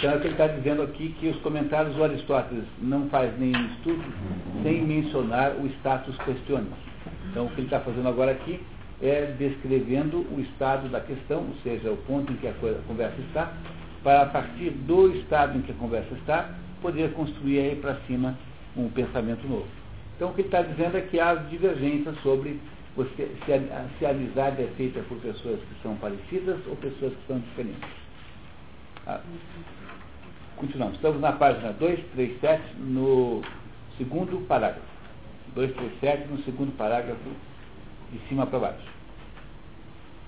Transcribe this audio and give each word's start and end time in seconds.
Então 0.00 0.12
é 0.12 0.16
o 0.16 0.20
que 0.20 0.28
ele 0.28 0.34
está 0.34 0.46
dizendo 0.46 0.80
aqui 0.80 1.14
que 1.20 1.28
os 1.28 1.36
comentários 1.42 1.94
do 1.94 2.02
Aristóteles 2.02 2.64
não 2.78 3.10
faz 3.10 3.38
nenhum 3.38 3.66
estudo 3.66 4.02
sem 4.62 4.80
mencionar 4.80 5.52
o 5.56 5.66
status 5.66 6.16
questionis. 6.24 6.72
Então 7.30 7.44
o 7.44 7.50
que 7.50 7.56
ele 7.56 7.66
está 7.66 7.80
fazendo 7.80 8.08
agora 8.08 8.30
aqui 8.30 8.58
é 9.02 9.34
descrevendo 9.38 10.26
o 10.34 10.40
estado 10.40 10.88
da 10.88 11.00
questão, 11.00 11.40
ou 11.40 11.54
seja, 11.62 11.92
o 11.92 11.98
ponto 11.98 12.32
em 12.32 12.36
que 12.36 12.48
a 12.48 12.54
conversa 12.86 13.20
está, 13.28 13.52
para 14.02 14.22
a 14.22 14.26
partir 14.26 14.70
do 14.70 15.14
estado 15.16 15.58
em 15.58 15.60
que 15.60 15.72
a 15.72 15.74
conversa 15.74 16.14
está, 16.14 16.48
poder 16.80 17.12
construir 17.12 17.58
aí 17.58 17.76
para 17.76 17.96
cima 18.06 18.38
um 18.74 18.88
pensamento 18.88 19.46
novo. 19.46 19.68
Então 20.16 20.30
o 20.30 20.32
que 20.32 20.40
ele 20.40 20.48
está 20.48 20.62
dizendo 20.62 20.96
é 20.96 21.02
que 21.02 21.20
há 21.20 21.34
divergências 21.34 22.16
sobre 22.22 22.58
você, 22.96 23.30
se, 23.44 23.52
a, 23.52 23.84
se 23.98 24.06
a 24.06 24.10
amizade 24.10 24.62
é 24.62 24.68
feita 24.78 25.00
por 25.02 25.18
pessoas 25.18 25.60
que 25.60 25.82
são 25.82 25.94
parecidas 25.96 26.58
ou 26.66 26.74
pessoas 26.76 27.12
que 27.12 27.26
são 27.26 27.38
diferentes. 27.38 28.00
Ah, 29.06 29.20
continuamos. 30.60 30.96
Estamos 30.96 31.20
na 31.22 31.32
página 31.32 31.72
237, 31.72 32.76
no 32.76 33.40
segundo 33.96 34.46
parágrafo. 34.46 34.84
237, 35.54 36.28
no 36.28 36.38
segundo 36.44 36.76
parágrafo, 36.76 37.30
de 38.12 38.18
cima 38.28 38.46
para 38.46 38.58
baixo. 38.58 38.86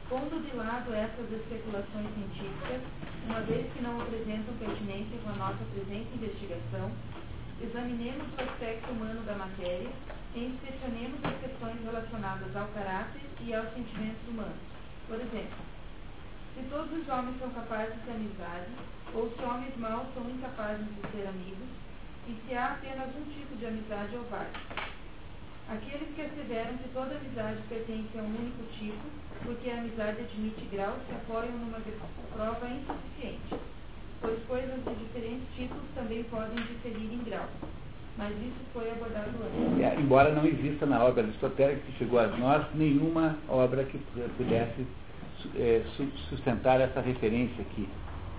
Pondo 0.09 0.41
de 0.43 0.57
lado 0.57 0.93
essas 0.95 1.31
especulações 1.31 2.09
científicas, 2.17 2.81
uma 3.27 3.41
vez 3.41 3.71
que 3.73 3.83
não 3.83 4.01
apresentam 4.01 4.57
pertinência 4.59 5.19
com 5.23 5.31
a 5.31 5.37
nossa 5.37 5.65
presente 5.75 6.09
investigação, 6.17 6.91
examinemos 7.61 8.27
o 8.33 8.43
aspecto 8.43 8.91
humano 8.91 9.21
da 9.25 9.35
matéria 9.35 9.89
e 10.35 10.45
inspecionemos 10.45 11.21
as 11.25 11.37
questões 11.41 11.77
relacionadas 11.85 12.57
ao 12.57 12.69
caráter 12.69 13.21
e 13.41 13.55
aos 13.55 13.69
sentimentos 13.75 14.27
humanos. 14.29 14.61
Por 15.07 15.17
exemplo, 15.21 15.61
se 16.57 16.63
todos 16.69 16.93
os 16.93 17.09
homens 17.09 17.39
são 17.39 17.51
capazes 17.51 17.97
de 18.05 18.11
amizade, 18.11 18.73
ou 19.15 19.31
se 19.31 19.43
homens 19.43 19.77
maus 19.77 20.07
são 20.15 20.29
incapazes 20.29 20.87
de 20.87 21.11
ser 21.11 21.29
amigos, 21.29 21.69
e 22.29 22.37
se 22.47 22.55
há 22.55 22.73
apenas 22.73 23.09
um 23.17 23.25
tipo 23.33 23.57
de 23.57 23.67
amizade 23.67 24.17
ou 24.17 24.25
vários. 24.31 24.57
Aqueles 25.69 26.15
que 26.15 26.23
asseveram 26.23 26.77
que 26.79 26.89
toda 26.91 27.17
amizade 27.17 27.59
pertence 27.69 28.19
a 28.19 28.23
um 28.23 28.27
único 28.27 28.63
tipo, 28.79 29.07
porque 29.45 29.71
a 29.71 29.79
amizade 29.79 30.21
admite 30.21 30.69
graus 30.73 30.99
se 31.07 31.15
apoiam 31.15 31.53
numa 31.53 31.79
prova 32.35 32.69
insuficiente, 32.69 33.55
pois 34.21 34.43
coisas 34.47 34.85
de 34.85 34.95
diferentes 34.97 35.49
tipos 35.57 35.83
também 35.95 36.23
podem 36.25 36.57
diferir 36.57 37.13
em 37.13 37.25
graus. 37.25 37.51
Mas 38.19 38.31
isso 38.37 38.61
foi 38.75 38.91
abordado 38.91 39.31
antes. 39.31 39.83
É, 39.83 39.99
embora 39.99 40.33
não 40.33 40.45
exista 40.45 40.85
na 40.85 41.03
obra 41.03 41.23
aristotélica 41.23 41.81
que 41.87 41.99
chegou 41.99 42.19
a 42.19 42.27
nós 42.27 42.67
nenhuma 42.75 43.39
obra 43.49 43.85
que 43.85 43.99
pudesse 44.37 44.87
é, 45.57 45.83
sustentar 46.29 46.81
essa 46.81 47.01
referência 47.01 47.63
aqui. 47.63 47.89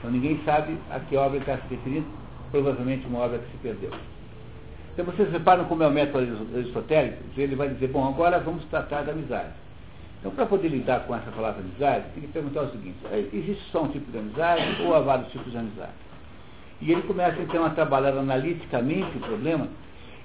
Então 0.04 0.12
ninguém 0.12 0.38
sabe 0.44 0.78
a 0.92 1.00
que 1.00 1.16
obra 1.16 1.38
está 1.40 1.58
se 1.60 1.68
referindo, 1.70 2.06
provavelmente 2.52 3.08
uma 3.08 3.20
obra 3.20 3.38
que 3.38 3.50
se 3.52 3.58
perdeu. 3.60 3.90
Então 4.92 5.06
vocês 5.06 5.32
reparam 5.32 5.64
como 5.64 5.82
é 5.82 5.88
o 5.88 5.92
método 5.92 6.46
aristotélico? 6.54 7.24
Ele 7.38 7.56
vai 7.56 7.70
dizer, 7.70 7.88
bom, 7.88 8.06
agora 8.06 8.38
vamos 8.38 8.66
tratar 8.66 9.04
da 9.04 9.14
amizade. 9.14 9.54
Então, 10.20 10.34
para 10.34 10.46
poder 10.46 10.68
lidar 10.68 11.06
com 11.06 11.16
essa 11.16 11.32
palavra 11.32 11.62
amizade, 11.62 12.04
tem 12.14 12.24
que 12.24 12.28
perguntar 12.30 12.64
o 12.64 12.72
seguinte, 12.72 12.98
é, 13.12 13.28
existe 13.32 13.64
só 13.72 13.84
um 13.84 13.88
tipo 13.90 14.12
de 14.12 14.18
amizade 14.18 14.82
ou 14.82 14.94
há 14.94 15.00
vários 15.00 15.32
tipos 15.32 15.52
de 15.52 15.58
amizade? 15.58 15.94
E 16.82 16.92
ele 16.92 17.02
começa 17.04 17.42
então 17.42 17.66
a 17.66 17.70
trabalhar 17.70 18.18
analiticamente 18.18 19.18
o 19.18 19.22
problema, 19.22 19.70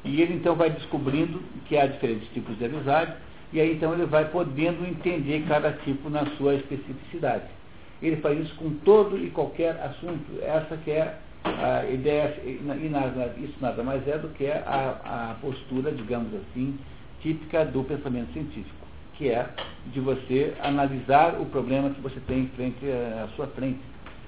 e 0.04 0.20
ele 0.20 0.34
então 0.34 0.56
vai 0.56 0.70
descobrindo 0.70 1.40
que 1.66 1.76
há 1.76 1.86
diferentes 1.86 2.28
tipos 2.32 2.58
de 2.58 2.64
amizade, 2.64 3.12
e 3.52 3.60
aí 3.60 3.74
então 3.74 3.92
ele 3.92 4.06
vai 4.06 4.24
podendo 4.24 4.84
entender 4.84 5.44
cada 5.46 5.72
tipo 5.72 6.10
na 6.10 6.26
sua 6.36 6.54
especificidade. 6.54 7.57
Ele 8.02 8.16
faz 8.16 8.38
isso 8.38 8.54
com 8.56 8.70
todo 8.84 9.18
e 9.18 9.30
qualquer 9.30 9.80
assunto. 9.80 10.40
Essa 10.42 10.76
que 10.76 10.90
é 10.90 11.18
a 11.44 11.84
ideia, 11.86 12.36
e 12.44 12.88
nada, 12.90 13.34
isso 13.38 13.54
nada 13.60 13.82
mais 13.82 14.06
é 14.06 14.18
do 14.18 14.28
que 14.30 14.46
a, 14.46 15.30
a 15.30 15.36
postura, 15.40 15.90
digamos 15.92 16.32
assim, 16.34 16.78
típica 17.20 17.64
do 17.64 17.82
pensamento 17.84 18.32
científico, 18.32 18.86
que 19.14 19.30
é 19.30 19.48
de 19.92 20.00
você 20.00 20.54
analisar 20.62 21.40
o 21.40 21.46
problema 21.46 21.90
que 21.90 22.00
você 22.00 22.20
tem 22.26 22.48
frente 22.54 22.84
à 22.86 23.28
sua 23.34 23.46
frente. 23.48 23.80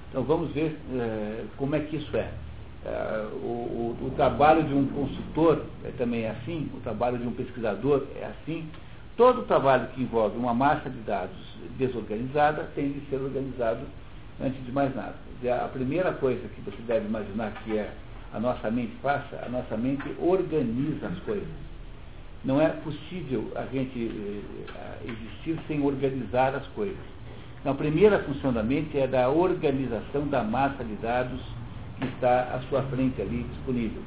Então 0.09 0.23
vamos 0.23 0.51
ver 0.51 0.77
é, 0.93 1.45
como 1.57 1.75
é 1.75 1.79
que 1.79 1.95
isso 1.95 2.17
é. 2.17 2.29
o, 3.43 3.47
o, 3.47 4.07
o, 4.07 4.11
trabalho 4.15 4.63
de 4.63 4.73
um 4.73 4.87
consultor 4.87 5.63
é, 5.85 5.91
também 5.91 6.23
é 6.23 6.31
assim, 6.31 6.69
o 6.75 6.81
trabalho 6.81 7.17
de 7.17 7.27
um 7.27 7.31
pesquisador 7.31 8.05
é 8.19 8.25
assim. 8.25 8.67
Todo 9.15 9.43
trabalho 9.43 9.87
que 9.93 10.01
envolve 10.01 10.37
uma 10.37 10.53
massa 10.53 10.89
de 10.89 10.99
dados 10.99 11.50
desorganizada 11.77 12.69
tem 12.75 12.91
de 12.91 13.01
ser 13.09 13.17
organizado 13.17 13.81
antes 14.41 14.63
de 14.65 14.71
mais 14.71 14.95
nada. 14.95 15.15
A 15.63 15.67
primeira 15.67 16.13
coisa 16.13 16.41
que 16.49 16.61
você 16.61 16.81
deve 16.87 17.07
imaginar 17.07 17.51
que 17.63 17.77
é 17.77 17.91
a 18.33 18.39
nossa 18.39 18.71
mente 18.71 18.93
faça, 19.01 19.43
a 19.45 19.49
nossa 19.49 19.75
mente 19.75 20.03
organiza 20.19 21.07
as 21.07 21.19
coisas. 21.19 21.47
Não 22.43 22.59
é 22.61 22.69
possível 22.69 23.51
a 23.55 23.65
gente 23.65 23.99
eh, 23.99 24.99
existir 25.05 25.59
sem 25.67 25.83
organizar 25.83 26.55
as 26.55 26.65
coisas. 26.67 26.97
Então, 27.59 27.73
a 27.73 27.75
primeira 27.75 28.17
função 28.19 28.51
da 28.51 28.63
mente 28.63 28.97
é 28.97 29.05
da 29.05 29.29
organização 29.29 30.27
da 30.27 30.43
massa 30.43 30.83
de 30.83 30.95
dados 30.95 31.39
que 31.99 32.05
está 32.05 32.55
à 32.55 32.59
sua 32.67 32.81
frente 32.83 33.21
ali 33.21 33.43
disponível. 33.43 34.01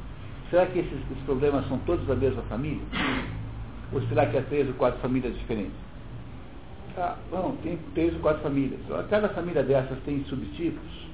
Será 0.51 0.67
que 0.67 0.81
esses, 0.81 0.93
esses 0.93 1.25
problemas 1.25 1.67
são 1.69 1.79
todos 1.81 2.05
da 2.07 2.17
mesma 2.17 2.43
família? 2.43 2.83
Ou 3.93 4.03
será 4.09 4.27
que 4.27 4.37
há 4.37 4.43
três 4.43 4.67
ou 4.67 4.75
quatro 4.75 5.01
famílias 5.01 5.33
diferentes? 5.39 5.75
Bom, 7.31 7.57
tem 7.63 7.77
três 7.93 8.15
ou 8.15 8.21
quatro 8.21 8.43
famílias. 8.43 8.81
Cada 9.11 9.29
família 9.31 9.63
dessas 9.63 9.99
tem 10.05 10.25
subtipos. 10.25 11.05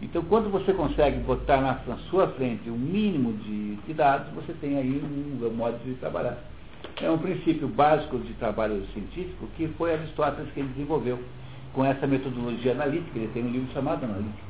Então, 0.00 0.22
quando 0.22 0.50
você 0.50 0.72
consegue 0.72 1.18
botar 1.20 1.60
na, 1.60 1.78
na 1.86 1.96
sua 2.10 2.28
frente 2.28 2.68
um 2.68 2.76
mínimo 2.76 3.32
de, 3.34 3.76
de, 3.76 3.94
dados, 3.94 4.32
você 4.34 4.52
tem 4.54 4.76
aí 4.76 5.00
um, 5.02 5.46
um 5.46 5.54
modo 5.54 5.78
de 5.84 5.94
trabalhar. 5.94 6.38
É 7.00 7.10
um 7.10 7.18
princípio 7.18 7.68
básico 7.68 8.18
de 8.18 8.32
trabalho 8.34 8.84
científico 8.92 9.46
que 9.56 9.68
foi 9.78 9.92
Aristóteles 9.92 10.52
que 10.52 10.60
ele 10.60 10.68
desenvolveu 10.70 11.18
com 11.72 11.84
essa 11.84 12.06
metodologia 12.06 12.72
analítica. 12.72 13.18
Ele 13.18 13.30
tem 13.32 13.44
um 13.44 13.50
livro 13.50 13.72
chamado 13.72 14.04
Analítica, 14.04 14.42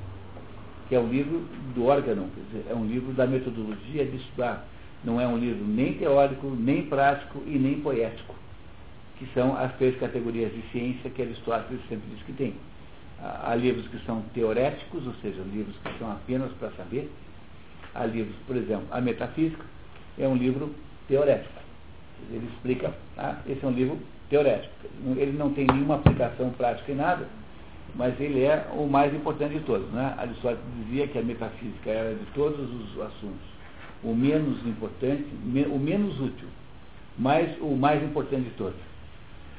que 0.89 0.95
é 0.95 1.01
um 1.01 1.09
livro 1.09 1.47
do 1.75 1.87
órgão, 1.87 2.29
quer 2.35 2.43
dizer, 2.51 2.71
é 2.71 2.75
um 2.75 2.87
livro 2.87 3.13
da 3.13 3.27
metodologia 3.27 4.05
de 4.05 4.17
estudar. 4.17 4.67
Não 5.05 5.21
é 5.21 5.27
um 5.27 5.37
livro 5.37 5.65
nem 5.67 5.95
teórico, 5.95 6.47
nem 6.49 6.87
prático 6.87 7.43
e 7.47 7.59
nem 7.59 7.81
poético, 7.81 8.35
que 9.23 9.35
são 9.35 9.57
as 9.57 9.73
três 9.77 9.97
categorias 10.01 10.53
de 10.53 10.63
ciência 10.73 11.09
que 11.09 11.23
Aristóteles 11.23 11.81
sempre 11.89 12.11
diz 12.13 12.25
que 12.25 12.33
tem. 12.33 12.55
Há 13.23 13.55
livros 13.55 13.87
que 13.87 14.05
são 14.05 14.21
teoréticos, 14.35 15.07
ou 15.07 15.15
seja, 15.23 15.41
livros 15.43 15.77
que 15.77 15.97
são 15.97 16.11
apenas 16.11 16.51
para 16.55 16.73
saber. 16.73 17.09
Há 17.95 18.05
livros, 18.05 18.35
por 18.49 18.57
exemplo, 18.57 18.87
a 18.91 19.01
Metafísica 19.01 19.65
é 20.19 20.27
um 20.27 20.35
livro 20.35 20.75
teorético. 21.07 21.55
Ele 22.33 22.49
explica, 22.53 22.93
ah, 23.17 23.37
esse 23.47 23.65
é 23.65 23.69
um 23.69 23.73
livro 23.73 23.97
teorético. 24.29 24.75
Ele 25.17 25.39
não 25.39 25.53
tem 25.53 25.67
nenhuma 25.69 25.97
aplicação 25.97 26.51
prática 26.51 26.91
em 26.91 26.97
nada, 26.97 27.29
mas 27.95 28.19
ele 28.21 28.43
é 28.43 28.67
o 28.75 28.89
mais 28.89 29.15
importante 29.15 29.55
de 29.55 29.61
todos. 29.61 29.89
Né? 29.93 30.15
Aristóteles 30.19 30.65
dizia 30.85 31.07
que 31.07 31.19
a 31.19 31.23
metafísica 31.23 31.91
era 31.91 32.13
de 32.13 32.25
todos 32.35 32.59
os 32.59 33.01
assuntos 33.01 33.53
o 34.03 34.13
menos 34.17 34.67
importante, 34.67 35.25
o 35.71 35.79
menos 35.79 36.19
útil, 36.19 36.49
mas 37.17 37.57
o 37.61 37.77
mais 37.77 38.03
importante 38.03 38.49
de 38.49 38.57
todos. 38.57 38.92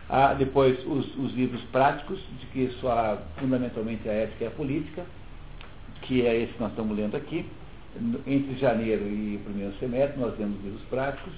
Há 0.10 0.34
depois 0.34 0.78
os, 0.86 1.16
os 1.18 1.34
livros 1.34 1.62
práticos, 1.72 2.20
de 2.40 2.46
que 2.48 2.74
só 2.80 3.18
fundamentalmente 3.38 4.08
a 4.08 4.14
ética 4.14 4.44
e 4.44 4.48
a 4.48 4.52
política, 4.52 5.06
que 6.02 6.26
é 6.26 6.44
esse 6.44 6.54
que 6.54 6.60
nós 6.60 6.72
estamos 6.72 6.96
lendo 6.98 7.16
aqui. 7.16 7.46
Entre 8.26 8.56
janeiro 8.58 9.04
e 9.04 9.40
primeiro 9.44 9.74
semestre 9.80 10.20
nós 10.20 10.38
lemos 10.38 10.62
livros 10.64 10.82
práticos, 10.90 11.34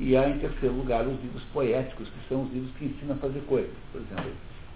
e 0.00 0.16
há, 0.16 0.28
em 0.28 0.38
terceiro 0.38 0.74
lugar, 0.74 1.06
os 1.06 1.20
livros 1.22 1.42
poéticos, 1.52 2.08
que 2.08 2.28
são 2.28 2.42
os 2.42 2.52
livros 2.52 2.72
que 2.76 2.86
ensinam 2.86 3.14
a 3.14 3.18
fazer 3.18 3.40
coisas. 3.42 3.70
Por 3.92 4.00
exemplo, 4.00 4.32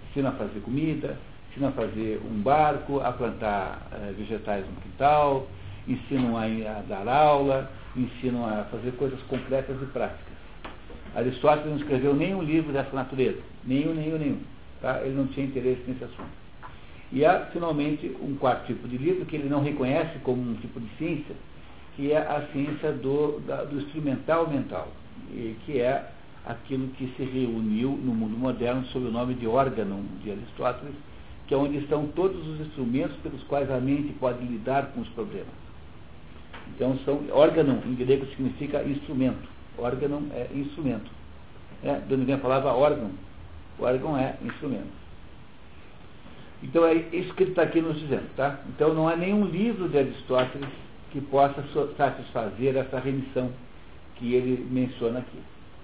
ensinam 0.09 0.29
a 0.29 0.33
fazer 0.33 0.59
comida, 0.61 1.17
ensinam 1.49 1.69
a 1.69 1.71
fazer 1.73 2.21
um 2.23 2.41
barco, 2.41 2.99
a 3.01 3.11
plantar 3.11 3.87
eh, 3.91 4.13
vegetais 4.17 4.65
no 4.65 4.75
quintal, 4.81 5.47
ensinam 5.87 6.37
a, 6.37 6.43
a, 6.43 6.81
dar 6.87 7.07
aula, 7.07 7.69
ensinam 7.95 8.45
a 8.45 8.63
fazer 8.65 8.91
coisas 8.91 9.19
concretas 9.23 9.75
e 9.81 9.85
práticas. 9.87 10.26
Aristóteles 11.15 11.69
não 11.69 11.77
escreveu 11.77 12.13
nenhum 12.13 12.41
livro 12.41 12.71
dessa 12.71 12.95
natureza, 12.95 13.39
nenhum, 13.63 13.93
nenhum, 13.93 14.17
nenhum. 14.17 14.39
Tá? 14.81 15.01
Ele 15.03 15.15
não 15.15 15.27
tinha 15.27 15.45
interesse 15.45 15.81
nesse 15.87 16.03
assunto. 16.03 16.47
E 17.11 17.25
há, 17.25 17.47
finalmente, 17.53 18.15
um 18.21 18.35
quarto 18.35 18.67
tipo 18.67 18.87
de 18.87 18.97
livro 18.97 19.25
que 19.25 19.35
ele 19.35 19.49
não 19.49 19.63
reconhece 19.63 20.19
como 20.19 20.41
um 20.41 20.55
tipo 20.55 20.79
de 20.79 20.89
ciência, 20.97 21.35
que 21.95 22.11
é 22.11 22.17
a 22.17 22.47
ciência 22.51 22.91
do, 22.91 23.39
da, 23.47 23.63
do 23.63 23.77
instrumental 23.77 24.49
mental 24.49 24.89
que 25.65 25.79
é 25.79 26.09
aquilo 26.45 26.87
que 26.89 27.07
se 27.17 27.23
reuniu 27.23 27.91
no 27.91 28.13
mundo 28.13 28.37
moderno 28.37 28.85
sob 28.87 29.07
o 29.07 29.11
nome 29.11 29.33
de 29.33 29.47
órgão 29.47 30.03
de 30.23 30.31
Aristóteles, 30.31 30.95
que 31.47 31.53
é 31.53 31.57
onde 31.57 31.77
estão 31.77 32.07
todos 32.07 32.45
os 32.47 32.61
instrumentos 32.61 33.15
pelos 33.17 33.43
quais 33.43 33.69
a 33.69 33.79
mente 33.79 34.13
pode 34.13 34.45
lidar 34.45 34.87
com 34.87 35.01
os 35.01 35.09
problemas. 35.09 35.47
Então, 36.75 36.97
são 37.05 37.21
órgão, 37.31 37.81
em 37.85 37.95
grego 37.95 38.25
significa 38.27 38.83
instrumento. 38.83 39.56
Órgão 39.77 40.27
é 40.33 40.47
instrumento. 40.53 41.09
É, 41.83 41.93
de 41.99 42.13
onde 42.13 42.25
vem 42.25 42.35
a 42.35 42.39
palavra 42.39 42.73
órgão. 42.73 43.11
O 43.77 43.83
órgão 43.83 44.17
é 44.17 44.35
instrumento. 44.43 44.97
Então 46.63 46.85
é 46.85 46.93
isso 46.93 47.33
que 47.35 47.43
ele 47.43 47.51
está 47.51 47.63
aqui 47.63 47.81
nos 47.81 47.99
dizendo, 47.99 48.27
tá? 48.35 48.59
Então 48.69 48.93
não 48.93 49.07
há 49.07 49.15
nenhum 49.15 49.45
livro 49.45 49.87
de 49.87 49.97
Aristóteles 49.99 50.69
que 51.11 51.21
possa 51.21 51.63
satisfazer 51.95 52.75
essa 52.75 52.99
remissão 52.99 53.51
que 54.15 54.33
ele 54.33 54.67
menciona 54.71 55.19
aqui. 55.19 55.39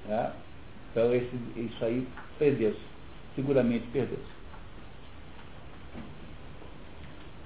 Tá? 0.08 0.34
Então 0.92 1.14
esse, 1.14 1.36
isso 1.56 1.86
aí 1.86 2.08
perdeu-se, 2.40 2.80
seguramente 3.36 3.86
perdeu-se. 3.94 4.34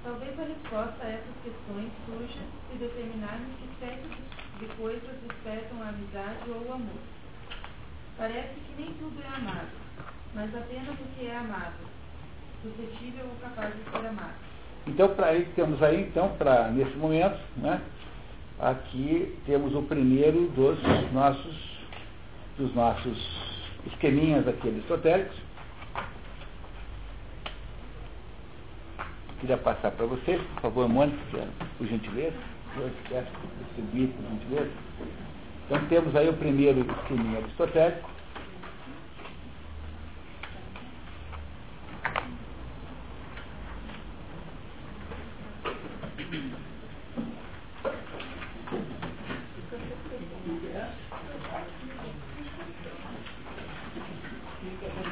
Talvez 0.02 0.38
a 0.38 0.42
resposta 0.44 1.04
a 1.04 1.08
essas 1.08 1.34
questões 1.44 1.90
surja 2.06 2.40
se 2.70 2.78
determinarmos 2.78 3.48
que 3.60 3.68
certas 3.78 4.37
de 4.58 4.66
coisas 4.74 5.16
despertam 5.26 5.82
a 5.82 5.88
amizade 5.88 6.50
ou 6.50 6.68
o 6.68 6.72
amor. 6.72 7.00
Parece 8.16 8.54
que 8.54 8.82
nem 8.82 8.92
tudo 8.94 9.22
é 9.22 9.36
amado, 9.36 9.68
mas 10.34 10.54
apenas 10.54 10.94
o 10.94 11.16
que 11.16 11.26
é 11.26 11.36
amado, 11.36 11.76
suscetível 12.62 13.26
ou 13.26 13.36
capaz 13.36 13.72
de 13.74 13.90
ser 13.90 14.06
amado. 14.06 14.34
Então, 14.86 15.14
para 15.14 15.26
aí 15.28 15.44
temos 15.54 15.82
aí, 15.82 16.02
então, 16.02 16.30
para 16.36 16.70
nesse 16.70 16.96
momento, 16.96 17.38
né, 17.58 17.80
aqui 18.58 19.38
temos 19.46 19.74
o 19.74 19.82
primeiro 19.82 20.48
dos 20.48 20.78
nossos, 21.12 21.78
dos 22.56 22.74
nossos 22.74 23.18
esqueminhas 23.86 24.48
aqui 24.48 24.68
esotéricos. 24.68 25.36
Queria 29.40 29.56
passar 29.58 29.92
para 29.92 30.06
vocês, 30.06 30.40
por 30.54 30.62
favor, 30.62 30.88
Mônica, 30.88 31.46
por 31.76 31.86
gentileza. 31.86 32.57
Distribuir, 32.74 34.08
por 34.10 34.22
gentileza. 34.30 34.70
Então 35.66 35.84
temos 35.88 36.16
aí 36.16 36.28
o 36.28 36.34
primeiro 36.34 36.80
esqueminha 36.80 37.38
aristotélico. 37.38 38.10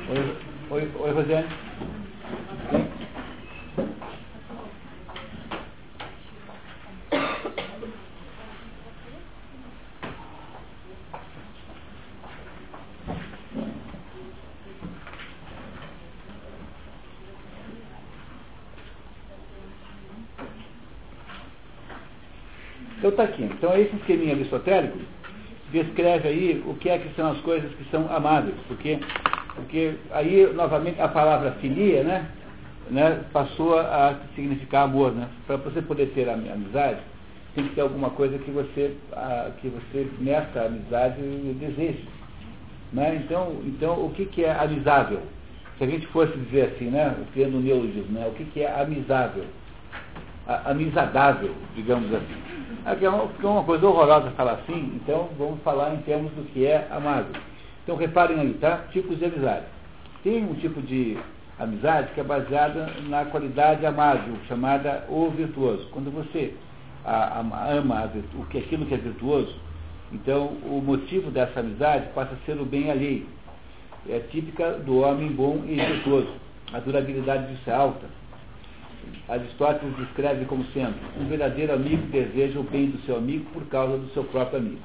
Oi, 0.08 0.36
oi, 0.70 0.92
oi 1.00 1.12
Rosiane. 1.12 1.48
Então 22.98 23.10
está 23.10 23.22
aqui. 23.22 23.44
Então 23.44 23.65
esse 23.80 23.94
esqueminha 23.96 24.34
aristotélico 24.34 24.98
descreve 25.72 26.28
aí 26.28 26.64
o 26.66 26.74
que 26.74 26.88
é 26.88 26.98
que 26.98 27.14
são 27.14 27.32
as 27.32 27.38
coisas 27.38 27.70
que 27.74 27.84
são 27.90 28.06
amáveis, 28.14 28.54
porque, 28.68 28.98
porque 29.54 29.94
aí 30.12 30.52
novamente 30.54 31.00
a 31.00 31.08
palavra 31.08 31.52
filia, 31.60 32.02
né, 32.04 32.28
né, 32.90 33.24
passou 33.32 33.78
a 33.78 34.16
significar 34.34 34.84
amor, 34.84 35.12
né? 35.12 35.28
Para 35.46 35.56
você 35.56 35.82
poder 35.82 36.06
ter 36.14 36.28
amizade, 36.28 37.00
tem 37.54 37.64
que 37.64 37.74
ter 37.74 37.80
alguma 37.80 38.10
coisa 38.10 38.38
que 38.38 38.50
você, 38.50 38.94
a, 39.12 39.50
que 39.60 39.68
você 39.68 40.08
nessa 40.20 40.62
amizade 40.66 41.20
deseje. 41.58 42.06
Né? 42.92 43.20
Então, 43.24 43.60
então, 43.64 44.04
o 44.04 44.10
que, 44.10 44.26
que 44.26 44.44
é 44.44 44.52
amizável? 44.52 45.20
Se 45.78 45.84
a 45.84 45.86
gente 45.86 46.06
fosse 46.08 46.36
dizer 46.38 46.74
assim, 46.74 46.90
né, 46.90 47.14
criando 47.32 47.56
um 47.56 47.60
neologismo, 47.60 48.12
né, 48.12 48.26
o 48.28 48.32
que, 48.32 48.44
que 48.44 48.60
é 48.60 48.80
amizável? 48.80 49.44
A, 50.46 50.70
amizadável, 50.70 51.52
digamos 51.74 52.12
assim. 52.14 52.55
Aqui 52.86 53.04
é 53.04 53.10
uma, 53.10 53.24
é 53.24 53.46
uma 53.46 53.64
coisa 53.64 53.84
horrorosa 53.84 54.30
falar 54.30 54.52
assim, 54.52 54.92
então 54.94 55.28
vamos 55.36 55.60
falar 55.64 55.92
em 55.92 55.96
termos 56.02 56.30
do 56.34 56.44
que 56.52 56.64
é 56.64 56.86
amável. 56.92 57.32
Então 57.82 57.96
reparem 57.96 58.38
aí, 58.38 58.54
tá? 58.60 58.84
Tipos 58.92 59.18
de 59.18 59.24
amizade. 59.24 59.64
Tem 60.22 60.44
um 60.44 60.54
tipo 60.54 60.80
de 60.80 61.18
amizade 61.58 62.12
que 62.14 62.20
é 62.20 62.22
baseada 62.22 62.88
na 63.08 63.24
qualidade 63.24 63.84
amável, 63.84 64.36
chamada 64.46 65.04
o 65.08 65.28
virtuoso. 65.30 65.88
Quando 65.90 66.12
você 66.12 66.54
ama 67.04 68.08
o 68.36 68.46
que, 68.46 68.58
aquilo 68.58 68.86
que 68.86 68.94
é 68.94 68.98
virtuoso, 68.98 69.52
então 70.12 70.46
o 70.62 70.80
motivo 70.80 71.28
dessa 71.32 71.58
amizade 71.58 72.06
passa 72.14 72.34
a 72.34 72.46
ser 72.46 72.60
o 72.60 72.64
bem 72.64 72.88
alheio. 72.88 73.26
É 74.08 74.20
típica 74.30 74.74
do 74.74 75.00
homem 75.00 75.32
bom 75.32 75.64
e 75.66 75.74
virtuoso. 75.74 76.32
A 76.72 76.78
durabilidade 76.78 77.52
disso 77.52 77.68
é 77.68 77.74
alta. 77.74 78.06
Aristóteles 79.28 79.96
descreve 79.96 80.44
como 80.44 80.64
sendo 80.72 80.94
um 81.20 81.26
verdadeiro 81.28 81.72
amigo 81.72 82.06
deseja 82.06 82.58
o 82.58 82.62
bem 82.62 82.86
do 82.86 82.98
seu 83.04 83.16
amigo 83.16 83.44
por 83.52 83.64
causa 83.66 83.98
do 83.98 84.08
seu 84.10 84.24
próprio 84.24 84.58
amigo. 84.58 84.80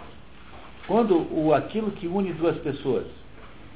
Quando 0.88 1.28
o 1.32 1.54
aquilo 1.54 1.92
que 1.92 2.08
une 2.08 2.34
duas 2.34 2.58
pessoas, 2.58 3.06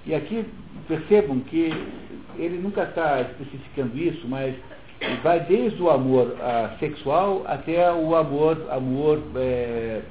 e 0.06 0.14
aqui 0.14 0.46
percebam 0.88 1.40
que 1.40 1.72
ele 2.38 2.58
nunca 2.58 2.84
está 2.84 3.22
especificando 3.22 3.98
isso, 3.98 4.28
mas 4.28 4.56
vai 5.24 5.40
desde 5.42 5.82
o 5.82 5.90
amor 5.90 6.36
ah, 6.40 6.76
sexual 6.80 7.44
até 7.48 7.92
o 7.92 8.16
amor, 8.16 8.58
amor 8.72 9.22
é, 9.36 10.02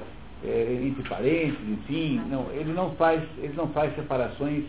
é, 0.43 0.79
entre 0.83 1.07
parentes, 1.07 1.59
enfim, 1.67 2.21
não, 2.29 2.47
ele 2.51 2.73
não 2.73 2.91
faz, 2.95 3.21
ele 3.37 3.53
não 3.55 3.67
faz 3.69 3.93
separações 3.95 4.63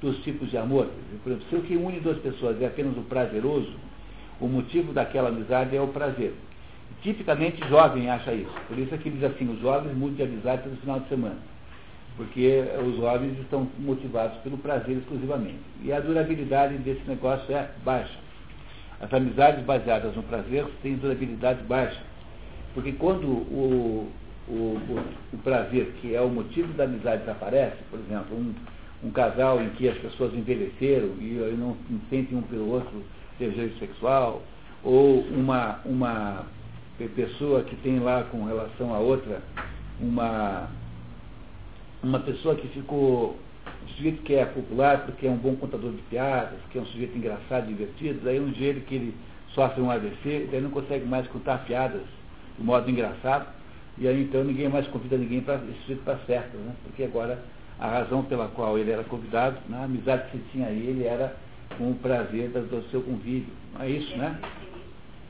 dos 0.00 0.18
tipos 0.24 0.50
de 0.50 0.56
amor. 0.56 0.88
Por 1.22 1.30
exemplo, 1.30 1.48
se 1.48 1.56
o 1.56 1.62
que 1.62 1.76
une 1.76 2.00
duas 2.00 2.18
pessoas 2.18 2.60
é 2.60 2.66
apenas 2.66 2.96
o 2.96 3.02
prazeroso, 3.02 3.72
o 4.42 4.48
motivo 4.48 4.92
daquela 4.92 5.28
amizade 5.28 5.76
é 5.76 5.80
o 5.80 5.86
prazer. 5.86 6.34
Tipicamente 7.00 7.66
jovem 7.68 8.10
acha 8.10 8.32
isso. 8.32 8.52
Por 8.66 8.76
isso 8.76 8.92
é 8.92 8.98
que 8.98 9.08
diz 9.08 9.22
assim, 9.22 9.48
os 9.48 9.60
jovens 9.60 9.96
mudam 9.96 10.16
de 10.16 10.22
amizade 10.24 10.62
todo 10.64 10.80
final 10.80 10.98
de 10.98 11.08
semana. 11.08 11.38
Porque 12.16 12.64
os 12.84 12.96
jovens 12.96 13.38
estão 13.38 13.68
motivados 13.78 14.36
pelo 14.38 14.58
prazer 14.58 14.96
exclusivamente. 14.96 15.60
E 15.82 15.92
a 15.92 16.00
durabilidade 16.00 16.76
desse 16.78 17.08
negócio 17.08 17.54
é 17.54 17.70
baixa. 17.84 18.18
As 19.00 19.12
amizades 19.14 19.64
baseadas 19.64 20.14
no 20.16 20.24
prazer 20.24 20.66
têm 20.82 20.96
durabilidade 20.96 21.62
baixa. 21.62 22.00
Porque 22.74 22.92
quando 22.92 23.24
o, 23.26 24.10
o, 24.48 24.52
o, 24.52 25.34
o 25.34 25.38
prazer, 25.38 25.92
que 26.00 26.14
é 26.14 26.20
o 26.20 26.28
motivo 26.28 26.72
da 26.74 26.84
amizade, 26.84 27.20
desaparece, 27.20 27.76
por 27.90 28.00
exemplo, 28.00 28.36
um, 28.36 28.54
um 29.04 29.10
casal 29.10 29.62
em 29.62 29.70
que 29.70 29.88
as 29.88 29.98
pessoas 29.98 30.34
envelheceram 30.34 31.10
e 31.20 31.54
não, 31.56 31.76
não 31.88 32.00
sentem 32.10 32.36
um 32.36 32.42
pelo 32.42 32.70
outro 32.70 33.02
desejo 33.50 33.78
sexual, 33.78 34.42
ou 34.84 35.20
uma, 35.20 35.80
uma 35.84 36.46
pessoa 37.16 37.62
que 37.62 37.76
tem 37.76 37.98
lá 37.98 38.24
com 38.24 38.44
relação 38.44 38.94
a 38.94 38.98
outra, 38.98 39.42
uma, 40.00 40.68
uma 42.02 42.20
pessoa 42.20 42.54
que 42.54 42.68
ficou, 42.68 43.36
um 43.84 43.88
sujeito 43.96 44.22
que 44.22 44.34
é 44.34 44.44
popular 44.44 45.04
porque 45.04 45.26
é 45.26 45.30
um 45.30 45.36
bom 45.36 45.56
contador 45.56 45.92
de 45.92 46.02
piadas, 46.02 46.58
que 46.70 46.78
é 46.78 46.80
um 46.80 46.86
sujeito 46.86 47.16
engraçado, 47.16 47.66
divertido, 47.66 48.20
daí 48.24 48.40
um 48.40 48.50
dia 48.50 48.74
que 48.74 48.94
ele 48.94 49.14
sofre 49.54 49.80
um 49.80 49.90
AVC, 49.90 50.48
daí 50.50 50.60
não 50.60 50.70
consegue 50.70 51.04
mais 51.04 51.26
contar 51.28 51.58
piadas 51.64 52.02
de 52.58 52.64
modo 52.64 52.88
engraçado, 52.90 53.46
e 53.98 54.06
aí 54.08 54.22
então 54.22 54.44
ninguém 54.44 54.68
mais 54.68 54.86
convida 54.88 55.16
ninguém 55.16 55.40
para 55.40 55.56
esse 55.56 55.80
sujeito 55.82 56.04
para 56.04 56.18
certo, 56.26 56.56
né? 56.56 56.74
porque 56.84 57.04
agora 57.04 57.42
a 57.78 57.88
razão 57.88 58.22
pela 58.24 58.48
qual 58.48 58.78
ele 58.78 58.90
era 58.90 59.02
convidado, 59.04 59.56
na 59.68 59.78
né, 59.78 59.84
amizade 59.84 60.30
que 60.30 60.38
se 60.38 60.44
tinha 60.52 60.68
a 60.68 60.70
ele, 60.70 61.04
era 61.04 61.34
com 61.78 61.90
o 61.90 61.94
prazer 61.94 62.50
do 62.50 62.90
seu 62.90 63.02
convívio. 63.02 63.52
Não 63.74 63.82
é 63.82 63.90
isso, 63.90 64.16
né? 64.16 64.38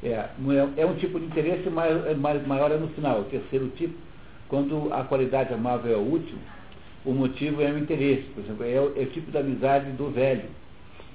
É, 0.02 0.08
é, 0.08 0.30
é 0.78 0.86
um 0.86 0.94
tipo 0.94 1.18
de 1.18 1.26
interesse 1.26 1.68
maior, 1.70 2.06
é 2.06 2.14
maior 2.14 2.70
é 2.70 2.76
no 2.76 2.88
final. 2.88 3.20
O 3.20 3.24
terceiro 3.24 3.68
tipo, 3.76 3.94
quando 4.48 4.92
a 4.92 5.04
qualidade 5.04 5.54
amável 5.54 5.94
é 5.94 5.96
útil, 5.96 6.36
o 7.04 7.12
motivo 7.12 7.62
é 7.62 7.70
o 7.70 7.78
interesse. 7.78 8.24
Por 8.34 8.44
exemplo, 8.44 8.64
é 8.64 8.80
o, 8.80 8.92
é 8.96 9.02
o 9.04 9.10
tipo 9.10 9.30
de 9.30 9.38
amizade 9.38 9.90
do 9.92 10.10
velho. 10.10 10.44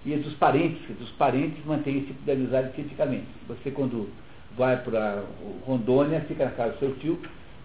E 0.06 0.16
dos 0.16 0.34
parentes, 0.36 0.80
dos 0.98 1.10
parentes 1.12 1.64
mantém 1.66 1.98
esse 1.98 2.08
tipo 2.08 2.24
de 2.24 2.32
amizade 2.32 2.74
tipicamente. 2.74 3.28
Você 3.48 3.72
quando 3.72 4.10
vai 4.58 4.78
para 4.78 5.24
Rondônia, 5.66 6.22
fica 6.22 6.46
na 6.46 6.52
casa 6.52 6.74
do 6.74 6.80
seu 6.80 6.96
tio, 6.96 7.20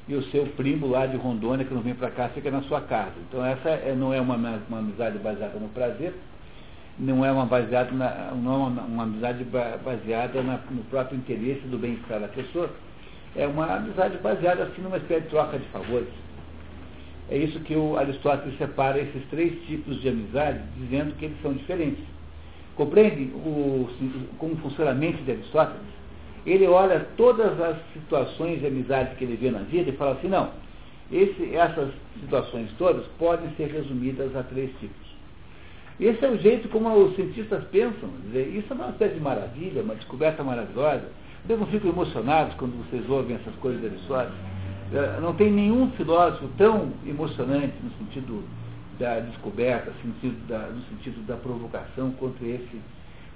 e 0.08 0.14
o 0.14 0.22
seu 0.24 0.46
primo 0.46 0.88
lá 0.88 1.06
de 1.06 1.16
Rondônia, 1.16 1.64
que 1.64 1.72
não 1.72 1.80
vem 1.80 1.94
para 1.94 2.10
cá, 2.10 2.28
fica 2.30 2.50
na 2.50 2.62
sua 2.62 2.80
casa. 2.80 3.14
Então 3.28 3.44
essa 3.44 3.68
é, 3.70 3.94
não 3.96 4.12
é 4.12 4.20
uma, 4.20 4.34
uma 4.36 4.78
amizade 4.78 5.18
baseada 5.18 5.58
no 5.58 5.68
prazer, 5.68 6.14
não 7.02 7.24
é 7.24 7.32
uma, 7.32 7.44
baseada 7.44 7.90
na, 7.90 8.32
não 8.32 8.52
é 8.52 8.56
uma, 8.56 8.82
uma 8.82 9.02
amizade 9.02 9.44
baseada 9.84 10.40
na, 10.40 10.60
no 10.70 10.84
próprio 10.84 11.18
interesse 11.18 11.62
do 11.66 11.76
bem-estar 11.76 12.20
da 12.20 12.28
pessoa, 12.28 12.70
é 13.34 13.46
uma 13.46 13.74
amizade 13.74 14.16
baseada 14.18 14.62
assim 14.64 14.82
numa 14.82 14.98
espécie 14.98 15.22
de 15.22 15.28
troca 15.30 15.58
de 15.58 15.64
favores. 15.66 16.08
É 17.28 17.36
isso 17.36 17.58
que 17.60 17.74
o 17.74 17.96
Aristóteles 17.96 18.56
separa 18.56 19.00
esses 19.00 19.24
três 19.30 19.52
tipos 19.66 20.00
de 20.00 20.08
amizade, 20.08 20.60
dizendo 20.76 21.16
que 21.16 21.24
eles 21.24 21.42
são 21.42 21.52
diferentes. 21.54 22.04
Compreende 22.76 23.24
o, 23.34 23.88
como 24.38 24.56
funciona 24.56 24.92
a 24.92 24.94
mente 24.94 25.22
de 25.22 25.32
Aristóteles? 25.32 25.92
Ele 26.46 26.66
olha 26.66 27.06
todas 27.16 27.60
as 27.60 27.76
situações 27.94 28.60
de 28.60 28.66
amizade 28.66 29.16
que 29.16 29.24
ele 29.24 29.36
vê 29.36 29.50
na 29.50 29.60
vida 29.60 29.90
e 29.90 29.96
fala 29.96 30.12
assim, 30.12 30.28
não, 30.28 30.50
esse, 31.10 31.54
essas 31.54 31.90
situações 32.20 32.70
todas 32.78 33.06
podem 33.18 33.50
ser 33.56 33.72
resumidas 33.72 34.34
a 34.36 34.42
três 34.44 34.70
tipos 34.78 35.01
Esse 36.00 36.24
é 36.24 36.30
o 36.30 36.38
jeito 36.38 36.68
como 36.68 36.92
os 36.94 37.14
cientistas 37.14 37.64
pensam. 37.64 38.08
Dizer, 38.26 38.48
isso 38.48 38.72
é 38.72 38.76
uma 38.76 38.90
espécie 38.90 39.14
de 39.14 39.20
maravilha, 39.20 39.82
uma 39.82 39.94
descoberta 39.94 40.42
maravilhosa. 40.42 41.04
Vocês 41.44 41.58
não 41.58 41.66
ficam 41.66 41.90
emocionados 41.90 42.54
quando 42.54 42.72
vocês 42.84 43.08
ouvem 43.08 43.36
essas 43.36 43.54
coisas 43.56 43.80
de 43.80 43.88
Aristóteles? 43.88 44.38
É, 44.92 45.20
não 45.20 45.34
tem 45.34 45.50
nenhum 45.50 45.90
filósofo 45.92 46.48
tão 46.56 46.92
emocionante 47.06 47.74
no 47.82 47.90
sentido 47.98 48.44
da 48.98 49.20
descoberta, 49.20 49.90
no 49.90 50.12
sentido 50.12 50.46
da, 50.46 50.58
no 50.68 50.82
sentido 50.84 51.26
da 51.26 51.36
provocação 51.36 52.12
quanto 52.12 52.44
esse. 52.44 52.80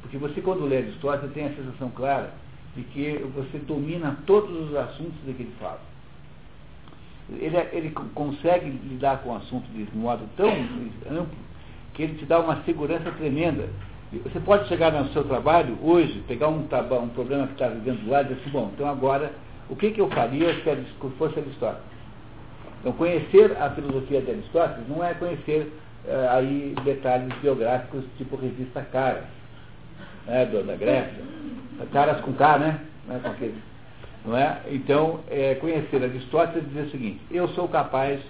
Porque 0.03 0.19
você, 0.19 0.41
quando 0.41 0.67
lê 0.67 0.79
Aristóteles, 0.79 1.33
tem 1.35 1.47
a 1.47 1.55
sensação 1.55 1.91
clara 1.91 2.33
de 2.77 2.83
que 2.83 3.19
você 3.35 3.59
domina 3.59 4.19
todos 4.27 4.69
os 4.69 4.77
assuntos 4.77 5.19
de 5.25 5.33
que 5.33 5.43
ele 5.43 5.55
fala. 5.59 5.81
Ele, 7.31 7.57
ele 7.73 7.91
consegue 7.91 8.71
lidar 8.71 9.23
com 9.23 9.31
o 9.31 9.37
assunto 9.37 9.67
de 9.73 9.89
modo 9.97 10.29
tão 10.37 10.49
amplo 11.11 11.47
que 11.97 12.03
ele 12.03 12.19
te 12.19 12.27
dá 12.27 12.39
uma 12.39 12.63
segurança 12.65 13.11
tremenda. 13.13 13.69
Você 14.23 14.39
pode 14.39 14.69
chegar 14.69 14.93
no 14.93 15.09
seu 15.13 15.25
trabalho 15.25 15.77
hoje, 15.83 16.23
pegar 16.29 16.49
um, 16.49 16.61
um 16.61 17.09
problema 17.09 17.47
que 17.47 17.55
está 17.55 17.69
vivendo 17.69 18.09
lá 18.09 18.21
e 18.21 18.25
dizer 18.25 18.41
assim, 18.41 18.51
bom, 18.51 18.71
então 18.73 18.89
agora, 18.89 19.33
o 19.69 19.75
que, 19.75 19.91
que 19.91 20.01
eu 20.01 20.09
faria 20.11 20.55
se 20.55 20.87
fosse 21.19 21.39
Aristóteles? 21.39 21.97
Então, 22.81 22.93
conhecer 22.93 23.57
a 23.61 23.71
filosofia 23.71 24.21
de 24.21 24.31
Aristóteles 24.31 24.89
não 24.89 25.03
é 25.03 25.15
conhecer 25.15 25.73
uh, 26.05 26.31
aí 26.31 26.75
detalhes 26.85 27.35
biográficos 27.41 28.05
tipo 28.17 28.37
revista 28.37 28.83
Caras, 28.93 29.25
né, 30.27 30.45
da 30.45 30.77
Grécia, 30.77 31.25
Caras 31.93 32.21
com 32.21 32.33
K, 32.35 32.59
né? 32.59 32.81
Não 33.09 33.17
é, 33.17 33.19
com 33.19 33.29
aquele, 33.29 33.63
não 34.25 34.37
é? 34.37 34.61
Então, 34.71 35.21
é, 35.29 35.55
conhecer 35.57 36.03
Aristóteles 36.03 36.65
é 36.65 36.69
dizer 36.69 36.83
o 36.83 36.91
seguinte, 36.91 37.21
eu 37.31 37.49
sou 37.49 37.67
capaz 37.69 38.21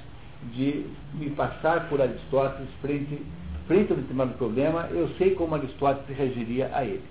de 0.55 0.87
me 1.15 1.31
passar 1.31 1.89
por 1.89 2.01
Aristóteles 2.01 2.69
frente 2.81 3.23
frente 3.67 3.93
a 3.93 3.95
um 3.95 3.99
determinado 3.99 4.35
problema, 4.35 4.89
eu 4.91 5.09
sei 5.19 5.35
como 5.35 5.55
Aristóteles 5.55 6.17
reagiria 6.17 6.71
a 6.73 6.85
ele. 6.85 7.03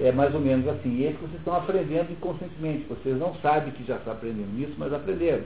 É 0.00 0.10
mais 0.10 0.34
ou 0.34 0.40
menos 0.40 0.66
assim. 0.66 0.96
E 0.96 1.06
é 1.06 1.12
vocês 1.12 1.34
estão 1.34 1.54
aprendendo 1.54 2.10
inconscientemente. 2.10 2.86
Vocês 2.88 3.18
não 3.18 3.34
sabem 3.36 3.72
que 3.72 3.84
já 3.84 3.96
estão 3.96 4.12
aprendendo 4.12 4.58
isso, 4.58 4.74
mas 4.78 4.92
aprenderam. 4.92 5.44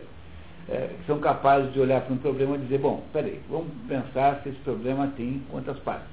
É, 0.68 0.90
são 1.06 1.18
capazes 1.18 1.72
de 1.72 1.80
olhar 1.80 2.02
para 2.02 2.14
um 2.14 2.18
problema 2.18 2.56
e 2.56 2.60
dizer, 2.60 2.78
bom, 2.78 3.02
peraí, 3.12 3.40
vamos 3.48 3.68
pensar 3.88 4.40
se 4.42 4.50
esse 4.50 4.58
problema 4.58 5.12
tem 5.16 5.42
quantas 5.50 5.78
partes. 5.78 6.08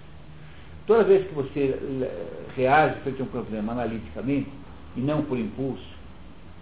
Toda 0.87 1.03
vez 1.03 1.27
que 1.27 1.33
você 1.33 1.77
é, 2.01 2.11
reage 2.55 2.99
frente 3.01 3.21
a 3.21 3.25
um 3.25 3.27
problema 3.27 3.73
analiticamente, 3.73 4.49
e 4.95 5.01
não 5.01 5.23
por 5.23 5.37
impulso, 5.37 5.83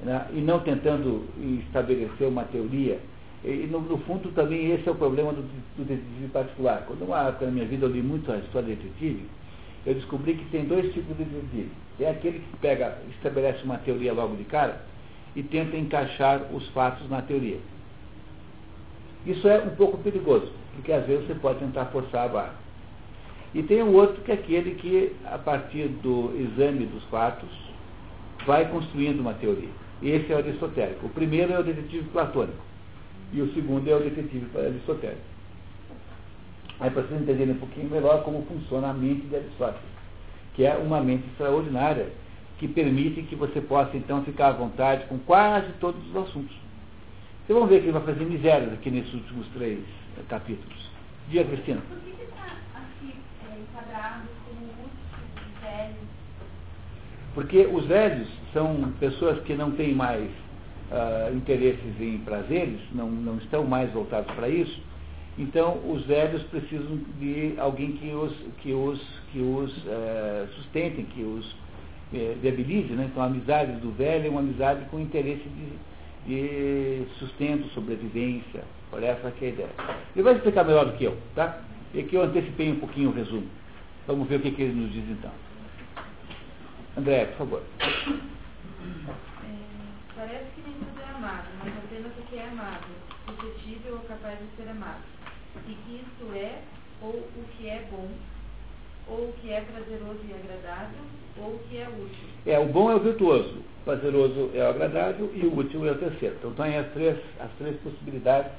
né, 0.02 0.26
e 0.34 0.42
não 0.42 0.60
tentando 0.60 1.26
estabelecer 1.66 2.28
uma 2.28 2.44
teoria 2.46 3.00
e, 3.44 3.68
no, 3.68 3.82
no, 3.82 3.98
fundo, 4.00 4.32
também 4.32 4.72
esse 4.72 4.88
é 4.88 4.92
o 4.92 4.96
problema 4.96 5.34
do, 5.34 5.42
do 5.42 5.84
detetive 5.84 6.30
particular. 6.32 6.86
Quando 6.88 7.04
uma 7.04 7.28
época 7.28 7.46
na 7.46 7.52
minha 7.52 7.66
vida 7.66 7.86
eu 7.86 7.90
li 7.90 8.02
muito 8.02 8.32
a 8.32 8.38
história 8.38 8.74
do 8.74 8.82
detetive, 8.82 9.26
eu 9.86 9.94
descobri 9.94 10.36
que 10.36 10.46
tem 10.46 10.64
dois 10.64 10.94
tipos 10.94 11.18
de 11.18 11.26
detetive. 11.26 11.70
Tem 11.98 12.08
aquele 12.08 12.40
que 12.40 12.58
pega, 12.62 12.98
estabelece 13.12 13.62
uma 13.66 13.78
teoria 13.80 14.14
logo 14.14 14.38
de 14.38 14.46
cara 14.46 14.82
e 15.36 15.44
tenta 15.44 15.76
encaixar 15.76 16.42
os 16.54 16.66
fatos 16.70 17.10
na 17.10 17.22
teoria. 17.22 17.58
Isso 19.26 19.46
é 19.48 19.60
um 19.60 19.76
pouco 19.76 19.98
perigoso, 19.98 20.50
porque 20.76 20.94
às 20.94 21.06
vezes 21.06 21.28
você 21.28 21.36
pode 21.36 21.60
tentar 21.60 21.86
forçar 21.88 22.26
a 22.26 22.30
barra. 22.30 22.56
E 23.54 23.62
tem 23.62 23.82
o 23.84 23.94
outro 23.94 24.22
que 24.22 24.32
é 24.32 24.36
aquele 24.36 24.76
que, 24.76 25.14
a 25.26 25.38
partir 25.38 25.90
do 26.02 26.34
exame 26.40 26.86
dos 26.86 27.04
fatos, 27.06 27.50
vai 28.46 28.70
construindo 28.70 29.20
uma 29.20 29.34
teoria. 29.34 29.70
Esse 30.02 30.32
é 30.32 30.36
o 30.36 30.40
aristotélico. 30.40 31.08
O 31.08 31.10
primeiro 31.10 31.52
é 31.54 31.60
o 31.60 31.64
detetive 31.64 32.08
platônico 32.10 32.73
e 33.34 33.42
o 33.42 33.52
segundo 33.54 33.90
é 33.90 33.96
o 33.96 34.00
detetive 34.00 34.46
aristotélico. 34.58 35.22
Aí 36.80 36.90
para 36.90 37.02
vocês 37.02 37.22
entenderem 37.22 37.56
um 37.56 37.60
pouquinho 37.60 37.90
melhor 37.90 38.24
como 38.24 38.46
funciona 38.46 38.90
a 38.90 38.94
mente 38.94 39.28
de 39.28 39.36
Aristóteles, 39.36 39.82
que 40.54 40.66
é 40.66 40.76
uma 40.76 41.02
mente 41.02 41.26
extraordinária, 41.28 42.10
que 42.60 42.68
permite 42.68 43.24
que 43.24 43.36
você 43.36 43.60
possa 43.60 43.98
então 43.98 44.24
ficar 44.24 44.50
à 44.50 44.52
vontade 44.52 45.06
com 45.08 45.18
quase 45.20 45.72
todos 45.80 46.02
os 46.10 46.16
assuntos. 46.16 46.56
Vocês 47.46 47.58
vão 47.58 47.68
ver 47.68 47.80
que 47.80 47.86
ele 47.86 47.94
vai 47.94 48.04
fazer 48.04 48.24
misérias 48.24 48.72
aqui 48.74 48.90
nesses 48.90 49.14
últimos 49.14 49.48
três 49.48 49.80
eh, 50.18 50.22
capítulos. 50.30 50.90
Dia, 51.30 51.44
Cristina. 51.44 51.82
Por 51.90 52.00
que 52.00 52.24
está 52.24 52.58
aqui 52.74 53.16
é, 53.50 53.60
enquadrado 53.60 54.28
como 54.46 54.62
últimos 54.62 55.62
velhos? 55.62 55.96
Porque 57.34 57.66
os 57.66 57.86
velhos 57.86 58.30
são 58.54 58.94
pessoas 59.00 59.40
que 59.44 59.56
não 59.56 59.72
têm 59.72 59.94
mais 59.94 60.30
uh, 60.94 61.36
interesses 61.36 62.00
em 62.00 62.20
prazeres, 62.20 62.80
não, 62.94 63.10
não 63.10 63.38
estão 63.38 63.64
mais 63.66 63.92
voltados 63.92 64.32
para 64.36 64.48
isso, 64.48 64.80
então 65.38 65.80
os 65.90 66.06
velhos 66.06 66.44
precisam 66.44 67.00
de 67.20 67.56
alguém 67.58 67.94
que 67.94 68.10
os, 68.12 68.34
que 68.62 68.72
os, 68.72 69.00
que 69.32 69.40
os 69.40 69.76
uh, 69.86 70.48
sustentem, 70.56 71.06
que 71.06 71.24
os 71.24 71.52
uh, 71.52 72.38
viabilize. 72.40 72.94
Né? 72.94 73.10
Então 73.12 73.24
a 73.24 73.26
amizade 73.26 73.74
do 73.80 73.92
velho 73.92 74.28
é 74.28 74.30
uma 74.30 74.42
amizade 74.42 74.86
com 74.92 75.00
interesse 75.00 75.44
de, 76.28 77.06
de 77.06 77.06
sustento, 77.18 77.68
sobrevivência. 77.70 78.64
Olha 78.92 79.08
essa 79.08 79.32
que 79.32 79.46
é 79.46 79.48
a 79.48 79.52
ideia. 79.52 79.70
Ele 80.16 80.24
vai 80.24 80.36
explicar 80.36 80.64
melhor 80.64 80.86
do 80.86 80.94
que 80.94 81.06
eu, 81.06 81.18
tá? 81.34 81.62
E 81.96 82.04
que 82.04 82.16
eu 82.16 82.22
antecipei 82.22 82.72
um 82.72 82.80
pouquinho 82.80 83.10
o 83.10 83.14
resumo. 83.14 83.48
Vamos 84.06 84.28
ver 84.28 84.36
o 84.36 84.40
que, 84.40 84.52
que 84.52 84.62
ele 84.62 84.74
nos 84.74 84.92
diz 84.92 85.04
então. 85.10 85.32
André, 86.96 87.26
por 87.26 87.38
favor. 87.38 87.64
Parece 90.16 90.46
que 90.56 90.62
nem 90.62 90.74
tudo 90.76 91.02
é 91.02 91.16
amado, 91.16 91.48
mas 91.58 91.74
apenas 91.76 92.12
o 92.18 92.22
que 92.34 92.40
é 92.40 92.48
amado, 92.48 92.88
suscetível 93.28 93.94
ou 93.94 94.00
capaz 94.00 94.40
de 94.40 94.46
ser 94.58 94.68
amado. 94.68 95.04
E 95.68 95.72
que 95.72 96.02
isto 96.02 96.34
é, 96.36 96.62
ou 97.00 97.12
o 97.12 97.46
que 97.56 97.70
é 97.70 97.88
bom, 97.92 98.10
ou 99.08 99.30
o 99.30 99.34
que 99.34 99.52
é 99.52 99.62
prazeroso 99.62 100.20
e 100.28 100.34
agradável, 100.34 101.04
ou 101.38 101.54
o 101.54 101.60
que 101.70 101.78
é 101.78 101.88
útil. 101.88 102.28
É, 102.48 102.58
o 102.58 102.66
bom 102.66 102.90
é 102.90 102.96
o 102.96 103.00
virtuoso, 103.00 103.60
o 103.60 103.84
prazeroso 103.86 104.50
é 104.56 104.64
o 104.64 104.70
agradável 104.70 105.32
e 105.36 105.46
o 105.46 105.56
útil 105.56 105.88
é 105.88 105.92
o 105.92 106.00
terceiro. 106.00 106.36
Então 106.40 106.54
tem 106.54 106.76
as 106.76 106.92
três, 106.94 107.20
as 107.40 107.52
três 107.60 107.80
possibilidades, 107.82 108.52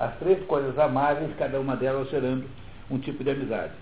as 0.00 0.18
três 0.18 0.44
coisas 0.46 0.76
amáveis, 0.76 1.30
cada 1.38 1.60
uma 1.60 1.76
delas 1.76 2.10
gerando 2.10 2.44
um 2.90 2.98
tipo 2.98 3.22
de 3.22 3.30
amizade. 3.30 3.74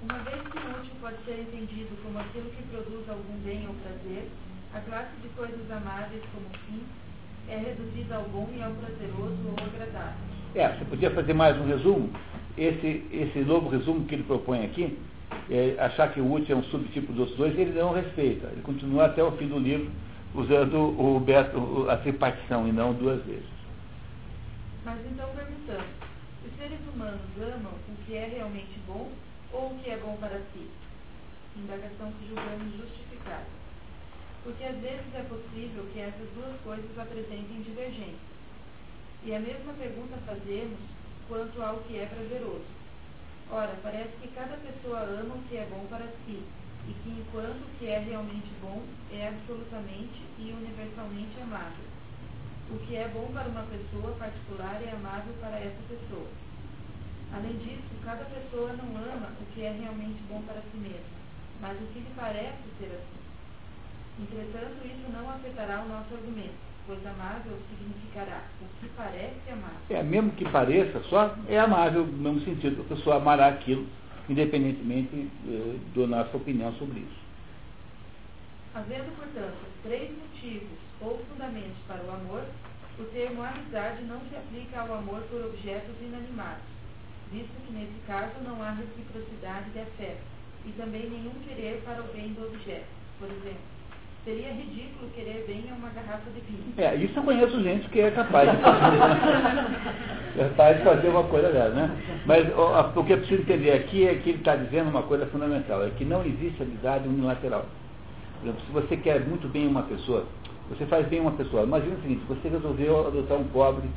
Uma 0.00 0.18
vez 0.20 0.40
que 0.40 0.56
o 0.56 0.80
útil 0.80 0.92
pode 1.02 1.22
ser 1.26 1.38
entendido 1.38 1.94
como 2.02 2.18
aquilo 2.18 2.48
que 2.48 2.62
produz 2.62 3.10
algum 3.10 3.36
bem 3.44 3.68
ou 3.68 3.74
prazer, 3.74 4.30
a 4.72 4.80
classe 4.80 5.14
de 5.20 5.28
coisas 5.36 5.70
amáveis 5.70 6.22
como 6.32 6.48
fim 6.64 6.82
é 7.48 7.56
reduzida 7.56 8.16
ao 8.16 8.24
bom 8.24 8.48
e 8.56 8.62
ao 8.62 8.72
prazeroso 8.72 9.36
ou 9.46 9.64
agradável. 9.64 10.18
É, 10.54 10.68
você 10.68 10.84
podia 10.86 11.10
fazer 11.10 11.34
mais 11.34 11.56
um 11.58 11.66
resumo? 11.66 12.10
Esse, 12.56 13.06
esse 13.12 13.38
novo 13.40 13.68
resumo 13.68 14.06
que 14.06 14.14
ele 14.14 14.24
propõe 14.24 14.64
aqui, 14.64 14.98
é 15.50 15.76
achar 15.78 16.12
que 16.12 16.20
o 16.20 16.32
útil 16.32 16.56
é 16.56 16.58
um 16.58 16.62
subtipo 16.64 17.12
dos 17.12 17.30
dois, 17.36 17.56
ele 17.58 17.78
não 17.78 17.92
respeita. 17.92 18.48
Ele 18.48 18.62
continua 18.62 19.06
até 19.06 19.22
o 19.22 19.32
fim 19.32 19.46
do 19.48 19.58
livro 19.58 19.90
usando 20.34 20.76
o, 20.76 21.20
Beto, 21.20 21.88
a 21.88 21.96
tripartição 21.98 22.66
e 22.66 22.72
não 22.72 22.92
duas 22.94 23.22
vezes. 23.24 23.44
Mas 24.84 24.98
então 25.06 25.28
perguntamos, 25.34 25.86
os 26.44 26.58
seres 26.58 26.78
humanos 26.92 27.20
amam 27.38 27.72
o 27.72 28.04
que 28.04 28.14
é 28.14 28.26
realmente 28.26 28.78
bom 28.86 29.10
ou 29.52 29.70
o 29.70 29.78
que 29.82 29.90
é 29.90 29.96
bom 29.98 30.16
para 30.20 30.38
si? 30.52 30.66
Indagação 31.56 32.12
que 32.12 32.28
julgamos 32.28 32.76
justificada 32.76 33.55
porque 34.46 34.62
às 34.62 34.78
vezes 34.78 35.12
é 35.12 35.22
possível 35.24 35.84
que 35.92 35.98
essas 35.98 36.30
duas 36.30 36.54
coisas 36.62 36.96
apresentem 36.96 37.66
divergência. 37.66 38.30
E 39.24 39.34
a 39.34 39.40
mesma 39.40 39.72
pergunta 39.72 40.16
fazemos 40.24 40.78
quanto 41.26 41.60
ao 41.60 41.78
que 41.78 41.98
é 41.98 42.06
prazeroso. 42.06 42.70
Ora, 43.50 43.74
parece 43.82 44.14
que 44.22 44.28
cada 44.28 44.56
pessoa 44.58 45.00
ama 45.00 45.34
o 45.34 45.42
que 45.48 45.56
é 45.56 45.66
bom 45.66 45.84
para 45.90 46.06
si, 46.22 46.38
e 46.86 46.92
que 47.02 47.10
enquanto 47.10 47.58
o 47.58 47.78
que 47.80 47.86
é 47.86 47.98
realmente 47.98 48.46
bom 48.62 48.84
é 49.10 49.26
absolutamente 49.26 50.22
e 50.38 50.52
universalmente 50.52 51.40
amável. 51.42 51.84
O 52.70 52.78
que 52.86 52.94
é 52.94 53.08
bom 53.08 53.26
para 53.32 53.48
uma 53.48 53.66
pessoa 53.66 54.14
particular 54.14 54.80
é 54.80 54.92
amável 54.92 55.34
para 55.40 55.58
essa 55.58 55.82
pessoa. 55.88 56.30
Além 57.34 57.58
disso, 57.58 57.90
cada 58.04 58.24
pessoa 58.26 58.72
não 58.74 58.94
ama 58.94 59.32
o 59.42 59.46
que 59.52 59.62
é 59.62 59.72
realmente 59.72 60.22
bom 60.28 60.40
para 60.42 60.62
si 60.70 60.76
mesma, 60.76 61.18
mas 61.60 61.76
o 61.82 61.86
que 61.86 61.98
lhe 61.98 62.14
parece 62.14 62.62
ser 62.78 62.94
assim. 62.94 63.25
Entretanto, 64.18 64.86
isso 64.86 65.12
não 65.12 65.28
afetará 65.28 65.82
o 65.82 65.88
nosso 65.88 66.14
argumento, 66.14 66.54
pois 66.86 67.04
amável 67.06 67.58
significará 67.68 68.44
o 68.62 68.80
que 68.80 68.88
parece 68.96 69.50
amável. 69.50 69.78
É, 69.90 70.02
mesmo 70.02 70.30
que 70.32 70.44
pareça 70.50 71.02
só, 71.04 71.34
é 71.48 71.58
amável 71.58 72.06
no 72.06 72.32
mesmo 72.32 72.40
sentido, 72.40 72.80
a 72.80 72.94
pessoa 72.94 73.16
amará 73.16 73.48
aquilo, 73.48 73.86
independentemente 74.28 75.30
eh, 75.46 75.76
da 75.94 76.06
nossa 76.06 76.36
opinião 76.36 76.72
sobre 76.74 77.00
isso. 77.00 77.26
Havendo, 78.74 79.14
portanto, 79.16 79.56
três 79.82 80.10
motivos 80.16 80.78
ou 81.00 81.18
fundamentos 81.28 81.76
para 81.86 82.02
o 82.02 82.10
amor, 82.10 82.44
o 82.98 83.04
termo 83.04 83.42
amizade 83.42 84.02
não 84.04 84.20
se 84.20 84.36
aplica 84.36 84.80
ao 84.80 84.94
amor 84.94 85.20
por 85.30 85.44
objetos 85.44 85.94
inanimados, 86.00 86.64
visto 87.30 87.52
que 87.66 87.72
nesse 87.74 88.00
caso 88.06 88.32
não 88.42 88.62
há 88.62 88.70
reciprocidade 88.70 89.70
de 89.70 89.80
afeto 89.80 90.22
e 90.64 90.72
também 90.72 91.10
nenhum 91.10 91.34
querer 91.46 91.82
para 91.84 92.02
o 92.02 92.12
bem 92.14 92.32
do 92.32 92.46
objeto. 92.46 92.86
Por 93.18 93.30
exemplo, 93.30 93.75
Seria 94.26 94.52
ridículo 94.52 95.08
querer 95.14 95.44
bem 95.46 95.66
a 95.70 95.74
uma 95.76 95.88
garrafa 95.90 96.28
de 96.34 96.40
vinho. 96.40 96.74
É, 96.76 96.96
isso 96.96 97.16
eu 97.16 97.22
conheço 97.22 97.62
gente 97.62 97.88
que 97.90 98.00
é 98.00 98.10
capaz 98.10 98.50
de 98.50 98.56
fazer, 98.56 98.96
é 100.36 100.48
capaz 100.50 100.78
de 100.78 100.82
fazer 100.82 101.08
uma 101.10 101.22
coisa 101.22 101.52
dessa, 101.52 101.68
né? 101.68 101.96
Mas 102.26 102.44
o, 102.52 103.00
o 103.00 103.04
que 103.04 103.12
eu 103.12 103.18
preciso 103.18 103.42
entender 103.42 103.70
aqui 103.70 104.04
é 104.04 104.16
que 104.16 104.30
ele 104.30 104.38
está 104.38 104.56
dizendo 104.56 104.90
uma 104.90 105.04
coisa 105.04 105.26
fundamental, 105.26 105.86
é 105.86 105.90
que 105.90 106.04
não 106.04 106.24
existe 106.24 106.60
amizade 106.60 107.06
unilateral. 107.08 107.66
Por 108.40 108.48
exemplo, 108.48 108.66
se 108.66 108.72
você 108.72 108.96
quer 108.96 109.20
muito 109.20 109.46
bem 109.46 109.64
uma 109.68 109.84
pessoa, 109.84 110.24
você 110.70 110.84
faz 110.86 111.06
bem 111.06 111.20
uma 111.20 111.30
pessoa. 111.30 111.62
Imagina 111.62 111.94
o 111.94 112.02
seguinte, 112.02 112.22
você 112.26 112.48
resolveu 112.48 113.06
adotar 113.06 113.38
um 113.38 113.44
pobre, 113.44 113.88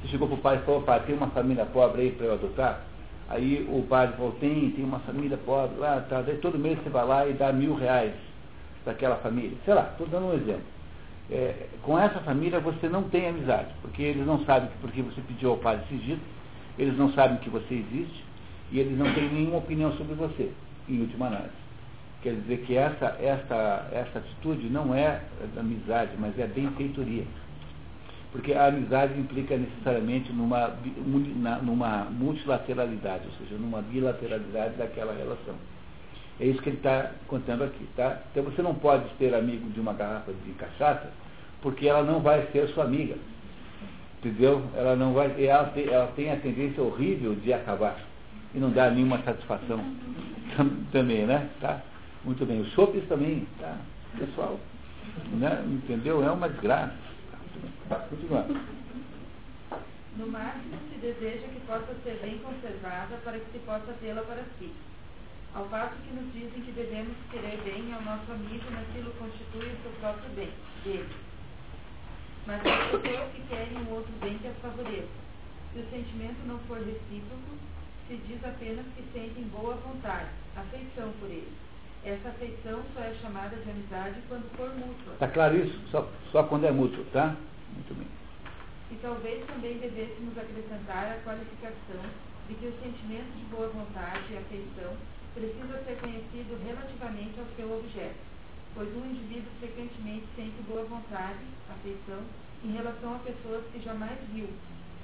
você 0.00 0.12
chegou 0.12 0.28
para 0.28 0.36
o 0.36 0.40
pai 0.40 0.56
e 0.58 0.64
falou, 0.64 0.82
pai, 0.82 1.02
tem 1.04 1.16
uma 1.16 1.30
família 1.30 1.66
pobre 1.66 2.02
aí 2.02 2.12
para 2.12 2.26
eu 2.26 2.34
adotar? 2.34 2.82
Aí 3.28 3.68
o 3.68 3.82
padre 3.82 4.14
falou, 4.16 4.30
tem, 4.38 4.70
tem 4.70 4.84
uma 4.84 5.00
família 5.00 5.36
pobre 5.44 5.76
lá, 5.80 6.00
tá. 6.08 6.22
Daí 6.22 6.36
todo 6.36 6.56
mês 6.56 6.78
você 6.78 6.88
vai 6.88 7.04
lá 7.04 7.26
e 7.26 7.32
dá 7.32 7.52
mil 7.52 7.74
reais 7.74 8.12
daquela 8.84 9.16
família. 9.16 9.56
Sei 9.64 9.74
lá, 9.74 9.88
estou 9.92 10.06
dando 10.06 10.26
um 10.26 10.34
exemplo. 10.34 10.64
É, 11.30 11.68
com 11.82 11.98
essa 11.98 12.20
família 12.20 12.60
você 12.60 12.88
não 12.88 13.04
tem 13.04 13.28
amizade, 13.28 13.68
porque 13.80 14.02
eles 14.02 14.26
não 14.26 14.44
sabem 14.44 14.68
que 14.68 14.76
porque 14.78 15.02
você 15.02 15.20
pediu 15.22 15.50
ao 15.50 15.56
padre 15.56 15.84
sigilo, 15.88 16.20
eles 16.78 16.96
não 16.96 17.12
sabem 17.12 17.38
que 17.38 17.48
você 17.48 17.74
existe 17.74 18.24
e 18.70 18.80
eles 18.80 18.98
não 18.98 19.12
têm 19.14 19.28
nenhuma 19.30 19.58
opinião 19.58 19.92
sobre 19.96 20.14
você, 20.14 20.50
em 20.88 21.00
última 21.00 21.26
análise. 21.26 21.62
Quer 22.22 22.34
dizer 22.34 22.58
que 22.58 22.76
essa, 22.76 23.16
essa, 23.20 23.88
essa 23.92 24.18
atitude 24.18 24.68
não 24.68 24.94
é 24.94 25.20
amizade, 25.56 26.12
mas 26.18 26.38
é 26.38 26.46
benfeitoria. 26.46 27.24
Porque 28.30 28.54
a 28.54 28.66
amizade 28.66 29.18
implica 29.18 29.56
necessariamente 29.56 30.32
numa, 30.32 30.72
numa 31.62 32.04
multilateralidade, 32.04 33.24
ou 33.26 33.32
seja, 33.38 33.60
numa 33.60 33.82
bilateralidade 33.82 34.76
daquela 34.76 35.12
relação. 35.12 35.54
É 36.42 36.46
isso 36.46 36.60
que 36.60 36.70
ele 36.70 36.78
está 36.78 37.12
contando 37.28 37.62
aqui. 37.62 37.86
Tá? 37.94 38.20
Então 38.32 38.42
você 38.42 38.60
não 38.62 38.74
pode 38.74 39.04
ser 39.16 39.32
amigo 39.32 39.70
de 39.70 39.78
uma 39.78 39.92
garrafa 39.92 40.32
de 40.32 40.52
cachaça, 40.54 41.08
porque 41.60 41.86
ela 41.86 42.02
não 42.02 42.18
vai 42.18 42.44
ser 42.50 42.66
sua 42.70 42.82
amiga. 42.82 43.14
Entendeu? 44.18 44.60
Ela 44.74 44.96
não 44.96 45.12
vai. 45.12 45.32
Ela 45.40 45.66
tem, 45.68 45.86
ela 45.86 46.08
tem 46.16 46.32
a 46.32 46.36
tendência 46.36 46.82
horrível 46.82 47.36
de 47.36 47.52
acabar. 47.52 47.96
E 48.52 48.58
não 48.58 48.70
dá 48.70 48.90
nenhuma 48.90 49.22
satisfação 49.22 49.78
também, 50.90 51.26
né? 51.26 51.48
Tá? 51.60 51.80
Muito 52.24 52.44
bem. 52.44 52.60
Os 52.60 52.72
chopes 52.72 53.06
também, 53.06 53.46
tá? 53.60 53.76
Pessoal, 54.18 54.58
né? 55.34 55.64
entendeu? 55.64 56.24
É 56.24 56.30
uma 56.32 56.48
desgraça. 56.48 56.92
Tá, 57.88 57.96
continuando. 58.10 58.60
No 60.16 60.26
máximo 60.26 60.76
se 60.92 60.98
deseja 60.98 61.46
que 61.54 61.60
possa 61.66 61.94
ser 62.02 62.18
bem 62.20 62.38
conservada 62.38 63.16
para 63.24 63.38
que 63.38 63.52
se 63.52 63.58
possa 63.60 63.92
tê-la 64.00 64.22
para 64.22 64.42
si 64.58 64.72
ao 65.54 65.64
passo 65.66 65.94
que 65.96 66.14
nos 66.14 66.32
dizem 66.32 66.62
que 66.62 66.72
devemos 66.72 67.14
querer 67.30 67.60
bem 67.62 67.92
ao 67.92 68.02
nosso 68.02 68.32
amigo 68.32 68.70
naquilo 68.70 69.12
constitui 69.18 69.68
o 69.68 69.82
seu 69.82 69.92
próprio 70.00 70.30
bem, 70.30 70.50
dele. 70.82 71.14
Mas 72.46 72.64
as 72.66 72.90
pessoas 72.90 73.32
que 73.32 73.42
querem 73.48 73.78
um 73.78 73.90
outro 73.92 74.12
bem 74.20 74.38
que 74.38 74.48
as 74.48 74.56
favoreça. 74.58 75.22
Se 75.72 75.78
o 75.80 75.90
sentimento 75.90 76.46
não 76.46 76.58
for 76.60 76.78
recíproco, 76.78 77.56
se 78.08 78.16
diz 78.16 78.44
apenas 78.44 78.84
que 78.96 79.02
sentem 79.12 79.44
boa 79.44 79.74
vontade, 79.76 80.28
afeição 80.56 81.12
por 81.20 81.28
ele. 81.28 81.52
Essa 82.04 82.30
afeição 82.30 82.82
só 82.94 83.00
é 83.00 83.14
chamada 83.22 83.56
de 83.56 83.70
amizade 83.70 84.20
quando 84.28 84.50
for 84.56 84.68
mútua. 84.74 85.14
Está 85.14 85.28
claro 85.28 85.56
isso? 85.56 85.78
Só, 85.90 86.08
só 86.32 86.42
quando 86.44 86.64
é 86.64 86.72
mútuo, 86.72 87.04
tá? 87.12 87.36
Muito 87.72 87.94
bem. 87.94 88.08
E 88.90 88.96
talvez 88.96 89.46
também 89.46 89.78
devêssemos 89.78 90.36
acrescentar 90.36 91.12
a 91.12 91.20
qualificação 91.22 92.02
de 92.48 92.54
que 92.54 92.66
o 92.66 92.74
sentimento 92.82 93.32
de 93.38 93.44
boa 93.54 93.68
vontade 93.68 94.32
e 94.32 94.36
afeição 94.36 94.96
precisa 95.34 95.82
ser 95.84 95.96
conhecido 95.98 96.60
relativamente 96.64 97.40
ao 97.40 97.46
seu 97.56 97.72
objeto, 97.72 98.20
pois 98.74 98.88
um 98.94 99.06
indivíduo 99.10 99.50
frequentemente 99.60 100.26
sente 100.36 100.62
boa 100.68 100.84
vontade, 100.84 101.40
afeição, 101.70 102.20
em 102.64 102.72
relação 102.72 103.16
a 103.16 103.18
pessoas 103.18 103.64
que 103.72 103.80
jamais 103.80 104.18
viu, 104.32 104.48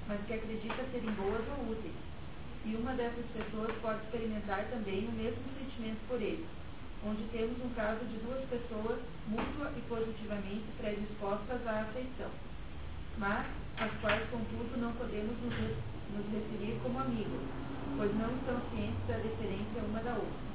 mas 0.06 0.20
que 0.26 0.34
acredita 0.34 0.84
serem 0.92 1.10
boas 1.12 1.42
ou 1.56 1.72
úteis. 1.72 1.94
E 2.64 2.74
uma 2.76 2.92
dessas 2.92 3.24
pessoas 3.32 3.72
pode 3.80 4.04
experimentar 4.04 4.64
também 4.70 5.08
o 5.08 5.12
mesmo 5.12 5.42
sentimento 5.58 6.00
por 6.08 6.20
ele, 6.20 6.46
onde 7.04 7.22
temos 7.32 7.56
um 7.64 7.70
caso 7.74 8.04
de 8.04 8.18
duas 8.18 8.44
pessoas 8.48 9.00
mútua 9.26 9.72
e 9.76 9.80
positivamente 9.88 10.64
predispostas 10.76 11.66
à 11.66 11.82
afeição, 11.82 12.30
mas 13.18 13.44
as 13.78 13.90
quais, 14.00 14.22
contudo, 14.30 14.80
não 14.80 14.92
podemos 14.92 15.32
nos, 15.42 15.54
nos 15.54 16.26
referir 16.32 16.78
como 16.82 16.98
amigos, 16.98 17.40
pois 17.96 18.10
não 18.16 18.28
estão 18.36 18.56
cientes 18.72 18.98
da 19.06 19.16
diferença 19.16 19.86
uma 19.88 20.00
da 20.00 20.10
outra. 20.10 20.48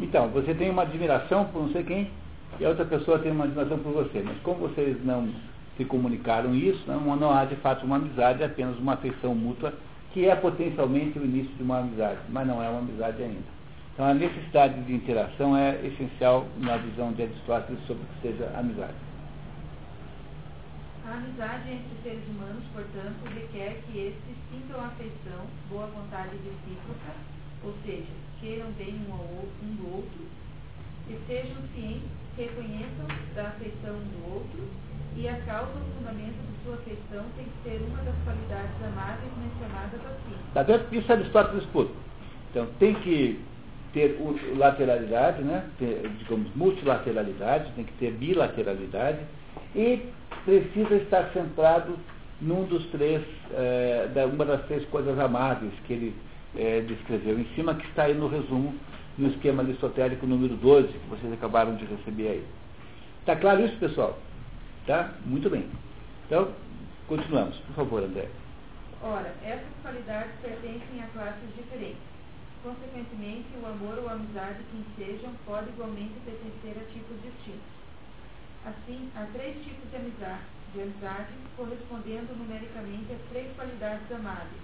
Então, 0.00 0.28
você 0.28 0.54
tem 0.54 0.70
uma 0.70 0.82
admiração 0.82 1.46
por 1.46 1.62
não 1.62 1.72
sei 1.72 1.82
quem, 1.84 2.10
e 2.58 2.64
a 2.64 2.68
outra 2.68 2.84
pessoa 2.84 3.18
tem 3.18 3.32
uma 3.32 3.44
admiração 3.44 3.78
por 3.78 3.92
você. 3.92 4.22
Mas 4.24 4.38
como 4.42 4.68
vocês 4.68 4.96
não 5.04 5.28
se 5.76 5.84
comunicaram 5.84 6.54
isso, 6.54 6.82
não, 6.86 7.16
não 7.16 7.30
há 7.30 7.44
de 7.44 7.56
fato 7.56 7.84
uma 7.84 7.96
amizade, 7.96 8.42
é 8.42 8.46
apenas 8.46 8.78
uma 8.78 8.94
afeição 8.94 9.34
mútua, 9.34 9.72
que 10.12 10.26
é 10.26 10.34
potencialmente 10.34 11.18
o 11.18 11.24
início 11.24 11.54
de 11.54 11.62
uma 11.62 11.78
amizade, 11.78 12.18
mas 12.28 12.46
não 12.46 12.62
é 12.62 12.68
uma 12.68 12.80
amizade 12.80 13.22
ainda. 13.22 13.60
Então 13.94 14.06
a 14.06 14.14
necessidade 14.14 14.80
de 14.82 14.94
interação 14.94 15.56
é 15.56 15.78
essencial 15.84 16.46
na 16.58 16.76
visão 16.76 17.12
de 17.12 17.22
Aristóteles 17.22 17.80
sobre 17.86 18.02
o 18.02 18.06
que 18.06 18.28
seja 18.28 18.50
amizade. 18.58 18.94
A 21.10 21.14
amizade 21.14 21.72
entre 21.72 21.90
seres 22.04 22.22
humanos, 22.28 22.62
portanto, 22.72 23.18
requer 23.34 23.82
que 23.82 23.98
estes 23.98 24.36
sintam 24.46 24.78
afeição, 24.78 25.42
boa 25.68 25.86
vontade 25.88 26.36
recíproca, 26.36 27.10
ou 27.64 27.74
seja, 27.84 28.14
queiram 28.40 28.70
bem 28.78 28.94
um, 29.08 29.12
ao, 29.14 29.44
um 29.60 29.74
do 29.74 29.96
outro, 29.96 30.20
e 31.08 31.18
sejam 31.26 31.56
cientes, 31.74 32.06
reconheçam 32.36 33.06
da 33.34 33.48
afeição 33.48 33.96
um 33.96 34.06
do 34.06 34.34
outro, 34.34 34.68
e 35.16 35.26
a 35.26 35.34
causa 35.40 35.72
ou 35.74 35.84
fundamento 35.98 36.38
de 36.46 36.64
sua 36.64 36.74
afeição 36.74 37.26
tem 37.36 37.44
que 37.44 37.68
ser 37.68 37.82
uma 37.82 38.04
das 38.04 38.14
qualidades 38.22 38.76
amáveis 38.80 39.32
mencionadas 39.42 40.00
assim. 40.06 40.36
Tá 40.54 40.62
vendo? 40.62 40.94
Isso 40.94 41.12
Aristóteles 41.12 41.64
puro. 41.72 41.90
Então 42.52 42.68
tem 42.78 42.94
que 42.94 43.44
ter 43.92 44.16
lateralidade, 44.56 45.42
né? 45.42 45.68
ter, 45.76 46.08
digamos, 46.20 46.54
multilateralidade, 46.54 47.72
tem 47.72 47.84
que 47.84 47.94
ter 47.94 48.12
bilateralidade, 48.12 49.18
e 49.74 50.08
precisa 50.44 50.94
estar 50.96 51.30
centrado 51.32 51.96
num 52.40 52.64
dos 52.64 52.84
três, 52.86 53.22
é, 53.52 54.08
uma 54.32 54.44
das 54.44 54.64
três 54.66 54.84
coisas 54.86 55.18
amáveis 55.18 55.72
que 55.86 55.92
ele 55.92 56.16
é, 56.56 56.80
descreveu 56.80 57.38
em 57.38 57.44
cima, 57.54 57.74
que 57.74 57.86
está 57.86 58.04
aí 58.04 58.14
no 58.14 58.28
resumo, 58.28 58.74
no 59.18 59.28
esquema 59.28 59.62
aristotélico 59.62 60.26
número 60.26 60.56
12, 60.56 60.88
que 60.88 61.08
vocês 61.08 61.32
acabaram 61.32 61.76
de 61.76 61.84
receber 61.84 62.28
aí. 62.28 62.46
Está 63.20 63.36
claro 63.36 63.64
isso, 63.64 63.76
pessoal? 63.76 64.18
Tá? 64.86 65.12
Muito 65.26 65.50
bem. 65.50 65.66
Então, 66.26 66.48
continuamos. 67.06 67.56
Por 67.58 67.74
favor, 67.74 68.02
André. 68.02 68.28
Ora, 69.02 69.32
essas 69.44 69.68
qualidades 69.82 70.32
pertencem 70.42 71.02
a 71.02 71.06
classes 71.08 71.56
diferentes. 71.56 72.10
Consequentemente, 72.62 73.46
o 73.62 73.66
amor 73.66 73.98
ou 73.98 74.08
a 74.08 74.12
amizade, 74.12 74.58
quem 74.70 74.84
sejam, 74.96 75.32
pode 75.46 75.68
igualmente 75.70 76.12
pertencer 76.24 76.82
a 76.82 76.92
tipos 76.92 77.16
distintos. 77.22 77.79
Assim, 78.64 79.10
há 79.16 79.24
três 79.32 79.56
tipos 79.64 79.90
de 79.90 79.96
amizade, 79.96 80.44
de 80.74 80.82
amizade 80.82 81.32
correspondendo 81.56 82.36
numericamente 82.36 83.12
às 83.12 83.22
três 83.30 83.48
qualidades 83.56 84.12
amáveis, 84.12 84.62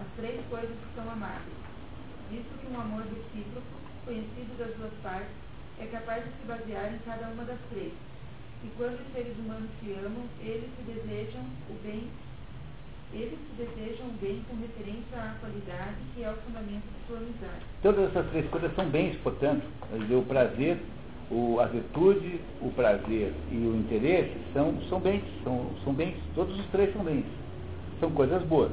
as 0.00 0.06
três 0.16 0.40
coisas 0.48 0.70
que 0.70 0.94
são 0.94 1.10
amáveis. 1.10 1.60
Visto 2.30 2.58
que 2.58 2.72
um 2.72 2.80
amor 2.80 3.02
recíproco, 3.02 3.68
conhecido 4.06 4.56
das 4.58 4.74
duas 4.76 4.92
partes, 5.02 5.36
é 5.78 5.86
capaz 5.86 6.24
de 6.24 6.30
se 6.30 6.46
basear 6.46 6.94
em 6.94 6.98
cada 7.04 7.28
uma 7.28 7.44
das 7.44 7.58
três. 7.70 7.92
E 8.64 8.68
quando 8.78 8.98
os 8.98 9.12
seres 9.12 9.36
humanos 9.36 9.68
se 9.78 9.92
amam, 9.92 10.24
eles 10.40 10.70
se 10.76 10.82
desejam 10.82 11.44
o 11.68 11.74
bem, 11.84 12.08
eles 13.12 13.38
se 13.38 13.62
desejam 13.62 14.06
o 14.06 14.12
bem 14.12 14.42
com 14.48 14.56
referência 14.56 15.20
à 15.20 15.36
qualidade 15.38 16.00
que 16.14 16.24
é 16.24 16.30
o 16.30 16.36
fundamento 16.38 16.82
de 16.82 17.06
sua 17.06 17.18
amizade. 17.18 17.64
Todas 17.82 18.08
essas 18.08 18.26
três 18.30 18.48
coisas 18.48 18.74
são 18.74 18.88
bens, 18.88 19.16
portanto, 19.22 19.66
o 19.92 20.22
prazer, 20.22 20.78
o, 21.34 21.58
a 21.60 21.66
virtude, 21.66 22.40
o 22.62 22.70
prazer 22.70 23.34
e 23.50 23.56
o 23.56 23.76
interesse 23.76 24.32
são, 24.52 24.80
são 24.88 25.00
bens, 25.00 25.24
são, 25.42 25.68
são 25.82 25.92
bens, 25.92 26.14
todos 26.32 26.56
os 26.58 26.66
três 26.66 26.92
são 26.92 27.02
bens, 27.02 27.24
são 27.98 28.08
coisas 28.12 28.40
boas. 28.44 28.70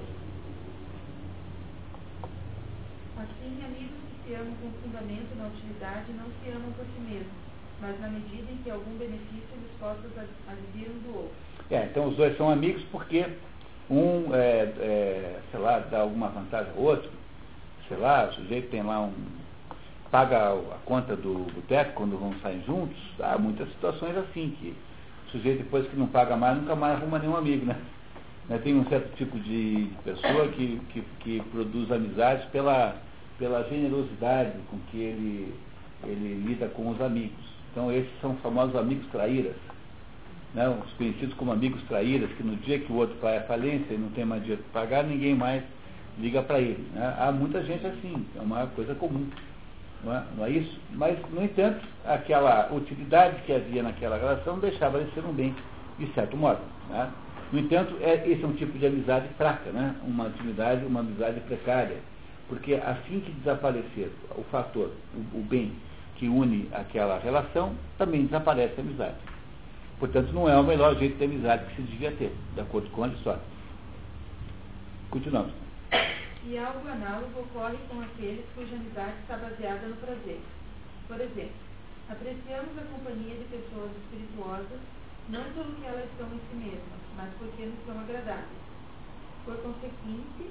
Assim, 3.17 3.65
amigos 3.65 3.97
que 4.11 4.29
se 4.29 4.35
amam 4.35 4.53
com 4.61 4.71
fundamento 4.83 5.35
na 5.37 5.47
utilidade 5.47 6.13
não 6.13 6.25
se 6.25 6.49
amam 6.55 6.71
por 6.73 6.85
si 6.85 7.01
mesmos, 7.01 7.33
mas 7.81 7.99
na 7.99 8.09
medida 8.09 8.51
em 8.51 8.57
que 8.57 8.69
algum 8.69 8.95
benefício 8.97 9.57
lhes 9.59 9.71
possa 9.79 9.99
advir 10.47 10.87
um 10.91 10.99
do 10.99 11.17
outro. 11.17 11.35
É, 11.71 11.85
então 11.85 12.09
os 12.09 12.15
dois 12.15 12.37
são 12.37 12.51
amigos 12.51 12.83
porque 12.91 13.25
um, 13.89 14.35
é, 14.35 14.71
é, 14.79 15.39
sei 15.49 15.59
lá, 15.59 15.79
dá 15.79 16.01
alguma 16.01 16.27
vantagem 16.29 16.71
ao 16.77 16.83
outro, 16.83 17.09
sei 17.87 17.97
lá, 17.97 18.29
o 18.29 18.33
sujeito 18.33 18.69
tem 18.69 18.83
lá 18.83 19.01
um, 19.01 19.13
paga 20.11 20.51
a 20.51 20.77
conta 20.85 21.15
do 21.15 21.49
boteco 21.53 21.93
quando 21.93 22.19
vão 22.19 22.35
sair 22.41 22.61
juntos, 22.67 22.97
há 23.21 23.37
muitas 23.37 23.69
situações 23.69 24.15
assim, 24.17 24.53
que 24.59 24.75
o 25.27 25.31
sujeito 25.31 25.63
depois 25.63 25.87
que 25.87 25.95
não 25.95 26.07
paga 26.07 26.35
mais, 26.35 26.57
nunca 26.57 26.75
mais 26.75 26.97
arruma 26.97 27.17
nenhum 27.17 27.37
amigo, 27.37 27.65
né? 27.65 27.77
né 28.49 28.57
tem 28.57 28.75
um 28.75 28.85
certo 28.85 29.15
tipo 29.15 29.39
de 29.39 29.89
pessoa 30.03 30.49
que, 30.49 30.81
que, 30.89 31.01
que 31.21 31.41
produz 31.51 31.89
amizades 31.89 32.43
pela, 32.49 32.97
pela 33.39 33.63
generosidade 33.69 34.51
com 34.69 34.77
que 34.91 34.97
ele, 34.97 35.53
ele 36.03 36.43
lida 36.45 36.67
com 36.67 36.89
os 36.89 37.01
amigos. 37.01 37.51
Então 37.71 37.89
esses 37.89 38.11
são 38.19 38.33
os 38.33 38.41
famosos 38.41 38.75
amigos 38.75 39.07
traíras. 39.11 39.55
Né? 40.53 40.67
Os 40.67 40.91
conhecidos 40.93 41.33
como 41.35 41.53
amigos 41.53 41.81
traíras, 41.83 42.29
que 42.33 42.43
no 42.43 42.57
dia 42.57 42.79
que 42.79 42.91
o 42.91 42.97
outro 42.97 43.15
vai 43.21 43.37
à 43.37 43.41
falência 43.43 43.93
e 43.93 43.97
não 43.97 44.09
tem 44.09 44.25
mais 44.25 44.41
dinheiro 44.41 44.61
para 44.73 44.81
pagar, 44.81 45.03
ninguém 45.05 45.33
mais 45.33 45.63
liga 46.19 46.41
para 46.43 46.59
ele. 46.59 46.85
Né? 46.93 47.15
Há 47.17 47.31
muita 47.31 47.63
gente 47.63 47.87
assim, 47.87 48.25
é 48.35 48.41
uma 48.41 48.67
coisa 48.67 48.93
comum. 48.95 49.25
Não 50.03 50.13
é? 50.13 50.23
não 50.35 50.45
é, 50.45 50.49
isso? 50.49 50.79
Mas, 50.91 51.17
no 51.29 51.43
entanto, 51.43 51.85
aquela 52.05 52.71
utilidade 52.73 53.41
que 53.43 53.53
havia 53.53 53.83
naquela 53.83 54.17
relação 54.17 54.59
deixava 54.59 55.03
de 55.03 55.13
ser 55.13 55.23
um 55.23 55.33
bem, 55.33 55.55
de 55.99 56.07
certo 56.13 56.35
modo. 56.35 56.59
Né? 56.89 57.09
No 57.51 57.59
entanto, 57.59 57.95
é, 58.01 58.27
esse 58.27 58.43
é 58.43 58.47
um 58.47 58.53
tipo 58.53 58.77
de 58.77 58.85
amizade 58.85 59.27
fraca, 59.37 59.69
né? 59.71 59.95
uma 60.03 60.27
intimidade, 60.27 60.85
uma 60.85 61.01
amizade 61.01 61.39
precária. 61.41 61.97
Porque 62.47 62.73
assim 62.73 63.19
que 63.21 63.31
desaparecer 63.31 64.11
o 64.35 64.43
fator, 64.51 64.91
o, 65.13 65.39
o 65.39 65.43
bem 65.43 65.71
que 66.15 66.27
une 66.27 66.67
aquela 66.71 67.17
relação, 67.19 67.73
também 67.97 68.25
desaparece 68.25 68.73
a 68.77 68.81
amizade. 68.81 69.15
Portanto, 69.99 70.31
não 70.33 70.49
é 70.49 70.55
o 70.59 70.63
melhor 70.63 70.95
jeito 70.95 71.17
de 71.17 71.23
amizade 71.23 71.65
que 71.65 71.75
se 71.75 71.81
devia 71.83 72.11
ter, 72.11 72.35
de 72.55 72.61
acordo 72.61 72.89
com 72.89 73.03
Aristóteles. 73.03 73.45
Continuamos. 75.09 75.51
E 76.43 76.57
algo 76.57 76.87
análogo 76.87 77.41
ocorre 77.41 77.77
com 77.87 78.01
aqueles 78.01 78.43
cuja 78.55 78.75
amizade 78.75 79.13
está 79.21 79.37
baseada 79.37 79.87
no 79.87 79.95
prazer. 79.97 80.41
Por 81.07 81.21
exemplo, 81.21 81.61
apreciamos 82.09 82.75
a 82.79 82.81
companhia 82.81 83.37
de 83.37 83.45
pessoas 83.45 83.91
espirituosas 84.01 84.81
não 85.29 85.43
pelo 85.53 85.75
que 85.75 85.85
elas 85.85 86.09
são 86.17 86.25
em 86.33 86.41
si 86.49 86.55
mesmas, 86.55 87.01
mas 87.15 87.29
porque 87.37 87.63
nos 87.63 87.85
são 87.85 87.99
agradáveis. 87.99 88.65
Por 89.45 89.55
conseguinte, 89.61 90.49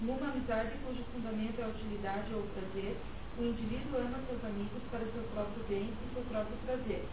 numa 0.00 0.32
amizade 0.32 0.72
cujo 0.86 1.04
fundamento 1.12 1.60
é 1.60 1.64
a 1.64 1.68
utilidade 1.68 2.32
ou 2.32 2.40
o 2.40 2.48
prazer, 2.56 2.96
o 3.36 3.44
indivíduo 3.44 4.00
ama 4.00 4.24
seus 4.26 4.42
amigos 4.42 4.82
para 4.90 5.04
seu 5.04 5.22
próprio 5.34 5.64
bem 5.68 5.92
e 5.92 6.14
seu 6.14 6.24
próprio 6.32 6.56
prazer, 6.64 7.04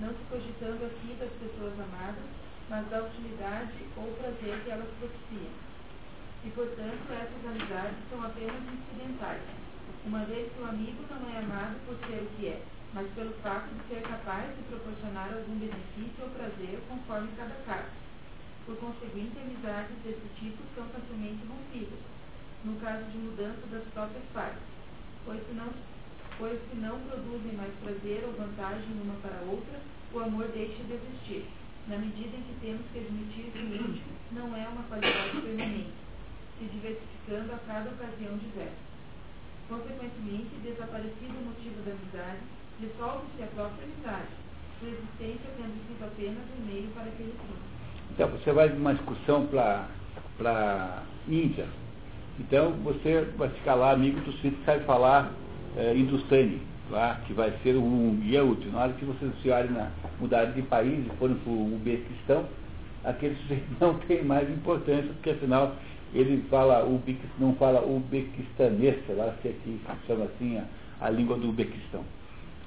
não 0.00 0.10
se 0.10 0.24
cogitando 0.28 0.84
aqui 0.84 1.14
das 1.14 1.30
pessoas 1.38 1.78
amadas, 1.78 2.26
mas 2.68 2.90
da 2.90 3.04
utilidade 3.04 3.86
ou 3.96 4.10
prazer 4.18 4.64
que 4.64 4.70
elas 4.70 4.88
propiciam 4.98 5.75
e, 6.46 6.50
portanto, 6.50 7.10
essas 7.10 7.42
amizades 7.44 7.98
são 8.08 8.22
apenas 8.22 8.62
incidentais, 8.70 9.42
uma 10.06 10.24
vez 10.26 10.46
que 10.52 10.62
o 10.62 10.68
amigo 10.68 11.02
não 11.10 11.34
é 11.34 11.38
amado 11.38 11.74
por 11.84 11.98
ser 12.06 12.22
o 12.22 12.30
que 12.38 12.46
é, 12.46 12.62
mas 12.94 13.10
pelo 13.14 13.34
fato 13.42 13.66
de 13.74 13.82
ser 13.88 14.00
capaz 14.02 14.54
de 14.54 14.62
proporcionar 14.70 15.34
algum 15.34 15.58
benefício 15.58 16.22
ou 16.22 16.30
prazer 16.30 16.78
conforme 16.88 17.34
cada 17.36 17.56
caso. 17.66 17.90
Por 18.64 18.76
conseguinte, 18.78 19.34
amizades 19.42 19.98
desse 20.04 20.22
tipo 20.38 20.62
são 20.76 20.86
facilmente 20.86 21.42
rompidas, 21.50 21.98
no 22.62 22.78
caso 22.78 23.04
de 23.10 23.18
mudança 23.18 23.66
das 23.66 23.82
próprias 23.90 24.24
partes, 24.32 24.62
pois 25.24 25.42
se 25.48 25.52
não, 25.52 25.74
pois 26.38 26.60
se 26.70 26.76
não 26.76 27.00
produzem 27.10 27.58
mais 27.58 27.74
prazer 27.82 28.22
ou 28.22 28.32
vantagem 28.38 28.94
uma 29.02 29.18
para 29.18 29.42
outra, 29.50 29.80
o 30.14 30.20
amor 30.20 30.46
deixa 30.54 30.78
de 30.84 30.94
existir, 30.94 31.44
na 31.88 31.98
medida 31.98 32.36
em 32.36 32.42
que 32.42 32.60
temos 32.62 32.86
que 32.92 33.00
admitir 33.00 33.50
que 33.50 33.58
o 33.58 33.74
íntimo 33.74 34.14
não 34.30 34.56
é 34.56 34.68
uma 34.68 34.84
qualidade 34.84 35.42
permanente 35.42 36.05
se 36.58 36.64
diversificando 36.64 37.52
a 37.52 37.58
cada 37.66 37.90
ocasião 37.90 38.36
diversa. 38.38 38.86
Consequentemente, 39.68 40.50
desaparecido 40.62 41.34
o 41.38 41.46
motivo 41.46 41.82
da 41.82 41.92
amizade, 41.92 42.40
dissolve-se 42.78 43.42
a 43.42 43.46
própria 43.46 43.84
amizade, 43.84 44.28
sua 44.78 44.88
existência 44.88 45.50
tendo 45.56 45.74
sido 45.88 46.04
apenas 46.04 46.44
um 46.58 46.66
meio 46.66 46.88
para 46.88 47.02
aquele 47.02 47.32
fim. 47.32 47.56
Então, 48.12 48.28
você 48.28 48.52
vai 48.52 48.68
de 48.68 48.76
uma 48.76 48.92
excursão 48.92 49.46
para 49.46 51.02
Índia, 51.28 51.66
então 52.38 52.72
você 52.84 53.26
vai 53.36 53.48
ficar 53.48 53.74
lá, 53.74 53.92
amigo 53.92 54.20
do 54.20 54.32
sujeito 54.32 54.58
que 54.58 54.64
sabe 54.64 54.84
falar 54.84 55.32
é, 55.76 55.94
hindustani, 55.96 56.60
lá, 56.90 57.20
que 57.26 57.32
vai 57.32 57.52
ser 57.62 57.76
um 57.76 58.16
guia 58.16 58.44
útil. 58.44 58.70
Na 58.72 58.82
hora 58.82 58.92
que 58.92 59.04
vocês 59.04 59.32
se 59.42 59.48
na, 59.48 59.90
mudarem 60.20 60.52
de 60.52 60.62
país 60.62 61.06
e 61.06 61.16
forem 61.16 61.36
para 61.36 61.50
o 61.50 61.74
Uzbequistão, 61.74 62.44
aquele 63.04 63.34
sujeito 63.42 63.64
não 63.80 63.94
tem 64.00 64.22
mais 64.22 64.48
importância, 64.50 65.12
porque 65.14 65.30
afinal 65.30 65.74
ele 66.14 66.44
fala 66.48 66.86
não 67.38 67.54
fala 67.56 67.80
ubequistanês, 67.80 68.96
sei 69.06 69.14
lá 69.14 69.34
se 69.42 69.48
aqui 69.48 69.80
chama 70.06 70.24
assim 70.24 70.58
a, 70.58 71.06
a 71.06 71.10
língua 71.10 71.36
do 71.36 71.50
Ubequistão. 71.50 72.04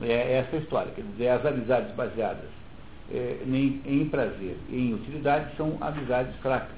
É 0.02 0.38
essa 0.38 0.56
a 0.56 0.60
história, 0.60 0.92
quer 0.96 1.04
dizer, 1.04 1.28
as 1.30 1.46
amizades 1.46 1.94
baseadas 1.96 2.50
é, 3.12 3.40
em, 3.46 3.82
em 3.86 4.06
prazer 4.06 4.56
e 4.70 4.78
em 4.78 4.94
utilidade 4.94 5.56
são 5.58 5.78
amizades 5.82 6.36
fracas 6.38 6.78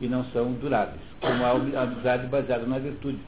e 0.00 0.08
não 0.08 0.24
são 0.26 0.52
duráveis, 0.54 1.00
como 1.20 1.44
a 1.44 1.82
amizade 1.82 2.26
baseada 2.26 2.66
na 2.66 2.78
virtude, 2.78 3.18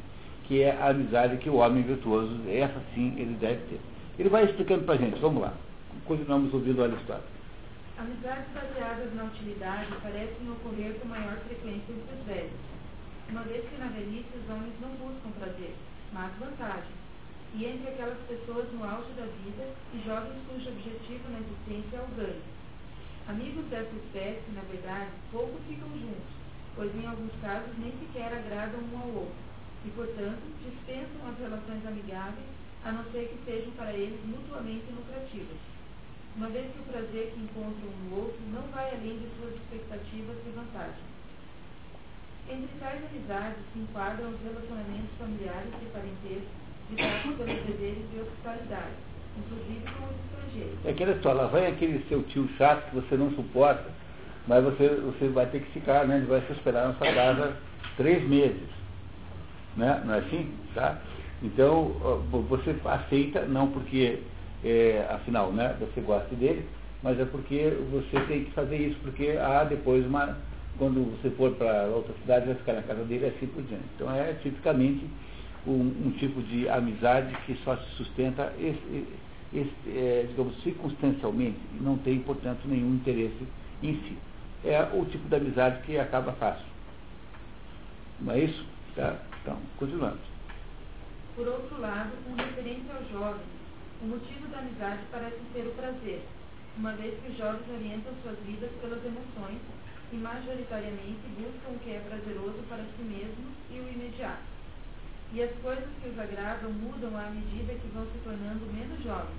que 0.44 0.62
é 0.62 0.72
a 0.72 0.88
amizade 0.88 1.36
que 1.38 1.48
o 1.48 1.56
homem 1.56 1.82
virtuoso, 1.82 2.36
essa 2.48 2.80
sim, 2.94 3.14
ele 3.16 3.36
deve 3.40 3.60
ter. 3.68 3.80
Ele 4.18 4.28
vai 4.28 4.44
explicando 4.44 4.84
para 4.84 4.94
a 4.94 4.98
gente, 4.98 5.18
vamos 5.20 5.42
lá, 5.42 5.52
continuamos 6.04 6.52
ouvindo 6.52 6.82
a 6.82 6.88
história. 6.88 7.31
Amizades 8.02 8.50
baseadas 8.52 9.14
na 9.14 9.30
utilidade 9.30 9.94
parecem 10.02 10.50
ocorrer 10.50 10.98
com 10.98 11.06
maior 11.06 11.38
frequência 11.46 11.92
entre 11.92 12.14
os 12.18 12.26
velhos, 12.26 12.60
uma 13.30 13.44
vez 13.44 13.62
que 13.68 13.78
na 13.78 13.86
velhice 13.94 14.38
os 14.42 14.50
homens 14.50 14.74
não 14.80 14.90
buscam 14.98 15.30
prazer, 15.38 15.72
mas 16.12 16.34
vantagem, 16.34 16.98
e 17.54 17.64
entre 17.64 17.90
aquelas 17.90 18.18
pessoas 18.26 18.66
no 18.72 18.82
auge 18.82 19.12
da 19.12 19.22
vida 19.22 19.70
e 19.94 20.02
jovens 20.04 20.34
cujo 20.50 20.68
objetivo 20.70 21.30
na 21.30 21.46
existência 21.46 21.96
é 21.96 22.02
o 22.02 22.14
ganho. 22.18 22.42
Amigos 23.28 23.66
dessa 23.66 23.94
espécie, 23.94 24.50
na 24.50 24.62
verdade, 24.62 25.12
pouco 25.30 25.60
ficam 25.68 25.86
juntos, 25.94 26.34
pois 26.74 26.90
em 26.96 27.06
alguns 27.06 27.38
casos 27.40 27.70
nem 27.78 27.92
sequer 28.02 28.34
agradam 28.34 28.82
um 28.82 28.98
ao 28.98 29.08
outro, 29.30 29.42
e, 29.86 29.90
portanto, 29.90 30.42
dispensam 30.58 31.22
as 31.30 31.38
relações 31.38 31.86
amigáveis, 31.86 32.50
a 32.84 32.90
não 32.90 33.04
ser 33.12 33.30
que 33.30 33.44
sejam 33.44 33.70
para 33.78 33.92
eles 33.92 34.18
mutuamente 34.26 34.90
lucrativas 34.90 35.70
uma 36.36 36.48
vez 36.48 36.66
que 36.72 36.80
o 36.80 36.92
prazer 36.92 37.32
que 37.34 37.40
encontram 37.40 37.88
um 37.88 38.08
no 38.08 38.16
outro 38.16 38.40
não 38.52 38.62
vai 38.72 38.88
além 38.90 39.18
de 39.18 39.28
suas 39.38 39.54
expectativas 39.54 40.36
de 40.44 40.50
vantagem. 40.50 41.04
Entre 42.48 42.68
tais 42.80 43.00
amizades 43.04 43.58
se 43.72 43.78
enquadram 43.78 44.30
os 44.30 44.40
relacionamentos 44.42 45.10
familiares 45.18 45.70
de 45.78 45.86
parentesco, 45.86 46.50
ditados 46.90 47.36
pelos 47.36 47.62
deveres 47.66 48.10
de 48.10 48.20
hospitalidade, 48.20 48.96
inclusive 49.38 49.84
com 49.84 50.04
os 50.06 50.16
estrangeiros. 50.24 50.86
É 50.86 50.90
aquela 50.90 51.12
história, 51.12 51.42
lá 51.42 51.46
vai 51.48 51.66
aquele 51.66 52.04
seu 52.08 52.22
tio 52.24 52.48
chato 52.56 52.90
que 52.90 52.96
você 52.96 53.16
não 53.16 53.30
suporta, 53.32 53.90
mas 54.46 54.64
você, 54.64 54.88
você 54.88 55.28
vai 55.28 55.46
ter 55.46 55.60
que 55.60 55.70
ficar, 55.70 56.06
né? 56.06 56.16
Ele 56.16 56.26
vai 56.26 56.40
se 56.42 56.52
esperar 56.52 56.88
na 56.88 56.94
sua 56.94 57.12
casa 57.12 57.56
três 57.96 58.26
meses. 58.28 58.68
Né? 59.76 60.02
Não 60.04 60.14
é 60.14 60.18
assim? 60.18 60.52
Tá? 60.74 60.98
Então, 61.42 61.92
você 62.48 62.74
aceita, 62.84 63.42
não 63.46 63.70
porque 63.70 64.20
é, 64.64 65.06
afinal, 65.10 65.52
né, 65.52 65.76
você 65.80 66.00
gosta 66.00 66.34
dele, 66.34 66.66
mas 67.02 67.18
é 67.18 67.24
porque 67.24 67.76
você 67.90 68.20
tem 68.26 68.44
que 68.44 68.52
fazer 68.52 68.76
isso, 68.76 68.98
porque 69.02 69.30
há 69.30 69.64
depois 69.64 70.06
uma. 70.06 70.38
Quando 70.78 71.04
você 71.16 71.30
for 71.30 71.52
para 71.52 71.84
outra 71.86 72.14
cidade, 72.22 72.46
vai 72.46 72.54
ficar 72.54 72.72
na 72.72 72.82
casa 72.82 73.04
dele 73.04 73.26
assim 73.26 73.46
por 73.46 73.62
diante. 73.62 73.84
Então 73.94 74.10
é 74.10 74.32
tipicamente 74.42 75.04
um, 75.66 76.06
um 76.06 76.14
tipo 76.18 76.40
de 76.42 76.68
amizade 76.68 77.36
que 77.44 77.54
só 77.62 77.76
se 77.76 77.90
sustenta, 77.96 78.52
esse, 78.58 79.06
esse, 79.52 79.74
é, 79.88 80.26
digamos, 80.28 80.60
circunstancialmente, 80.62 81.58
e 81.78 81.82
não 81.82 81.98
tem, 81.98 82.20
portanto, 82.20 82.60
nenhum 82.66 82.94
interesse 82.94 83.46
em 83.82 83.94
si. 83.94 84.16
É 84.64 84.80
o 84.94 85.04
tipo 85.04 85.28
de 85.28 85.36
amizade 85.36 85.82
que 85.82 85.98
acaba 85.98 86.32
fácil. 86.32 86.66
Não 88.20 88.32
é 88.32 88.40
isso? 88.40 88.64
Tá? 88.94 89.16
Então, 89.42 89.58
continuando. 89.76 90.18
Por 91.34 91.48
outro 91.48 91.80
lado, 91.80 92.10
com 92.24 92.34
referência 92.34 92.94
aos 92.94 93.10
jovens, 93.10 93.61
o 94.02 94.06
motivo 94.06 94.48
da 94.48 94.58
amizade 94.58 95.06
parece 95.12 95.38
ser 95.52 95.62
o 95.62 95.74
prazer, 95.78 96.26
uma 96.76 96.92
vez 96.94 97.14
que 97.22 97.30
os 97.30 97.38
jovens 97.38 97.62
orientam 97.70 98.12
suas 98.20 98.36
vidas 98.40 98.70
pelas 98.80 98.98
emoções 99.04 99.62
e 100.10 100.16
majoritariamente 100.16 101.22
buscam 101.38 101.70
o 101.70 101.78
que 101.78 101.90
é 101.94 102.00
prazeroso 102.00 102.58
para 102.68 102.82
si 102.82 103.02
mesmos 103.02 103.54
e 103.70 103.78
o 103.78 103.86
imediato. 103.94 104.42
E 105.32 105.40
as 105.40 105.54
coisas 105.62 105.88
que 106.02 106.08
os 106.08 106.18
agradam 106.18 106.72
mudam 106.72 107.16
à 107.16 107.30
medida 107.30 107.78
que 107.78 107.86
vão 107.94 108.04
se 108.10 108.18
tornando 108.24 108.66
menos 108.74 108.98
jovens, 109.04 109.38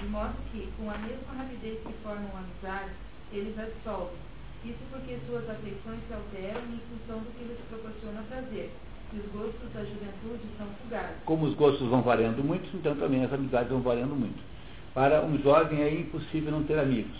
de 0.00 0.06
modo 0.08 0.34
que, 0.50 0.66
com 0.76 0.90
a 0.90 0.98
mesma 0.98 1.34
rapidez 1.38 1.78
que 1.86 1.94
formam 2.02 2.36
amizade, 2.36 2.90
eles 3.30 3.56
a 3.56 3.70
dissolvem. 3.70 4.18
Isso 4.64 4.82
porque 4.90 5.16
suas 5.28 5.48
afeições 5.48 6.02
se 6.08 6.12
alteram 6.12 6.62
em 6.74 6.82
função 6.90 7.22
do 7.22 7.30
que 7.38 7.44
lhes 7.44 7.58
proporciona 7.70 8.26
prazer, 8.26 8.68
os 9.16 9.32
gostos 9.32 9.72
da 9.74 9.80
juventude 9.80 10.46
são 10.56 10.66
fugazes. 10.82 11.16
Como 11.24 11.46
os 11.46 11.54
gostos 11.54 11.86
vão 11.88 12.02
variando 12.02 12.42
muito, 12.42 12.68
então 12.74 12.94
também 12.96 13.24
as 13.24 13.32
amizades 13.32 13.70
vão 13.70 13.80
variando 13.80 14.14
muito. 14.14 14.42
Para 14.94 15.22
um 15.22 15.38
jovem 15.38 15.82
é 15.82 15.92
impossível 15.92 16.52
não 16.52 16.62
ter 16.64 16.78
amigos. 16.78 17.16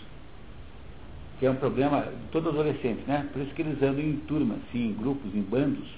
Que 1.39 1.47
é 1.47 1.51
um 1.51 1.57
problema 1.57 2.03
de 2.03 2.29
todo 2.31 2.49
adolescente, 2.51 3.03
né? 3.07 3.29
Por 3.33 3.43
isso 3.43 3.55
que 3.55 3.63
eles 3.63 3.83
andam 3.83 4.01
em 4.01 4.17
turmas, 4.29 4.59
assim, 4.69 4.89
em 4.89 4.93
grupos, 4.93 5.35
em 5.35 5.43
bandos, 5.43 5.89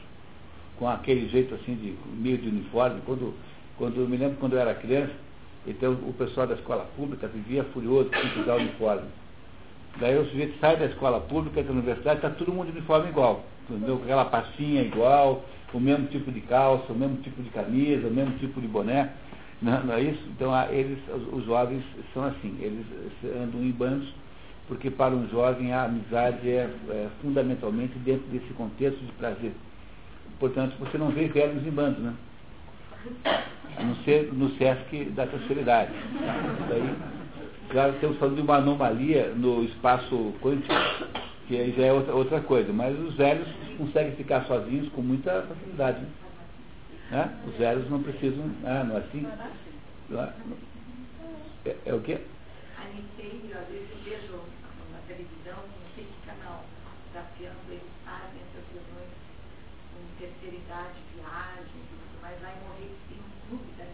com 0.78 0.88
aquele 0.88 1.28
jeito 1.28 1.54
assim 1.54 1.74
de 1.74 1.96
meio 2.16 2.38
de 2.38 2.48
uniforme. 2.48 3.00
Quando, 3.04 3.34
quando 3.76 4.00
eu 4.00 4.08
me 4.08 4.16
lembro 4.16 4.36
quando 4.38 4.54
eu 4.54 4.60
era 4.60 4.74
criança, 4.74 5.12
então 5.66 5.92
o 5.92 6.12
pessoal 6.12 6.46
da 6.46 6.54
escola 6.54 6.86
pública 6.96 7.26
vivia 7.28 7.64
furioso 7.64 8.10
com 8.10 8.40
usar 8.40 8.56
uniforme. 8.56 9.08
Daí 10.00 10.18
o 10.18 10.26
sujeito 10.26 10.58
sai 10.58 10.76
da 10.76 10.86
escola 10.86 11.20
pública, 11.20 11.62
da 11.62 11.72
universidade, 11.72 12.16
está 12.16 12.30
todo 12.30 12.52
mundo 12.52 12.66
de 12.66 12.78
uniforme 12.78 13.08
igual. 13.08 13.44
Entendeu? 13.68 14.00
Aquela 14.02 14.24
pastinha 14.26 14.82
igual, 14.82 15.44
o 15.72 15.80
mesmo 15.80 16.06
tipo 16.06 16.30
de 16.30 16.40
calça, 16.42 16.92
o 16.92 16.96
mesmo 16.96 17.16
tipo 17.18 17.42
de 17.42 17.50
camisa, 17.50 18.06
o 18.06 18.10
mesmo 18.10 18.36
tipo 18.38 18.60
de 18.60 18.68
boné. 18.68 19.10
Não, 19.62 19.84
não 19.84 19.94
é 19.94 20.02
isso? 20.02 20.22
Então, 20.28 20.52
eles, 20.70 20.98
os, 21.32 21.44
jovens 21.46 21.82
são 22.12 22.24
assim, 22.24 22.56
eles 22.60 22.84
andam 23.42 23.62
em 23.62 23.70
bandos, 23.70 24.08
porque 24.68 24.90
para 24.90 25.14
um 25.14 25.28
jovem 25.28 25.72
a 25.72 25.84
amizade 25.84 26.48
é, 26.48 26.70
é, 26.90 27.08
fundamentalmente 27.22 27.98
dentro 28.00 28.26
desse 28.28 28.52
contexto 28.54 28.98
de 28.98 29.12
prazer. 29.12 29.52
Portanto, 30.38 30.74
você 30.78 30.98
não 30.98 31.10
vê 31.10 31.28
velhos 31.28 31.66
em 31.66 31.70
bandos, 31.70 32.00
né? 32.00 32.14
A 33.76 33.82
não 33.82 33.94
ser 33.96 34.32
no 34.32 34.50
SESC 34.50 35.10
da 35.14 35.26
terceira 35.26 35.62
idade. 35.62 35.92
Daí, 36.68 36.94
claro, 37.70 37.94
estamos 37.94 38.18
falando 38.18 38.36
de 38.36 38.42
uma 38.42 38.56
anomalia 38.56 39.32
no 39.36 39.64
espaço 39.64 40.34
quântico, 40.40 40.74
que 41.46 41.58
aí 41.58 41.72
já 41.76 41.86
é 41.86 41.92
outra, 41.92 42.14
outra 42.14 42.40
coisa, 42.40 42.72
mas 42.72 42.98
os 42.98 43.14
velhos 43.14 43.48
conseguem 43.76 44.16
ficar 44.16 44.44
sozinhos 44.46 44.88
com 44.90 45.02
muita 45.02 45.42
facilidade. 45.42 46.00
Né? 46.00 46.08
Né? 47.10 47.38
Os 47.46 47.54
velhos 47.56 47.90
não 47.90 48.02
precisam. 48.02 48.50
Ah, 48.64 48.84
não 48.84 48.96
é 48.96 48.98
assim? 48.98 49.26
É, 51.66 51.76
é 51.86 51.94
o 51.94 52.00
quê? 52.00 52.18
incêndio, 52.94 53.58
às 53.58 53.66
vezes 53.68 53.90
eu 53.90 53.98
vejo 54.04 54.40
na 54.92 54.98
televisão, 55.06 55.56
não 55.56 55.94
sei 55.94 56.04
que 56.04 56.26
canal, 56.26 56.64
desafiando, 57.08 57.58
eles 57.68 57.82
fazem 58.04 58.40
essas 58.42 58.64
reuniões 58.72 59.10
com 59.92 60.00
terceira 60.18 60.56
idade, 60.56 60.98
viagem, 61.14 61.82
mas 62.22 62.42
lá 62.42 62.52
em 62.52 62.60
Morrer 62.62 62.94
tem 63.08 63.18
um 63.18 63.48
clube 63.48 63.72
da, 63.78 63.84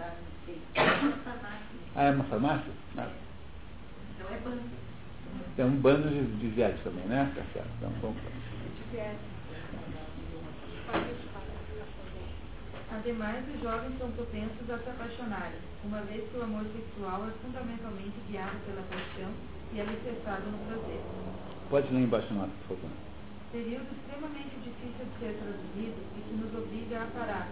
da 0.00 0.14
incêndio. 0.42 0.62
É 0.74 0.80
uma 1.00 1.16
farmácia. 1.18 1.76
Ah, 1.94 2.04
é 2.04 2.10
uma 2.10 2.24
farmácia? 2.24 2.72
É. 2.96 3.08
Então 4.16 4.34
é 4.34 4.38
bando. 4.38 4.77
É 5.58 5.64
um 5.64 5.74
bando 5.82 6.08
de, 6.08 6.24
de 6.38 6.48
velhos 6.54 6.80
também, 6.82 7.04
né? 7.06 7.32
Certo. 7.52 7.68
Então, 7.78 7.90
vamos. 8.00 8.16
Velhos. 8.92 9.18
Ademais, 12.90 13.44
os 13.54 13.60
jovens 13.60 13.98
são 13.98 14.10
propensos 14.12 14.70
a 14.70 14.78
se 14.78 14.88
apaixonarem, 14.88 15.60
uma 15.84 16.00
vez 16.02 16.24
que 16.30 16.38
o 16.38 16.42
amor 16.42 16.64
sexual 16.72 17.26
é 17.28 17.32
fundamentalmente 17.44 18.14
guiado 18.28 18.56
pela 18.64 18.82
paixão 18.82 19.30
e 19.72 19.78
é 19.78 19.82
alicerçado 19.82 20.50
no 20.50 20.58
prazer. 20.66 21.00
Pode 21.68 21.92
ler 21.92 22.00
embaixo 22.00 22.32
nota, 22.32 22.50
por 22.66 22.76
favor. 22.78 22.90
Período 23.52 23.86
extremamente 23.92 24.56
difícil 24.64 25.04
de 25.04 25.18
ser 25.20 25.36
traduzido 25.36 26.00
e 26.16 26.20
que 26.22 26.34
nos 26.34 26.54
obriga 26.54 27.02
a 27.02 27.06
parar. 27.06 27.48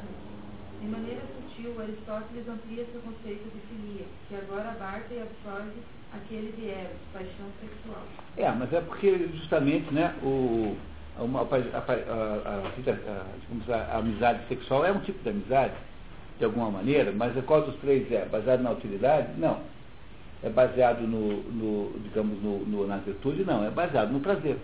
De 0.80 0.86
maneira 0.88 1.22
sutil, 1.34 1.80
Aristóteles 1.80 2.48
amplia 2.48 2.84
seu 2.92 3.00
conceito 3.00 3.44
de 3.44 3.60
filia, 3.68 4.06
que 4.28 4.34
agora 4.34 4.70
abarca 4.70 5.12
e 5.14 5.22
absorve 5.22 5.72
aquele 6.12 6.52
de 6.52 6.68
eros, 6.68 6.98
paixão 7.12 7.46
sexual. 7.60 8.02
É, 8.36 8.50
mas 8.50 8.72
é 8.72 8.80
porque 8.80 9.28
justamente 9.34 9.92
né, 9.92 10.14
o, 10.22 10.76
uma, 11.18 11.40
a, 11.40 11.44
a, 13.74 13.94
a, 13.94 13.98
amizade 13.98 14.46
sexual 14.48 14.84
é 14.84 14.92
um 14.92 15.00
tipo 15.00 15.22
de 15.22 15.30
amizade, 15.30 15.74
de 16.38 16.44
alguma 16.44 16.70
maneira, 16.70 17.10
mas 17.12 17.32
qual 17.46 17.62
dos 17.62 17.76
três 17.76 18.10
é? 18.12 18.26
Baseado 18.26 18.62
na 18.62 18.72
utilidade? 18.72 19.28
Não. 19.38 19.60
É 20.42 20.50
baseado 20.50 21.00
no, 21.00 21.98
digamos, 22.00 22.40
no, 22.42 22.86
na 22.86 22.98
virtude? 22.98 23.42
Não, 23.44 23.64
é 23.64 23.70
baseado 23.70 24.12
no 24.12 24.20
prazer. 24.20 24.58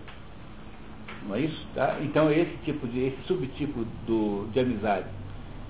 Não 1.27 1.35
é 1.35 1.41
isso? 1.41 1.67
Tá? 1.75 1.97
Então 2.03 2.31
esse 2.31 2.55
tipo 2.65 2.87
de, 2.87 3.07
esse 3.07 3.23
subtipo 3.27 3.87
do, 4.07 4.49
de 4.53 4.61
amizade 4.61 5.07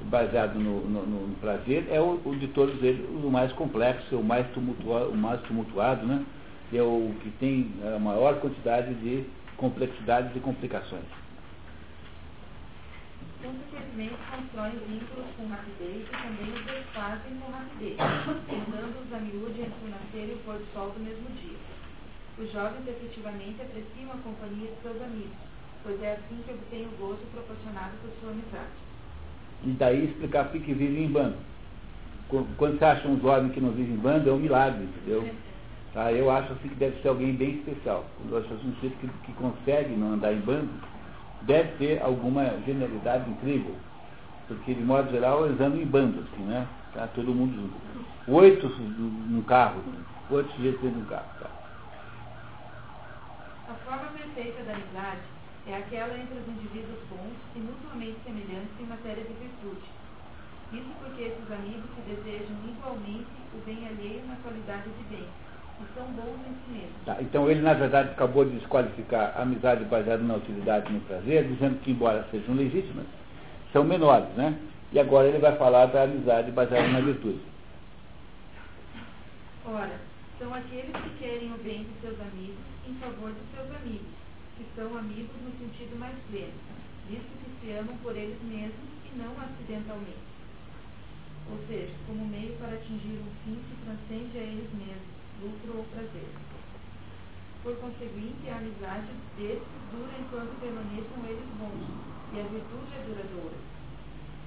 baseado 0.04 0.54
no, 0.54 0.80
no, 0.88 1.06
no 1.06 1.34
prazer 1.36 1.86
é 1.90 2.00
o, 2.00 2.20
o, 2.24 2.36
de 2.36 2.48
todos 2.48 2.82
eles 2.82 3.04
o 3.08 3.30
mais 3.30 3.52
complexo, 3.52 4.16
o 4.16 4.24
mais 4.24 4.46
tumultuado, 4.52 5.10
o 5.10 5.16
mais 5.16 5.40
tumultuado, 5.42 6.06
né? 6.06 6.24
É 6.72 6.82
o 6.82 7.14
que 7.22 7.30
tem 7.32 7.70
a 7.94 7.98
maior 7.98 8.40
quantidade 8.40 8.94
de 8.94 9.26
complexidades 9.56 10.34
e 10.34 10.40
complicações. 10.40 11.04
Consequentemente, 13.42 14.14
constroem 14.30 14.78
vínculos 14.88 15.26
com 15.36 15.48
rapidez 15.48 16.06
e 16.06 16.10
também 16.10 16.54
os 16.54 16.64
desfazem 16.64 17.36
com 17.38 17.52
rapidez, 17.52 17.96
tentando-os 18.48 19.12
a 19.12 19.18
miúde 19.18 19.60
entre 19.60 19.84
o 19.84 19.90
nascer 19.90 20.30
e 20.30 20.34
o 20.34 20.38
pôr 20.44 20.54
do 20.54 20.66
sol 20.72 20.90
do 20.90 21.00
mesmo 21.00 21.28
dia. 21.42 21.58
Os 22.38 22.50
jovens 22.52 22.88
efetivamente 22.88 23.60
apreciam 23.60 24.12
a 24.12 24.22
companhia 24.22 24.70
de 24.70 24.80
seus 24.80 25.02
amigos, 25.02 25.36
pois 25.82 26.00
é 26.02 26.12
assim 26.12 26.40
que 26.46 26.52
obtêm 26.52 26.86
o 26.86 26.96
gozo 26.96 27.20
proporcionado 27.32 27.92
por 28.00 28.10
sua 28.20 28.30
amizade. 28.30 28.91
E 29.64 29.70
daí 29.70 30.06
explicar 30.06 30.46
por 30.46 30.60
que 30.60 30.72
vive 30.72 31.02
em 31.02 31.08
bando. 31.08 31.36
Quando 32.56 32.78
você 32.78 32.84
acha 32.84 33.06
um 33.06 33.20
jovem 33.20 33.50
que 33.50 33.60
não 33.60 33.70
vive 33.70 33.92
em 33.92 33.96
bando, 33.96 34.28
é 34.28 34.32
um 34.32 34.38
milagre, 34.38 34.84
entendeu? 34.84 35.28
Tá? 35.92 36.10
Eu 36.10 36.30
acho 36.30 36.52
assim 36.54 36.68
que 36.68 36.74
deve 36.74 37.00
ser 37.02 37.08
alguém 37.08 37.34
bem 37.34 37.56
especial. 37.56 38.04
Quando 38.16 38.32
eu 38.32 38.38
acho 38.38 38.54
assim, 38.54 38.70
um 38.70 38.74
sujeito 38.76 38.96
que, 38.98 39.08
que 39.26 39.32
consegue 39.34 39.94
não 39.94 40.14
andar 40.14 40.32
em 40.32 40.40
bando, 40.40 40.70
deve 41.42 41.72
ter 41.76 42.02
alguma 42.02 42.58
genialidade 42.64 43.30
incrível. 43.30 43.74
Porque, 44.48 44.74
de 44.74 44.82
modo 44.82 45.10
geral, 45.10 45.46
eles 45.46 45.60
andam 45.60 45.80
em 45.80 45.86
bando, 45.86 46.20
assim, 46.20 46.42
né? 46.44 46.66
Tá 46.94 47.06
todo 47.14 47.34
mundo 47.34 47.54
junto. 47.54 47.74
Oito 48.28 48.68
num 48.68 49.42
carro, 49.42 49.80
oito 50.30 50.50
sujeitos 50.52 50.80
dentro 50.80 50.98
de 50.98 51.04
um 51.04 51.08
carro. 51.08 51.26
Tá? 51.40 51.50
A 53.68 53.74
forma 53.74 54.10
perfeita 54.12 54.62
da 54.64 54.72
amizade 54.72 55.31
é 55.66 55.76
aquela 55.76 56.18
entre 56.18 56.38
os 56.38 56.48
indivíduos 56.48 56.98
bons 57.08 57.36
e 57.54 57.58
mutuamente 57.60 58.18
semelhantes 58.24 58.74
em 58.80 58.86
matéria 58.86 59.22
de 59.22 59.34
virtude. 59.34 59.86
Isso 60.72 60.90
porque 60.98 61.22
esses 61.22 61.52
amigos 61.52 61.84
se 61.94 62.00
desejam 62.08 62.56
igualmente 62.66 63.30
o 63.54 63.58
bem 63.64 63.86
alheio 63.86 64.26
na 64.26 64.36
qualidade 64.36 64.88
de 64.88 65.04
bem 65.14 65.28
e 65.80 65.94
são 65.94 66.06
bons 66.12 66.38
em 66.48 66.54
si 66.54 66.70
mesmos. 66.72 67.04
Tá, 67.04 67.16
então 67.20 67.50
ele, 67.50 67.60
na 67.60 67.74
verdade, 67.74 68.10
acabou 68.10 68.44
de 68.44 68.56
desqualificar 68.58 69.34
a 69.36 69.42
amizade 69.42 69.84
baseada 69.84 70.22
na 70.22 70.36
utilidade 70.36 70.90
e 70.90 70.94
no 70.94 71.00
prazer, 71.02 71.46
dizendo 71.46 71.80
que, 71.80 71.90
embora 71.90 72.26
sejam 72.30 72.54
legítimas, 72.54 73.06
são 73.72 73.84
menores, 73.84 74.28
né? 74.36 74.58
E 74.92 74.98
agora 74.98 75.28
ele 75.28 75.38
vai 75.38 75.56
falar 75.56 75.86
da 75.86 76.02
amizade 76.02 76.50
baseada 76.50 76.88
na 76.88 77.00
virtude. 77.00 77.40
Ora, 79.64 79.96
são 80.38 80.52
aqueles 80.54 80.92
que 80.92 81.10
querem 81.18 81.52
o 81.52 81.58
bem 81.58 81.84
de 81.84 82.00
seus 82.00 82.20
amigos 82.20 82.58
em 82.88 82.94
favor 82.94 83.30
de 83.30 83.56
seus 83.56 83.76
amigos, 83.76 84.21
que 84.56 84.66
são 84.76 84.96
amigos 84.96 85.36
no 85.42 85.52
sentido 85.58 85.98
mais 85.98 86.16
pleno, 86.30 86.52
visto 87.08 87.32
que 87.42 87.50
se 87.60 87.72
amam 87.72 87.96
por 87.98 88.16
eles 88.16 88.40
mesmos 88.42 88.88
e 89.04 89.18
não 89.18 89.32
acidentalmente. 89.40 90.32
Ou 91.50 91.58
seja, 91.66 91.92
como 92.06 92.26
meio 92.26 92.56
para 92.58 92.74
atingir 92.74 93.18
um 93.18 93.32
fim 93.44 93.58
que 93.68 93.84
transcende 93.84 94.38
a 94.38 94.42
eles 94.42 94.70
mesmos 94.72 95.22
lucro 95.42 95.78
ou 95.78 95.84
prazer. 95.90 96.30
Por 97.62 97.76
conseguinte, 97.78 98.48
a 98.48 98.58
amizade 98.58 99.10
desses 99.36 99.82
dura 99.90 100.14
enquanto 100.18 100.60
permaneçam 100.60 101.18
eles 101.26 101.46
bons, 101.58 101.86
e 102.34 102.40
a 102.40 102.46
virtude 102.46 102.94
é 102.94 103.02
duradoura. 103.06 103.58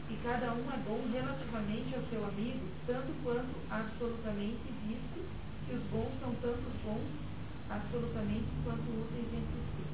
E 0.09 0.15
cada 0.23 0.53
um 0.53 0.65
é 0.71 0.77
bom 0.83 1.01
relativamente 1.11 1.95
ao 1.95 2.03
seu 2.09 2.23
amigo, 2.23 2.67
tanto 2.85 3.11
quanto 3.23 3.55
absolutamente 3.69 4.67
visto 4.87 5.25
que 5.65 5.75
os 5.75 5.83
bons 5.89 6.11
são 6.19 6.35
tanto 6.41 6.67
bons 6.83 7.07
absolutamente 7.69 8.49
quanto 8.63 8.85
úteis 8.85 9.29
entre 9.33 9.59
si. 9.73 9.85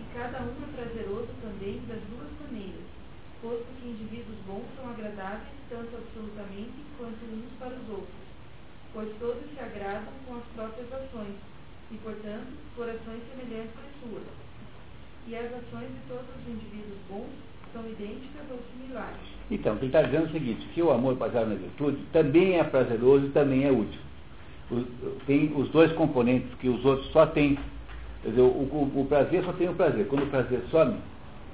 E 0.00 0.04
cada 0.14 0.42
um 0.42 0.54
é 0.62 0.68
prazeroso 0.74 1.28
também 1.40 1.80
das 1.88 2.00
duas 2.10 2.30
maneiras, 2.44 2.86
posto 3.42 3.66
que 3.80 3.88
indivíduos 3.88 4.38
bons 4.46 4.66
são 4.76 4.90
agradáveis 4.90 5.54
tanto 5.70 5.96
absolutamente 5.96 6.84
quanto 6.98 7.24
uns 7.24 7.52
para 7.58 7.74
os 7.74 7.88
outros 7.88 8.26
pois 8.96 9.10
todos 9.20 9.42
se 9.52 9.60
agradam 9.60 10.08
com 10.26 10.36
as 10.36 10.44
próprias 10.54 10.90
ações, 10.90 11.36
e, 11.92 11.96
portanto, 11.98 12.48
por 12.74 12.88
ações 12.88 13.20
semelhantes 13.28 13.76
às 13.76 14.00
suas. 14.00 14.22
E 15.28 15.36
as 15.36 15.52
ações 15.52 15.88
de 15.88 16.00
todos 16.08 16.24
os 16.24 16.48
indivíduos 16.48 16.98
bons 17.10 17.28
são 17.74 17.82
idênticas 17.82 18.50
ou 18.50 18.58
similares. 18.72 19.20
Então, 19.50 19.76
ele 19.76 19.86
está 19.86 20.00
dizendo 20.00 20.24
é 20.24 20.28
o 20.28 20.32
seguinte, 20.32 20.66
que 20.72 20.82
o 20.82 20.90
amor 20.90 21.14
baseado 21.16 21.48
na 21.48 21.56
virtude 21.56 21.98
também 22.10 22.58
é 22.58 22.64
prazeroso 22.64 23.26
e 23.26 23.30
também 23.30 23.64
é 23.64 23.70
útil. 23.70 24.00
Tem 25.26 25.52
os 25.56 25.68
dois 25.70 25.92
componentes 25.92 26.52
que 26.60 26.68
os 26.68 26.84
outros 26.84 27.10
só 27.12 27.26
têm. 27.26 27.58
Quer 28.22 28.30
dizer, 28.30 28.42
o, 28.42 28.44
o, 28.44 28.92
o 28.96 29.06
prazer 29.08 29.44
só 29.44 29.52
tem 29.52 29.68
o 29.68 29.74
prazer. 29.74 30.06
Quando 30.08 30.24
o 30.24 30.26
prazer 30.26 30.60
some, 30.70 30.96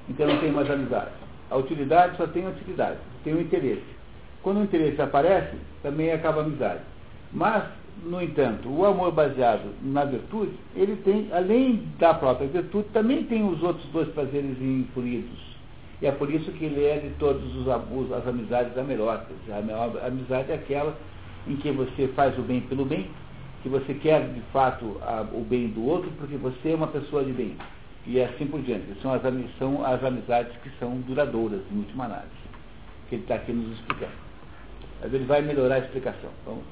então 0.09 0.27
não 0.27 0.39
tem 0.39 0.51
mais 0.51 0.71
amizade. 0.71 1.11
A 1.51 1.57
utilidade 1.57 2.17
só 2.17 2.27
tem 2.27 2.47
a 2.47 2.49
utilidade, 2.49 2.99
tem 3.25 3.35
o 3.35 3.41
interesse. 3.41 3.85
Quando 4.43 4.61
o 4.61 4.65
interesse 4.65 5.01
aparece, 5.01 5.57
também 5.83 6.11
acaba 6.11 6.41
a 6.41 6.45
amizade. 6.45 6.81
Mas, 7.31 7.65
no 8.05 8.23
entanto, 8.23 8.69
o 8.69 8.85
amor 8.87 9.13
baseado 9.13 9.71
na 9.83 10.05
virtude, 10.05 10.53
ele 10.75 10.97
tem, 10.97 11.29
além 11.33 11.87
da 11.99 12.15
própria 12.15 12.49
virtude, 12.49 12.89
também 12.93 13.25
tem 13.25 13.47
os 13.47 13.63
outros 13.63 13.85
dois 13.93 14.09
prazeres 14.09 14.61
influídos. 14.61 15.53
E 16.01 16.07
é 16.07 16.11
por 16.11 16.33
isso 16.33 16.51
que 16.53 16.65
ele 16.65 16.85
é 16.85 16.99
de 16.99 17.11
todos 17.11 17.43
os, 17.55 17.67
os 17.67 18.13
as 18.13 18.27
amizades 18.27 18.77
a 18.77 18.83
melhor. 18.83 19.25
A 19.51 20.07
amizade 20.07 20.51
é 20.51 20.55
aquela 20.55 20.97
em 21.47 21.57
que 21.57 21.71
você 21.73 22.09
faz 22.09 22.39
o 22.39 22.43
bem 22.43 22.61
pelo 22.63 22.85
bem, 22.85 23.11
que 23.63 23.69
você 23.69 23.95
quer 23.95 24.29
de 24.33 24.41
fato 24.53 24.99
a, 25.03 25.23
o 25.33 25.45
bem 25.45 25.69
do 25.69 25.85
outro 25.85 26.11
porque 26.19 26.37
você 26.37 26.73
é 26.73 26.75
uma 26.75 26.89
pessoa 26.89 27.25
de 27.25 27.33
bem. 27.33 27.57
E 28.05 28.21
assim 28.21 28.47
por 28.47 28.61
diante. 28.63 29.01
São 29.01 29.13
as, 29.13 29.23
são 29.59 29.85
as 29.85 30.03
amizades 30.03 30.53
que 30.63 30.71
são 30.79 31.01
duradouras, 31.03 31.61
em 31.71 31.79
última 31.79 32.07
análise. 32.07 32.31
Que 33.09 33.15
ele 33.15 33.23
está 33.23 33.37
aqui 33.37 33.53
nos 33.53 33.79
explicando. 33.79 34.13
Mas 35.01 35.15
ele 35.15 35.25
vai 35.25 35.41
melhorar 35.43 35.77
a 35.77 35.79
explicação. 35.79 36.31
Vamos. 36.45 36.65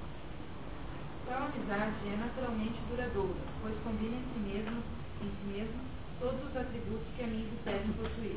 Tal 1.29 1.47
amizade 1.47 1.95
é 2.13 2.17
naturalmente 2.17 2.75
duradoura, 2.91 3.39
pois 3.63 3.75
combina 3.85 4.17
em 4.17 4.25
si 4.35 4.53
mesmo, 4.53 4.83
em 5.23 5.31
si 5.31 5.59
mesmo 5.59 5.81
todos 6.19 6.41
os 6.51 6.57
atributos 6.57 7.07
que 7.17 7.23
amigos 7.23 7.59
devem 7.65 7.93
possuir. 7.93 8.37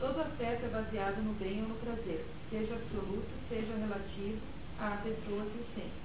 Todo 0.00 0.20
afeto 0.20 0.64
é 0.64 0.68
baseado 0.68 1.22
no 1.22 1.34
bem 1.34 1.62
ou 1.62 1.68
no 1.68 1.74
prazer, 1.76 2.24
seja 2.50 2.74
absoluto, 2.74 3.28
seja 3.50 3.76
relativo 3.76 4.40
à 4.82 4.96
pessoa 4.96 5.46
que 5.46 5.62
o 5.62 5.66
sente, 5.78 6.02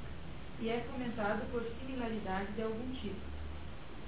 e 0.61 0.69
é 0.69 0.85
fomentado 0.91 1.41
por 1.51 1.65
similaridade 1.81 2.53
de 2.53 2.61
algum 2.61 2.93
tipo. 3.01 3.25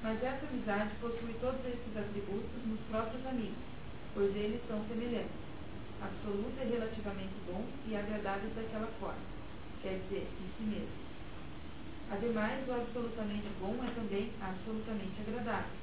Mas 0.03 0.21
essa 0.23 0.45
amizade 0.45 0.93
possui 1.01 1.33
todos 1.41 1.59
esses 1.65 1.97
atributos 1.97 2.65
nos 2.67 2.79
próprios 2.91 3.25
amigos, 3.25 3.57
pois 4.13 4.29
eles 4.35 4.61
são 4.67 4.85
semelhantes. 4.87 5.41
Absoluto 5.99 6.53
é 6.61 6.65
relativamente 6.65 7.33
bom 7.49 7.65
e 7.87 7.95
agradável 7.97 8.49
daquela 8.55 8.87
forma, 9.01 9.25
quer 9.81 9.99
dizer, 10.05 10.29
em 10.29 10.47
si 10.55 10.63
mesmo. 10.69 11.09
Ademais, 12.11 12.67
o 12.69 12.73
absolutamente 12.73 13.49
bom 13.59 13.73
é 13.83 13.89
também 13.97 14.29
absolutamente 14.39 15.17
agradável, 15.27 15.77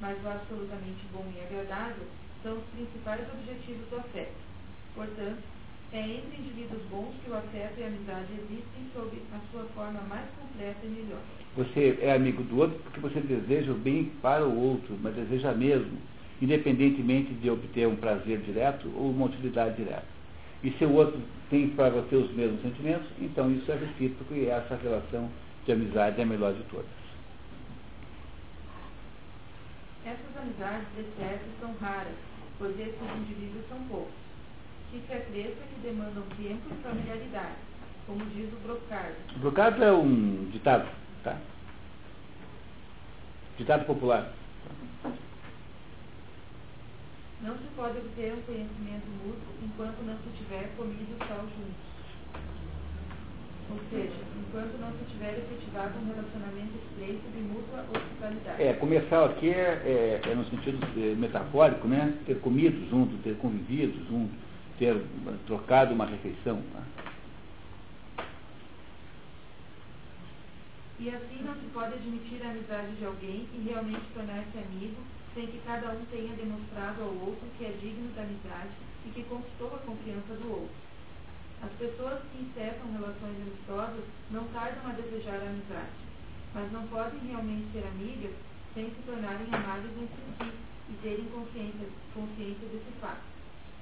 mas 0.00 0.16
o 0.24 0.28
absolutamente 0.28 1.04
bom 1.12 1.26
e 1.34 1.40
agradável 1.42 2.06
são 2.42 2.56
os 2.56 2.64
principais 2.72 3.26
objetivos 3.28 3.88
do 3.90 3.96
afeto. 3.96 4.38
Portanto, 4.94 5.42
é 5.92 6.00
entre 6.00 6.38
indivíduos 6.38 6.82
bons 6.90 7.12
que 7.24 7.30
o 7.30 7.36
afeto 7.36 7.78
e 7.78 7.82
a 7.82 7.86
amizade 7.88 8.28
existem 8.32 8.90
sob 8.94 9.10
a 9.32 9.40
sua 9.50 9.64
forma 9.74 10.00
mais 10.08 10.26
completa 10.38 10.78
e 10.84 10.88
melhor. 10.88 11.20
Você 11.56 11.98
é 12.00 12.14
amigo 12.14 12.42
do 12.44 12.58
outro 12.58 12.78
porque 12.84 13.00
você 13.00 13.20
deseja 13.20 13.72
o 13.72 13.74
bem 13.74 14.04
para 14.22 14.44
o 14.44 14.56
outro, 14.56 14.96
mas 15.02 15.14
deseja 15.16 15.52
mesmo, 15.52 15.98
independentemente 16.40 17.34
de 17.34 17.50
obter 17.50 17.88
um 17.88 17.96
prazer 17.96 18.38
direto 18.42 18.88
ou 18.94 19.10
uma 19.10 19.26
utilidade 19.26 19.76
direta. 19.76 20.06
E 20.62 20.70
se 20.72 20.84
o 20.84 20.92
outro 20.92 21.20
tem 21.48 21.68
para 21.70 21.90
você 21.90 22.14
os 22.14 22.30
mesmos 22.34 22.62
sentimentos, 22.62 23.08
então 23.20 23.50
isso 23.50 23.70
é 23.72 23.76
recíproco 23.76 24.34
e 24.34 24.46
essa 24.46 24.76
relação 24.76 25.28
de 25.66 25.72
amizade 25.72 26.20
é 26.20 26.22
a 26.22 26.26
melhor 26.26 26.54
de 26.54 26.62
todas. 26.64 26.86
Essas 30.04 30.36
amizades, 30.36 30.86
de 30.96 31.04
certo, 31.18 31.44
são 31.60 31.74
raras, 31.80 32.14
pois 32.58 32.78
esses 32.78 33.00
indivíduos 33.18 33.66
são 33.68 33.78
poucos. 33.88 34.29
Fica 34.90 35.14
a 35.14 35.20
crença 35.20 35.62
que 35.72 35.80
demandam 35.82 36.24
tempo 36.36 36.62
e 36.68 36.82
familiaridade, 36.82 37.54
como 38.06 38.24
diz 38.26 38.52
o 38.52 38.56
Brocardo. 38.66 39.14
Brocardo 39.36 39.84
é 39.84 39.92
um 39.92 40.48
ditado, 40.50 40.88
tá? 41.22 41.38
Ditado 43.56 43.84
popular. 43.86 44.32
Não 47.42 47.56
se 47.56 47.64
pode 47.76 47.98
obter 47.98 48.34
um 48.34 48.42
conhecimento 48.42 49.06
mútuo 49.24 49.54
enquanto 49.62 50.02
não 50.04 50.16
se 50.18 50.36
tiver 50.36 50.68
comido 50.76 51.16
sal 51.26 51.38
juntos. 51.38 51.90
Ou 53.70 53.78
seja, 53.90 54.12
enquanto 54.40 54.78
não 54.80 54.90
se 54.90 55.04
tiver 55.12 55.38
efetivado 55.38 55.98
um 56.00 56.06
relacionamento 56.06 56.76
estreito 56.84 57.30
de 57.30 57.42
mútua 57.42 57.84
hospitalidade. 57.94 58.62
É, 58.62 58.72
comercial 58.72 59.26
aqui 59.26 59.50
é, 59.50 60.20
é, 60.24 60.30
é 60.30 60.34
no 60.34 60.44
sentido 60.46 60.84
metafórico, 61.16 61.86
né? 61.86 62.12
Ter 62.26 62.40
comido 62.40 62.90
junto, 62.90 63.16
ter 63.22 63.36
convivido 63.36 64.04
junto, 64.08 64.34
ter 64.80 64.96
trocado 65.46 65.92
uma 65.92 66.06
refeição. 66.06 66.56
Né? 66.56 66.82
E 70.98 71.10
assim 71.10 71.44
não 71.44 71.54
se 71.54 71.68
pode 71.72 71.94
admitir 71.94 72.42
a 72.42 72.50
amizade 72.50 72.96
de 72.96 73.04
alguém 73.04 73.46
e 73.52 73.68
realmente 73.68 74.00
tornar-se 74.14 74.56
amigo 74.56 75.02
sem 75.34 75.46
que 75.46 75.60
cada 75.66 75.90
um 75.92 76.04
tenha 76.06 76.34
demonstrado 76.34 77.02
ao 77.02 77.12
outro 77.28 77.46
que 77.58 77.64
é 77.66 77.76
digno 77.80 78.08
da 78.16 78.22
amizade 78.22 78.72
e 79.06 79.10
que 79.10 79.22
conquistou 79.24 79.68
a 79.74 79.84
confiança 79.84 80.34
do 80.34 80.50
outro. 80.50 80.76
As 81.62 81.72
pessoas 81.72 82.20
que 82.32 82.42
encetam 82.42 82.92
relações 82.92 83.36
amistosas 83.36 84.04
não 84.30 84.48
tardam 84.48 84.90
a 84.90 84.94
desejar 84.94 85.40
a 85.40 85.50
amizade, 85.50 86.00
mas 86.54 86.72
não 86.72 86.86
podem 86.88 87.20
realmente 87.28 87.70
ser 87.72 87.86
amigas 87.86 88.32
sem 88.72 88.86
se 88.86 89.02
tornarem 89.04 89.46
amáveis 89.52 89.92
entre 89.92 90.24
si 90.38 90.52
e 90.88 90.94
terem 91.02 91.26
consciência, 91.26 91.86
consciência 92.14 92.66
desse 92.68 92.90
fato. 92.98 93.39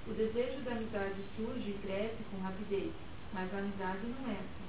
O 0.08 0.14
desejo 0.14 0.60
da 0.64 0.72
amizade 0.72 1.16
surge 1.36 1.70
e 1.70 1.78
cresce 1.82 2.16
com 2.30 2.42
rapidez, 2.42 2.90
mas 3.32 3.52
a 3.54 3.58
amizade 3.58 4.06
não 4.06 4.30
é 4.30 4.34
assim. 4.34 4.68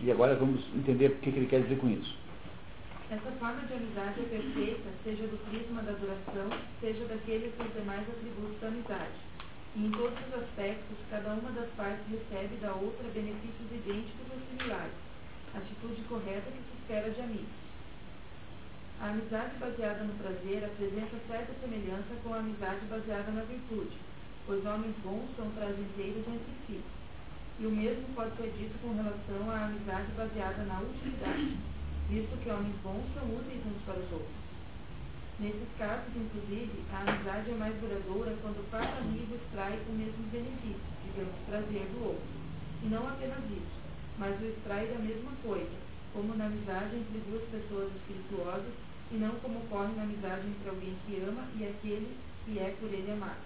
E 0.00 0.10
agora 0.10 0.34
vamos 0.34 0.64
entender 0.74 1.10
o 1.10 1.16
que 1.16 1.28
ele 1.28 1.46
quer 1.46 1.62
dizer 1.62 1.78
com 1.78 1.88
isso. 1.88 2.16
Essa 3.10 3.30
forma 3.32 3.60
de 3.66 3.74
amizade 3.74 4.20
é 4.20 4.24
perfeita, 4.24 4.90
seja 5.04 5.26
do 5.26 5.36
prisma 5.50 5.82
da 5.82 5.92
duração, 5.92 6.48
seja 6.80 7.04
daqueles 7.04 7.52
dos 7.54 7.72
demais 7.74 8.08
atributos 8.08 8.60
da 8.60 8.68
amizade 8.68 9.34
e 9.76 9.86
em 9.86 9.90
todos 9.90 10.16
os 10.28 10.34
aspectos, 10.34 10.96
cada 11.10 11.34
uma 11.34 11.50
das 11.50 11.68
partes 11.70 12.06
recebe 12.08 12.56
da 12.60 12.72
outra 12.74 13.08
benefícios 13.12 13.72
idênticos 13.72 14.26
ou 14.30 14.38
similares, 14.48 14.94
atitude 15.52 16.00
correta 16.02 16.50
que 16.52 16.58
se 16.58 16.78
espera 16.78 17.10
de 17.10 17.20
amigos. 17.20 17.63
A 19.00 19.08
amizade 19.08 19.56
baseada 19.58 20.04
no 20.04 20.14
prazer 20.14 20.64
apresenta 20.64 21.16
certa 21.28 21.52
semelhança 21.60 22.14
com 22.22 22.32
a 22.32 22.38
amizade 22.38 22.86
baseada 22.86 23.32
na 23.32 23.42
virtude, 23.42 23.96
pois 24.46 24.64
homens 24.64 24.94
bons 25.02 25.28
são 25.36 25.50
prazenteiros 25.50 26.26
entre 26.26 26.54
si. 26.66 26.80
E 27.60 27.66
o 27.66 27.70
mesmo 27.70 28.04
pode 28.14 28.36
ser 28.36 28.50
dito 28.58 28.78
com 28.80 28.94
relação 28.94 29.50
à 29.50 29.66
amizade 29.66 30.10
baseada 30.16 30.62
na 30.64 30.80
utilidade, 30.80 31.56
visto 32.08 32.42
que 32.42 32.50
homens 32.50 32.76
bons 32.82 33.04
são 33.14 33.24
úteis 33.34 33.62
uns 33.66 33.82
para 33.84 33.98
os 33.98 34.12
outros. 34.12 34.44
Nesses 35.40 35.68
casos, 35.76 36.14
inclusive, 36.14 36.84
a 36.92 37.10
amizade 37.10 37.50
é 37.50 37.54
mais 37.54 37.74
duradoura 37.80 38.36
quando 38.40 38.70
cada 38.70 38.98
amigo 38.98 39.34
extrai 39.34 39.78
o 39.88 39.92
mesmo 39.92 40.22
benefício, 40.30 40.80
digamos, 41.04 41.34
prazer 41.46 41.86
do 41.90 42.06
outro. 42.06 42.26
E 42.82 42.86
não 42.86 43.08
apenas 43.08 43.42
isso, 43.50 43.76
mas 44.16 44.40
o 44.40 44.44
extrai 44.44 44.86
da 44.86 44.98
mesma 44.98 45.32
coisa, 45.42 45.83
como 46.14 46.34
na 46.34 46.46
amizade 46.46 46.96
entre 46.96 47.20
duas 47.28 47.44
pessoas 47.50 47.92
espirituosas, 47.96 48.72
e 49.12 49.16
não 49.16 49.34
como 49.44 49.58
ocorre 49.58 49.92
na 49.94 50.04
amizade 50.04 50.46
entre 50.46 50.70
alguém 50.70 50.96
que 51.04 51.20
ama 51.20 51.44
e 51.58 51.66
aquele 51.66 52.16
que 52.46 52.58
é 52.58 52.74
por 52.80 52.88
ele 52.88 53.12
amado. 53.12 53.44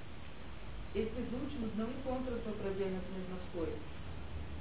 Esses 0.95 1.27
últimos 1.33 1.75
não 1.77 1.91
encontram 1.91 2.37
o 2.37 2.43
seu 2.45 2.53
prazer 2.53 2.93
nas 2.93 3.09
mesmas 3.11 3.43
coisas. 3.53 3.81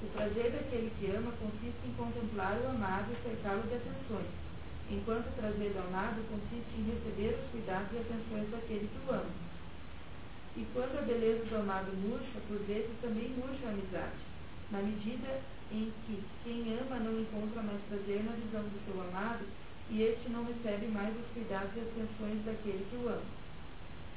O 0.01 0.07
prazer 0.15 0.51
daquele 0.51 0.91
que 0.97 1.11
ama 1.11 1.31
consiste 1.37 1.85
em 1.85 1.93
contemplar 1.93 2.57
o 2.63 2.69
amado 2.69 3.11
e 3.11 3.29
cercá-lo 3.29 3.61
de 3.67 3.75
atenções 3.75 4.47
enquanto 4.89 5.35
trazer 5.35 5.75
ao 5.77 5.91
nada 5.91 6.15
consiste 6.31 6.71
em 6.79 6.87
receber 6.87 7.35
os 7.35 7.51
cuidados 7.51 7.91
e 7.91 7.97
atenções 7.97 8.49
daquele 8.49 8.87
que 8.87 8.99
o 9.07 9.13
ama. 9.13 9.31
E 10.55 10.65
quando 10.73 10.97
a 10.97 11.01
beleza 11.01 11.45
do 11.45 11.55
amado 11.57 11.91
murcha, 11.97 12.39
por 12.47 12.57
vezes 12.59 12.89
também 13.01 13.29
murcha 13.35 13.67
a 13.67 13.69
amizade, 13.69 14.17
na 14.71 14.81
medida 14.81 15.41
em 15.71 15.91
que 16.05 16.23
quem 16.43 16.77
ama 16.79 16.99
não 16.99 17.19
encontra 17.19 17.61
mais 17.61 17.81
prazer 17.89 18.23
na 18.23 18.31
visão 18.33 18.63
do 18.63 18.79
seu 18.85 19.01
amado 19.01 19.45
e 19.89 20.01
este 20.01 20.29
não 20.29 20.45
recebe 20.45 20.87
mais 20.87 21.15
os 21.15 21.27
cuidados 21.33 21.75
e 21.75 21.79
atenções 21.79 22.43
daquele 22.45 22.85
que 22.89 22.95
o 22.95 23.09
ama. 23.09 23.37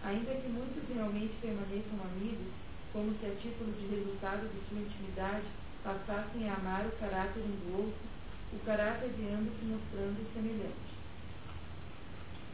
Ainda 0.05 0.35
que 0.35 0.49
muitos 0.49 0.83
realmente 0.95 1.35
permaneçam 1.41 1.99
amigos, 2.03 2.53
como 2.93 3.15
se 3.19 3.27
a 3.27 3.35
título 3.37 3.73
de 3.73 3.87
resultado 3.87 4.49
de 4.49 4.59
sua 4.69 4.81
intimidade 4.81 5.47
passassem 5.85 6.49
a 6.49 6.55
amar 6.55 6.87
o 6.87 6.97
caráter 6.99 7.43
um 7.43 7.57
do 7.65 7.87
outro, 7.87 8.03
o 8.53 8.59
caráter 8.65 9.11
de 9.11 9.29
ambos 9.29 9.53
se 9.59 9.65
mostrando 9.67 10.33
semelhante. 10.35 10.91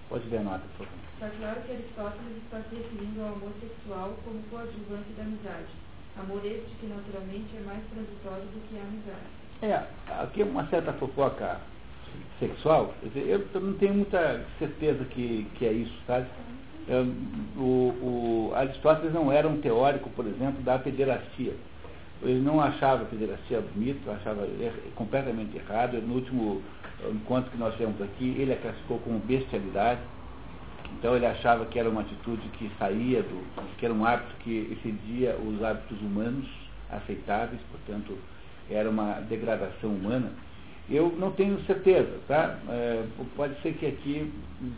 Pode 0.09 0.29
ver 0.29 0.39
a 0.39 0.43
nota, 0.43 0.65
por 0.77 0.87
favor. 0.87 1.07
Está 1.15 1.31
claro 1.31 1.63
que 1.63 1.73
Aristóteles 1.73 2.37
está 2.45 2.63
se 2.69 2.75
referindo 2.77 3.23
ao 3.23 3.33
amor 3.33 3.53
sexual 3.61 4.17
como 4.25 4.43
coadjuvante 4.51 5.11
da 5.17 5.23
amizade. 5.23 5.86
Amor 6.19 6.45
este 6.45 6.71
que 6.81 6.87
naturalmente 6.87 7.57
é 7.57 7.61
mais 7.61 7.83
transitório 7.93 8.45
do 8.45 8.69
que 8.69 8.79
a 8.79 8.83
amizade. 8.83 9.37
É, 9.63 10.23
aqui 10.23 10.43
é 10.43 10.45
uma 10.45 10.67
certa 10.69 10.93
fofoca 10.95 11.61
sexual, 12.39 12.95
eu 13.15 13.47
não 13.61 13.75
tenho 13.75 13.95
muita 13.95 14.45
certeza 14.59 15.05
que, 15.07 15.47
que 15.55 15.67
é 15.67 15.73
isso, 15.73 15.95
sabe? 16.07 16.27
É, 16.89 17.01
o, 17.59 18.51
o 18.51 18.53
Aristóteles 18.55 19.13
não 19.13 19.33
era 19.33 19.49
um 19.49 19.61
teórico, 19.61 20.09
por 20.11 20.27
exemplo, 20.27 20.63
da 20.63 20.79
pederastia 20.79 21.55
ele 22.23 22.41
não 22.41 22.61
achava 22.61 23.03
a 23.03 23.07
pederastia 23.07 23.61
bonito, 23.61 24.11
achava 24.11 24.43
er, 24.61 24.73
completamente 24.95 25.57
errado. 25.57 26.01
No 26.01 26.15
último 26.15 26.63
encontro 27.11 27.51
que 27.51 27.59
nós 27.59 27.75
tivemos 27.75 28.01
aqui, 28.01 28.37
ele 28.39 28.53
a 28.53 28.57
classificou 28.57 28.99
como 29.01 29.19
bestialidade. 29.21 30.01
Então 30.99 31.15
ele 31.15 31.27
achava 31.27 31.67
que 31.67 31.79
era 31.79 31.89
uma 31.89 32.01
atitude 32.01 32.49
que 32.51 32.71
saía 32.79 33.23
do. 33.23 33.77
que 33.77 33.85
era 33.85 33.95
um 33.95 34.05
hábito 34.05 34.35
que 34.41 34.73
excedia 34.73 35.37
os 35.37 35.63
hábitos 35.63 36.01
humanos 36.01 36.47
aceitáveis, 36.91 37.61
portanto, 37.71 38.17
era 38.71 38.89
uma 38.89 39.21
degradação 39.21 39.91
humana. 39.91 40.33
Eu 40.89 41.13
não 41.19 41.33
tenho 41.33 41.61
certeza, 41.65 42.21
tá? 42.29 42.59
É, 42.69 43.05
pode 43.35 43.61
ser 43.61 43.75
que 43.75 43.87
aqui 43.87 44.33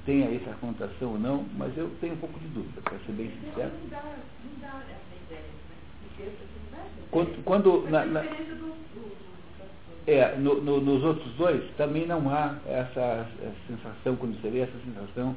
tenha 0.06 0.34
essa 0.34 0.54
conotação 0.58 1.12
ou 1.12 1.18
não, 1.18 1.44
mas 1.56 1.76
eu 1.76 1.90
tenho 2.00 2.14
um 2.14 2.18
pouco 2.18 2.38
de 2.40 2.48
dúvida, 2.48 2.80
para 2.80 2.98
ser 3.00 3.12
bem 3.12 3.30
sincero. 3.30 3.70
Não 3.82 3.90
dá, 3.90 4.02
não 4.02 4.60
dá 4.60 4.82
essa 4.88 5.14
ideia, 5.26 5.42
né? 5.42 6.80
Quando, 7.10 7.44
quando 7.44 7.90
na, 7.90 8.04
na, 8.06 8.24
é, 10.06 10.34
no, 10.36 10.62
no, 10.62 10.80
nos 10.80 11.04
outros 11.04 11.30
dois 11.34 11.62
também 11.76 12.06
não 12.06 12.30
há 12.30 12.56
essa, 12.66 13.26
essa, 13.42 13.54
sensação, 13.68 14.16
quando 14.16 14.40
você 14.40 14.48
vê 14.48 14.60
essa 14.60 14.78
sensação, 14.84 15.36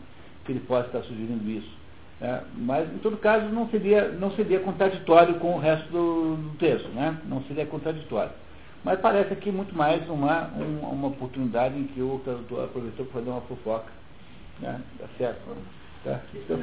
que 0.51 0.57
ele 0.57 0.65
possa 0.67 0.87
estar 0.87 1.01
sugerindo 1.03 1.49
isso. 1.49 1.71
Né? 2.19 2.43
Mas, 2.55 2.93
em 2.93 2.97
todo 2.97 3.17
caso, 3.17 3.47
não 3.47 3.69
seria, 3.69 4.09
não 4.09 4.31
seria 4.31 4.59
contraditório 4.59 5.39
com 5.39 5.55
o 5.55 5.59
resto 5.59 5.89
do, 5.89 6.35
do 6.35 6.57
texto, 6.57 6.87
né? 6.89 7.19
não 7.25 7.41
seria 7.43 7.65
contraditório. 7.65 8.31
Mas 8.83 8.99
parece 8.99 9.31
aqui 9.31 9.51
muito 9.51 9.75
mais 9.75 10.07
uma, 10.09 10.47
uma, 10.47 10.89
uma 10.89 11.07
oportunidade 11.07 11.77
em 11.77 11.87
que 11.87 12.01
o 12.01 12.19
tradutor 12.23 12.65
aproveitou 12.65 13.05
para 13.05 13.19
fazer 13.19 13.29
uma 13.29 13.41
fofoca. 13.41 13.91
Né? 14.59 14.81
Tá 14.99 15.07
certo? 15.17 15.41
Tá? 16.03 16.19
Então, 16.33 16.57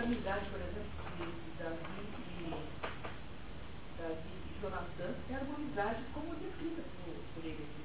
Jonathan, 4.61 5.15
era 5.31 5.45
uma 5.45 5.55
amizade 5.55 6.03
como 6.13 6.35
descrita 6.35 6.83
por, 7.05 7.15
por 7.35 7.45
ele 7.45 7.63
aqui. 7.63 7.85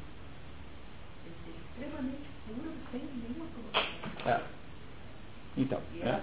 Extremamente 1.70 2.28
pura, 2.48 2.72
sem 2.92 3.02
nenhuma 3.02 3.46
provocação. 3.54 4.32
É. 4.32 4.63
Então, 5.58 5.80
é. 6.02 6.20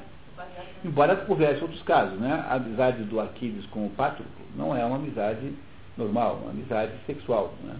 embora 0.85 1.25
houvesse 1.29 1.63
outros 1.63 1.83
casos, 1.83 2.19
né? 2.19 2.45
A 2.49 2.55
amizade 2.55 3.05
do 3.05 3.21
Aquiles 3.21 3.65
com 3.67 3.87
o 3.87 3.91
Pátroco 3.91 4.29
não 4.57 4.77
é 4.77 4.85
uma 4.85 4.97
amizade 4.97 5.53
normal, 5.97 6.41
uma 6.43 6.51
amizade 6.51 6.93
sexual, 7.07 7.55
né? 7.63 7.77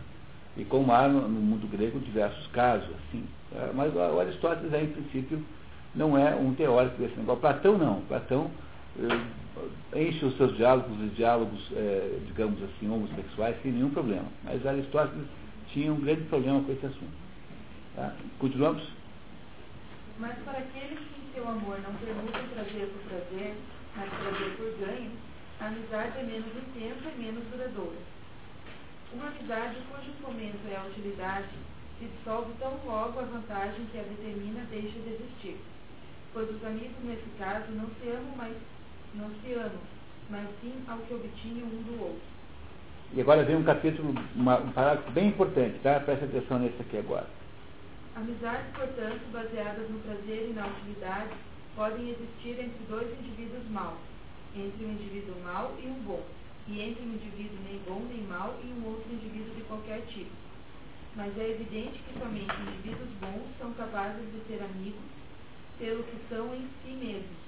E 0.57 0.65
como 0.65 0.93
há 0.93 1.09
no, 1.09 1.23
no 1.23 1.41
mundo 1.41 1.67
grego 1.71 1.99
diversos 2.01 2.47
casos, 2.49 2.89
assim. 2.89 3.25
É, 3.53 3.71
mas 3.75 3.95
o 3.95 4.21
Aristóteles, 4.21 4.73
é, 4.73 4.83
em 4.83 4.89
princípio, 4.89 5.45
não 5.95 6.17
é 6.17 6.35
um 6.35 6.55
teórico 6.55 7.01
desse 7.01 7.17
negócio. 7.17 7.41
Platão 7.41 7.79
não. 7.79 8.01
Platão 8.03 8.51
eh, 8.99 10.07
enche 10.09 10.25
os 10.25 10.37
seus 10.37 10.57
diálogos 10.57 10.97
de 10.99 11.09
diálogos, 11.11 11.71
eh, 11.73 12.19
digamos 12.27 12.63
assim, 12.63 12.91
homossexuais 12.91 13.57
sem 13.63 13.73
nenhum 13.73 13.91
problema. 13.91 14.27
Mas 14.45 14.65
Aristóteles 14.65 15.27
tinha 15.73 15.93
um 15.93 16.01
grande 16.01 16.23
problema 16.23 16.63
com 16.63 16.73
esse 16.73 16.87
assunto. 16.87 17.13
Tá? 17.97 18.15
Continuamos? 18.39 18.83
Mas 20.19 20.37
para 20.45 20.59
aqueles 20.59 20.99
que 20.99 21.20
em 21.31 21.35
seu 21.35 21.49
amor 21.49 21.79
não 21.81 21.95
permitem 21.95 22.49
prazer 22.49 22.89
por 22.89 23.03
prazer, 23.09 23.57
mas 23.97 24.11
prazer 24.11 24.57
por 24.57 24.87
ganho, 24.87 25.11
a 25.61 25.67
amizade 25.67 26.19
é 26.19 26.23
menos 26.23 26.57
intensa 26.57 27.09
e 27.09 27.19
menos 27.23 27.45
duradoura. 27.51 27.99
Uma 29.13 29.29
amizade 29.29 29.77
cujo 29.91 30.13
fomento 30.23 30.59
é 30.69 30.77
a 30.77 30.85
utilidade 30.85 31.49
se 31.99 32.07
dissolve 32.07 32.53
tão 32.59 32.79
logo 32.85 33.21
a 33.21 33.25
vantagem 33.25 33.87
que 33.93 33.99
a 33.99 34.03
determina 34.03 34.65
deixa 34.71 34.99
de 34.99 35.11
existir 35.11 35.59
pois 36.33 36.49
os 36.49 36.65
amigos 36.65 36.97
nesse 37.03 37.29
caso 37.39 37.71
não 37.73 37.87
se 37.87 38.09
amam, 38.09 38.33
mas 38.37 38.57
não 39.15 39.31
se 39.43 39.53
amam, 39.55 39.81
mas 40.29 40.47
sim 40.61 40.73
ao 40.89 40.99
que 40.99 41.15
obtinham 41.15 41.67
um 41.67 41.83
do 41.83 42.03
outro. 42.03 42.23
E 43.13 43.21
agora 43.21 43.43
vem 43.43 43.57
um 43.57 43.65
capítulo, 43.65 44.15
uma, 44.37 44.59
um 44.59 44.71
parágrafo 44.71 45.11
bem 45.11 45.29
importante, 45.29 45.79
tá? 45.83 45.99
Presta 45.99 46.27
atenção 46.27 46.61
nesse 46.61 46.81
aqui 46.81 46.99
agora. 46.99 47.27
Amizades, 48.21 48.77
portanto, 48.77 49.33
baseadas 49.33 49.89
no 49.89 49.99
prazer 50.01 50.51
e 50.51 50.53
na 50.53 50.67
utilidade, 50.67 51.31
podem 51.75 52.11
existir 52.11 52.61
entre 52.61 52.85
dois 52.87 53.09
indivíduos 53.19 53.65
maus, 53.71 53.97
entre 54.55 54.85
um 54.85 54.93
indivíduo 54.93 55.41
mau 55.43 55.75
e 55.83 55.87
um 55.87 55.99
bom, 56.05 56.23
e 56.69 56.83
entre 56.83 57.03
um 57.03 57.15
indivíduo 57.15 57.57
nem 57.65 57.81
bom 57.89 58.05
nem 58.13 58.21
mau 58.25 58.61
e 58.63 58.67
um 58.77 58.85
outro 58.89 59.11
indivíduo 59.11 59.55
de 59.55 59.63
qualquer 59.63 60.03
tipo. 60.13 60.29
Mas 61.17 61.33
é 61.39 61.49
evidente 61.49 61.99
que 61.99 62.19
somente 62.19 62.53
indivíduos 62.61 63.09
bons 63.25 63.57
são 63.59 63.73
capazes 63.73 64.31
de 64.31 64.45
ser 64.47 64.63
amigos 64.65 65.01
pelo 65.79 66.05
que 66.05 66.21
são 66.29 66.55
em 66.55 66.69
si 66.85 66.93
mesmos, 66.93 67.41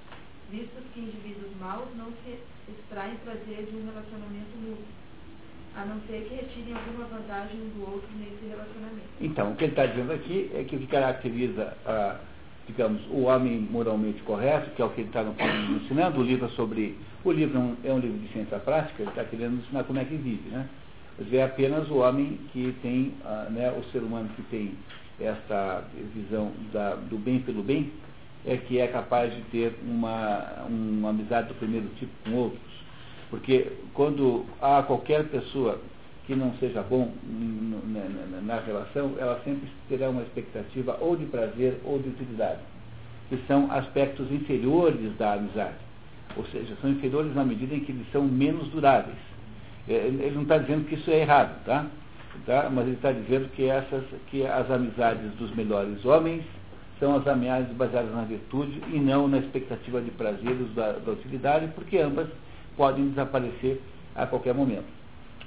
visto 0.49 0.81
que 0.91 1.01
indivíduos 1.01 1.55
maus 1.61 1.87
não 1.95 2.11
se 2.23 2.39
extraem 2.67 3.15
prazer 3.17 3.67
de 3.69 3.77
um 3.77 3.85
relacionamento 3.85 4.57
mútuo, 4.57 5.02
a 5.75 5.85
não 5.85 5.99
ser 6.07 6.27
que 6.27 6.35
retirem 6.35 6.75
alguma 6.75 7.05
vantagem 7.05 7.57
do 7.75 7.81
outro 7.81 8.07
nesse 8.17 8.45
relacionamento. 8.45 9.07
Então, 9.19 9.51
o 9.51 9.55
que 9.55 9.65
ele 9.65 9.71
está 9.71 9.85
dizendo 9.85 10.13
aqui 10.13 10.51
é 10.53 10.63
que 10.63 10.75
o 10.75 10.79
que 10.79 10.87
caracteriza, 10.87 11.75
ah, 11.85 12.17
digamos, 12.67 13.01
o 13.09 13.23
homem 13.23 13.67
moralmente 13.71 14.21
correto, 14.23 14.69
que 14.71 14.81
é 14.81 14.85
o 14.85 14.89
que 14.89 15.01
ele 15.01 15.09
está 15.09 15.23
ensinando, 15.75 16.19
o 16.19 16.23
livro 16.23 16.45
é 16.45 16.49
sobre. 16.49 16.97
O 17.23 17.31
livro 17.31 17.57
é 17.57 17.61
um, 17.61 17.75
é 17.83 17.93
um 17.93 17.99
livro 17.99 18.19
de 18.19 18.31
ciência 18.33 18.59
prática, 18.59 19.01
ele 19.01 19.09
está 19.09 19.23
querendo 19.23 19.61
ensinar 19.61 19.83
como 19.85 19.99
é 19.99 20.05
que 20.05 20.15
vive, 20.15 20.49
né? 20.49 20.67
Mas 21.17 21.31
é 21.33 21.43
apenas 21.43 21.89
o 21.89 21.97
homem 21.97 22.39
que 22.51 22.75
tem, 22.81 23.13
ah, 23.25 23.47
né, 23.49 23.71
o 23.71 23.83
ser 23.91 23.99
humano 23.99 24.29
que 24.35 24.41
tem 24.43 24.73
essa 25.19 25.83
visão 26.13 26.51
da, 26.71 26.95
do 26.95 27.17
bem 27.17 27.39
pelo 27.39 27.63
bem, 27.63 27.91
é 28.45 28.57
que 28.57 28.79
é 28.79 28.87
capaz 28.87 29.33
de 29.33 29.41
ter 29.43 29.79
uma, 29.83 30.65
uma 30.67 31.09
amizade 31.09 31.47
do 31.47 31.55
primeiro 31.55 31.87
tipo 31.97 32.11
com 32.23 32.35
outros. 32.35 32.72
Porque 33.33 33.71
quando 33.95 34.45
há 34.61 34.83
qualquer 34.83 35.23
pessoa 35.23 35.81
que 36.27 36.35
não 36.35 36.53
seja 36.59 36.83
bom 36.83 37.11
na, 38.43 38.59
relação, 38.59 39.15
ela 39.17 39.41
sempre 39.43 39.67
terá 39.89 40.11
uma 40.11 40.21
expectativa 40.21 40.95
ou 41.01 41.15
de 41.15 41.25
prazer 41.25 41.79
ou 41.83 41.97
de 41.97 42.09
utilidade, 42.09 42.59
que 43.29 43.39
são 43.47 43.71
aspectos 43.71 44.31
inferiores 44.31 45.17
da 45.17 45.33
amizade. 45.33 45.73
Ou 46.37 46.45
seja, 46.45 46.77
são 46.79 46.91
inferiores 46.91 47.33
na 47.33 47.43
medida 47.43 47.73
em 47.73 47.79
que 47.79 47.91
eles 47.91 48.05
são 48.11 48.23
menos 48.23 48.67
duráveis. 48.67 49.17
É, 49.89 49.93
ele 49.93 50.35
não 50.35 50.43
está 50.43 50.59
dizendo 50.59 50.87
que 50.87 50.93
isso 50.93 51.09
é 51.09 51.21
errado, 51.21 51.59
tá? 51.65 51.87
tá? 52.45 52.69
Mas 52.71 52.85
ele 52.85 52.97
está 52.97 53.11
dizendo 53.11 53.49
que, 53.49 53.65
essas, 53.65 54.03
que 54.27 54.45
as 54.45 54.69
amizades 54.69 55.31
dos 55.39 55.49
melhores 55.55 56.05
homens 56.05 56.43
são 56.99 57.15
as 57.15 57.25
ameaças 57.25 57.75
baseadas 57.75 58.13
na 58.13 58.25
virtude 58.25 58.79
e 58.93 58.99
não 58.99 59.27
na 59.27 59.39
expectativa 59.39 59.99
de 60.01 60.11
prazeres 60.11 60.71
da, 60.75 60.91
da 60.91 61.13
utilidade, 61.13 61.67
porque 61.73 61.97
ambas 61.97 62.27
podem 62.75 63.09
desaparecer 63.09 63.81
a 64.15 64.25
qualquer 64.25 64.53
momento. 64.53 64.85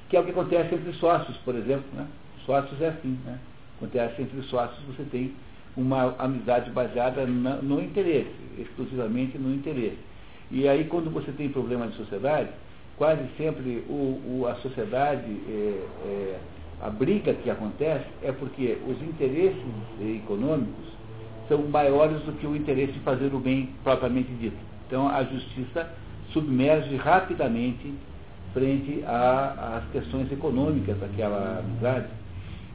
Que 0.09 0.17
é 0.17 0.21
o 0.21 0.25
que 0.25 0.31
acontece 0.31 0.75
entre 0.75 0.93
sócios, 0.95 1.37
por 1.39 1.55
exemplo. 1.55 1.85
Né? 1.93 2.07
Sócios 2.45 2.81
é 2.81 2.89
assim. 2.89 3.19
Né? 3.25 3.39
Acontece 3.77 4.23
entre 4.23 4.43
sócios, 4.43 4.79
você 4.87 5.05
tem 5.05 5.35
uma 5.77 6.15
amizade 6.19 6.71
baseada 6.71 7.27
na, 7.27 7.57
no 7.57 7.83
interesse, 7.83 8.31
exclusivamente 8.59 9.37
no 9.37 9.55
interesse. 9.55 9.99
E 10.51 10.67
aí, 10.67 10.85
quando 10.85 11.11
você 11.11 11.31
tem 11.33 11.49
problema 11.49 11.87
de 11.89 11.97
sociedade, 11.97 12.49
quase 12.97 13.23
sempre 13.37 13.85
o, 13.89 13.93
o, 13.93 14.47
a 14.49 14.55
sociedade, 14.57 15.31
é, 15.49 15.85
é, 16.07 16.39
a 16.81 16.89
briga 16.89 17.35
que 17.35 17.51
acontece 17.51 18.07
é 18.23 18.33
porque 18.33 18.79
os 18.87 19.01
interesses 19.03 19.63
econômicos 20.01 20.87
são 21.49 21.63
maiores 21.69 22.21
do 22.23 22.33
que 22.33 22.47
o 22.47 22.57
interesse 22.57 22.93
de 22.93 23.01
fazer 23.01 23.33
o 23.35 23.39
bem 23.39 23.71
propriamente 23.85 24.31
dito. 24.33 24.57
Então 24.87 25.09
a 25.09 25.23
justiça 25.25 25.91
submerge 26.37 26.97
rapidamente 26.97 27.95
frente 28.53 29.03
às 29.07 29.85
questões 29.91 30.31
econômicas 30.31 30.99
daquela 30.99 31.61
amizade. 31.61 32.09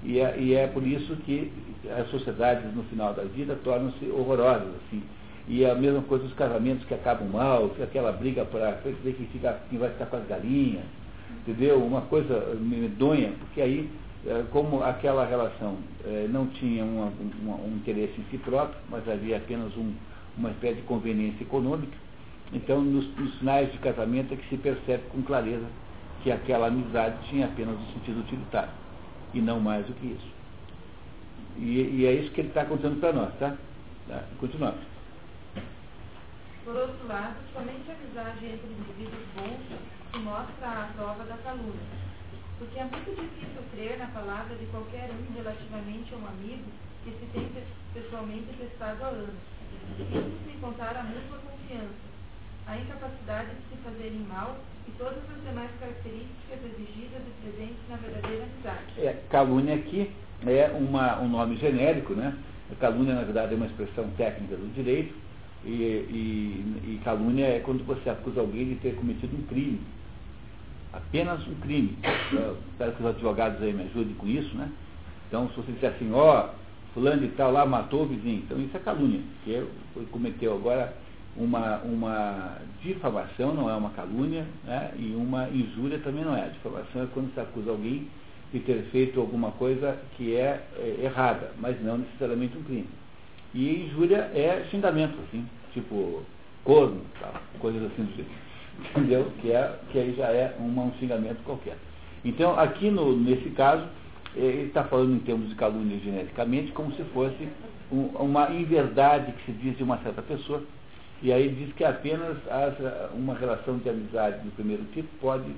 E 0.03 0.19
é, 0.19 0.35
e 0.39 0.53
é, 0.55 0.65
por 0.65 0.85
isso 0.85 1.15
que 1.17 1.51
as 1.95 2.09
sociedades 2.09 2.73
no 2.75 2.83
final 2.83 3.13
da 3.13 3.23
vida 3.23 3.55
tornam-se 3.63 4.05
horrorosas. 4.09 4.67
Assim. 4.67 5.03
E 5.47 5.63
é 5.63 5.71
a 5.71 5.75
mesma 5.75 6.01
coisa 6.01 6.25
os 6.25 6.33
casamentos 6.33 6.85
que 6.85 6.93
acabam 6.93 7.27
mal, 7.29 7.71
aquela 7.81 8.11
briga 8.11 8.45
para 8.45 8.71
ver 9.03 9.13
quem, 9.13 9.27
fica, 9.27 9.59
quem 9.69 9.77
vai 9.77 9.89
ficar 9.89 10.07
com 10.07 10.17
as 10.17 10.27
galinhas, 10.27 10.85
entendeu? 11.41 11.77
Uma 11.83 12.01
coisa 12.01 12.55
medonha, 12.59 13.31
porque 13.39 13.61
aí 13.61 13.89
é, 14.25 14.43
como 14.51 14.83
aquela 14.83 15.25
relação 15.25 15.77
é, 16.05 16.27
não 16.29 16.47
tinha 16.47 16.83
uma, 16.83 17.11
um 17.55 17.75
interesse 17.75 18.13
em 18.19 18.23
si 18.29 18.37
próprio, 18.37 18.79
mas 18.89 19.07
havia 19.07 19.37
apenas 19.37 19.75
um, 19.75 19.93
uma 20.37 20.49
espécie 20.51 20.75
de 20.75 20.81
conveniência 20.83 21.43
econômica, 21.43 21.97
então 22.53 22.81
nos, 22.81 23.05
nos, 23.17 23.37
sinais 23.39 23.71
de 23.71 23.77
casamento 23.79 24.33
é 24.33 24.37
que 24.37 24.47
se 24.49 24.57
percebe 24.57 25.03
com 25.09 25.21
clareza 25.21 25.65
que 26.23 26.31
aquela 26.31 26.67
amizade 26.67 27.17
tinha 27.29 27.45
apenas 27.45 27.75
um 27.79 27.93
sentido 27.93 28.19
utilitário, 28.19 28.71
e 29.33 29.41
não 29.41 29.59
mais 29.59 29.85
do 29.85 29.93
que 29.93 30.07
isso. 30.07 30.31
E, 31.57 32.01
e 32.01 32.05
é 32.05 32.13
isso 32.13 32.31
que 32.31 32.41
ele 32.41 32.49
está 32.49 32.65
contando 32.65 32.99
para 32.99 33.13
nós, 33.13 33.33
tá? 33.39 33.55
tá? 34.07 34.23
Continuamos. 34.39 34.79
Por 36.63 36.75
outro 36.75 37.07
lado, 37.07 37.35
somente 37.53 37.89
a 37.89 37.93
amizade 37.93 38.45
entre 38.45 38.67
indivíduos 38.67 39.25
bons 39.35 40.11
se 40.11 40.19
mostra 40.19 40.67
a 40.67 40.91
prova 40.95 41.23
da 41.23 41.37
calúnia 41.37 42.01
porque 42.61 42.77
é 42.77 42.83
muito 42.83 43.09
difícil 43.09 43.63
crer 43.73 43.97
na 43.97 44.05
palavra 44.13 44.55
de 44.55 44.67
qualquer 44.67 45.09
um 45.09 45.33
relativamente 45.33 46.13
a 46.13 46.17
um 46.17 46.27
amigo 46.27 46.69
que 47.03 47.09
se 47.09 47.25
tem 47.33 47.49
pessoalmente 47.91 48.53
testado 48.53 49.03
há 49.03 49.07
anos. 49.07 49.41
Isso 49.97 50.45
sem 50.45 50.59
contar 50.59 50.95
a 50.95 51.01
mútua 51.01 51.39
confiança, 51.39 52.05
a 52.67 52.77
incapacidade 52.77 53.49
de 53.49 53.75
se 53.75 53.83
fazerem 53.83 54.25
mal 54.29 54.57
e 54.87 54.91
todas 54.91 55.17
as 55.17 55.43
demais 55.47 55.69
características 55.79 56.59
exigidas 56.63 57.21
e 57.27 57.41
presentes 57.43 57.89
na 57.89 57.97
verdadeira 57.97 58.43
amizade. 58.43 58.83
É, 58.97 59.21
calúnia 59.29 59.75
aqui 59.75 60.11
é 60.45 60.71
uma, 60.75 61.19
um 61.19 61.29
nome 61.29 61.57
genérico, 61.57 62.13
né? 62.13 62.35
Calúnia, 62.79 63.15
na 63.15 63.23
verdade, 63.23 63.53
é 63.53 63.57
uma 63.57 63.65
expressão 63.65 64.09
técnica 64.17 64.55
do 64.55 64.73
direito, 64.73 65.13
e, 65.65 65.69
e, 65.69 66.95
e 66.95 67.01
calúnia 67.03 67.45
é 67.45 67.59
quando 67.59 67.85
você 67.85 68.09
acusa 68.09 68.39
alguém 68.39 68.69
de 68.69 68.75
ter 68.75 68.95
cometido 68.95 69.35
um 69.35 69.43
crime 69.43 69.79
apenas 70.93 71.45
um 71.47 71.55
crime. 71.55 71.97
Eu 72.31 72.57
espero 72.71 72.91
que 72.93 73.03
os 73.03 73.09
advogados 73.09 73.61
aí 73.61 73.73
me 73.73 73.83
ajudem 73.83 74.13
com 74.15 74.27
isso, 74.27 74.55
né? 74.55 74.69
Então, 75.27 75.49
se 75.49 75.55
você 75.57 75.71
disser 75.71 75.93
assim, 75.93 76.11
ó, 76.13 76.49
fulano 76.93 77.21
de 77.21 77.29
tal 77.29 77.51
lá 77.51 77.65
matou 77.65 78.03
o 78.03 78.07
vizinho, 78.07 78.43
então 78.45 78.59
isso 78.59 78.75
é 78.75 78.79
calúnia, 78.79 79.21
que 79.43 79.51
ele 79.51 79.69
cometeu 80.11 80.53
agora 80.53 80.93
uma, 81.35 81.77
uma 81.79 82.57
difamação, 82.81 83.53
não 83.53 83.69
é 83.69 83.75
uma 83.75 83.91
calúnia, 83.91 84.45
né? 84.63 84.91
e 84.97 85.13
uma 85.15 85.49
injúria 85.49 85.99
também 85.99 86.23
não 86.23 86.35
é. 86.35 86.45
A 86.45 86.49
difamação 86.49 87.03
é 87.03 87.07
quando 87.13 87.33
se 87.33 87.39
acusa 87.39 87.71
alguém 87.71 88.07
de 88.51 88.59
ter 88.59 88.83
feito 88.91 89.19
alguma 89.19 89.51
coisa 89.51 89.97
que 90.17 90.35
é, 90.35 90.61
é 90.77 91.03
errada, 91.03 91.51
mas 91.59 91.81
não 91.81 91.99
necessariamente 91.99 92.57
um 92.57 92.63
crime. 92.63 92.89
E 93.53 93.85
injúria 93.85 94.29
é 94.33 94.65
xingamento, 94.69 95.17
assim, 95.27 95.45
tipo 95.73 96.23
corno, 96.63 97.01
tal, 97.19 97.33
coisas 97.59 97.83
assim 97.83 98.03
do 98.03 98.15
tipo 98.15 98.29
entendeu? 98.91 99.31
Que, 99.41 99.51
é, 99.51 99.79
que 99.91 99.99
aí 99.99 100.13
já 100.15 100.27
é 100.27 100.55
uma, 100.59 100.83
um 100.83 100.93
xingamento 100.93 101.43
qualquer. 101.43 101.77
Então, 102.23 102.57
aqui 102.59 102.89
no, 102.89 103.15
nesse 103.15 103.49
caso, 103.51 103.83
eh, 104.35 104.39
ele 104.39 104.67
está 104.67 104.83
falando 104.83 105.15
em 105.15 105.19
termos 105.19 105.49
de 105.49 105.55
calúnia 105.55 105.97
geneticamente 105.99 106.71
como 106.71 106.91
se 106.93 107.03
fosse 107.05 107.47
um, 107.91 108.05
uma 108.17 108.51
inverdade 108.51 109.31
que 109.33 109.45
se 109.45 109.51
diz 109.53 109.77
de 109.77 109.83
uma 109.83 109.97
certa 109.99 110.21
pessoa. 110.21 110.63
E 111.21 111.31
aí 111.31 111.49
diz 111.49 111.73
que 111.75 111.83
apenas 111.83 112.37
as, 112.49 113.13
uma 113.13 113.35
relação 113.35 113.77
de 113.77 113.89
amizade 113.89 114.39
do 114.39 114.51
primeiro 114.55 114.83
tipo 114.85 115.07
pode 115.19 115.51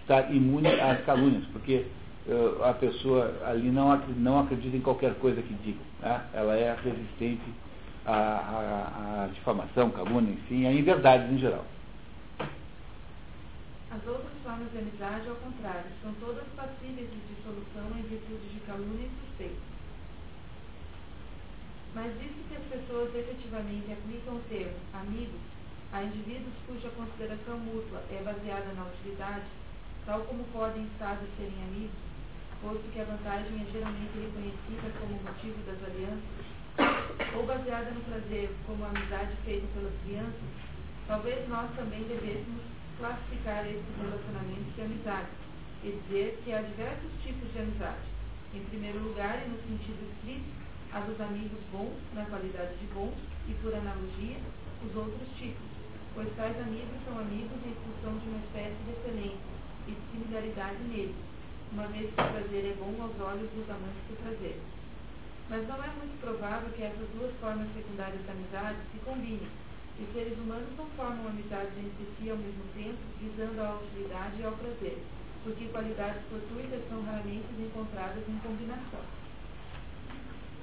estar 0.00 0.32
imune 0.34 0.68
às 0.68 1.04
calúnias, 1.04 1.44
porque 1.52 1.86
uh, 2.26 2.64
a 2.64 2.72
pessoa 2.72 3.32
ali 3.46 3.70
não, 3.70 3.94
não 4.16 4.40
acredita 4.40 4.76
em 4.76 4.80
qualquer 4.80 5.14
coisa 5.16 5.42
que 5.42 5.52
diga. 5.62 5.80
Né? 6.00 6.22
Ela 6.32 6.56
é 6.56 6.74
resistente 6.82 7.42
à, 8.06 8.12
à, 8.12 9.24
à 9.24 9.26
difamação, 9.26 9.90
calúnia, 9.90 10.32
enfim, 10.32 10.66
a 10.66 10.72
inverdades 10.72 11.30
em 11.30 11.38
geral. 11.38 11.64
As 13.90 14.06
outras 14.06 14.32
formas 14.42 14.70
de 14.72 14.78
amizade, 14.78 15.28
ao 15.28 15.36
contrário, 15.36 15.90
são 16.02 16.14
todas 16.14 16.44
passíveis 16.56 17.08
de 17.10 17.34
dissolução 17.34 17.98
em 17.98 18.02
virtude 18.02 18.48
de 18.54 18.60
calúnia 18.60 19.06
e 19.06 19.26
suspeita. 19.26 19.69
Mas 21.94 22.12
visto 22.18 22.48
que 22.48 22.56
as 22.56 22.62
pessoas 22.62 23.14
efetivamente 23.14 23.92
aplicam 23.92 24.36
o 24.36 24.42
termo 24.48 24.78
amigos 24.94 25.40
a 25.92 26.04
indivíduos 26.04 26.54
cuja 26.68 26.88
consideração 26.90 27.58
mútua 27.58 28.00
é 28.12 28.22
baseada 28.22 28.72
na 28.74 28.86
utilidade, 28.86 29.42
tal 30.06 30.20
como 30.22 30.44
podem 30.52 30.84
estados 30.84 31.26
serem 31.36 31.64
amigos, 31.66 31.98
posto 32.62 32.86
que 32.92 33.00
a 33.00 33.04
vantagem 33.04 33.58
é 33.58 33.72
geralmente 33.72 34.14
reconhecida 34.14 34.86
como 35.00 35.18
motivo 35.18 35.58
das 35.66 35.82
alianças, 35.82 36.46
ou 37.34 37.44
baseada 37.44 37.90
no 37.90 38.00
prazer 38.02 38.54
como 38.66 38.84
a 38.84 38.88
amizade 38.88 39.34
feita 39.44 39.66
pelas 39.74 39.92
crianças, 40.04 40.50
talvez 41.08 41.48
nós 41.48 41.68
também 41.74 42.04
devêssemos 42.04 42.62
classificar 42.96 43.66
esses 43.66 43.96
relacionamentos 43.98 44.72
de 44.76 44.82
amizade 44.82 45.28
e 45.82 45.90
dizer 45.90 46.38
que 46.44 46.52
há 46.52 46.62
diversos 46.62 47.10
tipos 47.24 47.50
de 47.52 47.58
amizade. 47.58 48.06
Em 48.54 48.62
primeiro 48.66 49.00
lugar, 49.00 49.42
e 49.42 49.50
no 49.50 49.58
sentido 49.66 50.06
estrito, 50.14 50.69
a 50.92 51.00
dos 51.00 51.20
amigos 51.20 51.60
bons, 51.70 51.94
na 52.14 52.24
qualidade 52.26 52.74
de 52.78 52.86
bons, 52.92 53.14
e 53.46 53.54
por 53.62 53.72
analogia, 53.72 54.38
os 54.82 54.96
outros 54.96 55.28
tipos, 55.38 55.62
pois 56.14 56.26
tais 56.34 56.58
amigos 56.58 56.98
são 57.06 57.18
amigos 57.18 57.62
em 57.62 57.74
função 57.86 58.18
de 58.18 58.26
uma 58.26 58.42
espécie 58.42 58.74
de 58.82 58.90
excelência 58.90 59.54
e 59.86 59.92
de 59.92 60.02
similaridade 60.10 60.82
neles, 60.90 61.14
uma 61.70 61.86
vez 61.86 62.10
que 62.10 62.20
o 62.20 62.26
prazer 62.26 62.64
é 62.64 62.74
bom 62.74 62.90
aos 62.98 63.14
olhos 63.22 63.46
dos 63.54 63.70
amantes 63.70 64.02
do 64.10 64.18
prazer. 64.18 64.58
Mas 65.48 65.62
não 65.68 65.78
é 65.78 65.90
muito 65.94 66.18
provável 66.20 66.70
que 66.74 66.82
essas 66.82 67.06
duas 67.14 67.30
formas 67.38 67.70
secundárias 67.70 68.22
de 68.22 68.30
amizade 68.30 68.78
se 68.90 68.98
combinem, 69.06 69.50
e 69.94 70.12
seres 70.12 70.38
humanos 70.38 70.74
não 70.76 70.86
formam 70.98 71.28
amizades 71.30 71.76
entre 71.78 72.02
si 72.18 72.30
ao 72.30 72.36
mesmo 72.36 72.66
tempo, 72.74 72.98
visando 73.22 73.62
a 73.62 73.78
utilidade 73.78 74.42
e 74.42 74.44
ao 74.44 74.58
prazer, 74.58 74.98
porque 75.44 75.70
qualidades 75.70 76.22
fortuitas 76.26 76.82
são 76.88 76.98
raramente 77.06 77.46
encontradas 77.58 78.26
em 78.26 78.38
combinação. 78.42 79.19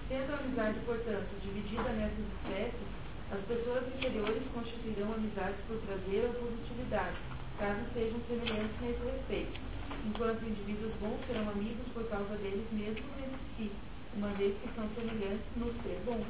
Sendo 0.08 0.32
a 0.32 0.38
amizade, 0.40 0.80
portanto, 0.86 1.28
dividida 1.44 1.90
nessas 1.92 2.24
espécies, 2.40 2.88
as 3.30 3.42
pessoas 3.44 3.84
inferiores 3.92 4.42
constituirão 4.54 5.12
amizades 5.12 5.60
por 5.68 5.76
prazer 5.84 6.32
ou 6.32 6.34
por 6.40 6.48
utilidade, 6.48 7.18
caso 7.60 7.82
sejam 7.94 8.16
semelhantes 8.24 8.80
nesse 8.80 9.04
respeito, 9.04 9.60
enquanto 10.08 10.48
indivíduos 10.48 10.94
bons 11.02 11.20
serão 11.28 11.50
amigos 11.52 11.86
por 11.94 12.08
causa 12.08 12.38
deles 12.38 12.64
mesmos 12.72 13.04
entre 13.20 13.44
si, 13.58 13.72
uma 14.16 14.30
vez 14.40 14.56
que 14.64 14.74
são 14.76 14.88
semelhantes 14.96 15.52
no 15.58 15.76
ser 15.84 16.00
bons. 16.06 16.28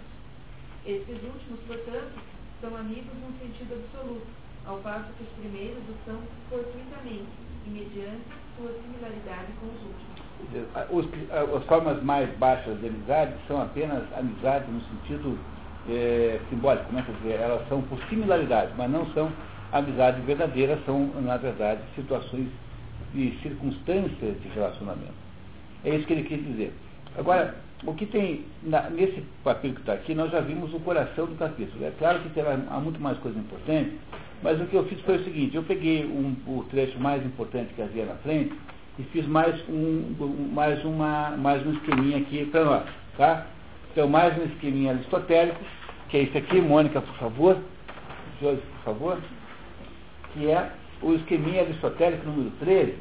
Esses 0.83 1.21
últimos, 1.21 1.59
portanto, 1.67 2.17
são 2.59 2.75
amigos 2.75 3.13
num 3.13 3.37
sentido 3.37 3.77
absoluto, 3.77 4.25
ao 4.65 4.79
passo 4.81 5.13
que 5.13 5.23
os 5.23 5.29
primeiros 5.37 5.83
o 5.85 5.95
são 6.03 6.19
fortuitamente 6.49 7.29
e 7.67 7.69
mediante 7.69 8.25
sua 8.57 8.73
similaridade 8.73 9.53
com 9.61 9.67
os 9.67 9.81
últimos. 9.85 10.26
Os, 10.91 11.07
as 11.55 11.63
formas 11.65 12.01
mais 12.03 12.29
baixas 12.37 12.79
de 12.79 12.87
amizade 12.87 13.33
são 13.47 13.61
apenas 13.61 14.03
amizade 14.15 14.65
no 14.71 14.81
sentido 14.81 15.37
é, 15.89 16.39
simbólico, 16.49 16.91
né? 16.93 17.03
dizer, 17.21 17.39
elas 17.39 17.67
são 17.67 17.81
por 17.83 17.99
similaridade, 18.09 18.71
mas 18.77 18.89
não 18.89 19.05
são 19.13 19.31
amizade 19.71 20.21
verdadeira, 20.21 20.79
são, 20.85 21.07
na 21.21 21.37
verdade, 21.37 21.81
situações 21.95 22.47
e 23.13 23.37
circunstâncias 23.41 24.39
de 24.41 24.47
relacionamento. 24.49 25.13
É 25.83 25.95
isso 25.95 26.05
que 26.05 26.13
ele 26.13 26.23
quis 26.23 26.43
dizer. 26.45 26.73
Agora, 27.17 27.55
o 27.85 27.93
que 27.93 28.05
tem 28.05 28.45
na, 28.63 28.89
nesse 28.89 29.23
papel 29.43 29.73
que 29.73 29.79
está 29.79 29.93
aqui, 29.93 30.13
nós 30.13 30.31
já 30.31 30.39
vimos 30.39 30.73
o 30.73 30.79
coração 30.79 31.25
do 31.25 31.35
capítulo. 31.35 31.85
É 31.85 31.91
claro 31.97 32.19
que 32.19 32.29
terá, 32.29 32.57
há 32.69 32.79
muito 32.79 32.99
mais 32.99 33.17
coisa 33.19 33.37
importante, 33.37 33.97
mas 34.41 34.59
o 34.61 34.65
que 34.65 34.75
eu 34.75 34.85
fiz 34.85 34.99
foi 35.01 35.17
o 35.17 35.23
seguinte, 35.23 35.55
eu 35.55 35.63
peguei 35.63 36.05
um, 36.05 36.35
o 36.47 36.63
trecho 36.69 36.99
mais 36.99 37.25
importante 37.25 37.73
que 37.73 37.81
havia 37.81 38.05
na 38.05 38.15
frente, 38.15 38.53
e 38.99 39.03
fiz 39.03 39.27
mais 39.27 39.55
um, 39.69 40.49
mais 40.53 40.83
uma, 40.83 41.31
mais 41.37 41.65
um 41.65 41.73
esqueminha 41.73 42.17
aqui 42.17 42.45
para 42.45 42.63
nós, 42.63 42.83
tá? 43.15 43.45
Então, 43.91 44.07
mais 44.07 44.37
um 44.37 44.45
esqueminha 44.45 44.93
aristotélico, 44.93 45.59
que 46.09 46.17
é 46.17 46.23
esse 46.23 46.37
aqui, 46.37 46.59
Mônica, 46.59 47.01
por 47.01 47.15
favor, 47.15 47.57
Jorge, 48.41 48.61
por 48.61 48.83
favor, 48.83 49.17
que 50.33 50.47
é 50.49 50.71
o 51.01 51.13
esqueminha 51.13 51.61
aristotélico 51.61 52.25
número 52.25 52.51
13. 52.59 52.95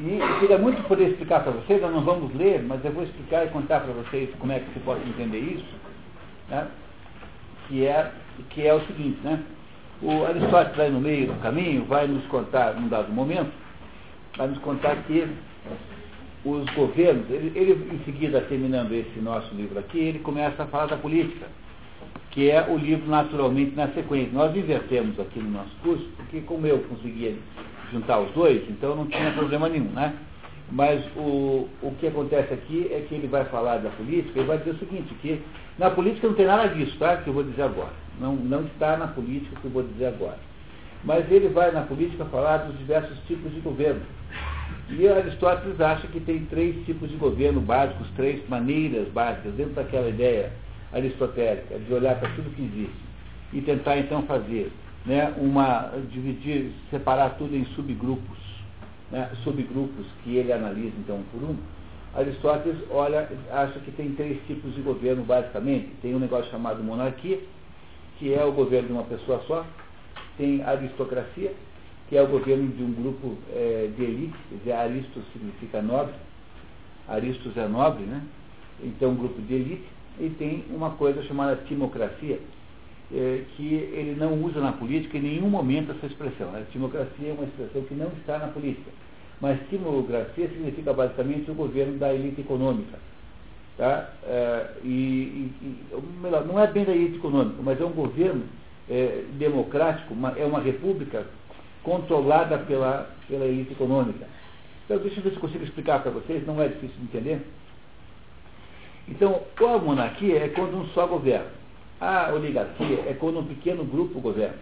E 0.00 0.18
eu 0.18 0.40
queria 0.40 0.56
muito 0.56 0.82
poder 0.88 1.10
explicar 1.10 1.42
para 1.42 1.52
vocês, 1.52 1.80
nós 1.82 1.92
não 1.92 2.02
vamos 2.02 2.34
ler, 2.34 2.62
mas 2.62 2.82
eu 2.84 2.92
vou 2.92 3.02
explicar 3.02 3.44
e 3.44 3.50
contar 3.50 3.80
para 3.80 3.92
vocês 3.92 4.30
como 4.38 4.50
é 4.52 4.60
que 4.60 4.72
se 4.72 4.80
pode 4.80 5.06
entender 5.06 5.40
isso, 5.40 5.74
né? 6.48 6.68
que, 7.68 7.86
é, 7.86 8.10
que 8.48 8.66
é 8.66 8.72
o 8.72 8.80
seguinte, 8.86 9.20
né? 9.22 9.42
O 10.02 10.24
Aristóteles 10.24 10.76
vai 10.76 10.90
no 10.90 11.00
meio 11.00 11.26
do 11.26 11.40
caminho, 11.42 11.84
vai 11.84 12.06
nos 12.06 12.24
contar, 12.26 12.74
num 12.74 12.88
dado 12.88 13.12
momento, 13.12 13.52
vai 14.36 14.48
nos 14.48 14.58
contar 14.58 14.96
que 15.06 15.28
os 16.42 16.70
governos, 16.70 17.28
ele, 17.28 17.52
ele, 17.54 17.94
em 17.94 17.98
seguida, 18.04 18.40
terminando 18.40 18.92
esse 18.92 19.20
nosso 19.20 19.54
livro 19.54 19.78
aqui, 19.78 19.98
ele 19.98 20.18
começa 20.20 20.62
a 20.62 20.66
falar 20.66 20.86
da 20.86 20.96
política, 20.96 21.46
que 22.30 22.50
é 22.50 22.66
o 22.66 22.78
livro 22.78 23.10
naturalmente 23.10 23.76
na 23.76 23.88
sequência. 23.88 24.32
Nós 24.32 24.56
invertemos 24.56 25.20
aqui 25.20 25.38
no 25.38 25.50
nosso 25.50 25.76
curso, 25.82 26.08
porque 26.16 26.40
como 26.40 26.66
eu 26.66 26.78
conseguia 26.78 27.34
juntar 27.92 28.20
os 28.20 28.30
dois, 28.32 28.62
então 28.70 28.96
não 28.96 29.06
tinha 29.06 29.32
problema 29.32 29.68
nenhum, 29.68 29.90
né? 29.90 30.14
Mas 30.72 31.04
o, 31.16 31.68
o 31.82 31.94
que 31.98 32.06
acontece 32.06 32.54
aqui 32.54 32.88
é 32.90 33.04
que 33.06 33.14
ele 33.16 33.26
vai 33.26 33.44
falar 33.46 33.78
da 33.78 33.90
política 33.90 34.40
e 34.40 34.44
vai 34.44 34.56
dizer 34.58 34.70
o 34.70 34.78
seguinte, 34.78 35.12
que 35.20 35.42
na 35.78 35.90
política 35.90 36.26
não 36.26 36.34
tem 36.34 36.46
nada 36.46 36.68
disso, 36.68 36.96
tá? 36.98 37.18
Que 37.18 37.28
eu 37.28 37.34
vou 37.34 37.42
dizer 37.42 37.62
agora. 37.62 37.99
Não, 38.20 38.36
não 38.36 38.64
está 38.66 38.96
na 38.96 39.08
política 39.08 39.56
que 39.60 39.64
eu 39.64 39.70
vou 39.70 39.82
dizer 39.82 40.06
agora. 40.06 40.38
Mas 41.02 41.30
ele 41.32 41.48
vai 41.48 41.72
na 41.72 41.82
política 41.82 42.24
falar 42.26 42.58
dos 42.58 42.78
diversos 42.78 43.18
tipos 43.26 43.52
de 43.52 43.60
governo. 43.60 44.02
E 44.90 45.08
Aristóteles 45.08 45.80
acha 45.80 46.06
que 46.08 46.20
tem 46.20 46.44
três 46.46 46.84
tipos 46.84 47.08
de 47.08 47.16
governo 47.16 47.60
básicos, 47.60 48.06
três 48.16 48.46
maneiras 48.48 49.08
básicas, 49.08 49.54
dentro 49.54 49.74
daquela 49.74 50.08
ideia 50.08 50.52
aristotélica, 50.92 51.78
de 51.78 51.94
olhar 51.94 52.18
para 52.18 52.28
tudo 52.30 52.54
que 52.54 52.62
existe 52.62 53.10
e 53.52 53.60
tentar 53.60 53.98
então 53.98 54.22
fazer 54.22 54.70
né, 55.06 55.32
uma, 55.38 55.92
dividir, 56.10 56.72
separar 56.90 57.30
tudo 57.30 57.56
em 57.56 57.64
subgrupos, 57.76 58.38
né, 59.10 59.30
subgrupos 59.42 60.06
que 60.22 60.36
ele 60.36 60.52
analisa 60.52 60.92
então 60.98 61.16
um 61.16 61.22
por 61.24 61.48
um. 61.48 61.56
Aristóteles 62.14 62.78
olha, 62.90 63.28
acha 63.52 63.78
que 63.80 63.92
tem 63.92 64.10
três 64.12 64.38
tipos 64.46 64.74
de 64.74 64.80
governo 64.80 65.22
basicamente. 65.22 65.88
Tem 66.02 66.14
um 66.14 66.18
negócio 66.18 66.50
chamado 66.50 66.82
monarquia, 66.82 67.38
que 68.20 68.34
é 68.34 68.44
o 68.44 68.52
governo 68.52 68.88
de 68.88 68.92
uma 68.92 69.04
pessoa 69.04 69.42
só, 69.46 69.64
tem 70.36 70.62
aristocracia, 70.62 71.54
que 72.06 72.16
é 72.16 72.22
o 72.22 72.26
governo 72.26 72.68
de 72.68 72.82
um 72.82 72.92
grupo 72.92 73.38
é, 73.50 73.88
de 73.96 74.04
elite, 74.04 74.36
quer 74.50 74.56
dizer, 74.56 74.72
aristos 74.72 75.24
significa 75.32 75.80
nobre, 75.80 76.12
aristos 77.08 77.56
é 77.56 77.66
nobre, 77.66 78.04
né? 78.04 78.22
Então, 78.84 79.12
um 79.12 79.16
grupo 79.16 79.40
de 79.40 79.54
elite, 79.54 79.86
e 80.20 80.28
tem 80.28 80.64
uma 80.70 80.90
coisa 80.90 81.22
chamada 81.22 81.62
timocracia, 81.66 82.38
é, 83.10 83.42
que 83.56 83.74
ele 83.74 84.14
não 84.18 84.34
usa 84.44 84.60
na 84.60 84.72
política 84.72 85.16
em 85.16 85.22
nenhum 85.22 85.48
momento 85.48 85.92
essa 85.92 86.06
expressão. 86.06 86.54
A 86.54 86.60
timocracia 86.70 87.30
é 87.30 87.32
uma 87.32 87.44
expressão 87.44 87.82
que 87.82 87.94
não 87.94 88.08
está 88.18 88.38
na 88.38 88.48
política. 88.48 88.90
Mas 89.40 89.58
timocracia 89.70 90.46
significa 90.48 90.92
basicamente 90.92 91.50
o 91.50 91.54
governo 91.54 91.96
da 91.98 92.14
elite 92.14 92.42
econômica 92.42 92.98
Tá? 93.80 94.10
É, 94.24 94.66
e, 94.84 95.50
e, 95.56 95.74
melhor, 96.20 96.44
não 96.44 96.60
é 96.60 96.66
bem 96.66 96.84
da 96.84 96.92
elite 96.92 97.16
econômica, 97.16 97.62
mas 97.62 97.80
é 97.80 97.84
um 97.86 97.92
governo 97.92 98.42
é, 98.90 99.24
democrático, 99.38 100.12
uma, 100.12 100.38
é 100.38 100.44
uma 100.44 100.60
república 100.60 101.24
controlada 101.82 102.58
pela, 102.58 103.08
pela 103.26 103.46
elite 103.46 103.72
econômica. 103.72 104.26
Então, 104.84 104.98
deixa 104.98 105.18
eu 105.18 105.22
ver 105.22 105.30
se 105.30 105.36
eu 105.36 105.40
consigo 105.40 105.64
explicar 105.64 106.02
para 106.02 106.10
vocês, 106.10 106.46
não 106.46 106.60
é 106.60 106.68
difícil 106.68 106.94
de 106.98 107.04
entender. 107.04 107.40
Então, 109.08 109.40
a 109.56 109.78
monarquia 109.78 110.44
é 110.44 110.48
quando 110.48 110.76
um 110.76 110.86
só 110.88 111.06
governa. 111.06 111.48
A 111.98 112.34
oligarquia 112.34 113.04
é 113.08 113.16
quando 113.18 113.38
um 113.38 113.46
pequeno 113.46 113.82
grupo 113.82 114.20
governa. 114.20 114.58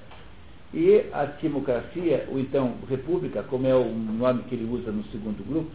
E 0.72 1.06
a 1.12 1.24
democracia, 1.24 2.28
ou 2.30 2.38
então 2.38 2.74
república, 2.88 3.42
como 3.42 3.66
é 3.66 3.74
o 3.74 3.84
nome 3.84 4.44
que 4.44 4.54
ele 4.54 4.72
usa 4.72 4.92
no 4.92 5.02
segundo 5.06 5.44
grupo, 5.44 5.72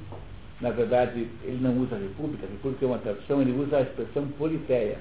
na 0.64 0.70
verdade, 0.70 1.28
ele 1.43 1.59
não 1.59 1.78
usa 1.78 1.97
república, 1.97 2.47
república 2.47 2.86
é 2.86 2.88
uma 2.88 2.97
tradução, 2.97 3.41
ele 3.41 3.51
usa 3.51 3.80
a 3.80 3.82
expressão 3.82 4.26
politeia. 4.38 4.97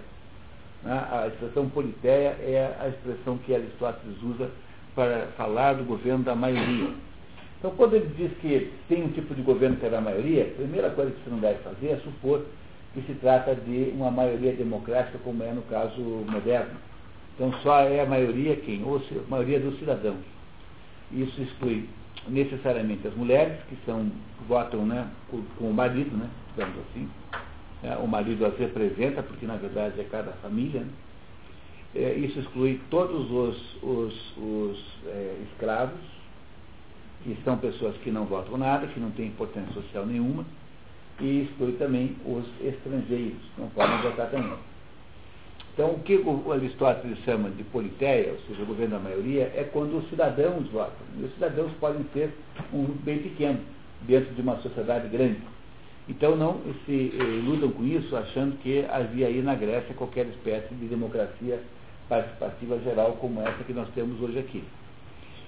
Né? 0.83 1.07
A 1.09 1.29
expressão 1.29 1.69
politeia 1.69 2.31
é 2.41 2.77
a 2.81 2.89
expressão 2.89 3.39
que 3.39 3.55
Aristóteles 3.55 4.21
usa 4.25 4.51
para 4.97 5.29
falar 5.37 5.75
do 5.75 5.85
governo 5.85 6.25
da 6.25 6.35
maioria. 6.35 6.91
Então, 7.61 7.71
quando 7.77 7.95
ele 7.95 8.13
diz 8.17 8.33
que 8.41 8.73
tem 8.89 9.05
um 9.05 9.13
tipo 9.13 9.37
de 9.37 9.43
governo 9.43 9.77
que 9.77 9.87
é 9.87 9.89
da 9.89 10.01
maioria, 10.01 10.43
a 10.43 10.57
primeira 10.57 10.91
coisa 10.91 11.13
que 11.13 11.23
você 11.23 11.31
não 11.31 11.39
deve 11.39 11.61
fazer 11.61 11.91
é 11.91 11.97
supor 11.99 12.45
que 12.93 13.01
se 13.03 13.15
trata 13.21 13.55
de 13.55 13.93
uma 13.95 14.11
maioria 14.11 14.53
democrática, 14.55 15.17
como 15.23 15.45
é 15.45 15.53
no 15.53 15.63
caso 15.63 16.01
moderno. 16.01 16.75
Então 17.37 17.53
só 17.63 17.83
é 17.83 18.01
a 18.01 18.07
maioria 18.07 18.57
quem? 18.57 18.83
Ou 18.85 18.97
a 18.97 19.31
maioria 19.31 19.61
dos 19.61 19.79
cidadãos. 19.79 20.25
Isso 21.13 21.41
exclui 21.41 21.89
necessariamente 22.29 23.07
as 23.07 23.15
mulheres, 23.15 23.59
que 23.69 23.77
são, 23.85 24.11
votam 24.49 24.87
né, 24.87 25.09
com, 25.31 25.43
o 25.67 25.73
marido, 25.73 26.17
né, 26.17 26.29
digamos 26.55 26.77
assim. 26.91 27.09
É, 27.83 27.97
o 27.97 28.07
marido 28.07 28.47
as 28.47 28.57
representa, 28.59 29.23
porque 29.23 29.45
na 29.45 29.57
verdade 29.57 30.01
é 30.01 30.05
cada 30.05 30.33
família. 30.35 30.81
Né? 30.81 30.91
É, 31.95 32.15
isso 32.15 32.39
exclui 32.39 32.81
todos 32.91 33.31
os, 33.31 33.83
os, 33.83 34.37
os 34.37 34.99
é, 35.07 35.37
escravos, 35.51 36.01
que 37.25 37.37
são 37.45 37.57
pessoas 37.59 37.97
que 37.99 38.11
não 38.11 38.25
votam 38.25 38.57
nada, 38.57 38.87
que 38.87 38.99
não 38.99 39.11
têm 39.11 39.29
importância 39.29 39.73
social 39.73 40.07
nenhuma, 40.07 40.45
e 41.21 41.43
exclui 41.43 41.73
também 41.73 42.17
os 42.25 42.45
estrangeiros, 42.61 43.39
que 43.55 43.61
não 43.61 43.69
podem 43.71 44.01
votar 44.03 44.31
também. 44.31 44.59
Então, 45.75 45.93
o 45.93 46.01
que 46.01 46.17
o 46.17 46.53
Aristóteles 46.53 47.19
chama 47.25 47.49
de 47.49 47.65
politéia, 47.65 48.33
ou 48.33 48.39
seja, 48.47 48.63
o 48.63 48.67
governo 48.67 48.97
da 48.97 49.03
maioria, 49.03 49.51
é 49.57 49.67
quando 49.73 49.97
os 49.97 50.09
cidadãos 50.11 50.69
votam. 50.69 51.07
E 51.19 51.25
os 51.25 51.33
cidadãos 51.33 51.73
podem 51.81 52.05
ser 52.13 52.31
um 52.75 52.85
bem 52.85 53.19
pequeno, 53.19 53.59
dentro 54.03 54.35
de 54.35 54.43
uma 54.43 54.57
sociedade 54.57 55.09
grande. 55.09 55.41
Então, 56.07 56.37
não 56.37 56.61
se 56.85 57.15
eh, 57.19 57.23
iludam 57.39 57.71
com 57.71 57.85
isso, 57.85 58.15
achando 58.15 58.59
que 58.59 58.85
havia 58.91 59.29
aí 59.29 59.41
na 59.41 59.55
Grécia 59.55 59.95
qualquer 59.95 60.27
espécie 60.27 60.75
de 60.75 60.87
democracia 60.87 61.59
participativa 62.07 62.79
geral 62.81 63.13
como 63.19 63.41
essa 63.41 63.65
que 63.65 63.73
nós 63.73 63.89
temos 63.95 64.21
hoje 64.21 64.39
aqui. 64.41 64.63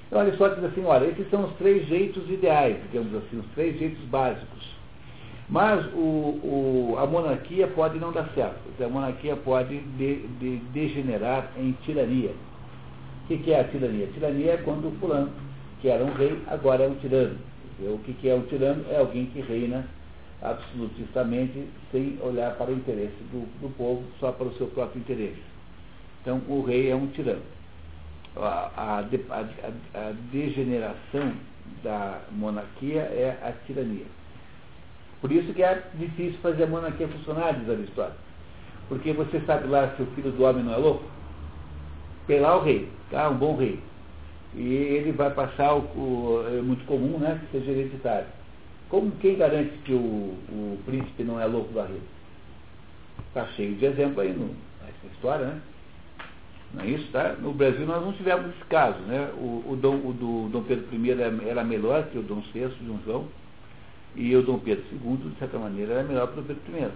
Então, 0.06 0.20
Aristóteles 0.20 0.62
diz 0.62 0.72
assim, 0.72 0.86
olha, 0.86 1.06
esses 1.06 1.28
são 1.28 1.44
os 1.44 1.52
três 1.56 1.86
jeitos 1.86 2.30
ideais, 2.30 2.76
digamos 2.90 3.14
assim, 3.14 3.40
os 3.40 3.46
três 3.54 3.78
jeitos 3.78 4.02
básicos 4.04 4.73
mas 5.48 5.84
o, 5.92 5.98
o, 5.98 6.96
a 6.98 7.06
monarquia 7.06 7.66
pode 7.68 7.98
não 7.98 8.12
dar 8.12 8.28
certo. 8.34 8.58
A 8.82 8.88
monarquia 8.88 9.36
pode 9.36 9.78
de, 9.78 10.26
de, 10.38 10.56
degenerar 10.72 11.50
em 11.56 11.72
tirania. 11.84 12.30
O 13.24 13.26
que, 13.28 13.38
que, 13.38 13.52
é 13.52 13.60
a 13.60 13.64
tirania? 13.64 14.06
A 14.06 14.12
tirania 14.12 14.52
é 14.52 14.56
quando 14.58 14.88
o 14.88 14.92
fulano, 14.98 15.30
que 15.80 15.88
era 15.88 16.02
um 16.04 16.12
rei, 16.12 16.40
agora 16.46 16.84
é 16.84 16.88
um 16.88 16.94
tirano. 16.96 17.38
O 17.80 17.98
que, 17.98 18.14
que 18.14 18.28
é 18.28 18.34
um 18.34 18.42
tirano? 18.42 18.84
É 18.90 18.98
alguém 18.98 19.26
que 19.26 19.40
reina 19.40 19.86
absolutistamente 20.40 21.68
sem 21.90 22.18
olhar 22.22 22.54
para 22.56 22.70
o 22.70 22.74
interesse 22.74 23.16
do, 23.32 23.46
do 23.60 23.74
povo, 23.76 24.02
só 24.20 24.32
para 24.32 24.46
o 24.46 24.54
seu 24.54 24.66
próprio 24.68 25.00
interesse. 25.00 25.42
Então, 26.20 26.40
o 26.48 26.62
rei 26.62 26.90
é 26.90 26.94
um 26.94 27.06
tirano. 27.08 27.42
A, 28.36 28.70
a, 28.76 28.98
a, 29.00 30.08
a 30.08 30.12
degeneração 30.32 31.32
da 31.82 32.20
monarquia 32.32 33.00
é 33.00 33.38
a 33.42 33.52
tirania. 33.66 34.06
Por 35.20 35.32
isso 35.32 35.52
que 35.52 35.62
é 35.62 35.82
difícil 35.94 36.38
fazer 36.40 36.64
a 36.64 36.66
monarquia 36.66 37.08
funcionar, 37.08 37.54
diz 37.54 37.68
Aristóteles. 37.68 38.18
Porque 38.88 39.12
você 39.12 39.40
sabe 39.40 39.66
lá 39.68 39.94
se 39.96 40.02
o 40.02 40.06
filho 40.14 40.30
do 40.32 40.44
homem 40.44 40.62
não 40.62 40.74
é 40.74 40.76
louco? 40.76 41.04
Tem 42.26 42.40
lá 42.40 42.56
o 42.56 42.62
rei, 42.62 42.88
tá? 43.10 43.28
um 43.28 43.36
bom 43.36 43.56
rei. 43.56 43.80
E 44.54 44.62
ele 44.62 45.12
vai 45.12 45.30
passar 45.30 45.74
o, 45.74 45.80
o 45.80 46.44
é 46.46 46.62
muito 46.62 46.84
comum, 46.86 47.18
né, 47.18 47.40
que 47.40 47.58
seja 47.58 47.72
hereditário. 47.72 48.26
Como 48.88 49.10
quem 49.12 49.36
garante 49.36 49.72
que 49.84 49.92
o, 49.92 49.96
o 49.96 50.78
príncipe 50.86 51.24
não 51.24 51.40
é 51.40 51.46
louco 51.46 51.72
da 51.72 51.84
rei? 51.84 52.00
Está 53.28 53.46
cheio 53.54 53.74
de 53.74 53.84
exemplo 53.86 54.20
aí 54.20 54.32
no, 54.32 54.46
nessa 54.46 55.06
história, 55.12 55.46
né? 55.46 55.60
Não 56.72 56.84
é 56.84 56.88
isso, 56.88 57.10
tá? 57.10 57.34
No 57.40 57.52
Brasil 57.52 57.86
nós 57.86 58.04
não 58.04 58.12
tivemos 58.12 58.50
esse 58.50 58.64
caso, 58.66 58.98
né? 59.00 59.30
O, 59.36 59.72
o, 59.72 59.76
Dom, 59.80 59.96
o 59.96 60.12
do 60.12 60.48
Dom 60.50 60.62
Pedro 60.62 60.86
I 60.92 61.10
era 61.48 61.64
melhor 61.64 62.04
que 62.04 62.18
o 62.18 62.22
Dom 62.22 62.42
VI, 62.52 62.68
Dom 62.80 62.98
João, 63.04 63.28
e 64.16 64.34
o 64.36 64.42
Dom 64.42 64.58
Pedro 64.58 64.84
II, 64.92 65.16
de 65.16 65.38
certa 65.38 65.58
maneira, 65.58 65.94
era 65.94 66.02
melhor 66.02 66.28
para 66.28 66.40
o 66.40 66.44
Pedro 66.44 66.62
I. 66.68 66.88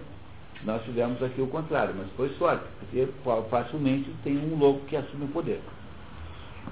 Nós 0.65 0.83
tivemos 0.83 1.21
aqui 1.23 1.41
o 1.41 1.47
contrário, 1.47 1.95
mas 1.97 2.07
foi 2.17 2.29
sorte, 2.37 2.63
porque 2.79 3.07
facilmente 3.49 4.09
tem 4.23 4.37
um 4.37 4.57
louco 4.57 4.85
que 4.85 4.95
assume 4.95 5.25
o 5.25 5.29
poder. 5.29 5.61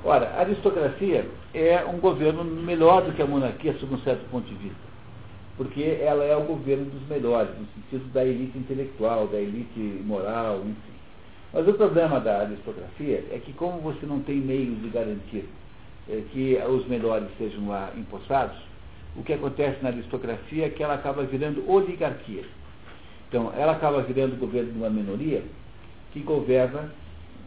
Ora, 0.04 0.28
a 0.36 0.41
aristocracia 0.41 1.26
é 1.54 1.84
um 1.86 2.00
governo 2.00 2.43
melhor 2.43 3.04
do 3.04 3.14
que 3.14 3.22
a 3.22 3.26
monarquia, 3.26 3.74
sob 3.80 3.95
um 3.95 4.00
certo 4.00 4.30
ponto 4.30 4.48
de 4.48 4.56
vista. 4.56 4.88
Porque 5.56 5.98
ela 6.02 6.24
é 6.24 6.36
o 6.36 6.43
governo 6.43 6.86
dos 6.86 7.08
melhores, 7.08 7.50
no 7.58 7.66
sentido 7.68 8.12
da 8.14 8.24
elite 8.24 8.58
intelectual, 8.58 9.28
da 9.28 9.39
elite 9.39 9.80
moral, 10.06 10.60
enfim. 10.60 10.98
Mas 11.54 11.68
o 11.68 11.74
problema 11.74 12.20
da 12.20 12.41
aristocracia 12.41 13.26
é 13.32 13.39
que, 13.43 13.54
como 13.54 13.80
você 13.80 14.06
não 14.06 14.20
tem 14.20 14.36
meios 14.36 14.80
de 14.82 14.89
garantir 14.89 15.45
é, 16.10 16.22
que 16.32 16.58
os 16.70 16.86
melhores 16.88 17.28
sejam 17.38 17.68
lá 17.70 17.91
empossados, 17.98 18.58
o 19.18 19.24
que 19.24 19.34
acontece 19.34 19.82
na 19.82 19.89
aristocracia 19.89 20.68
é 20.68 20.70
que 20.70 20.84
ela 20.84 20.93
acaba 20.93 21.24
virando 21.24 21.70
oligarquia. 21.70 22.43
Então, 23.28 23.51
ela 23.57 23.74
acaba 23.74 24.01
virando 24.03 24.34
o 24.34 24.38
governo 24.38 24.72
de 24.72 24.78
uma 24.78 24.89
minoria 24.89 25.43
que 26.13 26.20
governa 26.20 26.91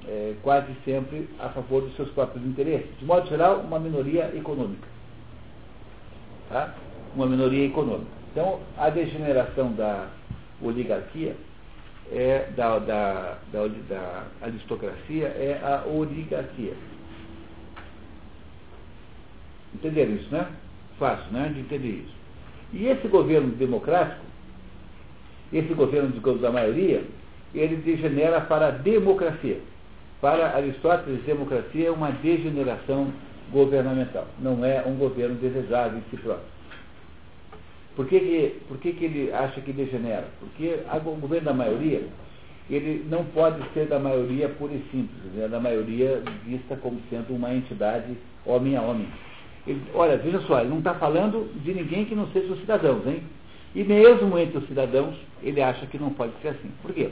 é, 0.07 0.35
quase 0.43 0.75
sempre 0.85 1.29
a 1.39 1.49
favor 1.51 1.83
dos 1.83 1.95
seus 1.95 2.11
próprios 2.11 2.45
interesses. 2.45 2.89
De 2.99 3.05
modo 3.05 3.29
geral, 3.29 3.61
uma 3.61 3.79
minoria 3.79 4.31
econômica. 4.37 4.87
Tá? 6.49 6.75
Uma 7.14 7.27
minoria 7.27 7.66
econômica. 7.66 8.11
Então, 8.33 8.61
a 8.77 8.91
degeneração 8.91 9.73
da 9.73 10.09
oligarquia, 10.61 11.37
é, 12.12 12.51
da, 12.57 12.79
da, 12.81 13.39
da, 13.53 13.68
da 13.89 14.27
aristocracia, 14.43 15.29
é 15.29 15.61
a 15.62 15.89
oligarquia. 15.89 16.75
Entenderam 19.75 20.12
isso, 20.14 20.31
né? 20.33 20.49
Fácil 21.01 21.33
né, 21.33 21.51
de 21.53 21.61
entender 21.61 22.05
isso. 22.05 22.15
E 22.73 22.87
esse 22.87 23.09
governo 23.09 23.49
democrático, 23.57 24.25
esse 25.53 25.75
governo 25.75 26.11
da 26.39 26.53
maioria, 26.53 27.03
ele 27.53 27.77
degenera 27.77 28.41
para 28.43 28.69
a 28.69 28.71
democracia. 28.71 29.59
Para 30.21 30.55
Aristóteles, 30.55 31.25
democracia 31.25 31.89
é 31.89 31.91
uma 31.91 32.13
degeneração 32.13 33.13
governamental, 33.51 34.29
não 34.39 34.65
é 34.65 34.85
um 34.87 34.95
governo 34.95 35.35
desejável 35.37 35.99
em 35.99 36.03
si 36.11 36.17
próprio. 36.19 36.47
Por 37.97 38.07
que, 38.07 38.21
que, 38.21 38.61
por 38.69 38.79
que, 38.79 38.93
que 38.93 39.05
ele 39.05 39.33
acha 39.33 39.61
que 39.61 39.73
degenera? 39.73 40.29
Porque 40.39 40.79
o 40.95 41.17
governo 41.17 41.47
da 41.47 41.55
maioria, 41.55 42.03
ele 42.69 43.05
não 43.09 43.25
pode 43.25 43.61
ser 43.75 43.87
da 43.87 43.99
maioria 43.99 44.49
pura 44.49 44.73
e 44.73 44.83
simples, 44.93 45.33
né? 45.35 45.49
da 45.49 45.59
maioria 45.59 46.23
vista 46.47 46.77
como 46.77 47.01
sendo 47.11 47.35
uma 47.35 47.53
entidade 47.53 48.17
homem 48.47 48.77
a 48.77 48.83
homem. 48.83 49.09
Ele, 49.67 49.83
olha, 49.95 50.17
veja 50.17 50.41
só, 50.43 50.61
ele 50.61 50.71
não 50.71 50.79
está 50.79 50.95
falando 50.95 51.53
de 51.63 51.75
ninguém 51.75 52.05
que 52.05 52.15
não 52.15 52.27
seja 52.29 52.53
os 52.53 52.61
cidadãos, 52.61 53.07
hein? 53.07 53.23
E 53.75 53.85
mesmo 53.85 54.37
entre 54.39 54.59
os 54.59 54.67
cidadãos, 54.67 55.15
ele 55.43 55.63
acha 55.63 55.87
que 55.87 55.99
não 55.99 56.11
pode 56.11 56.33
ser 56.43 56.49
assim. 56.49 56.71
Por 56.83 56.93
quê? 56.93 57.11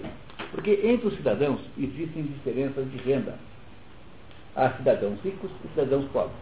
Porque 0.50 0.80
entre 0.82 1.08
os 1.08 1.14
cidadãos 1.14 1.60
existem 1.78 2.22
diferenças 2.22 2.90
de 2.90 2.96
renda. 2.98 3.38
Há 4.56 4.70
cidadãos 4.70 5.20
ricos 5.22 5.50
e 5.64 5.68
cidadãos 5.68 6.06
pobres. 6.06 6.34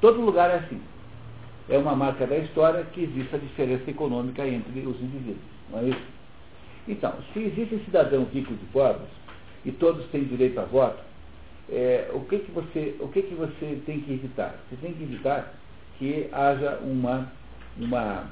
Todo 0.00 0.20
lugar 0.20 0.50
é 0.50 0.56
assim. 0.56 0.80
É 1.68 1.78
uma 1.78 1.94
marca 1.94 2.26
da 2.26 2.36
história 2.36 2.84
que 2.92 3.04
existe 3.04 3.34
a 3.34 3.38
diferença 3.38 3.88
econômica 3.90 4.46
entre 4.46 4.80
os 4.80 5.00
indivíduos. 5.00 5.38
Não 5.70 5.78
é 5.78 5.84
isso? 5.84 6.06
Então, 6.88 7.14
se 7.32 7.38
existem 7.38 7.78
cidadãos 7.84 8.28
ricos 8.32 8.56
e 8.60 8.66
pobres, 8.72 9.08
e 9.64 9.70
todos 9.70 10.04
têm 10.06 10.24
direito 10.24 10.58
a 10.58 10.64
voto, 10.64 11.02
é, 11.70 12.10
o, 12.12 12.20
que, 12.20 12.38
que, 12.38 12.50
você, 12.50 12.96
o 13.00 13.08
que, 13.08 13.22
que 13.22 13.34
você 13.34 13.80
tem 13.86 14.00
que 14.00 14.12
evitar? 14.12 14.54
Você 14.68 14.76
tem 14.76 14.92
que 14.92 15.02
evitar 15.02 15.54
que 15.98 16.28
haja 16.32 16.78
uma, 16.82 17.30
uma 17.78 18.30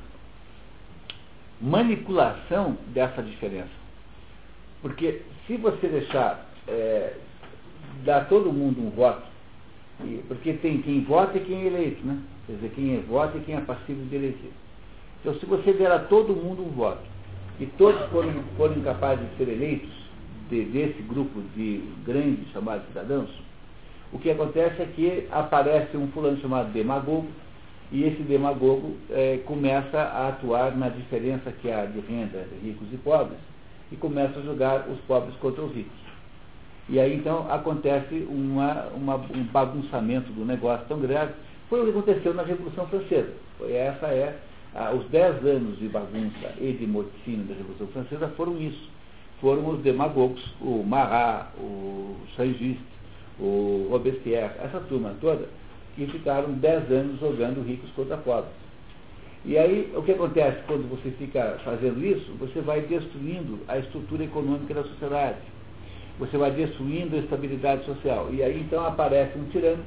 manipulação 1.60 2.76
dessa 2.88 3.22
diferença. 3.22 3.80
Porque 4.82 5.22
se 5.46 5.56
você 5.56 5.88
deixar 5.88 6.46
é, 6.66 7.14
dar 8.04 8.28
todo 8.28 8.52
mundo 8.52 8.80
um 8.80 8.90
voto, 8.90 9.28
porque 10.28 10.54
tem 10.54 10.80
quem 10.80 11.02
vota 11.04 11.36
e 11.36 11.44
quem 11.44 11.62
é 11.62 11.66
eleito, 11.66 12.06
né? 12.06 12.18
Quer 12.46 12.54
dizer, 12.54 12.70
quem 12.70 12.96
é 12.96 13.00
vota 13.00 13.36
e 13.36 13.42
quem 13.42 13.54
é 13.54 13.60
passivo 13.60 14.04
de 14.06 14.16
eleger. 14.16 14.50
Então, 15.20 15.34
se 15.34 15.44
você 15.44 15.72
der 15.74 15.92
a 15.92 15.98
todo 15.98 16.34
mundo 16.34 16.62
um 16.62 16.70
voto 16.70 17.02
e 17.58 17.66
todos 17.66 18.00
forem, 18.10 18.32
forem 18.56 18.80
capazes 18.80 19.28
de 19.30 19.36
ser 19.36 19.48
eleitos, 19.48 19.90
de, 20.50 20.64
desse 20.64 21.00
grupo 21.02 21.40
de 21.54 21.82
grandes 22.04 22.50
chamados 22.52 22.86
cidadãos, 22.88 23.30
o 24.12 24.18
que 24.18 24.30
acontece 24.30 24.82
é 24.82 24.86
que 24.86 25.28
aparece 25.30 25.96
um 25.96 26.08
fulano 26.08 26.38
chamado 26.40 26.72
demagogo, 26.72 27.28
e 27.92 28.04
esse 28.04 28.22
demagogo 28.22 28.96
é, 29.10 29.38
começa 29.46 29.98
a 29.98 30.28
atuar 30.28 30.76
na 30.76 30.88
diferença 30.88 31.50
que 31.50 31.70
há 31.70 31.86
de 31.86 32.00
renda 32.00 32.46
ricos 32.62 32.86
e 32.92 32.96
pobres, 32.96 33.38
e 33.90 33.96
começa 33.96 34.38
a 34.38 34.42
jogar 34.42 34.88
os 34.88 34.98
pobres 35.02 35.34
contra 35.36 35.62
os 35.62 35.74
ricos. 35.74 36.00
E 36.88 36.98
aí 36.98 37.14
então 37.14 37.50
acontece 37.50 38.26
uma, 38.28 38.88
uma, 38.96 39.16
um 39.16 39.44
bagunçamento 39.52 40.32
do 40.32 40.44
negócio 40.44 40.86
tão 40.88 40.98
grave. 40.98 41.32
Foi 41.68 41.80
o 41.80 41.84
que 41.84 41.90
aconteceu 41.90 42.34
na 42.34 42.42
Revolução 42.42 42.86
Francesa. 42.88 43.32
Essa 43.62 44.06
é 44.06 44.36
os 44.96 45.08
dez 45.08 45.44
anos 45.44 45.78
de 45.78 45.88
bagunça 45.88 46.54
e 46.60 46.72
de 46.72 46.86
morticínio 46.86 47.44
da 47.44 47.54
Revolução 47.54 47.86
Francesa 47.88 48.28
foram 48.36 48.60
isso 48.60 48.88
foram 49.40 49.68
os 49.70 49.80
demagogos, 49.80 50.42
o 50.60 50.82
Marat, 50.84 51.48
o 51.58 52.14
Saint-Just, 52.36 52.80
o 53.38 53.88
Robespierre, 53.90 54.52
essa 54.62 54.80
turma 54.80 55.14
toda, 55.20 55.48
que 55.96 56.06
ficaram 56.06 56.52
dez 56.52 56.90
anos 56.90 57.18
jogando 57.20 57.66
ricos 57.66 57.90
contra 57.92 58.16
pobres. 58.18 58.52
E 59.44 59.56
aí, 59.56 59.90
o 59.96 60.02
que 60.02 60.12
acontece 60.12 60.58
quando 60.66 60.88
você 60.90 61.10
fica 61.12 61.58
fazendo 61.64 62.04
isso? 62.04 62.30
Você 62.38 62.60
vai 62.60 62.82
destruindo 62.82 63.58
a 63.68 63.78
estrutura 63.78 64.24
econômica 64.24 64.74
da 64.74 64.82
sociedade. 64.84 65.38
você 66.20 66.36
vai 66.36 66.50
destruindo 66.50 67.16
a 67.16 67.18
estabilidade 67.18 67.84
social. 67.86 68.28
E 68.30 68.42
aí 68.42 68.60
então 68.60 68.84
aparece 68.84 69.36
um 69.38 69.44
tirano 69.44 69.82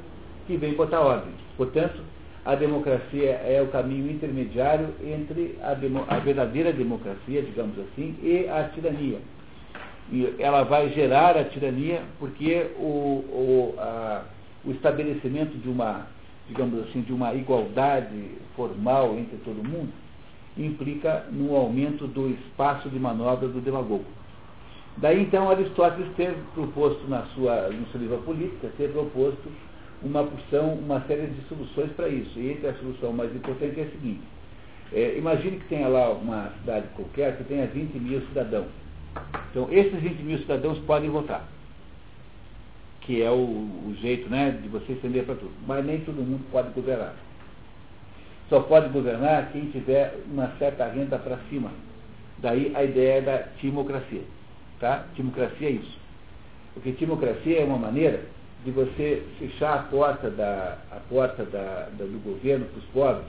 que 0.47 0.57
vem 0.57 0.73
botar 0.73 0.99
ordem. 0.99 1.31
Portanto, 1.55 2.01
a 2.43 2.55
democracia 2.55 3.29
é 3.45 3.61
o 3.61 3.67
caminho 3.67 4.11
intermediário 4.11 4.89
entre 5.01 5.57
a, 5.61 5.75
demo, 5.75 6.03
a 6.07 6.17
verdadeira 6.17 6.73
democracia, 6.73 7.41
digamos 7.41 7.77
assim, 7.79 8.15
e 8.21 8.49
a 8.49 8.67
tirania. 8.69 9.19
E 10.13 10.35
ela 10.37 10.61
vai 10.61 10.89
gerar 10.89 11.35
a 11.35 11.43
tirania 11.43 12.03
porque 12.19 12.67
o, 12.77 13.25
o, 13.31 13.75
a, 13.79 14.21
o 14.63 14.69
estabelecimento 14.69 15.57
de 15.57 15.67
uma, 15.67 16.05
digamos 16.47 16.87
assim, 16.87 17.01
de 17.01 17.11
uma 17.11 17.33
igualdade 17.33 18.29
formal 18.55 19.17
entre 19.17 19.37
todo 19.37 19.67
mundo 19.67 19.91
implica 20.55 21.25
no 21.31 21.55
aumento 21.55 22.05
do 22.05 22.29
espaço 22.29 22.89
de 22.89 22.99
manobra 22.99 23.47
do 23.47 23.59
demagogo. 23.59 24.05
Daí 24.97 25.19
então 25.19 25.49
Aristóteles 25.49 26.13
ter 26.15 26.35
proposto 26.53 27.07
na 27.07 27.23
sua, 27.33 27.69
no 27.69 27.87
seu 27.87 27.99
livro 27.99 28.19
Política, 28.19 28.69
ter 28.77 28.91
proposto 28.91 29.51
uma 30.03 30.21
opção, 30.21 30.75
uma 30.75 31.01
série 31.07 31.25
de 31.25 31.41
soluções 31.47 31.91
para 31.93 32.07
isso. 32.07 32.37
E 32.37 32.51
entre 32.51 32.67
a 32.67 32.75
solução 32.75 33.11
mais 33.11 33.35
importante 33.35 33.79
é 33.79 33.83
a 33.85 33.89
seguinte. 33.89 34.21
É, 34.91 35.17
imagine 35.17 35.57
que 35.57 35.69
tenha 35.69 35.87
lá 35.87 36.11
uma 36.11 36.51
cidade 36.59 36.85
qualquer 36.95 37.35
que 37.35 37.45
tenha 37.45 37.65
20 37.65 37.95
mil 37.95 38.21
cidadãos. 38.27 38.82
Então, 39.51 39.67
esses 39.71 39.99
20 39.99 40.21
mil 40.23 40.37
cidadãos 40.39 40.79
podem 40.79 41.09
votar. 41.09 41.47
Que 43.01 43.21
é 43.21 43.29
o, 43.29 43.35
o 43.35 43.95
jeito 44.01 44.29
né, 44.29 44.51
de 44.61 44.67
você 44.67 44.93
estender 44.93 45.25
para 45.25 45.35
tudo. 45.35 45.51
Mas 45.67 45.85
nem 45.85 45.99
todo 46.01 46.15
mundo 46.15 46.43
pode 46.51 46.69
governar. 46.69 47.13
Só 48.49 48.61
pode 48.61 48.89
governar 48.89 49.51
quem 49.51 49.65
tiver 49.71 50.15
uma 50.31 50.51
certa 50.57 50.87
renda 50.87 51.17
para 51.17 51.37
cima. 51.49 51.71
Daí 52.39 52.71
a 52.75 52.83
ideia 52.83 53.21
da 53.21 53.37
timocracia. 53.59 54.23
Tá? 54.79 55.05
Timocracia 55.15 55.67
é 55.67 55.71
isso. 55.71 55.99
Porque 56.73 56.91
timocracia 56.93 57.61
é 57.61 57.63
uma 57.63 57.77
maneira 57.77 58.21
de 58.65 58.71
você 58.71 59.23
fechar 59.39 59.73
a 59.75 59.83
porta, 59.83 60.29
da, 60.29 60.77
a 60.91 60.95
porta 61.09 61.43
da, 61.45 61.89
da 61.97 62.05
do 62.05 62.23
governo 62.23 62.65
para 62.65 62.79
os 62.79 62.85
pobres, 62.85 63.25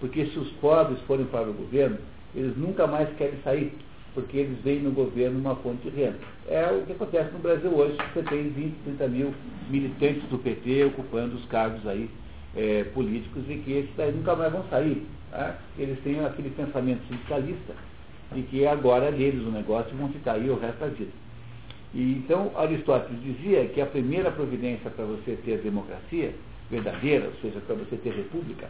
porque 0.00 0.26
se 0.26 0.38
os 0.38 0.48
pobres 0.52 1.00
forem 1.02 1.26
para 1.26 1.48
o 1.48 1.52
governo, 1.52 1.98
eles 2.34 2.56
nunca 2.56 2.86
mais 2.86 3.08
querem 3.16 3.38
sair, 3.42 3.72
porque 4.16 4.38
eles 4.38 4.58
veem 4.64 4.80
no 4.80 4.92
governo 4.92 5.38
uma 5.38 5.54
fonte 5.56 5.90
de 5.90 5.94
renda. 5.94 6.16
É 6.48 6.66
o 6.72 6.86
que 6.86 6.92
acontece 6.92 7.30
no 7.32 7.38
Brasil 7.38 7.70
hoje, 7.70 7.98
você 8.14 8.22
tem 8.22 8.48
20, 8.48 8.74
30 8.84 9.08
mil 9.08 9.34
militantes 9.68 10.22
do 10.30 10.38
PT 10.38 10.84
ocupando 10.84 11.36
os 11.36 11.44
cargos 11.44 11.86
aí 11.86 12.08
é, 12.56 12.84
políticos 12.94 13.42
e 13.46 13.56
que 13.58 13.72
esses 13.72 13.90
daí 13.94 14.12
nunca 14.12 14.34
mais 14.34 14.50
vão 14.50 14.64
sair. 14.70 15.06
Tá? 15.30 15.58
Eles 15.78 15.98
têm 16.02 16.24
aquele 16.24 16.48
pensamento 16.48 17.06
sindicalista 17.08 17.74
de 18.32 18.40
que 18.42 18.66
agora 18.66 19.12
deles 19.12 19.46
o 19.46 19.50
negócio 19.50 19.94
vão 19.94 20.08
ficar 20.08 20.32
aí 20.32 20.48
o 20.48 20.58
resto 20.58 20.80
da 20.80 20.86
vida. 20.86 21.12
E, 21.92 22.12
então, 22.12 22.50
Aristóteles 22.56 23.22
dizia 23.22 23.66
que 23.66 23.82
a 23.82 23.86
primeira 23.86 24.30
providência 24.30 24.90
para 24.90 25.04
você 25.04 25.36
ter 25.44 25.58
democracia 25.58 26.32
verdadeira, 26.70 27.26
ou 27.26 27.34
seja, 27.42 27.60
para 27.60 27.76
você 27.76 27.96
ter 27.96 28.14
república, 28.14 28.66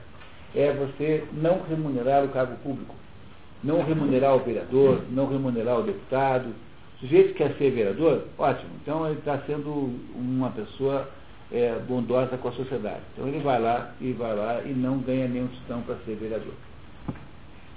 é 0.56 0.72
você 0.72 1.24
não 1.32 1.62
remunerar 1.68 2.24
o 2.24 2.28
cargo 2.28 2.56
público, 2.56 2.96
não 3.62 3.82
remunerar 3.82 4.36
o 4.36 4.40
vereador, 4.40 5.02
não 5.10 5.28
remunerar 5.28 5.80
o 5.80 5.82
deputado. 5.82 6.48
O 6.96 7.00
sujeito 7.00 7.28
que 7.28 7.34
quer 7.34 7.54
ser 7.58 7.70
vereador, 7.70 8.24
ótimo, 8.38 8.70
então 8.82 9.06
ele 9.06 9.18
está 9.18 9.38
sendo 9.46 9.90
uma 10.14 10.50
pessoa 10.50 11.08
é, 11.52 11.78
bondosa 11.86 12.36
com 12.38 12.48
a 12.48 12.52
sociedade. 12.52 13.02
Então 13.12 13.28
ele 13.28 13.40
vai 13.40 13.60
lá 13.60 13.92
e 14.00 14.12
vai 14.12 14.34
lá 14.34 14.62
e 14.64 14.72
não 14.72 14.98
ganha 14.98 15.28
nenhum 15.28 15.48
tostão 15.48 15.82
para 15.82 15.96
ser 16.06 16.14
vereador. 16.16 16.54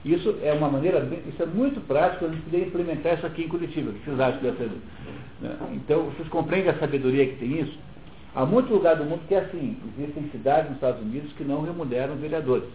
Isso 0.05 0.37
é 0.41 0.53
uma 0.53 0.69
maneira, 0.69 1.05
isso 1.27 1.43
é 1.43 1.45
muito 1.45 1.81
prático, 1.81 2.25
a 2.25 2.29
gente 2.29 2.41
poderia 2.43 2.67
implementar 2.67 3.15
isso 3.15 3.25
aqui 3.25 3.43
em 3.43 3.49
Curitiba. 3.49 3.91
O 3.91 3.93
que 3.93 4.05
vocês 4.05 4.19
acham 4.19 4.41
dessa? 4.41 4.63
Né? 5.41 5.57
Então, 5.73 6.03
vocês 6.05 6.27
compreendem 6.29 6.71
a 6.71 6.79
sabedoria 6.79 7.27
que 7.27 7.35
tem 7.35 7.59
isso? 7.59 7.77
Há 8.33 8.45
muitos 8.45 8.71
lugares 8.71 8.99
do 8.99 9.05
mundo 9.05 9.27
que 9.27 9.35
é 9.35 9.39
assim. 9.39 9.75
Existem 9.97 10.29
cidades 10.31 10.69
nos 10.69 10.75
Estados 10.75 11.01
Unidos 11.01 11.33
que 11.33 11.43
não 11.43 11.63
remuneram 11.63 12.15
vereadores. 12.15 12.69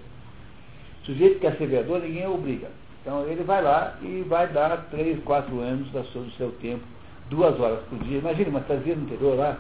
O 1.02 1.06
sujeito 1.06 1.34
que 1.34 1.40
quer 1.40 1.56
ser 1.56 1.66
vereador, 1.66 2.00
ninguém 2.00 2.26
obriga. 2.26 2.68
Então 3.04 3.22
ele 3.28 3.44
vai 3.44 3.62
lá 3.62 3.98
e 4.00 4.24
vai 4.26 4.48
dar 4.48 4.88
três, 4.90 5.22
quatro 5.24 5.60
anos 5.60 5.86
do 5.90 6.30
seu 6.38 6.50
tempo, 6.52 6.82
duas 7.28 7.60
horas 7.60 7.80
por 7.90 7.98
dia. 7.98 8.18
Imagina 8.18 8.48
uma 8.48 8.62
cidadezinha 8.62 8.96
no 8.96 9.02
interior 9.02 9.36
lá, 9.36 9.58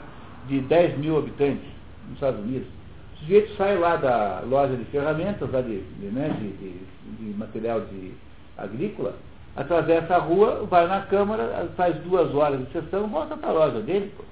de 0.48 0.60
10 0.62 0.96
mil 0.98 1.18
habitantes 1.18 1.68
nos 2.06 2.14
Estados 2.14 2.40
Unidos. 2.40 2.66
O 3.14 3.18
sujeito 3.18 3.54
sai 3.56 3.76
lá 3.78 3.96
da 3.96 4.40
loja 4.46 4.74
de 4.74 4.84
ferramentas, 4.86 5.50
lá 5.52 5.60
de, 5.60 5.78
de, 5.78 6.06
né, 6.06 6.30
de, 6.40 7.22
de 7.22 7.38
material 7.38 7.82
de 7.82 8.12
agrícola, 8.56 9.14
atravessa 9.54 10.16
a 10.16 10.18
rua, 10.18 10.64
vai 10.64 10.86
na 10.86 11.02
Câmara, 11.02 11.68
faz 11.76 11.94
duas 11.96 12.34
horas 12.34 12.60
de 12.64 12.72
sessão, 12.72 13.08
volta 13.08 13.36
para 13.36 13.50
a 13.50 13.52
loja 13.52 13.80
dele. 13.80 14.10
Pô. 14.16 14.24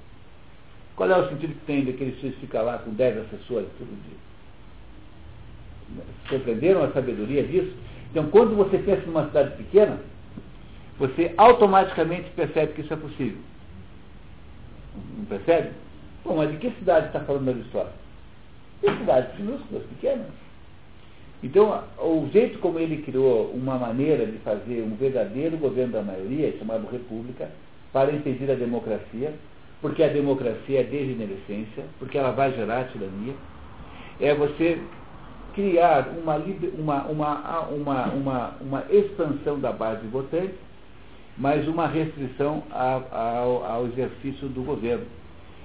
Qual 0.95 1.09
é 1.09 1.17
o 1.17 1.29
sentido 1.29 1.53
que 1.53 1.65
tem 1.67 1.85
daquele 1.85 2.13
sujeito 2.15 2.39
ficar 2.39 2.63
lá 2.63 2.79
com 2.79 2.91
10 2.91 3.17
assessores 3.19 3.69
todo 3.77 3.87
dia? 3.87 4.17
Compreenderam 6.29 6.83
a 6.83 6.91
sabedoria 6.91 7.43
disso? 7.43 7.75
Então, 8.13 8.29
quando 8.29 8.55
você 8.55 8.77
pensa 8.77 9.07
numa 9.07 9.25
cidade 9.25 9.57
pequena, 9.57 9.97
você 10.99 11.33
automaticamente 11.35 12.29
percebe 12.35 12.73
que 12.73 12.81
isso 12.81 12.93
é 12.93 12.95
possível. 12.95 13.39
Não 15.17 15.25
percebe? 15.25 15.71
Bom, 16.23 16.37
mas 16.37 16.51
de 16.51 16.57
que 16.57 16.69
cidade 16.77 17.07
está 17.07 17.21
falando 17.21 17.49
Aristóteles? 17.49 17.95
De 18.83 18.97
cidades 18.99 19.39
minúsculas, 19.39 19.83
pequenas. 19.85 20.27
Então, 21.41 21.83
o 21.97 22.29
jeito 22.31 22.59
como 22.59 22.77
ele 22.77 23.01
criou 23.01 23.49
uma 23.49 23.79
maneira 23.79 24.27
de 24.27 24.37
fazer 24.37 24.83
um 24.83 24.95
verdadeiro 24.95 25.57
governo 25.57 25.93
da 25.93 26.03
maioria, 26.03 26.55
chamado 26.59 26.87
república, 26.91 27.49
para 27.91 28.11
impedir 28.11 28.49
a 28.51 28.55
democracia, 28.55 29.33
porque 29.81 30.03
a 30.03 30.07
democracia 30.07 30.81
é 30.81 30.83
degenerescência, 30.83 31.83
porque 31.97 32.15
ela 32.15 32.31
vai 32.31 32.53
gerar 32.53 32.89
tirania, 32.89 33.33
é 34.21 34.35
você 34.35 34.79
criar 35.53 36.07
uma, 36.21 36.37
uma, 36.77 37.03
uma, 37.05 37.59
uma, 37.69 38.05
uma, 38.07 38.53
uma 38.61 38.83
expansão 38.89 39.59
da 39.59 39.71
base 39.71 40.05
votante, 40.07 40.55
mas 41.37 41.67
uma 41.67 41.87
restrição 41.87 42.63
ao, 42.71 43.63
ao 43.65 43.85
exercício 43.87 44.47
do 44.49 44.63
governo. 44.63 45.05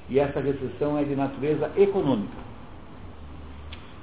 E 0.09 0.19
essa 0.19 0.41
restrição 0.41 0.99
é 0.99 1.05
de 1.05 1.15
natureza 1.15 1.71
econômica. 1.77 2.49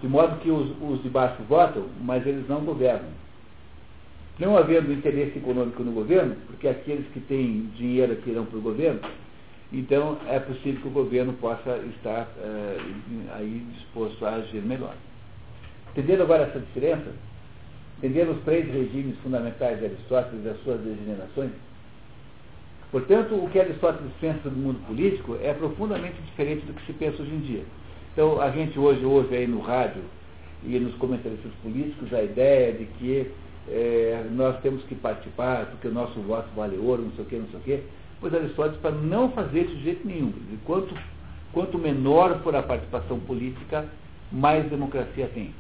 De 0.02 0.08
modo 0.08 0.40
que 0.40 0.52
os, 0.52 0.70
os 0.82 1.02
de 1.02 1.10
baixo 1.10 1.42
votam, 1.50 1.86
mas 2.02 2.26
eles 2.28 2.48
não 2.48 2.62
governam. 2.62 3.10
Não 4.38 4.58
havendo 4.58 4.92
interesse 4.92 5.38
econômico 5.38 5.82
no 5.82 5.94
governo, 5.94 6.36
porque 6.48 6.68
aqueles 6.68 7.08
que 7.14 7.22
têm 7.22 7.72
dinheiro 7.76 8.18
irão 8.28 8.46
para 8.46 8.58
o 8.58 8.62
governo, 8.62 9.00
então 9.72 10.18
é 10.28 10.40
possível 10.40 10.82
que 10.82 10.88
o 10.88 10.92
governo 10.92 11.34
possa 11.34 11.78
estar 11.96 12.28
é, 12.38 12.78
aí 13.34 13.66
disposto 13.74 14.26
a 14.26 14.36
agir 14.36 14.62
melhor. 14.62 14.94
Entendendo 15.96 16.24
agora 16.24 16.44
essa 16.44 16.60
diferença? 16.60 17.10
Entendendo 18.00 18.34
os 18.34 18.44
três 18.44 18.68
regimes 18.68 19.18
fundamentais 19.20 19.80
de 19.80 19.86
Aristóteles 19.86 20.44
e 20.44 20.50
as 20.50 20.62
suas 20.62 20.82
degenerações? 20.82 21.52
Portanto, 22.92 23.34
o 23.36 23.50
que 23.50 23.58
Aristóteles 23.58 24.12
pensa 24.20 24.50
do 24.50 24.58
mundo 24.58 24.86
político 24.88 25.38
é 25.42 25.54
profundamente 25.54 26.22
diferente 26.24 26.66
do 26.66 26.74
que 26.74 26.86
se 26.86 26.92
pensa 26.92 27.22
hoje 27.22 27.34
em 27.34 27.40
dia. 27.40 27.64
Então, 28.12 28.42
a 28.42 28.52
gente 28.52 28.78
hoje 28.78 29.06
ouve 29.06 29.38
aí 29.38 29.48
no 29.48 29.62
rádio 29.62 30.02
e 30.66 30.78
nos 30.80 30.94
comentaristas 30.96 31.52
políticos 31.64 32.14
a 32.14 32.22
ideia 32.22 32.74
de 32.74 32.86
que 32.98 33.32
é, 33.70 34.26
nós 34.32 34.60
temos 34.60 34.84
que 34.84 34.96
participar 34.96 35.68
porque 35.68 35.88
o 35.88 35.94
nosso 35.94 36.20
voto 36.22 36.50
vale 36.54 36.78
ouro, 36.78 37.04
não 37.04 37.12
sei 37.12 37.24
o 37.24 37.28
quê, 37.28 37.38
não 37.38 37.48
sei 37.48 37.60
o 37.60 37.64
quê. 37.64 37.84
Pois 38.20 38.34
Aristóteles, 38.34 38.82
para 38.82 38.92
não 38.92 39.32
fazer 39.32 39.62
isso 39.62 39.76
de 39.76 39.84
jeito 39.84 40.06
nenhum. 40.06 40.34
Quanto, 40.66 40.94
quanto 41.54 41.78
menor 41.78 42.42
for 42.44 42.54
a 42.54 42.62
participação 42.62 43.18
política, 43.22 43.86
mais 44.30 44.70
democracia 44.70 45.30
tem. 45.34 45.54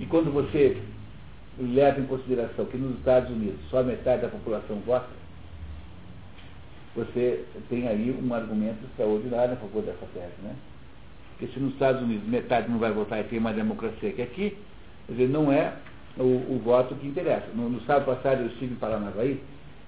E 0.00 0.06
quando 0.06 0.32
você 0.32 0.80
leva 1.58 2.00
em 2.00 2.06
consideração 2.06 2.64
que 2.66 2.76
nos 2.76 2.98
Estados 2.98 3.30
Unidos 3.30 3.60
só 3.70 3.82
metade 3.82 4.22
da 4.22 4.28
população 4.28 4.76
vota, 4.86 5.08
você 6.94 7.44
tem 7.68 7.88
aí 7.88 8.10
um 8.22 8.34
argumento 8.34 8.84
extraordinário 8.84 9.54
a 9.54 9.56
favor 9.56 9.82
dessa 9.82 10.06
tese, 10.12 10.34
né? 10.42 10.54
Porque 11.30 11.52
se 11.52 11.60
nos 11.60 11.72
Estados 11.72 12.02
Unidos 12.02 12.28
metade 12.28 12.70
não 12.70 12.78
vai 12.78 12.92
votar 12.92 13.20
e 13.20 13.24
tem 13.24 13.38
uma 13.38 13.52
democracia 13.52 14.12
que 14.12 14.22
aqui, 14.22 14.56
quer 15.06 15.12
dizer, 15.12 15.28
não 15.28 15.50
é 15.50 15.74
o, 16.18 16.22
o 16.22 16.60
voto 16.62 16.94
que 16.96 17.06
interessa. 17.06 17.46
No, 17.54 17.68
no 17.68 17.80
sábado 17.82 18.06
passado 18.06 18.42
eu 18.42 18.46
estive 18.48 18.74
em 18.74 18.76
Paranavaí, 18.76 19.40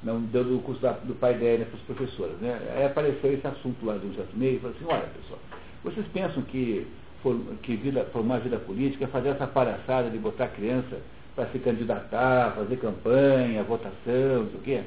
não, 0.02 0.20
dando 0.20 0.56
o 0.56 0.62
curso 0.62 0.80
da, 0.82 0.92
do 0.92 1.14
pai 1.14 1.34
da 1.34 1.64
para 1.64 1.76
as 1.76 1.82
professoras, 1.86 2.36
né? 2.38 2.58
Aí 2.76 2.86
apareceu 2.86 3.32
esse 3.32 3.46
assunto 3.46 3.84
lá 3.84 3.94
do 3.94 4.06
um 4.06 4.14
certo 4.14 4.36
meio 4.36 4.56
e 4.56 4.58
falou 4.60 4.76
assim, 4.76 4.84
olha 4.86 5.08
pessoal, 5.08 5.40
vocês 5.82 6.06
pensam 6.12 6.42
que, 6.42 6.86
for, 7.24 7.34
que 7.62 7.74
vida, 7.74 8.04
formar 8.12 8.38
vida 8.38 8.58
política 8.58 9.08
fazer 9.08 9.30
essa 9.30 9.46
palhaçada 9.46 10.10
de 10.10 10.18
botar 10.18 10.48
criança 10.48 11.00
para 11.34 11.46
se 11.46 11.58
candidatar, 11.58 12.52
fazer 12.54 12.76
campanha, 12.76 13.64
votação, 13.64 14.44
não 14.44 14.50
sei 14.50 14.58
o 14.58 14.62
quê. 14.62 14.82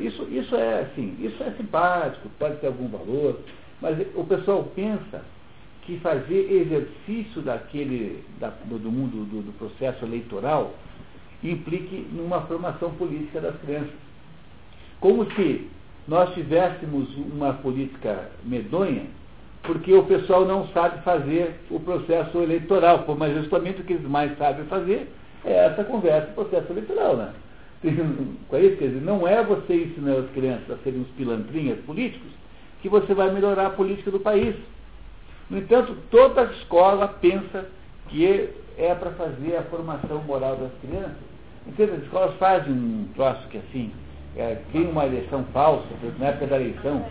Isso, 0.00 0.22
isso 0.30 0.54
é 0.54 0.82
assim, 0.82 1.16
isso 1.20 1.42
é 1.42 1.50
simpático, 1.52 2.28
pode 2.38 2.56
ter 2.58 2.68
algum 2.68 2.88
valor, 2.88 3.40
mas 3.80 3.98
o 4.14 4.24
pessoal 4.24 4.64
pensa 4.74 5.22
que 5.82 5.98
fazer 5.98 6.52
exercício 6.52 7.42
daquele, 7.42 8.22
da, 8.38 8.48
do 8.48 8.92
mundo 8.92 9.24
do, 9.24 9.42
do 9.42 9.52
processo 9.58 10.04
eleitoral 10.04 10.74
implique 11.42 12.06
numa 12.12 12.42
formação 12.42 12.90
política 12.92 13.40
das 13.40 13.58
crianças. 13.60 13.90
Como 15.00 15.24
se 15.32 15.68
nós 16.06 16.32
tivéssemos 16.34 17.08
uma 17.16 17.54
política 17.54 18.30
medonha, 18.44 19.06
porque 19.62 19.92
o 19.92 20.04
pessoal 20.04 20.44
não 20.44 20.66
sabe 20.68 21.02
fazer 21.02 21.54
o 21.70 21.78
processo 21.78 22.38
eleitoral, 22.38 23.04
mas 23.18 23.34
justamente 23.34 23.80
o 23.80 23.84
que 23.84 23.92
eles 23.94 24.08
mais 24.08 24.36
sabem 24.38 24.64
fazer 24.66 25.12
é 25.44 25.66
essa 25.66 25.84
conversa, 25.84 26.32
processo 26.32 26.72
eleitoral, 26.72 27.16
né? 27.16 27.32
Com 28.48 28.58
isso, 28.58 28.76
quer 28.76 28.88
dizer, 28.88 29.02
não 29.02 29.26
é 29.26 29.42
você 29.42 29.74
ensinar 29.74 30.16
as 30.18 30.30
crianças 30.30 30.70
a 30.70 30.76
serem 30.82 31.00
uns 31.00 31.08
pilantrinhas 31.08 31.78
políticos 31.80 32.30
que 32.82 32.88
você 32.88 33.14
vai 33.14 33.30
melhorar 33.30 33.66
a 33.66 33.70
política 33.70 34.10
do 34.10 34.20
país. 34.20 34.54
No 35.48 35.58
entanto, 35.58 35.96
toda 36.10 36.44
escola 36.44 37.08
pensa 37.20 37.66
que 38.08 38.50
é 38.78 38.94
para 38.94 39.10
fazer 39.12 39.56
a 39.56 39.62
formação 39.64 40.22
moral 40.22 40.56
das 40.56 40.72
crianças. 40.80 41.16
Então, 41.66 41.86
as 41.86 42.02
escolas 42.02 42.34
fazem 42.36 42.72
um 42.72 43.08
troço 43.14 43.46
que 43.48 43.58
assim, 43.58 43.92
é, 44.36 44.56
cria 44.70 44.88
uma 44.88 45.06
eleição 45.06 45.44
falsa, 45.52 45.86
na 46.18 46.26
época 46.26 46.46
da 46.46 46.56
eleição. 46.56 47.04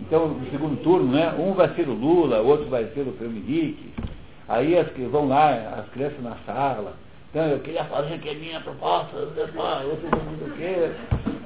Então, 0.00 0.28
no 0.28 0.50
segundo 0.50 0.82
turno, 0.82 1.12
né, 1.12 1.32
um 1.38 1.52
vai 1.52 1.68
ser 1.74 1.88
o 1.88 1.92
Lula, 1.92 2.40
outro 2.40 2.66
vai 2.66 2.84
ser 2.94 3.06
o 3.06 3.12
Fernando 3.12 3.36
Henrique. 3.36 3.90
Aí 4.48 4.76
as 4.76 4.88
que 4.90 5.02
vão 5.02 5.28
lá, 5.28 5.50
as 5.78 5.88
crianças 5.90 6.22
na 6.22 6.36
sala. 6.46 6.94
Então, 7.30 7.44
eu 7.46 7.60
queria 7.60 7.84
fazer 7.84 8.18
que 8.18 8.28
é 8.28 8.34
minha 8.34 8.60
proposta, 8.60 9.16
outro 9.16 10.08
não 10.40 10.56
quer. 10.56 10.96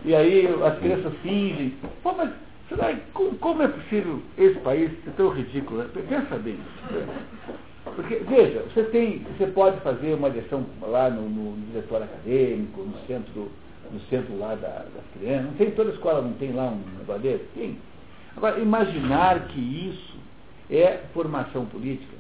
E 0.05 0.15
aí 0.15 0.47
as 0.65 0.79
crianças 0.79 1.13
fingem. 1.23 1.75
Pô, 2.03 2.13
mas 2.13 2.31
será, 2.69 2.95
como, 3.13 3.37
como 3.37 3.63
é 3.63 3.69
possível 3.69 4.23
esse 4.39 4.59
país 4.61 4.91
ser 5.05 5.11
tão 5.13 5.29
ridículo? 5.29 5.81
Né? 5.81 5.89
Pensa 6.09 6.37
bem. 6.37 6.59
Porque, 7.85 8.17
veja, 8.17 8.65
você 8.73 8.85
tem, 8.85 9.19
você 9.37 9.47
pode 9.49 9.79
fazer 9.81 10.15
uma 10.15 10.29
eleição 10.29 10.65
lá 10.81 11.11
no, 11.11 11.29
no 11.29 11.67
diretório 11.67 12.07
acadêmico, 12.07 12.81
no 12.81 12.95
centro, 13.07 13.51
no 13.93 14.01
centro 14.09 14.39
lá 14.39 14.55
da, 14.55 14.69
das 14.69 15.05
crianças. 15.19 15.47
Não 15.47 15.53
tem, 15.53 15.71
toda 15.73 15.91
escola 15.91 16.23
não 16.23 16.33
tem 16.33 16.53
lá 16.53 16.69
um 16.69 16.81
negócio 16.99 17.23
desse? 17.23 17.45
Tem. 17.55 17.77
Agora, 18.37 18.59
imaginar 18.59 19.49
que 19.49 19.61
isso 19.61 20.17
é 20.71 21.01
formação 21.13 21.67
política, 21.67 22.17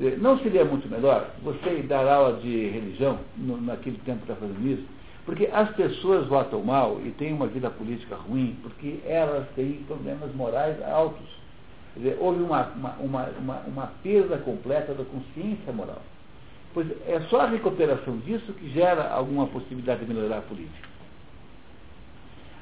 eh, 0.00 0.16
não 0.18 0.38
seria 0.38 0.64
muito 0.64 0.88
melhor 0.88 1.30
você 1.42 1.82
dar 1.82 2.06
aula 2.06 2.38
de 2.40 2.68
religião 2.68 3.18
no, 3.36 3.60
naquele 3.60 3.98
tempo 3.98 4.24
que 4.24 4.30
está 4.30 4.36
fazendo 4.36 4.66
isso? 4.66 4.86
Porque 5.24 5.48
as 5.52 5.68
pessoas 5.74 6.26
votam 6.26 6.62
mal 6.62 7.00
e 7.04 7.10
têm 7.10 7.34
uma 7.34 7.46
vida 7.46 7.68
política 7.70 8.16
ruim 8.16 8.56
porque 8.62 9.00
elas 9.04 9.46
têm 9.54 9.84
problemas 9.86 10.34
morais 10.34 10.80
altos. 10.82 11.26
Dizer, 11.94 12.16
houve 12.20 12.42
uma, 12.42 12.62
uma, 13.00 13.24
uma, 13.38 13.56
uma 13.66 13.86
perda 14.02 14.38
completa 14.38 14.94
da 14.94 15.04
consciência 15.04 15.72
moral. 15.72 16.00
Pois 16.72 16.86
é 17.06 17.20
só 17.28 17.40
a 17.40 17.46
recuperação 17.46 18.18
disso 18.18 18.52
que 18.52 18.70
gera 18.70 19.10
alguma 19.10 19.46
possibilidade 19.48 20.04
de 20.04 20.14
melhorar 20.14 20.38
a 20.38 20.42
política. 20.42 20.87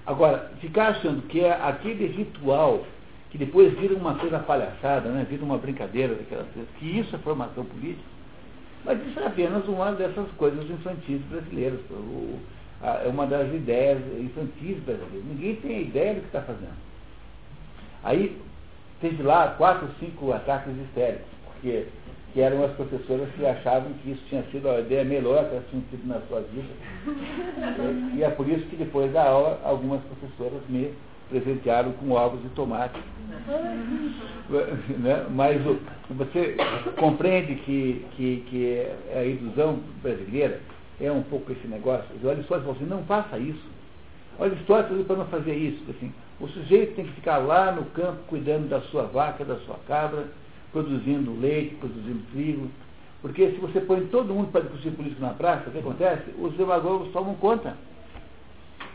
Agora, 0.07 0.51
ficar 0.61 0.89
achando 0.91 1.27
que 1.29 1.41
é 1.41 1.53
aquele 1.53 2.07
ritual 2.07 2.85
que 3.31 3.39
depois 3.39 3.77
vira 3.79 3.95
uma 3.95 4.15
coisa 4.15 4.39
palhaçada, 4.39 5.09
né? 5.11 5.27
vira 5.29 5.45
uma 5.45 5.59
brincadeira 5.59 6.15
daquelas 6.15 6.47
coisas, 6.53 6.71
que 6.79 6.99
isso 6.99 7.15
é 7.17 7.19
formação 7.19 7.65
política, 7.65 8.09
mas 8.85 9.05
isso 9.05 9.19
é 9.19 9.27
apenas 9.27 9.67
uma 9.67 9.91
dessas 9.93 10.31
coisas 10.33 10.65
infantis 10.71 11.21
brasileiras. 11.23 11.81
É 13.05 13.09
uma 13.09 13.27
das 13.27 13.53
ideias 13.53 13.99
infantis 14.17 14.79
brasileiras. 14.85 15.25
Ninguém 15.27 15.57
tem 15.57 15.83
ideia 15.83 16.15
do 16.15 16.21
que 16.21 16.27
está 16.27 16.43
fazendo. 16.43 16.77
Aí 18.05 18.41
teve 19.01 19.23
lá 19.25 19.55
quatro, 19.59 19.89
cinco 19.99 20.33
ataques 20.33 20.73
histéricos, 20.77 21.27
porque 21.47 21.87
que 22.37 22.43
eram 22.43 22.63
as 22.63 22.73
professoras 22.73 23.31
que 23.35 23.47
achavam 23.47 23.95
que 24.03 24.11
isso 24.11 24.21
tinha 24.29 24.43
sido 24.53 24.69
a 24.69 24.81
ideia 24.81 25.03
melhor 25.03 25.49
que 25.49 25.55
elas 25.55 25.65
tinham 25.71 25.83
tido 25.89 26.07
na 26.07 26.21
sua 26.29 26.43
vida. 26.43 26.69
e 28.15 28.23
é 28.23 28.29
por 28.29 28.47
isso 28.47 28.67
que 28.67 28.77
depois 28.77 29.11
da 29.11 29.27
aula 29.27 29.59
algumas 29.65 30.03
professoras 30.03 30.61
me 30.69 30.93
presentearam 31.31 31.93
com 31.93 32.11
ovos 32.11 32.43
de 32.43 32.51
tomate. 32.51 33.01
né? 34.99 35.27
Mas 35.31 35.63
você 36.11 36.57
compreende 36.99 37.55
que, 37.55 38.05
que, 38.15 38.45
que 38.51 38.87
a 39.19 39.25
ilusão 39.25 39.81
brasileira 40.03 40.61
é 41.01 41.11
um 41.11 41.23
pouco 41.23 41.53
esse 41.53 41.67
negócio. 41.67 42.05
Olha 42.23 42.43
só, 42.43 42.57
assim, 42.57 42.85
não 42.85 43.03
faça 43.05 43.39
isso. 43.39 43.65
Olha 44.39 44.53
Aristóteles 44.53 45.07
para 45.07 45.17
não 45.17 45.27
fazer 45.29 45.55
isso. 45.55 45.83
Assim, 45.89 46.13
o 46.39 46.47
sujeito 46.49 46.97
tem 46.97 47.07
que 47.07 47.13
ficar 47.13 47.39
lá 47.39 47.73
no 47.73 47.87
campo 47.87 48.19
cuidando 48.29 48.69
da 48.69 48.83
sua 48.83 49.05
vaca, 49.05 49.43
da 49.43 49.57
sua 49.61 49.77
cabra, 49.89 50.27
produzindo 50.77 51.41
leite, 51.41 51.75
produzindo 51.77 52.21
trigo. 52.33 52.71
Porque 53.23 53.51
se 53.51 53.57
você 53.57 53.81
põe 53.81 54.07
todo 54.09 54.35
mundo 54.35 54.53
para 54.53 54.61
discutir 54.61 54.91
política 54.91 55.27
na 55.27 55.33
praça, 55.33 55.69
o 55.69 55.73
que 55.73 55.79
acontece? 55.79 56.23
Os 56.39 56.53
demagogos 56.55 57.11
tomam 57.13 57.35
conta. 57.37 57.75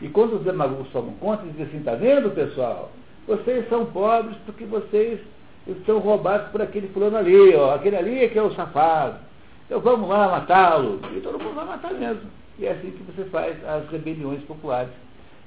E 0.00 0.08
quando 0.08 0.36
os 0.36 0.42
demagogos 0.42 0.88
tomam 0.92 1.12
conta, 1.14 1.44
dizem 1.44 1.66
assim, 1.66 1.78
está 1.78 1.96
vendo, 1.96 2.30
pessoal? 2.30 2.92
Vocês 3.26 3.68
são 3.68 3.86
pobres 3.86 4.36
porque 4.46 4.64
vocês 4.64 5.20
estão 5.66 5.98
roubados 5.98 6.50
por 6.50 6.62
aquele 6.62 6.86
fulano 6.88 7.16
ali, 7.16 7.54
ó. 7.56 7.74
Aquele 7.74 7.96
ali 7.96 8.20
é 8.20 8.28
que 8.28 8.38
é 8.38 8.42
o 8.42 8.54
safado. 8.54 9.18
Então 9.66 9.80
vamos 9.80 10.08
lá 10.08 10.28
matá-lo. 10.28 11.00
E 11.16 11.20
todo 11.20 11.38
mundo 11.42 11.56
vai 11.56 11.66
matar 11.66 11.92
mesmo. 11.94 12.30
E 12.60 12.66
é 12.66 12.72
assim 12.72 12.92
que 12.92 13.02
você 13.02 13.24
faz 13.24 13.56
as 13.64 13.88
rebeliões 13.90 14.40
populares. 14.44 14.92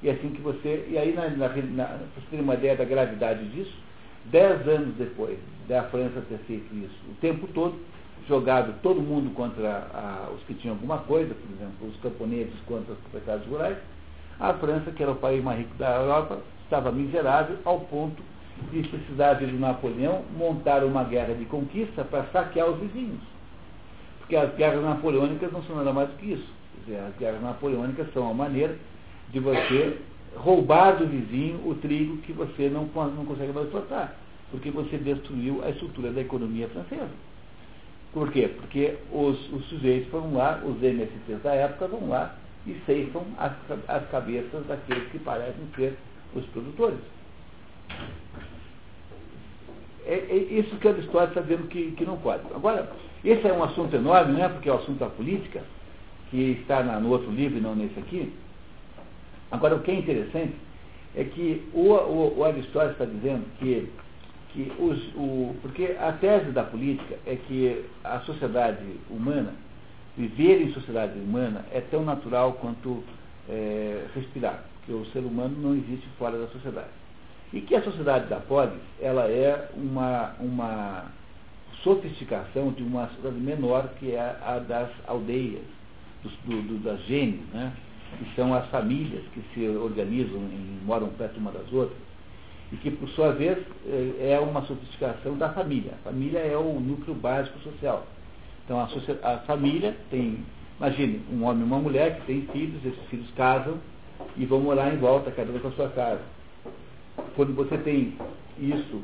E 0.04 0.10
é 0.10 0.12
assim 0.12 0.30
que 0.30 0.42
você. 0.42 0.86
E 0.90 0.98
aí, 0.98 1.14
na, 1.14 1.30
na, 1.30 1.48
na, 1.48 1.86
você 1.88 2.28
ter 2.30 2.42
uma 2.42 2.56
ideia 2.56 2.76
da 2.76 2.84
gravidade 2.84 3.46
disso, 3.50 3.85
dez 4.32 4.68
anos 4.68 4.96
depois 4.96 5.38
da 5.68 5.84
França 5.84 6.22
ter 6.30 6.38
feito 6.40 6.74
isso, 6.76 6.96
o 7.10 7.14
tempo 7.22 7.48
todo, 7.48 7.76
jogado 8.28 8.74
todo 8.82 9.02
mundo 9.02 9.34
contra 9.34 9.88
a, 9.94 10.30
os 10.34 10.42
que 10.44 10.54
tinham 10.56 10.76
alguma 10.76 11.00
coisa, 11.00 11.34
por 11.34 11.56
exemplo, 11.56 11.88
os 11.88 11.96
camponeses 11.98 12.54
contra 12.68 12.94
os 12.94 13.00
proprietários 13.00 13.48
rurais, 13.48 13.78
a 14.40 14.54
França, 14.54 14.92
que 14.92 15.02
era 15.02 15.12
o 15.12 15.16
país 15.16 15.44
mais 15.44 15.60
rico 15.60 15.76
da 15.76 15.96
Europa, 15.96 16.40
estava 16.64 16.92
miserável 16.92 17.58
ao 17.64 17.82
ponto 17.82 18.22
de 18.72 18.82
precisar 18.88 19.36
de 19.36 19.46
Napoleão 19.54 20.24
montar 20.38 20.84
uma 20.84 21.04
guerra 21.04 21.34
de 21.34 21.46
conquista 21.46 22.04
para 22.04 22.26
saquear 22.26 22.70
os 22.70 22.80
vizinhos. 22.80 23.22
Porque 24.20 24.36
as 24.36 24.54
guerras 24.56 24.84
napoleônicas 24.84 25.52
não 25.52 25.62
são 25.64 25.76
nada 25.76 25.94
mais 25.94 26.10
do 26.10 26.18
que 26.18 26.34
isso. 26.34 26.50
Dizer, 26.84 27.00
as 27.00 27.16
guerras 27.18 27.42
napoleônicas 27.42 28.12
são 28.14 28.30
a 28.30 28.34
maneira 28.34 28.76
de 29.30 29.40
você 29.40 29.98
roubar 30.36 30.98
do 30.98 31.08
vizinho 31.08 31.68
o 31.68 31.76
trigo 31.76 32.18
que 32.18 32.34
você 32.34 32.70
não, 32.70 32.86
não 32.86 33.26
consegue 33.26 33.52
mais 33.52 33.68
exportar 33.68 34.16
porque 34.52 34.72
você 34.72 34.98
destruiu 34.98 35.64
a 35.64 35.70
estrutura 35.70 36.12
da 36.12 36.22
economia 36.22 36.68
francesa. 36.70 37.10
Por 38.14 38.32
quê? 38.32 38.50
Porque 38.56 38.96
os, 39.12 39.52
os 39.52 39.66
sujeitos 39.68 40.10
foram 40.10 40.34
lá, 40.34 40.62
os 40.64 40.82
MSTs 40.82 41.42
da 41.44 41.54
época 41.54 41.88
vão 41.88 42.08
lá 42.08 42.36
e 42.66 42.76
ceifam 42.86 43.26
as, 43.38 43.52
as 43.88 44.10
cabeças 44.10 44.66
daqueles 44.68 45.10
que 45.12 45.20
parecem 45.20 45.68
ser 45.76 45.98
os 46.34 46.46
produtores. 46.48 47.00
É, 50.06 50.14
é 50.14 50.36
isso 50.36 50.78
que 50.78 50.88
a 50.88 50.92
história 50.92 51.28
está 51.28 51.42
dizendo 51.42 51.68
que, 51.68 51.92
que 51.92 52.06
não 52.06 52.18
pode. 52.18 52.44
Agora, 52.54 52.90
esse 53.24 53.46
é 53.46 53.52
um 53.52 53.64
assunto 53.64 53.94
enorme, 53.96 54.34
né? 54.34 54.48
porque 54.48 54.70
é 54.70 54.72
o 54.72 54.78
assunto 54.78 55.00
da 55.00 55.10
política, 55.10 55.62
que 56.30 56.58
está 56.62 56.82
na, 56.84 57.00
no 57.00 57.10
outro 57.10 57.30
livro 57.32 57.58
e 57.58 57.62
não 57.62 57.76
nesse 57.76 58.00
aqui. 58.00 58.32
Agora, 59.56 59.76
o 59.76 59.80
que 59.80 59.91
é 59.91 59.95
interessante 59.95 60.53
é 61.16 61.24
que 61.24 61.66
o, 61.74 61.93
o, 61.93 62.39
o 62.39 62.43
Aristóteles 62.43 62.91
está 62.91 63.06
dizendo 63.06 63.45
que 63.58 63.89
que 64.56 64.72
os, 64.80 64.97
o, 65.16 65.53
porque 65.62 65.97
a 65.99 66.14
tese 66.14 66.51
da 66.51 66.64
política 66.64 67.18
é 67.28 67.36
que 67.36 67.86
a 68.06 68.22
sociedade 68.22 68.86
humana, 69.10 69.53
viver 70.18 70.62
em 70.62 70.72
sociedade 70.72 71.20
humana 71.20 71.66
é 71.74 71.82
tão 71.82 72.06
natural 72.06 72.53
quanto 72.53 73.03
é, 73.49 74.06
respirar, 74.16 74.64
porque 74.78 74.93
o 74.93 75.06
ser 75.08 75.20
humano 75.20 75.58
não 75.62 75.76
existe 75.76 76.08
fora 76.18 76.38
da 76.38 76.47
sociedade. 76.47 76.88
E 77.51 77.60
que 77.60 77.76
a 77.76 77.84
sociedade 77.84 78.28
da 78.28 78.38
polis, 78.38 78.80
ela 79.01 79.30
é 79.30 79.70
uma, 79.76 80.36
uma 80.39 81.12
sofisticação 81.84 82.72
de 82.72 82.82
uma 82.82 83.08
sociedade 83.10 83.36
menor 83.36 83.89
que 83.99 84.14
é 84.14 84.38
a 84.41 84.58
das 84.60 84.89
aldeias, 85.06 85.64
dos, 86.24 86.34
do, 86.45 86.62
do, 86.62 86.84
das 86.84 87.01
genes, 87.01 87.41
né? 87.53 87.74
Que 88.18 88.36
são 88.36 88.53
as 88.53 88.68
famílias 88.70 89.24
que 89.34 89.41
se 89.53 89.68
organizam 89.68 90.39
e 90.39 90.80
moram 90.86 91.09
perto 91.09 91.38
uma 91.38 91.51
das 91.51 91.72
outras 91.72 91.97
e 92.72 92.78
que, 92.78 92.91
por 92.91 93.07
sua 93.09 93.32
vez, 93.32 93.57
é, 93.86 94.32
é 94.34 94.39
uma 94.39 94.61
sofisticação 94.63 95.38
da 95.38 95.49
família. 95.49 95.93
A 96.01 96.09
família 96.09 96.39
é 96.39 96.57
o 96.57 96.80
núcleo 96.80 97.13
básico 97.16 97.59
social. 97.59 98.05
Então, 98.63 98.80
a, 98.80 98.88
a 99.34 99.38
família 99.39 99.95
tem, 100.09 100.39
imagine, 100.80 101.22
um 101.32 101.43
homem 101.43 101.61
e 101.61 101.66
uma 101.66 101.80
mulher 101.80 102.20
que 102.20 102.26
têm 102.26 102.41
filhos, 102.51 102.84
esses 102.84 103.03
filhos 103.09 103.30
casam 103.36 103.78
e 104.36 104.45
vão 104.45 104.61
morar 104.61 104.93
em 104.93 104.97
volta, 104.97 105.32
cada 105.32 105.51
um 105.51 105.59
com 105.59 105.68
a 105.68 105.72
sua 105.72 105.89
casa. 105.89 106.22
Quando 107.36 107.53
você 107.53 107.78
tem 107.78 108.18
isso 108.57 109.01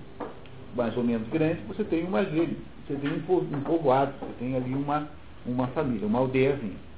mais 0.75 0.95
ou 0.97 1.03
menos 1.03 1.27
grande, 1.29 1.61
você 1.67 1.83
tem 1.83 2.03
uma 2.03 2.23
gênese, 2.23 2.57
você 2.87 2.95
tem 2.95 3.11
um 3.13 3.61
povoado, 3.61 4.13
você 4.19 4.33
tem 4.39 4.55
ali 4.55 4.73
uma, 4.73 5.07
uma 5.45 5.67
família, 5.67 6.07
uma 6.07 6.19
aldeiazinha. 6.19 6.90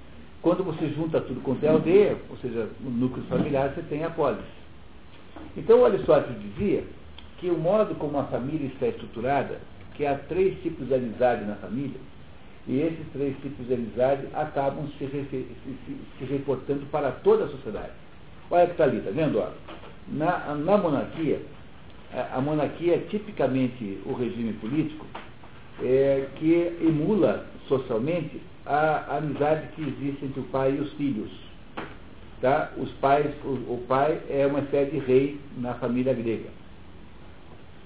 Quando 0.44 0.62
você 0.62 0.89
junta 0.89 1.22
tudo 1.22 1.39
quanto 1.39 1.64
é 1.64 1.70
aldeia, 1.70 2.18
ou 2.30 2.36
seja, 2.38 2.68
o 2.86 2.89
núcleo 2.89 3.26
familiar, 3.28 3.70
você 3.74 3.82
tem 3.84 4.04
a 4.04 4.10
polis. 4.10 4.44
Então 5.56 5.86
Aristóteles 5.86 6.38
dizia 6.41 6.84
que 7.38 7.50
o 7.50 7.58
modo 7.58 7.96
como 7.96 8.20
a 8.20 8.26
família 8.26 8.68
está 8.68 8.88
estruturada, 8.88 9.62
que 9.96 10.06
há 10.06 10.18
três 10.18 10.62
tipos 10.62 10.86
de 10.86 10.96
amizade 10.96 11.46
na 11.46 11.56
família, 11.56 11.98
e 12.68 12.78
esses 12.78 13.08
três 13.14 13.38
tipos 13.38 13.66
de 13.68 13.74
amizade 13.74 14.28
acabam 14.34 14.86
se, 15.00 15.08
se, 15.08 15.26
se, 15.32 15.98
se 16.20 16.26
reportando 16.26 16.86
para 16.88 17.12
toda 17.12 17.46
a 17.46 17.48
sociedade. 17.48 17.94
Olha 18.52 18.66
que 18.66 18.74
está 18.74 18.84
ali, 18.84 18.98
está 18.98 19.12
vendo? 19.12 19.39
Ó? 19.39 19.48
Na, 20.10 20.56
na 20.56 20.78
monarquia, 20.78 21.41
a, 22.14 22.38
a 22.38 22.41
monarquia 22.41 22.96
é 22.96 23.00
tipicamente 23.10 23.98
o 24.06 24.12
regime 24.12 24.52
político 24.54 25.06
é, 25.82 26.28
que 26.36 26.78
emula 26.82 27.46
socialmente 27.68 28.41
a, 28.66 29.18
amizade 29.18 29.68
que 29.76 29.82
existe 29.82 30.26
entre 30.26 30.39
o 30.39 30.43
pai 30.45 30.76
e 30.76 30.80
os 30.80 30.91
filhos. 30.93 31.32
Tá? 32.41 32.72
Os 32.78 32.91
pais, 32.93 33.32
o, 33.45 33.74
o 33.74 33.86
pai 33.88 34.20
é 34.30 34.45
uma 34.45 34.59
espécie 34.59 34.91
de 34.91 34.99
rei 34.99 35.39
na 35.57 35.74
família 35.76 36.14
grega. 36.14 36.49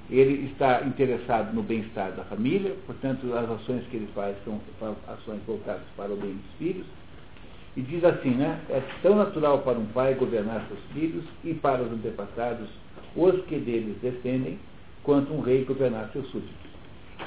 Ele 0.09 0.49
está 0.51 0.83
interessado 0.83 1.53
no 1.53 1.61
bem-estar 1.61 2.11
da 2.13 2.23
família, 2.23 2.75
portanto, 2.85 3.27
as 3.33 3.49
ações 3.49 3.83
que 3.91 3.97
ele 3.97 4.09
faz 4.15 4.35
são 4.45 4.59
ações 5.07 5.41
voltadas 5.45 5.83
para 5.97 6.11
o 6.11 6.15
bem 6.15 6.31
dos 6.31 6.51
filhos. 6.57 6.85
E 7.75 7.81
diz 7.81 8.03
assim, 8.03 8.31
né? 8.31 8.59
É 8.69 8.81
tão 9.03 9.15
natural 9.15 9.59
para 9.59 9.77
um 9.77 9.85
pai 9.87 10.15
governar 10.15 10.65
seus 10.67 10.79
filhos 10.93 11.23
e 11.43 11.53
para 11.53 11.83
os 11.83 11.91
antepassados, 11.91 12.67
os 13.15 13.43
que 13.45 13.57
deles 13.57 13.97
descendem, 14.01 14.57
quanto 15.03 15.31
um 15.33 15.41
rei 15.41 15.63
governar 15.65 16.09
seus 16.11 16.27
súditos. 16.31 16.66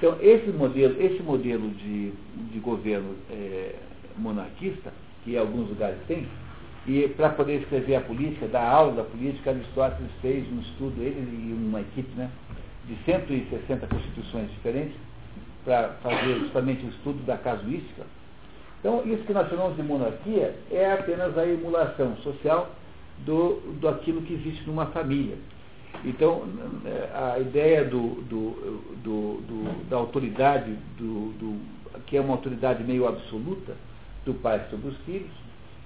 Então, 0.01 0.17
esse 0.23 0.49
modelo, 0.51 0.97
esse 0.99 1.23
modelo 1.23 1.69
de, 1.73 2.13
de 2.53 2.59
governo 2.59 3.17
é, 3.31 3.75
monarquista, 4.17 4.91
que 5.23 5.37
alguns 5.37 5.69
lugares 5.69 5.99
têm, 6.09 6.27
e 6.87 7.07
para 7.09 7.29
poder 7.29 7.61
escrever 7.61 7.97
a 7.97 8.01
política, 8.01 8.49
dar 8.49 8.67
aula 8.67 8.93
da 8.95 9.05
política, 9.05 9.51
Aristóteles 9.51 10.11
fez 10.23 10.51
um 10.51 10.61
estudo, 10.61 11.03
ele 11.03 11.21
e 11.21 11.53
uma 11.53 11.83
equipe, 11.83 12.11
né? 12.17 12.31
de 12.87 12.97
160 13.05 13.87
constituições 13.87 14.51
diferentes 14.53 14.97
para 15.67 15.91
fazer 16.03 16.39
justamente 16.39 16.87
o 16.87 16.89
estudo 16.89 17.23
da 17.27 17.37
casuística. 17.37 18.07
Então, 18.79 19.03
isso 19.05 19.23
que 19.25 19.35
nós 19.35 19.51
chamamos 19.51 19.77
de 19.77 19.83
monarquia 19.83 20.57
é 20.71 20.93
apenas 20.95 21.37
a 21.37 21.47
emulação 21.47 22.17
social 22.23 22.71
do, 23.27 23.61
do 23.79 23.87
aquilo 23.87 24.23
que 24.23 24.33
existe 24.33 24.67
numa 24.67 24.87
família. 24.87 25.37
Então, 26.05 26.45
a 27.15 27.39
ideia 27.39 27.85
do, 27.85 28.23
do, 28.23 28.51
do, 29.03 29.89
da 29.89 29.97
autoridade, 29.97 30.77
que 32.07 32.17
é 32.17 32.21
uma 32.21 32.35
autoridade 32.35 32.83
meio 32.85 33.07
absoluta 33.07 33.75
do 34.25 34.35
pai 34.35 34.65
sobre 34.71 34.89
os 34.89 34.97
filhos, 34.99 35.31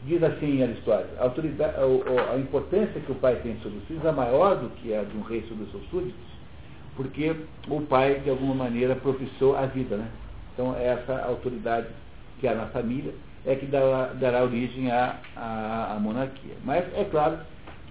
diz 0.05 0.23
assim 0.23 0.63
Aristóteles, 0.63 1.61
a, 1.61 1.65
a, 1.65 2.35
a 2.35 2.39
importância 2.39 3.01
que 3.01 3.11
o 3.11 3.17
pai 3.17 3.37
tem 3.37 3.57
sobre 3.63 3.79
os 3.79 3.85
filhos 3.85 4.05
é 4.05 4.13
maior 4.13 4.57
do 4.57 4.69
que 4.77 4.95
a 4.95 5.03
de 5.03 5.17
um 5.17 5.23
rei 5.23 5.43
sobre 5.49 5.65
os 5.65 5.71
seus 5.71 5.89
súditos, 5.91 6.35
porque 6.97 7.35
o 7.69 7.81
pai, 7.83 8.21
de 8.21 8.31
alguma 8.31 8.55
maneira, 8.55 8.95
professou 8.95 9.57
a 9.57 9.67
vida. 9.67 9.97
Né? 9.97 10.09
Então, 10.53 10.77
essa 10.77 11.25
autoridade 11.25 11.89
que 12.39 12.47
há 12.47 12.55
na 12.55 12.67
família 12.67 13.13
é 13.45 13.55
que 13.57 13.67
dará, 13.67 14.13
dará 14.15 14.43
origem 14.43 14.91
à, 14.91 15.19
à, 15.37 15.95
à, 15.95 16.01
monarquia. 16.01 16.55
Mas 16.65 16.85
é 16.95 17.05
claro 17.05 17.39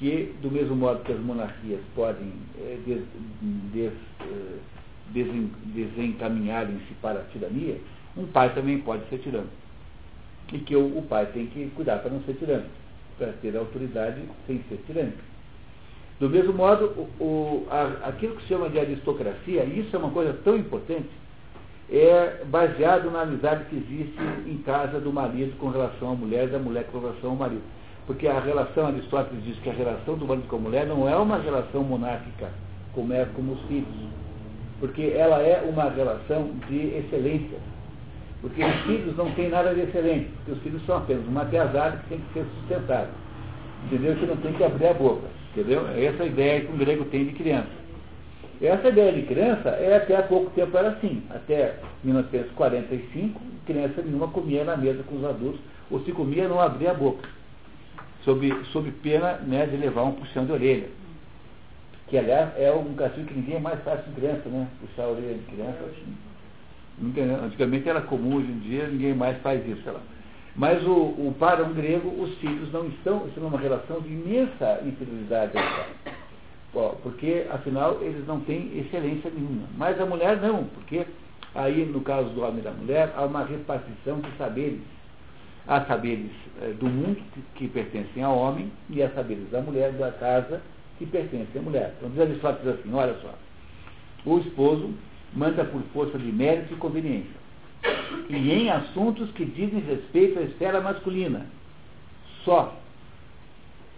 que, 0.04 0.36
do 0.42 0.52
mesmo 0.52 0.76
modo 0.76 1.02
que 1.06 1.14
as 1.14 1.20
monarquias 1.22 1.80
podem 1.96 2.34
é, 2.60 2.78
des, 2.86 3.04
des, 3.72 3.94
desen, 5.14 5.50
desencaminharem-se 5.68 6.94
para 7.02 7.22
a 7.22 7.24
tirania, 7.32 7.78
um 8.18 8.26
pai 8.26 8.54
também 8.54 8.80
pode 8.80 9.08
ser 9.08 9.20
tirano. 9.20 9.48
E 10.52 10.60
que 10.60 10.76
o, 10.76 10.98
o 10.98 11.04
pai 11.04 11.28
tem 11.28 11.46
que 11.46 11.72
cuidar 11.74 12.00
para 12.00 12.12
não 12.12 12.22
ser 12.24 12.34
tirano, 12.34 12.66
para 13.18 13.32
ter 13.42 13.56
autoridade 13.56 14.22
sem 14.46 14.62
ser 14.68 14.84
tirânico. 14.86 15.20
Do 16.20 16.30
mesmo 16.30 16.52
modo, 16.52 16.88
o, 17.18 17.24
o, 17.24 17.68
a, 17.72 18.10
aquilo 18.10 18.36
que 18.36 18.42
se 18.42 18.50
chama 18.50 18.70
de 18.70 18.80
aristocracia, 18.80 19.64
e 19.64 19.80
isso 19.80 19.96
é 19.96 20.00
uma 20.00 20.12
coisa 20.12 20.34
tão 20.44 20.58
importante, 20.58 21.08
é 21.90 22.44
baseado 22.48 23.10
na 23.10 23.22
amizade 23.22 23.64
que 23.70 23.78
existe 23.78 24.20
em 24.48 24.58
casa 24.64 25.00
do 25.00 25.14
marido 25.14 25.58
com 25.60 25.70
relação 25.70 26.12
à 26.12 26.14
mulher 26.14 26.50
e 26.50 26.52
da 26.52 26.60
mulher 26.60 26.88
com 26.92 27.00
relação 27.00 27.30
ao 27.30 27.36
marido. 27.38 27.64
Porque 28.06 28.28
a 28.28 28.40
relação, 28.40 28.88
Aristóteles 28.88 29.44
diz 29.46 29.58
que 29.60 29.70
a 29.70 29.74
relação 29.74 30.16
do 30.16 30.26
marido 30.26 30.48
com 30.48 30.58
a 30.58 30.60
mulher 30.60 30.86
não 30.86 31.08
é 31.08 31.16
uma 31.16 31.38
relação 31.38 31.84
monárquica, 31.84 32.50
como 32.94 33.14
é 33.14 33.26
com 33.34 33.42
os 33.52 33.62
filhos. 33.68 33.88
Porque 34.80 35.14
ela 35.16 35.42
é 35.42 35.62
uma 35.70 35.90
relação 35.90 36.52
de 36.68 36.98
excelência. 36.98 37.58
Porque 38.42 38.62
os 38.62 38.76
filhos 38.82 39.16
não 39.16 39.32
têm 39.32 39.48
nada 39.48 39.74
de 39.74 39.82
excelente, 39.82 40.30
porque 40.36 40.52
os 40.52 40.60
filhos 40.60 40.86
são 40.86 40.98
apenas 40.98 41.26
uma 41.28 41.46
piazada 41.46 41.96
que 41.98 42.10
tem 42.10 42.20
que 42.20 42.34
ser 42.34 42.46
sustentada. 42.56 43.10
Entendeu? 43.86 44.16
Que 44.18 44.26
não 44.26 44.36
tem 44.36 44.52
que 44.52 44.64
abrir 44.66 44.88
a 44.88 44.94
boca. 44.94 45.28
Entendeu? 45.52 45.88
É 45.88 46.06
essa 46.06 46.24
a 46.24 46.26
ideia 46.26 46.62
que 46.62 46.74
um 46.74 46.78
grego 46.78 47.06
tem 47.06 47.26
de 47.26 47.32
criança. 47.32 47.84
Essa 48.62 48.90
ideia 48.90 49.14
de 49.14 49.22
criança 49.24 49.70
é 49.70 49.96
até 49.96 50.18
há 50.18 50.24
pouco 50.24 50.50
tempo 50.52 50.78
era 50.78 50.90
assim. 50.90 51.24
Até 51.30 51.76
1945, 52.04 53.42
criança 53.66 54.02
nenhuma 54.02 54.28
comia 54.28 54.66
na 54.66 54.76
mesa 54.76 55.04
com 55.04 55.16
os 55.16 55.24
adultos, 55.24 55.62
ou 55.90 56.02
se 56.02 56.12
comia 56.12 56.48
não 56.48 56.60
abria 56.60 56.92
a 56.92 56.94
boca, 56.94 57.28
sob, 58.24 58.66
sob 58.72 58.92
pena 59.04 59.34
né, 59.46 59.66
de 59.66 59.78
levar 59.78 60.04
um 60.04 60.14
puxão 60.14 60.46
de 60.46 60.52
orelha. 60.52 60.90
Que 62.08 62.18
aliás 62.18 62.52
é 62.58 62.72
um 62.72 62.94
castigo 62.94 63.28
que 63.28 63.34
ninguém 63.34 63.60
mais 63.60 63.82
faz 63.84 64.04
com 64.04 64.12
criança, 64.14 64.48
né? 64.50 64.68
Puxar 64.82 65.04
a 65.04 65.10
orelha 65.10 65.34
de 65.34 65.44
criança. 65.46 65.80
Assim. 65.84 66.16
Antigamente 67.46 67.90
era 67.90 68.02
comum, 68.02 68.38
hoje 68.38 68.52
em 68.52 68.60
dia 68.60 68.88
ninguém 68.88 69.14
mais 69.16 69.38
faz 69.42 69.68
isso, 69.68 69.82
sei 69.84 69.92
lá. 69.92 70.02
Mas 70.56 70.86
o, 70.86 70.92
o, 70.92 71.36
para 71.40 71.64
um 71.64 71.74
grego, 71.74 72.10
os 72.22 72.36
filhos 72.38 72.72
não 72.72 72.88
estão, 72.88 73.26
estão 73.28 73.44
numa 73.44 73.58
relação 73.58 74.00
de 74.02 74.10
imensa 74.10 74.82
infidelidade. 74.86 75.54
Porque, 77.02 77.46
afinal, 77.52 78.00
eles 78.02 78.26
não 78.28 78.40
têm 78.42 78.78
excelência 78.78 79.32
nenhuma. 79.32 79.68
Mas 79.76 80.00
a 80.00 80.06
mulher 80.06 80.40
não, 80.40 80.66
porque 80.66 81.06
aí, 81.56 81.86
no 81.86 82.02
caso 82.02 82.30
do 82.30 82.42
homem 82.42 82.60
e 82.60 82.64
da 82.64 82.72
mulher, 82.72 83.12
há 83.16 83.26
uma 83.26 83.44
repartição 83.44 84.20
de 84.20 84.32
saberes. 84.38 84.80
Há 85.68 85.82
saberes 85.86 86.32
eh, 86.62 86.74
do 86.80 86.88
mundo 86.88 87.22
que, 87.56 87.68
pertencem 87.68 88.22
ao 88.24 88.38
homem 88.38 88.72
e 88.90 89.02
há 89.02 89.10
saberes 89.12 89.50
da 89.50 89.62
mulher, 89.62 89.92
da 89.94 90.12
casa, 90.12 90.62
que 90.98 91.06
pertencem 91.06 91.60
à 91.60 91.62
mulher. 91.62 91.94
Então, 91.98 92.10
diz 92.10 92.20
Aristóteles 92.20 92.80
assim, 92.80 92.94
olha 92.94 93.16
só, 93.22 93.34
o 94.26 94.40
esposo 94.40 94.94
manda 95.34 95.64
por 95.64 95.82
força 95.94 96.18
de 96.18 96.32
mérito 96.32 96.74
e 96.74 96.78
conveniência 96.78 97.44
e 98.30 98.52
em 98.52 98.70
assuntos 98.70 99.32
que 99.32 99.46
dizem 99.46 99.80
respeito 99.80 100.40
à 100.40 100.44
esfera 100.44 100.82
masculina. 100.82 101.46
Só. 102.44 102.78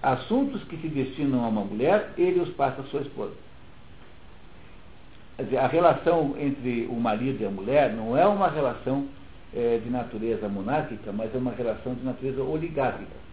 Assuntos 0.01 0.63
que 0.65 0.77
se 0.77 0.87
destinam 0.87 1.43
a 1.43 1.47
uma 1.47 1.63
mulher, 1.63 2.13
ele 2.17 2.39
os 2.39 2.49
passa 2.49 2.81
à 2.81 2.85
sua 2.85 3.01
esposa. 3.01 3.33
Quer 5.35 5.43
dizer, 5.43 5.57
a 5.57 5.67
relação 5.67 6.35
entre 6.39 6.85
o 6.89 6.95
marido 6.95 7.41
e 7.41 7.45
a 7.45 7.49
mulher 7.49 7.93
não 7.93 8.15
é 8.15 8.25
uma 8.25 8.47
relação 8.47 9.07
é, 9.55 9.79
de 9.83 9.89
natureza 9.89 10.47
monárquica, 10.49 11.11
mas 11.11 11.33
é 11.33 11.37
uma 11.37 11.51
relação 11.51 11.93
de 11.93 12.03
natureza 12.03 12.43
oligárquica. 12.43 13.25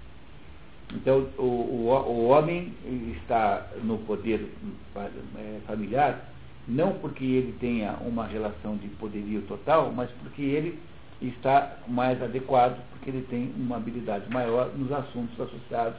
Então, 0.94 1.26
o, 1.38 1.42
o, 1.42 1.88
o 1.88 2.28
homem 2.28 2.72
está 3.16 3.66
no 3.82 3.98
poder 3.98 4.46
é, 4.94 5.60
familiar 5.66 6.32
não 6.66 6.92
porque 6.94 7.24
ele 7.24 7.54
tenha 7.58 7.96
uma 8.06 8.26
relação 8.26 8.76
de 8.76 8.88
poderio 8.88 9.42
total, 9.42 9.92
mas 9.94 10.10
porque 10.22 10.42
ele 10.42 10.78
está 11.20 11.76
mais 11.88 12.20
adequado, 12.22 12.78
porque 12.90 13.10
ele 13.10 13.26
tem 13.28 13.52
uma 13.56 13.76
habilidade 13.76 14.30
maior 14.30 14.70
nos 14.76 14.90
assuntos 14.92 15.38
associados 15.40 15.98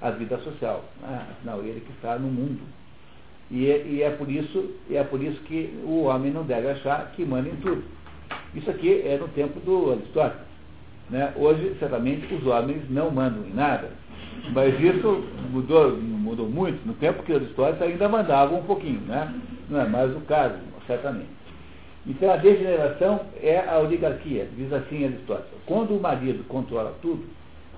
à 0.00 0.10
vida 0.10 0.38
social. 0.38 0.84
Afinal, 1.02 1.60
ele 1.60 1.80
que 1.80 1.92
está 1.92 2.18
no 2.18 2.28
mundo. 2.28 2.62
E 3.50 3.70
é, 3.70 3.86
e 3.86 4.02
é, 4.02 4.10
por 4.10 4.30
isso, 4.30 4.74
é 4.90 5.02
por 5.04 5.22
isso 5.22 5.40
que 5.42 5.78
o 5.84 6.04
homem 6.04 6.32
não 6.32 6.44
deve 6.44 6.68
achar 6.68 7.12
que 7.12 7.24
manda 7.24 7.48
em 7.48 7.56
tudo. 7.56 7.84
Isso 8.54 8.70
aqui 8.70 9.02
é 9.04 9.18
no 9.18 9.28
tempo 9.28 9.58
do 9.60 9.92
Aristóteles. 9.92 10.46
Né? 11.10 11.32
Hoje, 11.36 11.76
certamente, 11.78 12.32
os 12.34 12.46
homens 12.46 12.82
não 12.88 13.10
mandam 13.10 13.44
em 13.44 13.52
nada. 13.52 13.90
Mas 14.52 14.78
isso 14.80 15.24
mudou, 15.50 15.96
mudou 15.96 16.48
muito. 16.48 16.86
No 16.86 16.94
tempo 16.94 17.22
que 17.22 17.32
Aristóteles 17.32 17.82
ainda 17.82 18.08
mandava 18.08 18.54
um 18.54 18.62
pouquinho. 18.62 19.00
Né? 19.00 19.32
Não 19.68 19.80
é 19.80 19.86
mais 19.86 20.14
o 20.14 20.20
caso, 20.20 20.56
certamente. 20.86 21.34
Então 22.06 22.30
a 22.30 22.36
degeneração 22.36 23.20
é 23.42 23.66
a 23.66 23.78
oligarquia, 23.78 24.46
diz 24.56 24.70
assim 24.72 25.06
Aristóteles. 25.06 25.50
Quando 25.64 25.96
o 25.96 26.00
marido 26.00 26.44
controla 26.48 26.94
tudo, 27.00 27.24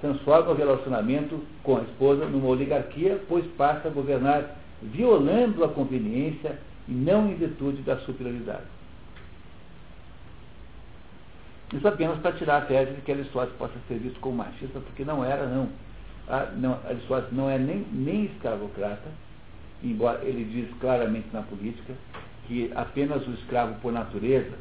transforma 0.00 0.50
o 0.50 0.54
relacionamento 0.54 1.40
com 1.62 1.76
a 1.76 1.82
esposa 1.82 2.26
numa 2.26 2.48
oligarquia, 2.48 3.20
pois 3.28 3.46
passa 3.56 3.86
a 3.86 3.90
governar 3.90 4.56
violando 4.82 5.64
a 5.64 5.68
conveniência 5.68 6.58
e 6.88 6.92
não 6.92 7.28
em 7.28 7.34
virtude 7.34 7.82
da 7.82 7.98
superioridade. 7.98 8.75
Isso 11.72 11.86
apenas 11.86 12.18
para 12.18 12.32
tirar 12.32 12.58
a 12.58 12.60
tese 12.62 12.92
de 12.92 13.00
que 13.00 13.12
Aristóteles 13.12 13.56
possa 13.56 13.74
ser 13.88 13.98
visto 13.98 14.20
como 14.20 14.36
machista, 14.36 14.78
porque 14.80 15.04
não 15.04 15.24
era, 15.24 15.46
não. 15.46 15.68
A, 16.28 16.46
não 16.56 16.78
Aristóteles 16.86 17.32
não 17.32 17.50
é 17.50 17.58
nem, 17.58 17.84
nem 17.92 18.24
escravocrata, 18.26 19.08
embora 19.82 20.24
ele 20.24 20.44
diz 20.44 20.68
claramente 20.78 21.26
na 21.32 21.42
política 21.42 21.94
que 22.46 22.70
apenas 22.74 23.26
o 23.26 23.32
escravo 23.32 23.74
por 23.80 23.92
natureza 23.92 24.56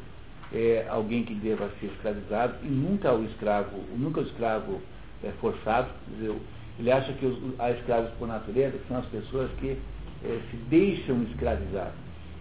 é 0.52 0.86
alguém 0.88 1.24
que 1.24 1.34
deva 1.34 1.70
ser 1.80 1.86
escravizado 1.86 2.54
e 2.62 2.68
nunca 2.68 3.12
o 3.12 3.24
escravo, 3.24 3.78
nunca 3.96 4.20
o 4.20 4.24
escravo 4.24 4.80
é 5.22 5.30
forçado. 5.40 5.88
Dizer, 6.08 6.34
ele 6.78 6.90
acha 6.90 7.12
que 7.12 7.26
os, 7.26 7.38
há 7.58 7.70
escravos 7.70 8.10
por 8.18 8.28
natureza, 8.28 8.76
que 8.78 8.88
são 8.88 8.98
as 8.98 9.06
pessoas 9.06 9.50
que 9.60 9.78
é, 10.24 10.40
se 10.50 10.56
deixam 10.68 11.22
escravizar. 11.24 11.92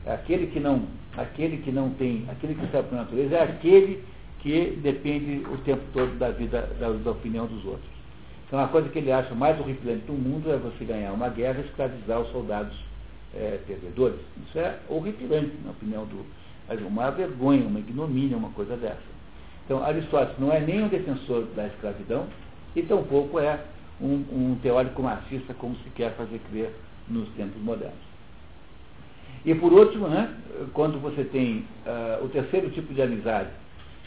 Aquele 0.05 0.47
que 0.47 0.59
não, 0.59 0.87
aquele 1.17 1.57
que 1.57 1.71
não 1.71 1.89
tem, 1.91 2.25
aquele 2.29 2.55
que 2.55 2.65
está 2.65 2.83
por 2.83 2.95
natureza 2.95 3.35
é 3.35 3.43
aquele 3.43 4.03
que 4.45 4.79
depende 4.83 5.43
o 5.51 5.57
tempo 5.63 5.81
todo 5.91 6.19
da 6.19 6.29
vida, 6.29 6.69
da, 6.79 6.91
da 6.91 7.11
opinião 7.11 7.47
dos 7.47 7.65
outros. 7.65 7.89
Então 8.45 8.59
a 8.59 8.67
coisa 8.67 8.87
que 8.89 8.99
ele 8.99 9.11
acha 9.11 9.33
mais 9.33 9.59
horripilante 9.59 10.05
do 10.05 10.13
mundo 10.13 10.51
é 10.51 10.57
você 10.57 10.85
ganhar 10.85 11.13
uma 11.13 11.29
guerra 11.29 11.61
e 11.61 11.65
escravizar 11.65 12.19
os 12.19 12.31
soldados 12.31 12.77
é, 13.33 13.59
perdedores. 13.65 14.19
Isso 14.47 14.59
é 14.59 14.77
horripilante, 14.87 15.51
na 15.65 15.71
opinião 15.71 16.05
do. 16.05 16.23
Uma 16.85 17.09
vergonha, 17.09 17.65
uma 17.65 17.79
ignomínia, 17.79 18.37
uma 18.37 18.51
coisa 18.51 18.77
dessa. 18.77 19.01
Então 19.65 19.83
Aristóteles 19.83 20.37
não 20.37 20.53
é 20.53 20.59
nem 20.59 20.83
um 20.83 20.89
defensor 20.89 21.45
da 21.55 21.65
escravidão 21.65 22.27
e 22.75 22.83
tampouco 22.83 23.39
é 23.39 23.59
um, 23.99 24.13
um 24.31 24.59
teórico 24.61 25.01
marxista 25.01 25.55
como 25.55 25.75
se 25.77 25.89
quer 25.95 26.11
fazer 26.15 26.39
crer 26.51 26.71
nos 27.07 27.27
tempos 27.29 27.59
modernos. 27.63 27.97
E 29.43 29.55
por 29.55 29.73
último, 29.73 30.07
né, 30.07 30.31
quando 30.73 30.99
você 30.99 31.23
tem 31.23 31.65
uh, 31.85 32.23
o 32.23 32.29
terceiro 32.29 32.69
tipo 32.69 32.93
de 32.93 33.01
amizade 33.01 33.49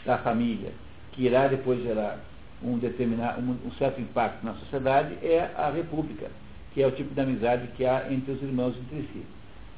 da 0.05 0.17
família, 0.17 0.71
que 1.11 1.25
irá 1.25 1.47
depois 1.47 1.81
gerar 1.83 2.19
um, 2.63 2.77
determinado, 2.77 3.41
um, 3.41 3.71
certo 3.77 4.01
impacto 4.01 4.43
na 4.45 4.53
sociedade, 4.55 5.15
é 5.23 5.51
a 5.55 5.69
república, 5.69 6.29
que 6.73 6.81
é 6.81 6.87
o 6.87 6.91
tipo 6.91 7.13
de 7.13 7.21
amizade 7.21 7.67
que 7.75 7.85
há 7.85 8.11
entre 8.11 8.31
os 8.31 8.41
irmãos 8.41 8.75
entre 8.77 9.01
si. 9.13 9.23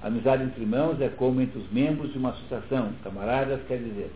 A 0.01 0.07
amizade 0.07 0.43
entre 0.43 0.61
irmãos 0.61 0.99
é 0.99 1.09
como 1.09 1.41
entre 1.41 1.59
os 1.59 1.71
membros 1.71 2.11
de 2.11 2.17
uma 2.17 2.31
associação, 2.31 2.91
camaradas, 3.03 3.61
quer 3.67 3.77
dizer, 3.77 4.11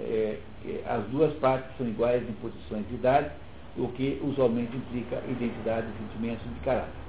é, 0.00 0.38
é, 0.66 0.82
as 0.86 1.04
duas 1.06 1.32
partes 1.34 1.70
são 1.76 1.86
iguais 1.86 2.22
em 2.28 2.32
posições 2.34 2.86
de 2.88 2.94
idade, 2.94 3.30
o 3.76 3.88
que 3.88 4.20
usualmente 4.22 4.76
implica 4.76 5.22
identidade, 5.28 5.86
sentimentos 5.98 6.44
de 6.44 6.60
caráter. 6.60 7.04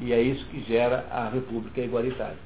E 0.00 0.12
é 0.12 0.20
isso 0.20 0.44
que 0.46 0.62
gera 0.62 1.06
a 1.10 1.28
república 1.28 1.80
igualitária. 1.80 2.36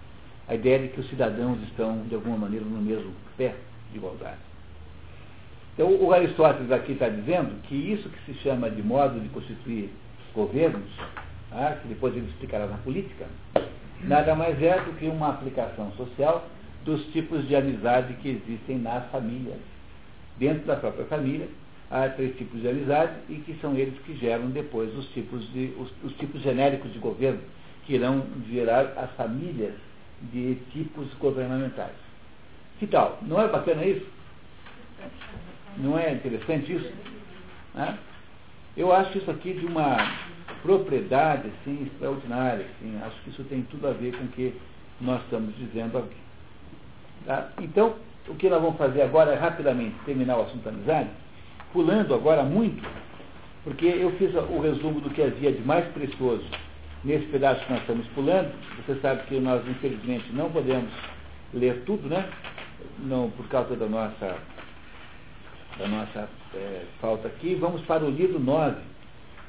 A 0.49 0.55
ideia 0.55 0.81
de 0.81 0.89
que 0.89 1.01
os 1.01 1.09
cidadãos 1.09 1.61
estão, 1.63 2.03
de 2.09 2.15
alguma 2.15 2.37
maneira, 2.37 2.65
no 2.65 2.81
mesmo 2.81 3.13
pé 3.37 3.55
de 3.91 3.99
igualdade. 3.99 4.52
Então, 5.75 5.89
o 5.89 6.13
Aristóteles 6.13 6.71
aqui 6.71 6.93
está 6.93 7.09
dizendo 7.09 7.63
que 7.63 7.75
isso 7.75 8.09
que 8.09 8.33
se 8.33 8.39
chama 8.41 8.71
de 8.71 8.83
modo 8.83 9.19
de 9.19 9.29
constituir 9.31 9.91
governos, 10.35 10.89
tá, 11.51 11.79
que 11.81 11.89
depois 11.89 12.15
ele 12.15 12.29
explicará 12.29 12.67
na 12.67 12.77
política, 12.79 13.27
nada 14.03 14.35
mais 14.35 14.61
é 14.63 14.81
do 14.81 14.93
que 14.99 15.07
uma 15.07 15.31
aplicação 15.31 15.91
social 15.93 16.47
dos 16.85 17.05
tipos 17.13 17.47
de 17.49 17.57
amizade 17.57 18.13
que 18.15 18.29
existem 18.29 18.79
nas 18.79 19.05
famílias. 19.11 19.59
Dentro 20.39 20.67
da 20.67 20.77
própria 20.77 21.07
família, 21.07 21.49
há 21.91 22.09
três 22.09 22.37
tipos 22.37 22.61
de 22.61 22.69
amizade 22.69 23.13
e 23.29 23.37
que 23.37 23.55
são 23.61 23.75
eles 23.75 23.99
que 24.01 24.15
geram 24.17 24.51
depois 24.51 24.95
os 24.97 25.07
tipos, 25.11 25.43
de, 25.53 25.73
os, 25.79 25.91
os 26.05 26.17
tipos 26.19 26.43
genéricos 26.43 26.93
de 26.93 26.99
governo, 26.99 27.41
que 27.87 27.95
irão 27.95 28.25
gerar 28.51 28.93
as 28.97 29.11
famílias 29.13 29.75
de 30.33 30.57
tipos 30.73 31.13
governamentais. 31.15 31.97
Que 32.79 32.87
tal? 32.87 33.19
Não 33.23 33.41
é 33.41 33.49
bacana 33.49 33.85
isso? 33.85 34.07
Não 35.79 35.99
é 35.99 36.13
interessante 36.13 36.73
isso? 36.73 36.93
Né? 37.75 37.99
Eu 38.77 38.93
acho 38.93 39.19
isso 39.19 39.31
aqui 39.31 39.53
de 39.53 39.67
uma 39.67 39.97
propriedade 40.63 41.49
assim, 41.49 41.85
extraordinária. 41.87 42.67
Assim, 42.77 42.99
acho 43.05 43.21
que 43.23 43.31
isso 43.31 43.45
tem 43.45 43.63
tudo 43.63 43.89
a 43.89 43.93
ver 43.93 44.17
com 44.17 44.25
o 44.25 44.29
que 44.29 44.55
nós 45.01 45.23
estamos 45.23 45.55
dizendo 45.57 45.99
aqui. 45.99 46.17
Tá? 47.27 47.49
Então, 47.61 47.95
o 48.29 48.35
que 48.35 48.49
nós 48.49 48.63
vamos 48.63 48.79
fazer 48.79 49.03
agora 49.03 49.33
é 49.33 49.37
rapidamente 49.37 49.97
terminar 50.05 50.39
o 50.39 50.43
assunto 50.43 50.69
amizade 50.69 51.11
pulando 51.73 52.15
agora 52.15 52.43
muito, 52.43 52.87
porque 53.65 53.87
eu 53.87 54.11
fiz 54.13 54.35
o 54.35 54.61
resumo 54.61 55.01
do 55.01 55.11
que 55.11 55.23
havia 55.23 55.51
de 55.53 55.63
mais 55.63 55.87
precioso 55.93 56.45
nesse 57.03 57.27
pedaço 57.27 57.65
que 57.65 57.73
nós 57.73 57.81
estamos 57.81 58.07
pulando. 58.09 58.53
Você 58.77 59.01
sabe 59.01 59.23
que 59.27 59.41
nós, 59.41 59.67
infelizmente, 59.67 60.31
não 60.33 60.51
podemos 60.51 60.93
ler 61.55 61.83
tudo, 61.85 62.09
né? 62.09 62.29
Não, 62.99 63.31
por 63.31 63.49
causa 63.49 63.75
da 63.75 63.87
nossa, 63.87 64.37
da 65.79 65.89
nossa 65.89 66.29
é, 66.55 66.85
falta 67.01 67.29
aqui. 67.29 67.55
Vamos 67.55 67.83
para 67.83 68.05
o 68.05 68.11
livro 68.11 68.39
9, 68.39 68.77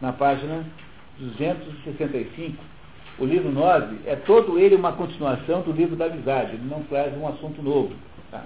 na 0.02 0.14
página 0.14 0.66
265. 1.18 2.64
O 3.20 3.26
livro 3.26 3.52
9 3.52 4.00
é 4.06 4.16
todo 4.16 4.58
ele 4.58 4.76
uma 4.76 4.94
continuação 4.94 5.62
do 5.62 5.72
livro 5.72 5.96
da 5.96 6.06
amizade, 6.06 6.54
ele 6.54 6.68
não 6.68 6.84
traz 6.84 7.16
um 7.16 7.28
assunto 7.28 7.62
novo. 7.62 7.94
Tá? 8.32 8.44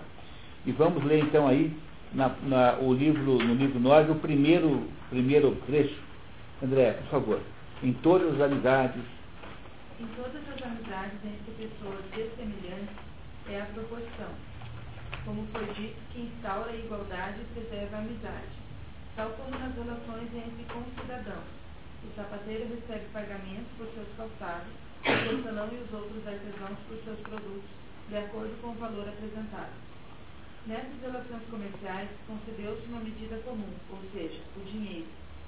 E 0.66 0.72
vamos 0.72 1.04
ler 1.04 1.20
então 1.20 1.48
aí 1.48 1.72
na, 2.14 2.30
na, 2.44 2.78
o 2.80 2.94
livro, 2.94 3.38
no 3.38 3.54
livro 3.54 3.80
9, 3.80 4.12
o 4.12 4.16
primeiro, 4.16 4.88
primeiro 5.10 5.56
trecho. 5.66 5.98
André, 6.62 6.92
por 6.92 7.08
favor. 7.08 7.40
Em 7.84 7.94
todas 7.94 8.34
as 8.34 8.42
amizades. 8.42 9.02
Em 10.00 10.08
todas 10.16 10.42
as 10.50 10.64
amizades 10.64 11.18
entre 11.24 11.68
pessoas 11.68 12.00
dessemelhantes 12.16 12.96
é 13.50 13.62
a 13.62 13.66
proporção. 13.66 14.47
Como 15.28 15.46
foi 15.52 15.66
dito 15.76 16.00
que 16.14 16.22
instaura 16.22 16.72
a 16.72 16.76
igualdade 16.76 17.42
e 17.42 17.54
preserva 17.54 17.98
a 17.98 18.00
amizade. 18.00 18.56
Tal 19.18 19.30
como 19.32 19.60
nas 19.60 19.76
relações 19.76 20.32
entre 20.32 20.64
concidadãos. 20.72 21.52
O 22.08 22.16
sapateiro 22.16 22.64
recebe 22.72 23.12
pagamento 23.12 23.68
por 23.76 23.92
seus 23.92 24.08
calçados, 24.16 24.72
o 25.04 25.04
porcelão 25.04 25.68
e 25.68 25.84
os 25.84 25.92
outros 25.92 26.26
artesãos 26.26 26.80
por 26.88 26.96
seus 27.04 27.20
produtos, 27.28 27.70
de 28.08 28.16
acordo 28.16 28.56
com 28.62 28.70
o 28.70 28.80
valor 28.80 29.04
apresentado 29.04 29.76
Nessas 30.66 30.96
relações 31.02 31.44
comerciais, 31.52 32.08
concedeu-se 32.26 32.88
uma 32.88 33.02
medida 33.02 33.36
comum, 33.44 33.76
ou 33.92 34.00
seja, 34.14 34.40
o 34.56 34.64
dinheiro, 34.64 35.08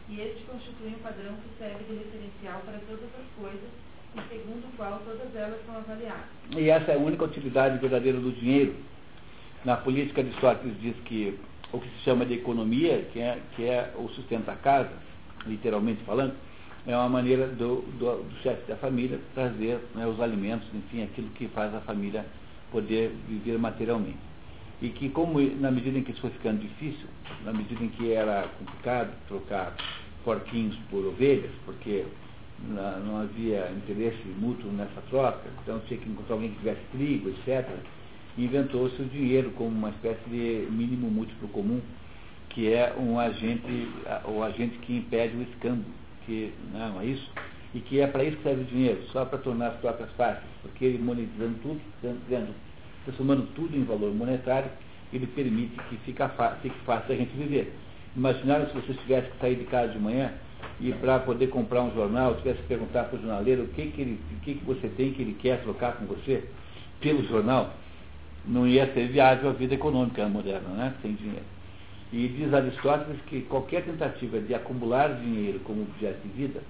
e 0.10 0.20
este 0.20 0.44
constitui 0.44 0.90
um 0.90 1.00
padrão 1.00 1.36
que 1.36 1.58
serve 1.58 1.84
de 1.86 2.04
referencial 2.04 2.60
para 2.66 2.80
todas 2.84 3.08
as 3.16 3.28
coisas 3.40 3.70
e 4.16 4.20
segundo 4.28 4.68
o 4.68 4.76
qual 4.76 5.00
todas 5.06 5.34
elas 5.34 5.66
são 5.66 5.78
avaliadas. 5.78 6.28
E 6.52 6.70
essa 6.70 6.92
é 6.92 6.96
a 6.96 7.00
única 7.00 7.24
utilidade 7.24 7.78
verdadeira 7.80 8.20
do 8.20 8.32
dinheiro. 8.32 8.76
Na 9.66 9.78
política, 9.78 10.22
Aristóteles 10.22 10.80
diz 10.82 10.96
que 11.06 11.38
o 11.72 11.80
que 11.80 11.90
se 11.90 12.04
chama 12.04 12.26
de 12.26 12.34
economia, 12.36 13.08
que 13.12 13.20
é, 13.20 13.40
que 13.56 13.66
é 13.66 13.94
o 13.98 14.08
sustento 14.10 14.46
da 14.46 14.56
casa, 14.56 14.92
literalmente 15.46 16.04
falando, 16.04 16.34
é 16.88 16.96
uma 16.96 17.10
maneira 17.10 17.48
do, 17.48 17.82
do, 18.00 18.24
do 18.24 18.36
chefe 18.42 18.68
da 18.68 18.78
família 18.78 19.20
trazer 19.36 19.80
né, 19.94 20.08
os 20.08 20.20
alimentos, 20.20 20.68
enfim, 20.74 21.04
aquilo 21.04 21.30
que 21.32 21.48
faz 21.50 21.74
a 21.76 21.82
família 21.82 22.26
poder 22.72 23.12
viver 23.28 23.58
materialmente 23.58 24.30
e 24.82 24.90
que 24.90 25.10
como 25.10 25.42
na 25.42 25.72
medida 25.72 25.98
em 25.98 26.04
que 26.04 26.12
isso 26.12 26.22
foi 26.22 26.30
ficando 26.32 26.62
difícil, 26.62 27.08
na 27.44 27.52
medida 27.52 27.84
em 27.84 27.90
que 27.90 28.14
era 28.14 28.48
complicado 28.58 29.14
trocar 29.28 29.76
porquinhos 30.24 30.76
por 30.90 31.06
ovelhas, 31.06 31.52
porque 31.66 32.06
não 32.68 33.22
havia 33.22 33.72
interesse 33.72 34.22
mútuo 34.38 34.72
nessa 34.72 35.02
troca, 35.10 35.50
então 35.64 35.80
tinha 35.88 36.00
que 36.00 36.10
encontrar 36.10 36.36
alguém 36.36 36.52
que 36.52 36.58
tivesse 36.58 36.82
trigo, 36.92 37.30
etc. 37.30 37.68
Inventou-se 38.38 39.02
o 39.02 39.06
dinheiro 39.06 39.52
como 39.52 39.70
uma 39.70 39.90
espécie 39.90 40.30
de 40.30 40.68
mínimo 40.72 41.10
múltiplo 41.10 41.48
comum, 41.50 41.82
que 42.50 42.72
é 42.72 42.94
um 42.98 43.20
agente, 43.20 43.88
o 44.26 44.44
agente 44.44 44.78
que 44.80 44.98
impede 44.98 45.36
o 45.36 45.42
escândalo, 45.44 45.86
que 46.26 46.54
não 46.74 47.02
é 47.02 47.06
isso, 47.06 47.32
e 47.74 47.80
que 47.80 48.00
é 48.00 48.08
para 48.08 48.24
isso 48.24 48.38
que 48.38 48.44
serve 48.44 48.62
o 48.62 48.66
dinheiro, 48.66 49.04
só 49.12 49.26
para 49.26 49.38
tornar 49.40 49.68
as 49.68 49.80
trocas 49.82 50.10
fáceis, 50.18 50.44
porque 50.62 50.86
ele 50.86 50.98
monetizando 50.98 51.56
tudo, 51.62 51.82
transformando 53.06 53.48
tudo 53.54 53.78
em 53.78 53.84
valor 53.84 54.14
monetário, 54.14 54.70
ele 55.14 55.28
permite 55.28 55.76
que 55.90 55.98
fique 55.98 56.22
fácil 56.86 57.14
a 57.14 57.16
gente 57.16 57.36
viver. 57.36 57.74
Imaginaram 58.16 58.68
se 58.68 58.74
você 58.74 58.94
tivesse 58.94 59.30
que 59.32 59.40
sair 59.40 59.56
de 59.56 59.66
casa 59.66 59.94
de 59.94 60.00
manhã 60.00 60.34
e 60.80 60.92
para 60.94 61.20
poder 61.20 61.48
comprar 61.48 61.84
um 61.84 61.94
jornal, 61.94 62.36
tivesse 62.36 62.62
que 62.62 62.68
perguntar 62.68 63.06
para 63.06 63.18
o 63.18 63.22
jornaleiro 63.22 63.64
o 63.64 63.68
que, 63.68 63.88
que, 63.88 64.02
ele, 64.02 64.20
o 64.36 64.40
que, 64.42 64.56
que 64.56 64.66
você 64.66 64.88
tem 64.90 65.14
que 65.14 65.22
ele 65.22 65.36
quer 65.40 65.62
trocar 65.62 65.94
com 65.98 66.06
você 66.06 66.44
pelo 67.00 67.24
jornal, 67.28 67.74
não 68.46 68.68
ia 68.68 68.92
ser 68.94 69.08
viável 69.08 69.50
a 69.50 69.54
vida 69.54 69.76
econômica 69.76 70.28
moderna, 70.28 70.70
né? 70.70 70.94
sem 71.02 71.14
dinheiro. 71.14 71.46
E 72.12 72.28
diz 72.28 72.54
Aristóteles 72.54 73.22
que 73.28 73.42
qualquer 73.42 73.84
tentativa 73.84 74.40
de 74.40 74.54
acumular 74.56 75.14
dinheiro 75.20 75.60
como 75.60 75.84
objeto 75.84 76.20
de 76.28 76.30
vida 76.30 76.62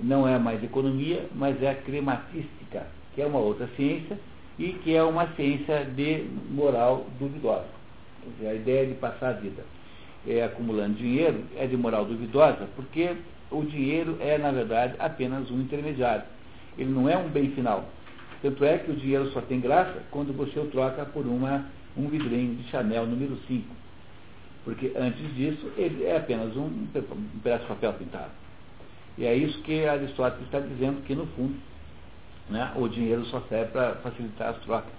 não 0.00 0.26
é 0.26 0.38
mais 0.38 0.62
economia, 0.62 1.24
mas 1.34 1.62
é 1.62 1.74
crematística, 1.74 2.86
que 3.14 3.22
é 3.22 3.26
uma 3.26 3.38
outra 3.38 3.68
ciência 3.76 4.18
e 4.58 4.72
que 4.72 4.94
é 4.94 5.02
uma 5.02 5.28
ciência 5.34 5.84
de 5.84 6.26
moral 6.50 7.06
duvidosa. 7.18 7.66
Dizer, 8.36 8.48
a 8.48 8.54
ideia 8.54 8.86
de 8.86 8.94
passar 8.94 9.30
a 9.30 9.32
vida 9.32 9.64
é, 10.26 10.44
acumulando 10.44 10.94
dinheiro 10.94 11.44
é 11.56 11.66
de 11.66 11.76
moral 11.76 12.04
duvidosa, 12.04 12.68
porque 12.74 13.16
o 13.50 13.62
dinheiro 13.62 14.16
é, 14.20 14.38
na 14.38 14.50
verdade, 14.50 14.94
apenas 14.98 15.50
um 15.50 15.60
intermediário. 15.60 16.24
Ele 16.76 16.90
não 16.90 17.08
é 17.08 17.16
um 17.16 17.28
bem 17.28 17.50
final. 17.50 17.84
Tanto 18.42 18.64
é 18.64 18.78
que 18.78 18.90
o 18.90 18.96
dinheiro 18.96 19.30
só 19.30 19.40
tem 19.40 19.60
graça 19.60 20.02
quando 20.10 20.36
você 20.36 20.58
o 20.58 20.66
troca 20.66 21.04
por 21.06 21.24
uma, 21.24 21.64
um 21.96 22.08
vidrinho 22.08 22.56
de 22.56 22.68
Chanel 22.70 23.06
número 23.06 23.38
5. 23.46 23.64
Porque 24.64 24.92
antes 24.96 25.34
disso, 25.34 25.70
ele 25.76 26.04
é 26.04 26.16
apenas 26.16 26.56
um, 26.56 26.66
um 26.66 27.40
pedaço 27.42 27.62
de 27.62 27.68
papel 27.68 27.92
pintado. 27.94 28.30
E 29.16 29.24
é 29.24 29.34
isso 29.34 29.60
que 29.62 29.86
Aristóteles 29.86 30.44
está 30.46 30.58
dizendo 30.58 31.02
que, 31.04 31.14
no 31.14 31.26
fundo, 31.28 31.54
né? 32.50 32.72
o 32.76 32.88
dinheiro 32.88 33.24
só 33.26 33.40
serve 33.48 33.70
para 33.72 33.94
facilitar 33.96 34.50
as 34.50 34.58
trocas. 34.62 34.92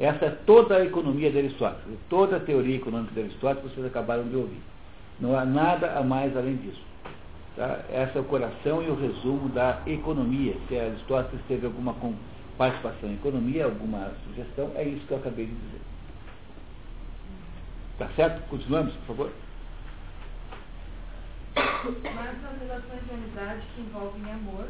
Essa 0.00 0.26
é 0.26 0.30
toda 0.46 0.76
a 0.76 0.84
economia 0.84 1.30
de 1.30 1.38
Aristóteles, 1.38 1.98
toda 2.08 2.36
a 2.36 2.40
teoria 2.40 2.76
econômica 2.76 3.12
de 3.12 3.20
Aristóteles 3.20 3.72
vocês 3.72 3.86
acabaram 3.86 4.24
de 4.28 4.36
ouvir. 4.36 4.60
Não 5.20 5.36
há 5.36 5.44
nada 5.44 5.98
a 5.98 6.02
mais 6.04 6.36
além 6.36 6.56
disso. 6.56 6.80
Tá? 7.56 7.80
Esse 7.90 8.16
é 8.16 8.20
o 8.20 8.24
coração 8.24 8.82
e 8.82 8.88
o 8.88 8.94
resumo 8.94 9.48
da 9.48 9.82
economia. 9.86 10.54
Se 10.68 10.78
Aristóteles 10.78 11.44
teve 11.48 11.66
alguma 11.66 11.94
participação 12.58 13.08
em 13.08 13.14
economia, 13.14 13.64
alguma 13.64 14.12
sugestão, 14.24 14.72
é 14.74 14.82
isso 14.82 15.06
que 15.06 15.12
eu 15.12 15.18
acabei 15.18 15.46
de 15.46 15.54
dizer. 15.54 15.80
Tá 17.98 18.08
certo? 18.16 18.46
Continuamos, 18.48 18.92
por 18.94 19.06
favor. 19.06 19.32
Mas 21.54 22.42
nas 22.42 22.60
relações 22.60 23.04
de 23.06 23.14
amizade 23.14 23.62
que 23.74 23.80
envolvem 23.80 24.32
amor, 24.32 24.68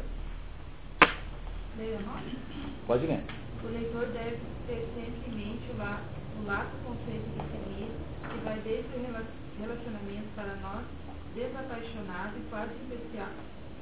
leia 1.77 1.99
nome? 1.99 2.37
Pode 2.85 3.07
ler. 3.07 3.23
O 3.63 3.67
leitor 3.67 4.05
deve 4.07 4.37
ter 4.67 4.87
sempre 4.93 5.31
em 5.31 5.35
mente 5.35 5.71
o, 5.73 5.77
la, 5.77 6.01
o 6.39 6.45
lato 6.45 6.71
conceito 6.85 7.27
de 7.29 7.41
semir, 7.51 7.89
que 8.21 8.45
vai 8.45 8.59
desde 8.59 8.89
o 8.95 9.61
relacionamento 9.61 10.27
para 10.35 10.55
nós 10.57 10.85
desapaixonado 11.33 12.37
e 12.37 12.49
quase 12.49 12.73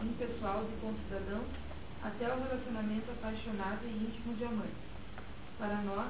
impessoal 0.02 0.64
de 0.64 0.74
concidadãos 0.82 1.67
até 2.08 2.24
o 2.34 2.40
relacionamento 2.40 3.12
apaixonado 3.12 3.84
e 3.84 3.92
íntimo 3.92 4.34
de 4.36 4.46
amante. 4.46 4.88
Para 5.60 5.82
nós, 5.84 6.08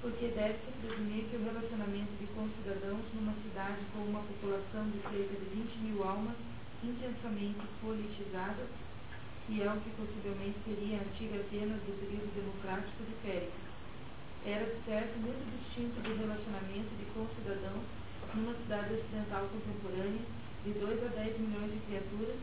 porque 0.00 0.28
deve-se 0.28 0.70
presumir 0.78 1.26
que 1.26 1.36
o 1.36 1.44
relacionamento 1.44 2.12
de 2.22 2.26
concidadãos 2.38 3.02
numa 3.14 3.34
cidade 3.42 3.82
com 3.92 4.06
uma 4.06 4.22
população 4.22 4.86
de 4.94 5.02
cerca 5.02 5.34
de 5.34 5.46
20 5.50 5.90
mil 5.90 6.04
almas 6.06 6.36
intensamente 6.84 7.66
politizadas 7.82 8.70
que 9.46 9.60
é 9.60 9.66
o 9.66 9.80
que 9.80 9.90
possivelmente 9.98 10.54
seria 10.62 10.98
a 10.98 11.02
antiga 11.02 11.42
Atenas 11.42 11.82
do 11.82 11.98
período 11.98 12.30
democrático 12.38 13.02
de 13.02 13.14
Péricles. 13.18 13.66
Era, 14.46 14.64
de 14.64 14.78
certo, 14.86 15.18
muito 15.18 15.42
distinto 15.58 15.98
do 15.98 16.14
relacionamento 16.14 16.94
de 16.94 17.04
concidadãos 17.10 17.82
numa 18.32 18.54
cidade 18.54 18.94
ocidental 18.94 19.50
contemporânea 19.50 20.22
de 20.62 20.70
2 20.78 21.02
a 21.02 21.08
10 21.08 21.40
milhões 21.40 21.72
de 21.74 21.80
criaturas 21.90 22.38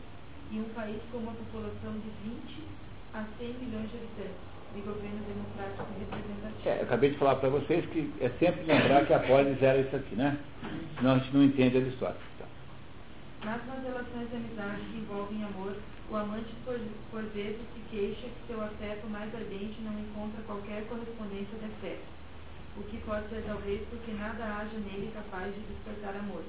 e 0.52 0.60
um 0.60 0.68
país 0.76 1.00
com 1.10 1.18
uma 1.18 1.32
população 1.32 1.96
de 1.96 2.12
20 2.28 2.87
a 3.14 3.24
100 3.38 3.48
milhões 3.54 3.90
de 3.90 3.96
habitantes, 3.96 4.48
de 4.74 4.80
governo 4.80 5.20
democrático 5.24 5.86
representativo. 5.98 6.68
É, 6.68 6.78
eu 6.78 6.82
acabei 6.82 7.10
de 7.10 7.18
falar 7.18 7.36
para 7.36 7.48
vocês 7.48 7.84
que 7.86 8.12
é 8.20 8.28
sempre 8.38 8.64
lembrar 8.64 9.06
que 9.06 9.14
a 9.14 9.20
polis 9.20 9.62
era 9.62 9.78
isso 9.78 9.96
aqui, 9.96 10.14
né? 10.14 10.38
Senão 10.96 11.14
a 11.14 11.18
gente 11.18 11.34
não 11.34 11.42
entende 11.42 11.78
a 11.78 11.80
história. 11.80 12.16
Então. 12.36 12.46
Mas 13.44 13.66
nas 13.66 13.82
relações 13.82 14.28
de 14.30 14.36
amizade 14.36 14.82
que 14.92 14.98
envolvem 14.98 15.44
amor, 15.44 15.76
o 16.10 16.16
amante 16.16 16.52
por, 16.64 16.78
por 17.10 17.22
vezes 17.32 17.60
se 17.74 17.80
queixa 17.90 18.26
que 18.26 18.46
seu 18.46 18.62
afeto 18.62 19.06
mais 19.08 19.34
ardente 19.34 19.80
não 19.82 19.98
encontra 19.98 20.42
qualquer 20.46 20.84
correspondência 20.88 21.58
de 21.58 21.66
afeto, 21.66 22.04
o 22.76 22.82
que 22.84 22.98
pode 22.98 23.28
ser 23.28 23.44
talvez 23.46 23.82
porque 23.90 24.12
nada 24.12 24.44
haja 24.44 24.78
nele 24.78 25.12
capaz 25.14 25.54
de 25.54 25.60
despertar 25.60 26.16
amor. 26.16 26.42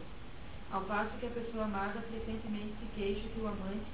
Ao 0.72 0.82
passo 0.82 1.18
que 1.20 1.26
a 1.26 1.30
pessoa 1.30 1.66
amada 1.66 2.00
frequentemente 2.12 2.74
se 2.80 2.86
queixa 2.96 3.28
que 3.34 3.42
o 3.42 3.48
amante, 3.48 3.90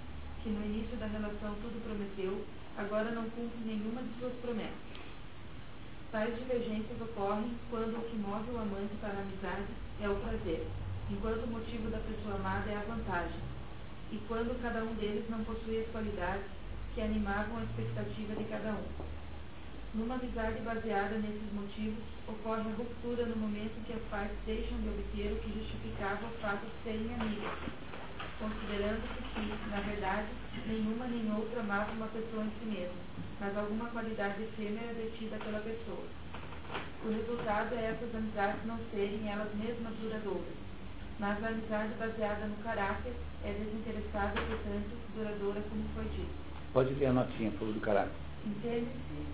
que 0.46 0.54
no 0.54 0.64
início 0.64 0.96
da 0.98 1.08
relação 1.08 1.58
tudo 1.58 1.82
prometeu, 1.82 2.46
agora 2.78 3.10
não 3.10 3.26
cumpre 3.32 3.66
nenhuma 3.66 4.04
de 4.04 4.14
suas 4.20 4.34
promessas. 4.46 4.78
Tais 6.12 6.38
divergências 6.38 7.02
ocorrem 7.02 7.58
quando 7.72 7.98
o 7.98 8.06
que 8.06 8.16
move 8.16 8.52
o 8.52 8.62
amante 8.62 8.94
para 9.02 9.18
a 9.18 9.22
amizade 9.26 9.74
é 10.00 10.08
o 10.08 10.22
prazer, 10.22 10.68
enquanto 11.10 11.46
o 11.46 11.50
motivo 11.50 11.90
da 11.90 11.98
pessoa 11.98 12.36
amada 12.36 12.70
é 12.70 12.78
a 12.78 12.86
vantagem 12.86 13.42
e 14.12 14.18
quando 14.28 14.62
cada 14.62 14.84
um 14.84 14.94
deles 14.96 15.26
não 15.30 15.44
possui 15.44 15.82
as 15.82 15.88
qualidades 15.90 16.46
que 16.94 17.02
animavam 17.02 17.58
a 17.58 17.64
expectativa 17.64 18.36
de 18.36 18.44
cada 18.46 18.72
um. 18.74 18.86
Numa 19.96 20.16
amizade 20.16 20.62
baseada 20.62 21.18
nesses 21.18 21.52
motivos, 21.54 22.04
ocorre 22.28 22.62
a 22.62 22.76
ruptura 22.76 23.26
no 23.26 23.36
momento 23.36 23.84
que 23.88 23.94
as 23.94 24.02
partes 24.12 24.38
deixam 24.46 24.78
de 24.78 24.90
obter 24.90 25.34
o 25.34 25.40
que 25.40 25.58
justificava 25.58 26.28
o 26.28 26.38
fato 26.40 26.66
de 26.66 26.84
serem 26.84 27.14
amigas, 27.16 27.58
considerando-se 28.40 29.22
que, 29.34 29.70
na 29.70 29.80
verdade, 29.82 30.28
nenhuma 30.68 31.07
nem 31.07 31.32
outra 31.34 31.62
amava 31.62 31.91
uma 31.91 32.07
pessoa 32.07 32.44
em 32.44 32.52
si 32.60 32.66
mesma, 32.66 33.02
mas 33.40 33.57
alguma 33.57 33.90
qualidade 33.90 34.44
efêmera 34.44 34.94
detida 34.94 35.38
pela 35.38 35.60
pessoa. 35.60 36.06
O 37.06 37.10
resultado 37.10 37.76
é 37.76 37.91
essas 37.91 38.14
amizades 38.16 38.66
não 38.66 38.80
serem 38.91 39.30
elas 39.30 39.53
mesmas 39.56 39.94
duradouras, 40.02 40.56
mas 41.20 41.44
a 41.44 41.48
amizade 41.48 41.94
baseada 41.95 42.48
no 42.48 42.56
caráter 42.64 43.14
é 43.44 43.53
desinteressada, 43.53 44.41
portanto, 44.41 44.91
duradoura, 45.16 45.62
como 45.70 45.84
foi 45.94 46.06
dito. 46.06 46.36
Pode 46.74 46.94
ler 46.95 47.06
a 47.06 47.14
notinha, 47.14 47.52
por 47.52 47.72
do 47.72 47.80
caráter. 47.80 48.12
Entende-se, 48.45 49.26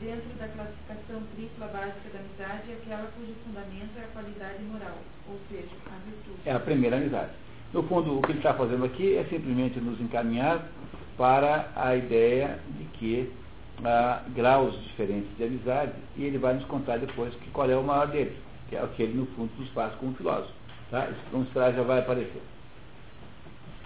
dentro 0.00 0.28
da 0.38 0.48
classificação 0.48 1.22
tripla 1.34 1.68
básica 1.68 2.10
da 2.12 2.18
amizade, 2.18 2.72
aquela 2.72 3.10
cujo 3.12 3.34
fundamento 3.46 3.96
é 3.96 4.04
a 4.04 4.08
qualidade 4.08 4.62
moral, 4.64 4.98
ou 5.28 5.38
seja, 5.48 5.74
a 5.86 5.96
virtude. 6.04 6.40
É 6.44 6.52
a 6.52 6.60
primeira 6.60 6.96
amizade. 6.96 7.32
No 7.72 7.82
fundo, 7.84 8.18
o 8.18 8.22
que 8.22 8.32
ele 8.32 8.38
está 8.38 8.52
fazendo 8.52 8.84
aqui 8.84 9.16
é 9.16 9.24
simplesmente 9.24 9.80
nos 9.80 9.98
encaminhar 9.98 10.68
para 11.16 11.70
a 11.74 11.96
ideia 11.96 12.58
de 12.76 12.84
que 12.98 13.32
há 13.82 14.22
graus 14.34 14.78
diferentes 14.82 15.34
de 15.38 15.44
amizade 15.44 15.92
e 16.16 16.24
ele 16.24 16.36
vai 16.36 16.52
nos 16.52 16.64
contar 16.66 16.98
depois 16.98 17.34
que 17.36 17.50
qual 17.50 17.70
é 17.70 17.76
o 17.76 17.82
maior 17.82 18.08
deles, 18.08 18.36
que 18.68 18.76
é 18.76 18.82
o 18.82 18.88
que 18.88 19.02
ele, 19.02 19.14
no 19.14 19.26
fundo, 19.28 19.50
nos 19.58 19.70
faz 19.70 19.94
como 19.94 20.14
filósofo. 20.14 20.52
Tá? 20.90 21.08
Um 21.32 21.44
slide 21.44 21.76
já 21.76 21.82
vai 21.82 22.00
aparecer. 22.00 22.42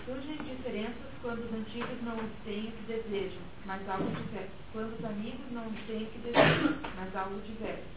Surgem 0.05 0.37
diferenças 0.37 1.07
quando 1.23 1.45
os 1.45 1.53
antigos 1.53 2.03
não 2.03 2.15
obtêm 2.15 2.69
o 2.69 2.73
que 2.73 2.93
desejam, 2.93 3.39
mas 3.65 3.89
algo 3.89 4.11
diverso. 4.11 4.51
Quando 4.73 4.99
os 4.99 5.05
amigos 5.05 5.47
não 5.53 5.63
obtêm 5.67 6.03
o 6.03 6.07
que 6.07 6.19
desejam, 6.19 6.75
mas 6.97 7.15
algo 7.15 7.41
diverso. 7.47 7.96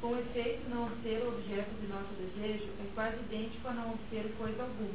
Com 0.00 0.16
efeito, 0.16 0.70
não 0.70 0.82
o 0.82 0.86
objeto 0.86 1.74
de 1.80 1.88
nosso 1.88 2.14
desejo 2.14 2.70
é 2.78 2.86
quase 2.94 3.16
idêntico 3.16 3.66
a 3.66 3.72
não 3.72 3.94
obter 3.94 4.30
coisa 4.38 4.62
alguma, 4.62 4.94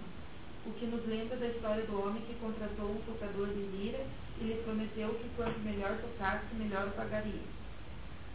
o 0.65 0.71
que 0.71 0.85
nos 0.85 1.05
lembra 1.05 1.35
da 1.35 1.47
história 1.47 1.83
do 1.83 1.99
homem 1.99 2.21
que 2.21 2.39
contratou 2.39 2.89
um 2.89 3.01
tocador 3.05 3.47
de 3.47 3.67
lira 3.75 3.99
e 4.39 4.45
lhe 4.45 4.63
prometeu 4.63 5.09
que 5.15 5.27
quanto 5.35 5.59
melhor 5.59 5.97
tocasse, 5.99 6.55
melhor 6.55 6.87
o 6.87 6.91
pagaria. 6.91 7.43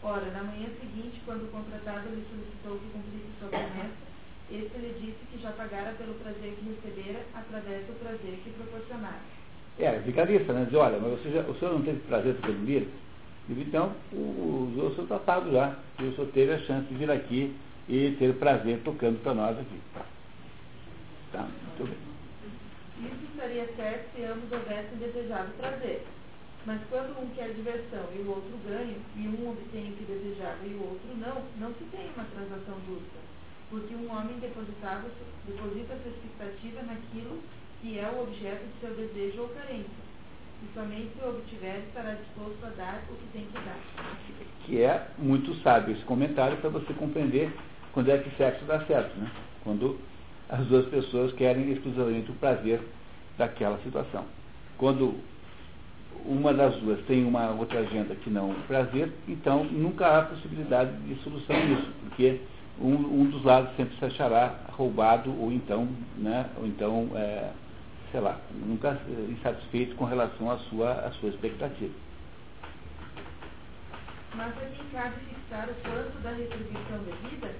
Ora, 0.03 0.29
na 0.29 0.43
manhã 0.43 0.69
seguinte, 0.79 1.19
quando 1.25 1.45
o 1.45 1.47
contratado 1.47 2.07
lhe 2.09 2.23
solicitou 2.29 2.77
que 2.77 2.93
cumprisse 2.93 3.39
sua 3.39 3.49
promessa, 3.49 3.97
este 4.51 4.77
lhe 4.77 4.93
disse 5.01 5.25
que 5.31 5.41
já 5.41 5.51
pagara 5.51 5.93
pelo 5.93 6.13
prazer 6.21 6.53
que 6.53 6.69
recebera 6.69 7.25
através 7.33 7.87
do 7.87 7.99
prazer 7.99 8.39
que 8.43 8.51
proporcionara. 8.51 9.25
É, 9.79 9.97
vigarista, 9.99 10.53
né? 10.53 10.65
Diz, 10.65 10.75
olha, 10.75 10.99
mas 10.99 11.19
você 11.19 11.31
já, 11.31 11.41
o 11.41 11.57
senhor 11.57 11.73
não 11.73 11.81
teve 11.81 11.99
prazer 12.01 12.35
pelo 12.35 12.65
vir? 12.65 12.87
Então, 13.49 13.93
o, 14.11 14.15
o, 14.15 14.91
senhor 14.91 15.03
está 15.03 15.19
pago 15.19 15.51
já. 15.51 15.75
O 15.99 16.11
senhor 16.13 16.27
teve 16.33 16.53
a 16.53 16.59
chance 16.59 16.87
de 16.87 16.95
vir 16.95 17.09
aqui 17.09 17.55
e 17.87 18.15
ter 18.19 18.33
prazer 18.35 18.79
tocando 18.83 19.21
para 19.23 19.33
nós 19.33 19.57
aqui. 19.57 19.81
Tá, 21.31 21.41
muito 21.41 21.83
bem. 21.83 23.09
Isso 23.11 23.25
estaria 23.31 23.67
certo 23.75 24.15
se 24.15 24.23
ambos 24.23 24.51
houvessem 24.51 24.97
desejado 24.99 25.51
prazer. 25.57 26.05
Mas 26.65 26.81
quando 26.89 27.17
um 27.21 27.29
quer 27.35 27.53
diversão 27.53 28.05
e 28.15 28.19
o 28.19 28.29
outro 28.29 28.57
ganho, 28.67 28.97
e 29.15 29.27
um 29.27 29.49
obtém 29.49 29.91
o 29.91 29.95
que 29.95 30.03
desejava 30.03 30.65
e 30.65 30.73
o 30.73 30.83
outro 30.83 31.07
não, 31.17 31.41
não 31.57 31.73
se 31.75 31.85
tem 31.85 32.11
uma 32.15 32.25
transação 32.25 32.75
justa 32.87 33.29
porque 33.69 33.93
um 33.93 34.11
homem 34.11 34.39
depositava, 34.39 35.07
deposita 35.45 35.95
sua 36.01 36.11
expectativa 36.11 36.81
naquilo 36.83 37.39
que 37.81 37.99
é 37.99 38.09
o 38.09 38.23
objeto 38.23 38.65
de 38.65 38.79
seu 38.79 38.95
desejo 38.95 39.43
ou 39.43 39.49
carência. 39.49 40.08
E 40.61 40.73
somente 40.73 41.11
o 41.23 41.29
obtiver 41.29 41.79
estará 41.87 42.13
disposto 42.13 42.65
a 42.65 42.69
dar 42.69 43.01
o 43.09 43.15
que 43.15 43.27
tem 43.33 43.45
que 43.45 43.53
dar. 43.53 43.77
Que 44.65 44.81
é 44.81 45.07
muito 45.17 45.55
sábio 45.61 45.93
esse 45.93 46.03
comentário 46.03 46.57
para 46.57 46.69
você 46.69 46.93
compreender 46.93 47.51
quando 47.93 48.09
é 48.09 48.17
que 48.17 48.35
sexo 48.35 48.65
dá 48.65 48.85
certo, 48.85 49.17
né? 49.17 49.31
Quando 49.63 49.97
as 50.49 50.65
duas 50.65 50.85
pessoas 50.87 51.31
querem 51.33 51.71
exclusivamente 51.71 52.31
o 52.31 52.35
prazer 52.35 52.81
daquela 53.37 53.77
situação. 53.79 54.25
Quando 54.77 55.15
uma 56.25 56.53
das 56.53 56.75
duas 56.77 56.99
tem 57.05 57.25
uma 57.25 57.51
outra 57.51 57.79
agenda 57.79 58.15
que 58.15 58.29
não 58.29 58.51
o 58.51 58.55
prazer, 58.67 59.11
então 59.27 59.63
nunca 59.63 60.07
há 60.07 60.25
possibilidade 60.25 60.91
de 61.03 61.15
solução 61.23 61.55
nisso, 61.65 61.87
porque 62.07 62.41
um, 62.79 62.93
um 62.93 63.29
dos 63.29 63.43
lados 63.43 63.75
sempre 63.75 63.95
se 63.97 64.05
achará 64.05 64.55
roubado 64.71 65.33
ou 65.39 65.51
então, 65.51 65.87
né, 66.17 66.49
ou 66.57 66.65
então 66.65 67.09
é, 67.15 67.49
sei 68.11 68.19
lá, 68.19 68.39
nunca 68.51 68.99
insatisfeito 69.29 69.95
com 69.95 70.05
relação 70.05 70.51
à 70.51 70.57
sua, 70.57 70.91
à 70.91 71.11
sua 71.11 71.29
expectativa. 71.29 71.93
Mas 74.35 74.49
a 74.57 74.65
quem 74.65 74.85
cabe 74.91 75.15
fixar 75.27 75.69
o 75.69 75.73
quanto 75.81 76.21
da 76.21 76.31
retribuição 76.31 76.99
devida? 76.99 77.51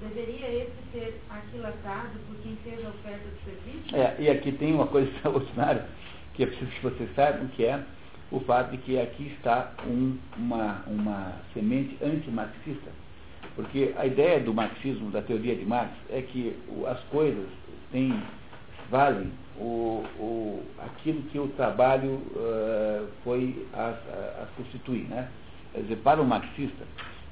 Deveria 0.00 0.48
esse 0.62 0.92
ser 0.92 1.20
aquilatado 1.28 2.18
por 2.26 2.36
quem 2.42 2.56
fez 2.64 2.84
a 2.84 2.88
oferta 2.88 3.28
de 3.28 3.44
serviço? 3.44 3.96
É, 3.96 4.16
e 4.18 4.30
aqui 4.30 4.52
tem 4.52 4.74
uma 4.74 4.86
coisa 4.86 5.10
extraordinária 5.14 5.86
que 6.34 6.44
é 6.44 6.46
preciso 6.46 6.70
que 6.70 6.82
vocês 6.82 7.14
saibam, 7.14 7.48
que 7.48 7.64
é 7.64 7.84
o 8.30 8.40
fato 8.40 8.70
de 8.70 8.78
que 8.78 8.98
aqui 8.98 9.34
está 9.36 9.72
um, 9.86 10.16
uma, 10.38 10.82
uma 10.86 11.32
semente 11.52 11.98
antimarxista 12.02 12.90
porque 13.54 13.92
a 13.96 14.06
ideia 14.06 14.40
do 14.40 14.54
marxismo, 14.54 15.10
da 15.10 15.22
teoria 15.22 15.54
de 15.54 15.64
Marx, 15.64 15.92
é 16.08 16.22
que 16.22 16.56
as 16.86 17.00
coisas 17.04 17.46
têm, 17.92 18.22
valem 18.90 19.30
o, 19.60 20.04
o, 20.18 20.62
aquilo 20.78 21.22
que 21.24 21.38
o 21.38 21.48
trabalho 21.48 22.20
uh, 22.34 23.06
foi 23.22 23.66
a, 23.74 23.82
a, 23.82 24.42
a, 24.42 24.46
constituir. 24.56 25.06
Né? 25.08 25.28
Quer 25.72 25.82
dizer, 25.82 25.96
para 25.96 26.20
o 26.20 26.24
marxista, 26.24 26.84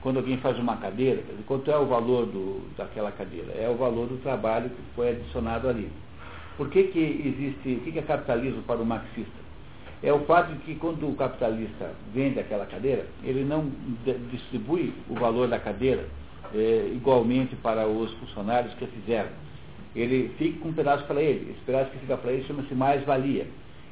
quando 0.02 0.18
alguém 0.18 0.36
faz 0.38 0.58
uma 0.58 0.76
cadeira, 0.76 1.22
dizer, 1.22 1.44
quanto 1.46 1.70
é 1.70 1.76
o 1.78 1.86
valor 1.86 2.26
do, 2.26 2.68
daquela 2.76 3.10
cadeira? 3.10 3.52
É 3.52 3.68
o 3.68 3.76
valor 3.76 4.06
do 4.06 4.22
trabalho 4.22 4.70
que 4.70 4.82
foi 4.94 5.10
adicionado 5.10 5.68
ali. 5.68 5.90
Por 6.56 6.68
que, 6.68 6.84
que 6.84 6.98
existe, 6.98 7.74
o 7.74 7.80
que, 7.84 7.92
que 7.92 7.98
é 7.98 8.02
capitalismo 8.02 8.62
para 8.62 8.80
o 8.80 8.86
marxista? 8.86 9.48
é 10.02 10.12
o 10.12 10.20
fato 10.20 10.52
de 10.52 10.58
que 10.60 10.74
quando 10.76 11.08
o 11.08 11.14
capitalista 11.16 11.90
vende 12.14 12.38
aquela 12.38 12.66
cadeira, 12.66 13.06
ele 13.24 13.44
não 13.44 13.70
distribui 14.30 14.94
o 15.08 15.14
valor 15.14 15.48
da 15.48 15.58
cadeira 15.58 16.06
é, 16.54 16.90
igualmente 16.94 17.56
para 17.56 17.86
os 17.86 18.12
funcionários 18.14 18.72
que 18.74 18.84
a 18.84 18.88
fizeram. 18.88 19.30
Ele 19.94 20.34
fica 20.38 20.60
com 20.60 20.68
um 20.68 20.72
pedaço 20.72 21.04
para 21.04 21.22
ele. 21.22 21.52
Esse 21.52 21.60
pedaço 21.64 21.90
que 21.90 21.98
fica 21.98 22.16
para 22.16 22.32
ele 22.32 22.44
chama-se 22.44 22.74
mais-valia. 22.74 23.46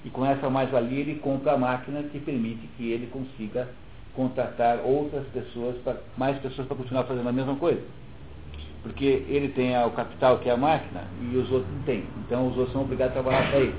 E 0.05 0.11
com 0.11 0.25
essa 0.25 0.49
mais-valia 0.49 1.01
ele 1.01 1.17
compra 1.17 1.53
a 1.53 1.59
máquina 1.59 2.03
que 2.05 2.19
permite 2.19 2.67
que 2.77 2.91
ele 2.91 3.09
consiga 3.09 3.69
contratar 4.15 4.81
outras 4.85 5.27
pessoas, 5.29 5.77
pra, 5.83 5.97
mais 6.17 6.39
pessoas 6.39 6.67
para 6.67 6.77
continuar 6.77 7.05
fazendo 7.05 7.29
a 7.29 7.33
mesma 7.33 7.57
coisa. 7.57 7.83
Porque 8.83 9.25
ele 9.29 9.49
tem 9.49 9.77
o 9.85 9.91
capital 9.91 10.39
que 10.39 10.49
é 10.49 10.53
a 10.53 10.57
máquina 10.57 11.05
e 11.21 11.37
os 11.37 11.51
outros 11.51 11.73
não 11.75 11.83
têm. 11.83 12.05
Então 12.25 12.47
os 12.49 12.57
outros 12.57 12.73
são 12.73 12.83
obrigados 12.83 13.17
a 13.17 13.21
trabalhar 13.21 13.51
para 13.51 13.59
ele. 13.59 13.75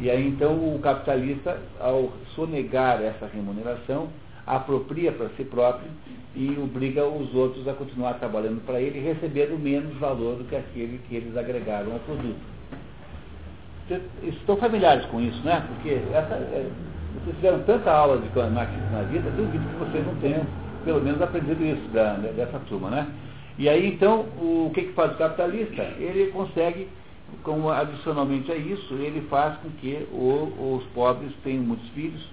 E 0.00 0.10
aí 0.10 0.26
então 0.26 0.54
o 0.74 0.78
capitalista, 0.78 1.60
ao 1.78 2.10
sonegar 2.34 3.02
essa 3.02 3.26
remuneração, 3.26 4.08
apropria 4.56 5.12
para 5.12 5.28
si 5.30 5.44
próprio 5.44 5.88
e 6.34 6.56
obriga 6.58 7.06
os 7.06 7.32
outros 7.34 7.66
a 7.68 7.72
continuar 7.72 8.14
trabalhando 8.14 8.64
para 8.64 8.80
ele, 8.80 9.00
recebendo 9.00 9.58
menos 9.58 9.96
valor 9.98 10.36
do 10.36 10.44
que 10.44 10.56
aquele 10.56 11.00
que 11.08 11.16
eles 11.16 11.36
agregaram 11.36 11.92
ao 11.92 11.98
produto. 12.00 12.38
Estão 14.22 14.56
familiares 14.56 15.04
com 15.06 15.20
isso, 15.20 15.40
né? 15.44 15.64
Porque 15.68 16.00
essa, 16.12 16.34
é, 16.34 16.70
vocês 17.14 17.36
tiveram 17.36 17.62
tanta 17.64 17.90
aula 17.90 18.18
de 18.18 18.28
marxismo 18.52 18.90
na 18.92 19.02
vida, 19.02 19.30
duvido 19.30 19.64
que 19.64 19.84
vocês 19.84 20.06
não 20.06 20.14
tenham, 20.16 20.46
pelo 20.84 21.00
menos, 21.00 21.20
aprendido 21.20 21.64
isso 21.64 21.88
da, 21.88 22.14
dessa 22.14 22.58
turma, 22.68 22.90
né? 22.90 23.08
E 23.58 23.68
aí, 23.68 23.88
então, 23.88 24.20
o 24.38 24.70
que, 24.72 24.82
que 24.82 24.92
faz 24.92 25.12
o 25.12 25.18
capitalista? 25.18 25.82
Ele 25.98 26.30
consegue, 26.32 26.88
como 27.42 27.68
adicionalmente 27.68 28.50
a 28.50 28.56
isso, 28.56 28.94
ele 28.94 29.22
faz 29.28 29.56
com 29.58 29.70
que 29.80 30.06
o, 30.12 30.76
os 30.76 30.84
pobres 30.94 31.32
tenham 31.42 31.64
muitos 31.64 31.88
filhos, 31.90 32.24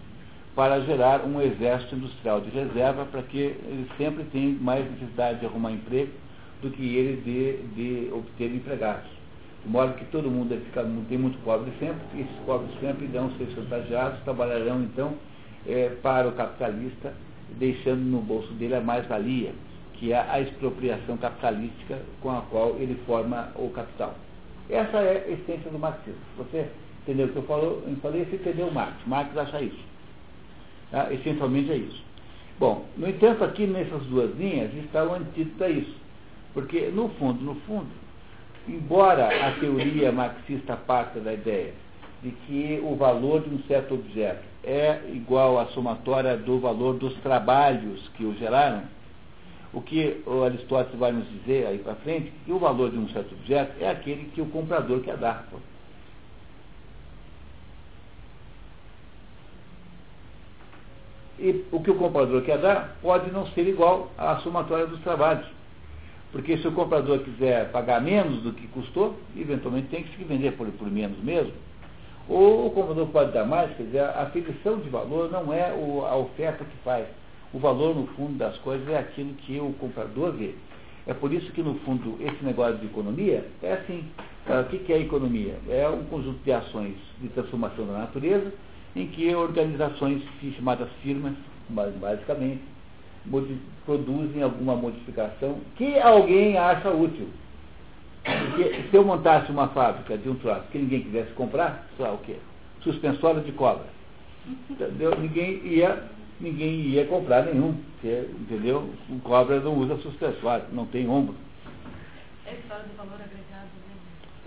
para 0.58 0.82
gerar 0.82 1.24
um 1.24 1.40
exército 1.40 1.96
industrial 1.96 2.42
de 2.42 2.50
reserva 2.50 3.06
para 3.06 3.22
que 3.22 3.38
eles 3.38 3.88
sempre 3.96 4.24
tenham 4.24 4.54
mais 4.60 4.90
necessidade 4.90 5.40
de 5.40 5.46
arrumar 5.46 5.72
emprego 5.72 6.12
do 6.64 6.72
que 6.72 6.96
ele 6.96 7.22
de, 7.22 7.76
de 7.76 8.12
obter 8.12 8.52
empregados. 8.52 9.08
De 9.64 9.70
modo 9.70 9.94
que 9.94 10.06
todo 10.06 10.32
mundo 10.32 10.60
fica, 10.66 10.84
tem 11.08 11.18
muito 11.20 11.38
pobre 11.44 11.72
sempre, 11.78 12.02
e 12.16 12.22
esses 12.22 12.36
pobres 12.44 12.72
sempre 12.80 13.06
irão 13.06 13.30
ser 13.38 13.46
chantageados, 13.54 14.20
trabalharão 14.24 14.82
então 14.82 15.14
é, 15.68 15.90
para 16.02 16.28
o 16.28 16.32
capitalista, 16.32 17.14
deixando 17.60 18.02
no 18.02 18.20
bolso 18.22 18.52
dele 18.54 18.74
a 18.74 18.82
mais-valia, 18.82 19.52
que 19.94 20.12
é 20.12 20.26
a 20.28 20.42
expropriação 20.42 21.18
capitalística 21.18 22.00
com 22.20 22.32
a 22.32 22.42
qual 22.50 22.78
ele 22.80 23.00
forma 23.06 23.52
o 23.58 23.70
capital. 23.70 24.16
Essa 24.72 24.98
é 24.98 25.24
a 25.24 25.32
essência 25.34 25.70
do 25.70 25.78
marxismo. 25.78 26.20
Você 26.36 26.66
entendeu 27.04 27.28
o 27.28 27.30
que 27.30 27.38
eu, 27.38 27.84
eu 27.88 27.96
falei, 28.02 28.26
você 28.26 28.38
entendeu 28.38 28.72
Marx. 28.72 28.96
Marx 29.06 29.38
acha 29.38 29.62
isso. 29.62 29.97
Tá? 30.92 31.12
Essencialmente 31.14 31.72
é 31.72 31.78
isso. 31.78 32.04
Bom, 32.60 32.86
no 32.98 33.08
entanto, 33.08 33.44
aqui 33.44 33.68
nessas 33.68 34.04
duas 34.04 34.36
linhas 34.36 34.74
está 34.76 35.04
o 35.04 35.14
antídoto 35.14 35.64
a 35.64 35.70
isso. 35.70 35.96
Porque, 36.54 36.88
no 36.88 37.10
fundo, 37.10 37.44
no 37.44 37.56
fundo, 37.62 37.90
embora 38.68 39.28
a 39.48 39.52
teoria 39.60 40.12
marxista 40.12 40.76
parta 40.76 41.20
da 41.20 41.34
ideia 41.34 41.74
de 42.24 42.32
que 42.32 42.82
o 42.84 42.96
valor 42.96 43.42
de 43.42 43.54
um 43.54 43.60
certo 43.64 43.94
objeto 43.94 44.44
é 44.64 45.00
igual 45.14 45.60
à 45.60 45.68
somatória 45.68 46.36
do 46.36 46.60
valor 46.60 46.96
dos 46.96 47.14
trabalhos 47.18 48.10
que 48.16 48.26
o 48.26 48.36
geraram, 48.36 48.84
o 49.72 49.82
que 49.82 50.22
o 50.26 50.44
Aristóteles 50.44 51.00
vai 51.00 51.12
nos 51.12 51.30
dizer 51.30 51.68
aí 51.68 51.78
para 51.78 51.96
frente, 51.96 52.34
que 52.46 52.52
o 52.52 52.58
valor 52.58 52.90
de 52.90 52.98
um 52.98 53.08
certo 53.10 53.34
objeto 53.36 53.74
é 53.80 53.90
aquele 53.90 54.26
que 54.34 54.42
o 54.42 54.48
comprador 54.48 55.02
quer 55.02 55.18
dar. 55.18 55.48
E 61.40 61.66
o 61.72 61.80
que 61.82 61.92
o 61.92 61.96
comprador 61.96 62.42
quer 62.42 62.58
dar 62.58 62.98
pode 63.02 63.32
não 63.32 63.46
ser 63.48 63.68
igual 63.68 64.12
à 64.18 64.38
somatória 64.38 64.88
dos 64.88 65.00
trabalhos. 65.02 65.46
Porque 66.32 66.58
se 66.58 66.68
o 66.68 66.72
comprador 66.72 67.20
quiser 67.20 67.72
pagar 67.72 68.02
menos 68.02 68.42
do 68.42 68.52
que 68.52 68.68
custou, 68.68 69.16
eventualmente 69.36 69.88
tem 69.88 70.04
que 70.04 70.18
se 70.18 70.24
vender 70.24 70.54
por, 70.54 70.68
por 70.68 70.90
menos 70.90 71.18
mesmo. 71.20 71.54
Ou 72.28 72.68
o 72.68 72.72
comprador 72.72 73.08
pode 73.08 73.32
dar 73.32 73.46
mais, 73.46 73.76
quer 73.78 73.84
dizer, 73.84 74.02
a 74.02 74.24
aferição 74.24 74.80
de 74.80 74.90
valor 74.90 75.32
não 75.32 75.54
é 75.54 75.72
o, 75.74 76.06
a 76.06 76.18
oferta 76.18 76.66
que 76.66 76.78
faz. 76.84 77.08
O 77.54 77.60
valor, 77.60 77.96
no 77.96 78.08
fundo 78.08 78.38
das 78.38 78.58
coisas, 78.58 78.88
é 78.90 78.98
aquilo 78.98 79.34
que 79.36 79.58
o 79.60 79.74
comprador 79.80 80.34
vê. 80.34 80.54
É 81.06 81.14
por 81.14 81.32
isso 81.32 81.50
que, 81.54 81.62
no 81.62 81.76
fundo, 81.80 82.18
esse 82.20 82.44
negócio 82.44 82.78
de 82.78 82.88
economia 82.88 83.46
é 83.64 83.74
assim. 83.74 84.04
Ah, 84.46 84.62
o 84.62 84.66
que 84.66 84.92
é 84.92 85.00
economia? 85.00 85.56
É 85.70 85.88
um 85.88 86.04
conjunto 86.06 86.40
de 86.44 86.52
ações 86.52 86.96
de 87.22 87.30
transformação 87.30 87.86
da 87.86 87.94
natureza 87.94 88.52
em 88.98 89.07
que 89.07 89.34
organizações 89.36 90.24
chamadas 90.56 90.90
firmas, 91.03 91.34
basicamente, 91.69 92.61
produzem 93.86 94.41
alguma 94.41 94.76
modificação 94.76 95.60
que 95.76 95.99
alguém 95.99 96.57
acha 96.57 96.90
útil. 96.90 97.30
Porque 98.24 98.84
se 98.90 98.95
eu 98.95 99.06
montasse 99.06 99.52
uma 99.52 99.68
fábrica 99.69 100.18
de 100.18 100.28
um 100.28 100.36
troço 100.36 100.68
que 100.72 100.80
ninguém 100.80 101.03
quisesse 101.03 101.32
comprar, 101.34 101.88
sei 101.95 102.06
lá 102.06 102.14
o 102.14 102.18
quê? 102.19 102.38
Suspensório 102.82 103.41
de 103.41 103.52
cobra. 103.52 103.86
Entendeu? 104.69 105.18
Ninguém 105.19 105.65
ia, 105.65 106.03
ninguém 106.40 106.82
ia 106.88 107.06
comprar 107.06 107.45
nenhum. 107.45 107.76
Porque, 107.94 108.30
entendeu? 108.40 108.90
O 109.10 109.19
cobra 109.19 109.60
não 109.60 109.78
usa 109.78 109.98
suspensório, 109.98 110.65
não 110.72 110.86
tem 110.86 111.07
ombro. 111.07 111.36
É 112.45 112.52
a 112.52 112.53
história 112.53 112.84
do 112.84 112.95
valor 112.98 113.15
agregado, 113.15 113.69
né? 113.87 113.87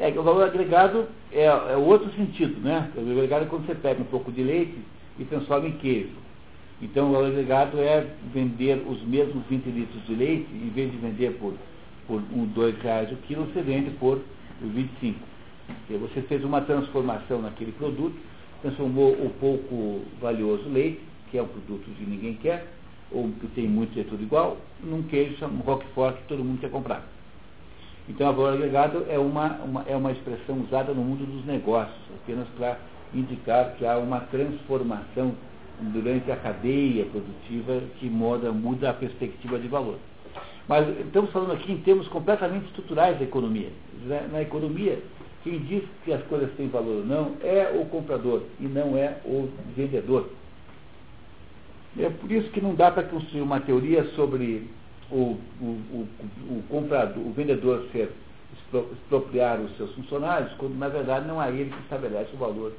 É 0.01 0.09
o 0.19 0.23
valor 0.23 0.45
agregado 0.45 1.07
é, 1.31 1.45
é 1.45 1.77
outro 1.77 2.11
sentido, 2.13 2.59
né? 2.63 2.91
O 2.97 3.01
valor 3.03 3.19
agregado 3.19 3.45
é 3.45 3.49
quando 3.49 3.67
você 3.67 3.75
pega 3.75 4.01
um 4.01 4.07
pouco 4.07 4.33
de 4.33 4.43
leite 4.43 4.79
e 5.19 5.27
transforma 5.27 5.69
em 5.69 5.73
queijo. 5.73 6.17
Então 6.81 7.11
o 7.11 7.13
valor 7.13 7.27
agregado 7.27 7.79
é 7.79 8.07
vender 8.33 8.83
os 8.89 9.03
mesmos 9.03 9.45
20 9.51 9.67
litros 9.67 10.07
de 10.07 10.15
leite, 10.15 10.49
em 10.55 10.71
vez 10.71 10.91
de 10.91 10.97
vender 10.97 11.33
por, 11.33 11.53
por 12.07 12.23
um, 12.35 12.47
dois 12.47 12.81
reais 12.81 13.13
o 13.13 13.17
quilo, 13.17 13.45
você 13.53 13.61
vende 13.61 13.91
por 13.91 14.19
25. 14.63 15.19
Porque 15.67 15.99
você 15.99 16.23
fez 16.23 16.43
uma 16.45 16.63
transformação 16.63 17.43
naquele 17.43 17.73
produto, 17.73 18.17
transformou 18.63 19.13
o 19.13 19.31
pouco 19.39 20.01
valioso 20.19 20.67
leite, 20.71 21.03
que 21.31 21.37
é 21.37 21.43
um 21.43 21.47
produto 21.47 21.85
que 21.99 22.05
ninguém 22.09 22.37
quer, 22.37 22.67
ou 23.13 23.31
que 23.39 23.49
tem 23.49 23.69
muito 23.69 23.99
e 23.99 24.01
é 24.01 24.05
tudo 24.05 24.23
igual, 24.23 24.57
num 24.83 25.03
queijo, 25.03 25.45
um 25.45 25.59
roquefort 25.59 26.17
que 26.17 26.29
todo 26.29 26.43
mundo 26.43 26.59
quer 26.59 26.71
comprar. 26.71 27.07
Então, 28.11 28.33
valor 28.33 28.55
agregado 28.55 29.07
é 29.09 29.17
uma, 29.17 29.53
uma, 29.65 29.85
é 29.87 29.95
uma 29.95 30.11
expressão 30.11 30.61
usada 30.63 30.93
no 30.93 31.01
mundo 31.01 31.25
dos 31.25 31.47
negócios, 31.47 31.97
apenas 32.21 32.49
para 32.59 32.77
indicar 33.15 33.77
que 33.77 33.87
há 33.87 33.97
uma 33.99 34.19
transformação 34.21 35.33
durante 35.81 36.29
a 36.31 36.37
cadeia 36.37 37.05
produtiva 37.05 37.81
que 38.01 38.11
muda, 38.11 38.51
muda 38.51 38.91
a 38.91 38.93
perspectiva 38.93 39.61
de 39.61 39.69
valor. 39.69 39.97
Mas 40.67 40.89
estamos 40.99 41.31
falando 41.31 41.53
aqui 41.53 41.71
em 41.71 41.79
termos 41.79 42.09
completamente 42.09 42.67
estruturais 42.67 43.17
da 43.17 43.25
economia. 43.25 43.69
Na 44.33 44.43
economia, 44.43 45.01
quem 45.45 45.61
diz 45.61 45.85
que 46.05 46.13
as 46.13 46.23
coisas 46.25 46.51
têm 46.57 46.69
valor 46.69 46.97
ou 46.97 47.07
não 47.07 47.37
é 47.45 47.81
o 47.81 47.87
comprador 47.87 48.43
e 48.59 48.65
não 48.65 48.97
é 48.97 49.19
o 49.25 49.49
vendedor. 49.77 50.29
É 51.97 52.11
por 52.11 52.31
isso 52.31 52.51
que 52.51 52.61
não 52.61 52.75
dá 52.75 52.91
para 52.91 53.05
construir 53.05 53.41
uma 53.41 53.61
teoria 53.61 54.05
sobre 54.17 54.69
o, 55.11 55.39
o, 55.61 55.65
o, 55.65 56.09
o 56.51 56.63
comprador, 56.69 57.19
o 57.19 57.33
vendedor 57.33 57.87
ser 57.93 58.13
expropriar 58.73 59.61
os 59.61 59.77
seus 59.77 59.93
funcionários, 59.95 60.53
quando 60.55 60.77
na 60.77 60.89
verdade 60.89 61.27
não 61.27 61.43
é 61.43 61.51
ele 61.51 61.71
que 61.71 61.83
estabelece 61.83 62.31
o 62.35 62.39
valor 62.39 62.73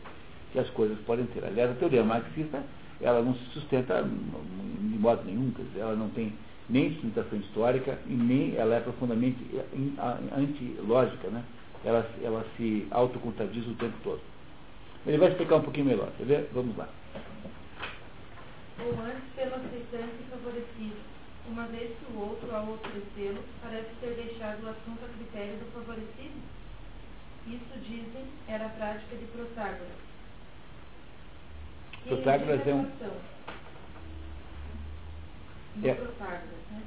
que 0.51 0.59
as 0.59 0.69
coisas 0.71 0.97
podem 0.99 1.25
ter. 1.27 1.43
Aliás, 1.43 1.71
a 1.71 1.75
teoria 1.75 2.03
marxista 2.03 2.63
ela 3.01 3.21
não 3.21 3.33
se 3.33 3.43
sustenta 3.53 4.03
de 4.03 4.97
modo 4.99 5.23
nenhum, 5.25 5.51
quer 5.51 5.63
dizer, 5.63 5.79
ela 5.79 5.95
não 5.95 6.09
tem 6.09 6.33
nem 6.69 6.93
sustentação 6.93 7.39
histórica 7.39 7.97
e 8.07 8.13
nem 8.13 8.55
ela 8.55 8.75
é 8.75 8.79
profundamente 8.79 9.37
antilógica, 10.37 11.27
né? 11.29 11.43
Ela, 11.83 12.07
ela 12.23 12.45
se 12.55 12.87
autocontadiz 12.91 13.65
o 13.67 13.73
tempo 13.73 13.95
todo. 14.03 14.21
Ele 15.05 15.17
vai 15.17 15.29
explicar 15.29 15.55
um 15.55 15.61
pouquinho 15.61 15.87
melhor, 15.87 16.09
quer 16.17 16.25
ver? 16.25 16.49
Vamos 16.53 16.77
lá. 16.77 16.87
Ou 18.79 18.91
antes 19.03 19.23
pelo 19.35 19.55
aceitante 19.55 20.23
favorecido 20.29 21.10
uma 21.47 21.65
vez 21.67 21.97
que 21.97 22.13
o 22.13 22.19
outro, 22.19 22.55
ao 22.55 22.73
oferecê-lo, 22.73 23.43
parece 23.61 23.89
ter 23.99 24.15
deixado 24.15 24.63
o 24.63 24.69
assunto 24.69 25.05
a 25.05 25.17
critério 25.17 25.57
do 25.57 25.71
favorecido? 25.71 26.41
Isso, 27.47 27.79
dizem, 27.79 28.25
era 28.47 28.65
a 28.65 28.69
prática 28.69 29.15
de 29.15 29.25
Protágoras. 29.25 30.01
Protágoras 32.05 32.67
é 32.67 32.73
um. 32.73 32.91
É, 35.83 35.93
Protágoras, 35.95 36.41
né? 36.71 36.83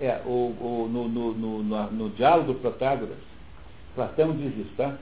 é 0.00 0.22
o, 0.26 0.30
o, 0.30 0.88
no, 0.90 1.08
no, 1.08 1.32
no, 1.34 1.62
no, 1.62 1.90
no 1.90 2.10
diálogo 2.10 2.52
do 2.52 2.58
Protágoras, 2.60 3.18
Platão 3.94 4.36
diz 4.36 4.56
isso, 4.56 4.74
tá? 4.76 4.96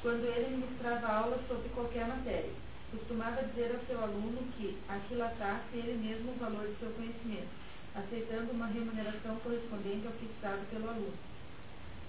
Quando 0.00 0.24
ele 0.24 0.56
ministrava 0.56 1.06
aulas 1.06 1.40
sobre 1.48 1.68
qualquer 1.70 2.06
matéria 2.06 2.50
Costumava 2.92 3.42
dizer 3.44 3.72
ao 3.72 3.80
seu 3.86 4.04
aluno 4.04 4.52
que 4.52 4.76
aquilatasse 4.86 5.72
ele 5.72 5.96
mesmo 5.96 6.32
o 6.32 6.38
valor 6.38 6.68
de 6.68 6.76
seu 6.76 6.90
conhecimento, 6.92 7.48
aceitando 7.94 8.52
uma 8.52 8.66
remuneração 8.66 9.36
correspondente 9.36 10.06
ao 10.06 10.12
fixado 10.12 10.60
pelo 10.68 10.90
aluno. 10.90 11.16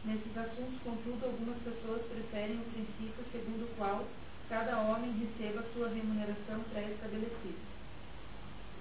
Nesses 0.04 0.36
assuntos, 0.36 0.84
contudo, 0.84 1.24
algumas 1.24 1.56
pessoas 1.64 2.02
preferem 2.12 2.60
o 2.60 2.72
princípio 2.76 3.24
segundo 3.32 3.64
o 3.64 3.76
qual 3.78 4.06
cada 4.50 4.78
homem 4.82 5.16
receba 5.24 5.64
sua 5.74 5.88
remuneração 5.88 6.60
pré-estabelecida. 6.74 7.64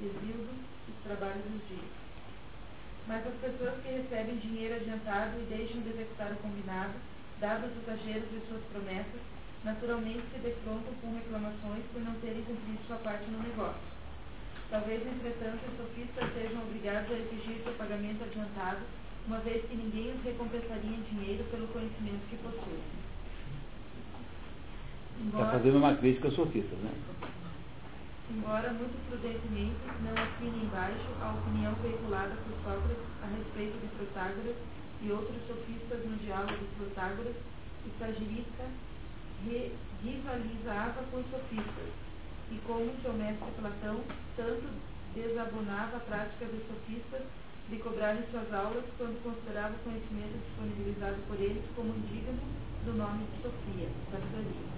Exildo, 0.03 0.51
os 0.89 1.05
trabalhos 1.05 1.45
dos 1.45 1.69
dias. 1.69 1.93
Mas 3.07 3.25
as 3.25 3.35
pessoas 3.35 3.81
que 3.81 3.95
recebem 3.95 4.43
dinheiro 4.43 4.75
adiantado 4.75 5.39
e 5.39 5.47
deixam 5.47 5.81
de 5.83 5.91
executar 5.91 6.33
o 6.33 6.43
combinado, 6.43 6.95
dados 7.39 7.71
os 7.71 7.83
exageros 7.83 8.29
de 8.29 8.41
suas 8.49 8.63
promessas, 8.73 9.32
naturalmente 9.65 10.23
se 10.33 10.39
defrontam 10.39 10.93
com 11.01 11.15
reclamações 11.15 11.85
por 11.93 12.03
não 12.03 12.15
terem 12.21 12.43
cumprido 12.43 12.79
sua 12.87 12.97
parte 12.97 13.31
no 13.31 13.43
negócio. 13.43 13.93
Talvez, 14.71 15.07
entretanto, 15.07 15.61
os 15.69 15.77
sofistas 15.77 16.33
sejam 16.33 16.63
obrigados 16.63 17.11
a 17.11 17.19
exigir 17.19 17.63
seu 17.63 17.73
pagamento 17.75 18.25
adiantado, 18.25 18.81
uma 19.27 19.39
vez 19.39 19.65
que 19.67 19.77
ninguém 19.77 20.15
os 20.15 20.25
recompensaria 20.25 20.97
em 20.97 21.03
dinheiro 21.03 21.45
pelo 21.51 21.69
conhecimento 21.69 22.29
que 22.29 22.37
possuem. 22.37 22.83
Está 25.27 25.51
fazendo 25.53 25.77
uma 25.77 25.95
crítica 25.95 26.29
aos 26.29 26.35
sofistas, 26.35 26.79
né? 26.79 26.91
embora 28.33 28.73
muito 28.73 28.97
prudentemente 29.09 29.85
não 30.01 30.17
assine 30.17 30.65
embaixo 30.65 31.09
a 31.21 31.37
opinião 31.37 31.75
veiculada 31.83 32.35
por 32.35 32.55
Sócrates 32.65 33.05
a 33.23 33.27
respeito 33.27 33.77
de 33.79 33.89
Protágoras 33.97 34.57
e 35.03 35.11
outros 35.13 35.37
sofistas 35.47 36.01
no 36.09 36.17
diálogo 36.17 36.57
de 36.57 36.65
Protágoras, 36.81 37.37
o 37.85 37.99
sagirista 37.99 38.65
rivalizava 40.03 41.03
com 41.11 41.19
os 41.19 41.31
sofistas, 41.31 41.91
e 42.51 42.59
como 42.67 42.93
seu 43.03 43.13
mestre 43.15 43.51
Platão 43.59 44.01
tanto 44.37 44.69
desabonava 45.15 45.97
a 45.97 46.01
prática 46.01 46.47
dos 46.47 46.67
sofistas 46.67 47.23
de 47.69 47.77
cobrarem 47.79 48.23
suas 48.31 48.53
aulas 48.53 48.85
quando 48.99 49.23
considerava 49.23 49.75
o 49.75 49.85
conhecimento 49.85 50.37
disponibilizado 50.45 51.17
por 51.29 51.41
eles 51.41 51.65
como 51.75 51.95
indigno 51.95 52.39
do 52.85 52.93
nome 52.95 53.25
de 53.25 53.43
Sofia, 53.43 53.89
sabedoria. 54.11 54.69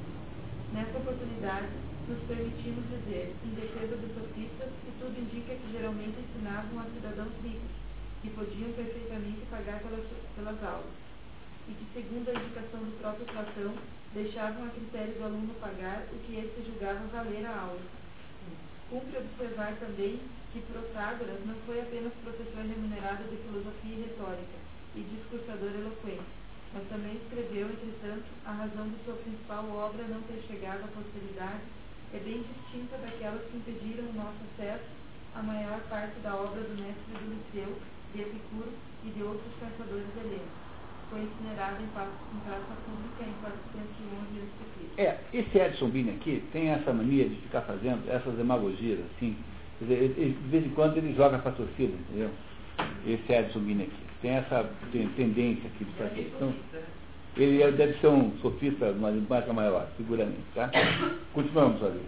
Nessa 0.73 0.99
oportunidade, 0.99 1.69
nos 2.09 2.20
permitimos 2.28 2.85
dizer, 2.91 3.35
em 3.45 3.55
defesa 3.55 3.97
dos 3.97 4.12
sofistas, 4.15 4.70
que 4.85 4.93
tudo 5.01 5.16
indica 5.16 5.55
que 5.55 5.73
geralmente 5.73 6.20
ensinavam 6.20 6.81
a 6.81 6.86
cidadãos 6.93 7.32
ricos, 7.43 7.74
que 8.23 8.31
podiam 8.31 8.73
perfeitamente 8.73 9.47
pagar 9.51 9.81
pelas, 9.81 10.05
pelas 10.36 10.62
aulas, 10.62 11.03
e 11.69 11.73
que, 11.73 11.86
segundo 11.95 12.28
a 12.28 12.35
indicação 12.35 12.81
do 12.81 12.99
próprio 13.01 13.27
Platão, 13.27 13.74
deixavam 14.12 14.66
a 14.66 14.70
critério 14.70 15.15
do 15.15 15.24
aluno 15.24 15.55
pagar 15.61 16.07
o 16.12 16.19
que 16.24 16.36
este 16.36 16.62
julgava 16.66 17.07
valer 17.09 17.47
a 17.47 17.61
aula. 17.61 17.81
Cumpre 18.91 19.19
observar 19.19 19.74
também 19.81 20.20
que 20.53 20.61
Protágoras 20.70 21.41
não 21.47 21.57
foi 21.66 21.81
apenas 21.81 22.12
professor 22.23 22.62
remunerado 22.62 23.24
de 23.24 23.36
filosofia 23.43 23.97
e 23.97 24.07
retórica 24.07 24.59
e 24.95 25.01
discursador 25.03 25.74
eloquente, 25.74 26.31
mas 26.73 26.86
também 26.89 27.16
escreveu, 27.16 27.66
entretanto, 27.66 28.28
a 28.47 28.53
razão 28.53 28.89
de 28.89 29.03
sua 29.05 29.15
principal 29.15 29.66
obra 29.70 30.05
não 30.07 30.23
ter 30.23 30.43
chegado 30.47 30.85
à 30.85 30.89
posteridade 30.95 31.65
é 32.12 32.19
bem 32.19 32.45
distinta 32.47 32.97
daquelas 32.99 33.43
que 33.51 33.57
impediram 33.57 34.11
o 34.11 34.12
nosso 34.15 34.39
acesso 34.55 34.86
à 35.35 35.43
maior 35.43 35.81
parte 35.91 36.20
da 36.20 36.36
obra 36.36 36.62
do 36.62 36.78
mestre 36.78 37.19
do 37.19 37.35
Liceu, 37.35 37.74
de 38.15 38.23
Epicuro 38.23 38.70
e 39.03 39.11
de 39.11 39.23
outros 39.24 39.53
pensadores 39.59 40.07
helenos. 40.16 40.73
Foi 41.10 41.20
incinerado 41.20 41.81
em, 41.81 41.86
em 41.86 42.40
praça 42.40 42.74
pública 42.85 43.24
em 43.24 43.32
411 43.40 44.40
a.C. 44.40 45.02
É, 45.02 45.18
esse 45.32 45.59
Edson 45.59 45.89
Bini 45.89 46.10
aqui 46.10 46.43
tem 46.52 46.70
essa 46.70 46.93
mania 46.93 47.28
de 47.28 47.36
ficar 47.36 47.62
fazendo 47.62 48.09
essas 48.10 48.35
demagogias, 48.35 49.01
assim. 49.14 49.36
Dizer, 49.81 49.94
ele, 49.94 50.39
de 50.40 50.48
vez 50.48 50.66
em 50.66 50.70
quando 50.70 50.97
ele 50.97 51.14
joga 51.14 51.39
para 51.39 51.51
a 51.51 51.55
torcida, 51.55 51.93
entendeu? 51.93 52.31
Esse 53.06 53.32
Edson 53.32 53.60
Bini 53.60 53.85
aqui. 53.85 54.05
Tem 54.22 54.31
essa 54.32 54.68
tem, 54.93 55.09
tendência 55.10 55.68
aqui 55.68 55.85
de 55.85 55.93
fazer. 55.93 56.32
Então, 56.36 56.55
ele 57.36 57.62
é, 57.62 57.70
deve 57.70 57.98
ser 58.01 58.06
um 58.09 58.36
sofista 58.39 58.93
marca 59.28 59.52
maior, 59.52 59.89
seguramente. 59.97 60.44
Tá? 60.55 60.70
Continuamos, 61.32 61.82
ali. 61.82 62.01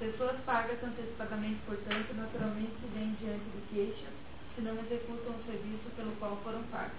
Pessoas 0.00 0.36
pagas 0.44 0.82
antecipadamente, 0.82 1.58
portanto, 1.66 2.14
naturalmente 2.16 2.72
se 2.80 2.98
vêm 2.98 3.14
diante 3.20 3.44
de 3.44 3.74
queixas 3.74 4.24
se 4.54 4.60
não 4.62 4.72
executam 4.78 5.34
o 5.34 5.44
serviço 5.46 5.90
pelo 5.96 6.12
qual 6.12 6.36
foram 6.44 6.62
pagos. 6.64 6.92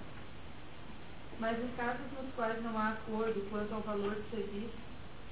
Mas 1.40 1.58
em 1.60 1.68
casos 1.76 2.06
nos 2.16 2.34
quais 2.36 2.62
não 2.64 2.78
há 2.78 2.90
acordo 2.90 3.50
quanto 3.50 3.74
ao 3.74 3.82
valor 3.82 4.16
do 4.16 4.30
serviço, 4.32 4.74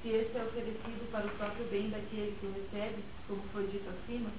se 0.02 0.10
esse 0.10 0.38
é 0.38 0.44
oferecido 0.44 1.10
para 1.12 1.26
o 1.26 1.30
próprio 1.38 1.66
bem 1.72 1.90
daquele 1.90 2.36
que 2.40 2.46
o 2.46 2.52
recebe, 2.52 3.04
como 3.28 3.42
foi 3.54 3.68
dito 3.68 3.90
acima, 3.90 4.30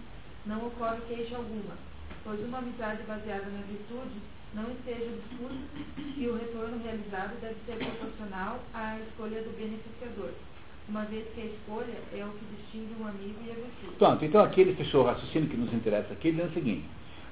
não 0.44 0.66
ocorre 0.66 1.00
queixa 1.08 1.36
alguma, 1.36 1.74
pois 2.22 2.38
uma 2.40 2.58
amizade 2.58 3.02
baseada 3.04 3.46
na 3.46 3.62
virtude 3.62 4.20
não 4.52 4.70
esteja 4.70 5.10
discurso 5.10 5.58
e 6.16 6.28
o 6.28 6.36
retorno 6.36 6.82
realizado 6.84 7.40
deve 7.40 7.56
ser 7.66 7.76
proporcional 7.78 8.60
à 8.74 8.98
escolha 9.00 9.42
do 9.42 9.56
beneficiador, 9.56 10.30
uma 10.86 11.04
vez 11.06 11.26
que 11.34 11.40
a 11.40 11.46
escolha 11.46 11.96
é 12.12 12.24
o 12.24 12.28
que 12.28 12.44
distingue 12.56 12.94
um 13.00 13.08
amigo 13.08 13.40
e 13.46 13.50
a 13.50 13.54
virtude. 13.54 13.96
Pronto, 13.98 14.24
então 14.24 14.44
aqui 14.44 14.60
ele 14.60 14.74
fechou 14.74 15.02
o 15.02 15.06
raciocínio 15.06 15.48
que 15.48 15.56
nos 15.56 15.72
interessa 15.72 16.12
aqui, 16.12 16.30
dizendo 16.30 16.50
o 16.50 16.54
seguinte, 16.54 16.84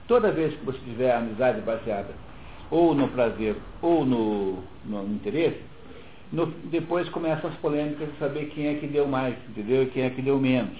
toda 0.09 0.33
vez 0.33 0.55
que 0.55 0.65
você 0.65 0.79
tiver 0.79 1.15
amizade 1.15 1.61
baseada 1.61 2.15
ou 2.73 2.95
no 2.95 3.07
prazer 3.09 3.55
ou 3.83 4.05
no, 4.05 4.59
no, 4.87 5.05
interesse, 5.15 5.61
no, 6.33 6.47
depois 6.47 7.09
começam 7.11 7.51
as 7.51 7.57
polêmicas 7.59 8.11
de 8.11 8.19
saber 8.19 8.47
quem 8.47 8.67
é 8.67 8.75
que 8.77 8.87
deu 8.87 9.07
mais, 9.07 9.37
entendeu? 9.51 9.83
E 9.83 9.87
quem 9.87 10.05
é 10.05 10.11
que 10.11 10.23
deu 10.23 10.41
menos. 10.41 10.79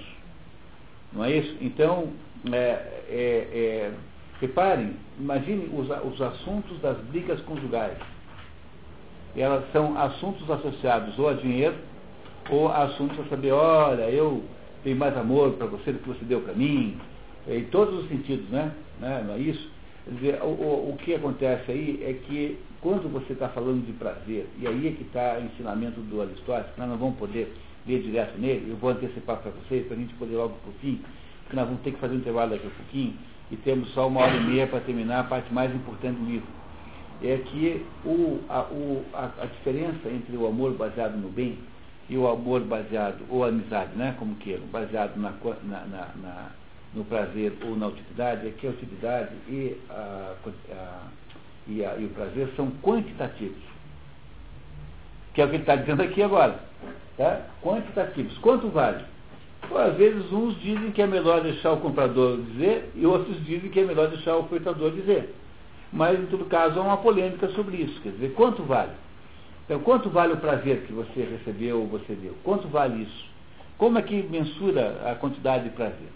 Não 1.13 1.23
é 1.23 1.37
isso? 1.37 1.55
Então, 1.61 2.09
é, 2.51 2.57
é, 2.57 3.47
é 3.53 3.91
Reparem, 4.41 4.95
imagine 5.19 5.69
os, 5.73 5.87
os 6.05 6.21
assuntos 6.21 6.77
das 6.81 6.97
brigas 7.05 7.39
conjugais. 7.41 7.97
Elas 9.37 9.63
são 9.71 9.97
assuntos 9.97 10.49
associados 10.49 11.17
ou 11.17 11.29
a 11.29 11.33
dinheiro, 11.33 11.75
ou 12.49 12.67
assuntos 12.69 13.17
a 13.21 13.29
saber, 13.29 13.53
olha, 13.53 14.09
eu 14.09 14.43
tenho 14.83 14.97
mais 14.97 15.15
amor 15.15 15.53
para 15.53 15.67
você 15.67 15.93
do 15.93 15.99
que 15.99 16.09
você 16.09 16.25
deu 16.25 16.41
para 16.41 16.53
mim, 16.53 16.99
em 17.47 17.63
todos 17.65 18.03
os 18.03 18.09
sentidos, 18.09 18.49
né? 18.49 18.73
né? 18.99 19.23
Não 19.25 19.35
é 19.35 19.39
isso? 19.39 19.71
Quer 20.05 20.11
dizer, 20.15 20.43
o, 20.43 20.47
o, 20.91 20.97
que 20.97 21.15
acontece 21.15 21.71
aí 21.71 22.03
é 22.03 22.13
que 22.13 22.59
quando 22.81 23.09
você 23.09 23.33
está 23.33 23.47
falando 23.49 23.85
de 23.85 23.93
prazer, 23.93 24.47
e 24.59 24.67
aí 24.67 24.87
é 24.87 24.91
que 24.91 25.03
está 25.03 25.37
o 25.39 25.45
ensinamento 25.45 26.01
do 26.01 26.21
Aristóteles, 26.21 26.77
nós 26.77 26.89
não 26.89 26.97
vamos 26.97 27.17
poder 27.17 27.53
ler 27.87 28.01
direto 28.01 28.37
nele, 28.37 28.71
eu 28.71 28.75
vou 28.75 28.89
antecipar 28.89 29.37
para 29.37 29.51
vocês, 29.51 29.85
para 29.87 29.95
a 29.95 29.99
gente 29.99 30.13
poder 30.15 30.35
logo 30.35 30.55
o 30.67 30.71
fim, 30.81 31.01
porque 31.43 31.55
nós 31.55 31.65
vamos 31.65 31.81
ter 31.83 31.91
que 31.91 31.99
fazer 31.99 32.15
um 32.15 32.17
intervalo 32.17 32.51
daqui 32.51 32.67
a 32.67 32.69
pouquinho, 32.69 33.13
e 33.49 33.55
temos 33.57 33.89
só 33.93 34.07
uma 34.07 34.21
hora 34.21 34.35
e 34.35 34.43
meia 34.43 34.67
para 34.67 34.81
terminar 34.81 35.21
a 35.21 35.23
parte 35.23 35.53
mais 35.53 35.73
importante 35.73 36.17
do 36.17 36.25
livro. 36.25 36.47
É 37.21 37.37
que 37.37 37.85
o, 38.03 38.41
a, 38.49 38.63
o, 38.63 39.05
a, 39.13 39.29
a, 39.43 39.45
diferença 39.45 40.09
entre 40.09 40.35
o 40.35 40.45
amor 40.45 40.73
baseado 40.73 41.15
no 41.15 41.29
bem 41.29 41.57
e 42.09 42.17
o 42.17 42.27
amor 42.27 42.59
baseado, 42.61 43.23
ou 43.29 43.45
amizade, 43.45 43.95
né, 43.95 44.13
como 44.19 44.35
queiram, 44.35 44.65
baseado 44.67 45.15
na, 45.15 45.31
na, 45.63 45.85
na, 46.17 46.51
no 46.95 47.03
prazer 47.05 47.53
ou 47.65 47.75
na 47.75 47.87
utilidade, 47.87 48.47
é 48.47 48.51
que 48.51 48.67
a 48.67 48.69
utilidade 48.69 49.31
e, 49.47 49.77
a, 49.89 50.35
e, 51.67 51.79
e 51.79 52.05
o 52.05 52.09
prazer 52.13 52.49
são 52.55 52.71
quantitativos. 52.81 53.63
Que 55.33 55.41
é 55.41 55.45
o 55.45 55.49
que 55.49 55.55
ele 55.55 55.63
está 55.63 55.75
dizendo 55.75 56.03
aqui 56.03 56.21
agora. 56.21 56.59
Tá? 57.17 57.41
Quantitativos. 57.61 58.37
Quanto 58.39 58.67
vale? 58.69 59.03
às 59.75 59.95
vezes 59.95 60.31
uns 60.31 60.59
dizem 60.61 60.91
que 60.91 61.01
é 61.01 61.07
melhor 61.07 61.41
deixar 61.41 61.71
o 61.71 61.77
comprador 61.77 62.37
dizer 62.37 62.91
e 62.95 63.05
outros 63.05 63.43
dizem 63.45 63.69
que 63.69 63.79
é 63.79 63.83
melhor 63.83 64.09
deixar 64.09 64.35
o 64.35 64.41
ofertador 64.41 64.91
dizer. 64.91 65.33
Mas, 65.91 66.19
em 66.19 66.25
todo 66.25 66.45
caso, 66.45 66.79
há 66.79 66.83
uma 66.83 66.97
polêmica 66.97 67.47
sobre 67.49 67.77
isso. 67.77 68.01
Quer 68.01 68.09
dizer, 68.09 68.33
quanto 68.33 68.63
vale? 68.63 68.91
Então, 69.65 69.79
quanto 69.79 70.09
vale 70.09 70.33
o 70.33 70.37
prazer 70.37 70.81
que 70.81 70.91
você 70.91 71.21
recebeu 71.23 71.81
ou 71.81 71.87
você 71.87 72.13
deu? 72.13 72.35
Quanto 72.43 72.67
vale 72.67 73.03
isso? 73.03 73.25
Como 73.77 73.97
é 73.97 74.01
que 74.01 74.23
mensura 74.23 75.01
a 75.09 75.15
quantidade 75.15 75.65
de 75.65 75.69
prazer? 75.69 76.09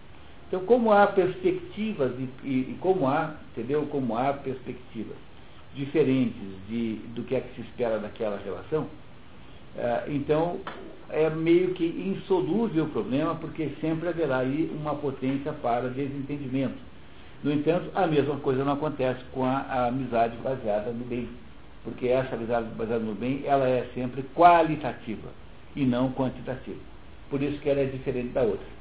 Então, 0.47 0.61
como 0.61 0.93
há 0.93 1.07
perspectivas 1.07 2.13
e, 2.17 2.29
e, 2.43 2.51
e 2.71 2.77
como 2.79 3.07
há, 3.07 3.35
entendeu? 3.51 3.85
Como 3.87 4.17
há 4.17 4.31
perspectivas 4.33 5.17
diferentes 5.75 6.41
de, 6.67 6.95
do 7.13 7.23
que 7.23 7.35
é 7.35 7.41
que 7.41 7.55
se 7.55 7.61
espera 7.61 7.99
daquela 7.99 8.37
relação, 8.37 8.87
ah, 9.77 10.05
então 10.07 10.59
é 11.09 11.29
meio 11.29 11.73
que 11.73 11.85
insolúvel 11.85 12.85
o 12.85 12.89
problema, 12.89 13.35
porque 13.35 13.69
sempre 13.81 14.09
haverá 14.09 14.39
aí 14.39 14.71
uma 14.73 14.95
potência 14.95 15.53
para 15.53 15.89
desentendimento. 15.89 16.77
No 17.43 17.51
entanto, 17.51 17.91
a 17.93 18.07
mesma 18.07 18.37
coisa 18.37 18.63
não 18.63 18.73
acontece 18.73 19.23
com 19.31 19.43
a, 19.43 19.57
a 19.57 19.87
amizade 19.87 20.35
baseada 20.37 20.91
no 20.91 21.05
bem, 21.05 21.29
porque 21.83 22.07
essa 22.07 22.35
amizade 22.35 22.67
baseada 22.75 23.03
no 23.03 23.13
bem, 23.13 23.43
ela 23.45 23.67
é 23.67 23.87
sempre 23.93 24.23
qualitativa 24.33 25.29
e 25.75 25.85
não 25.85 26.11
quantitativa. 26.11 26.79
Por 27.29 27.41
isso 27.41 27.59
que 27.59 27.69
ela 27.69 27.81
é 27.81 27.85
diferente 27.85 28.29
da 28.29 28.41
outra. 28.41 28.76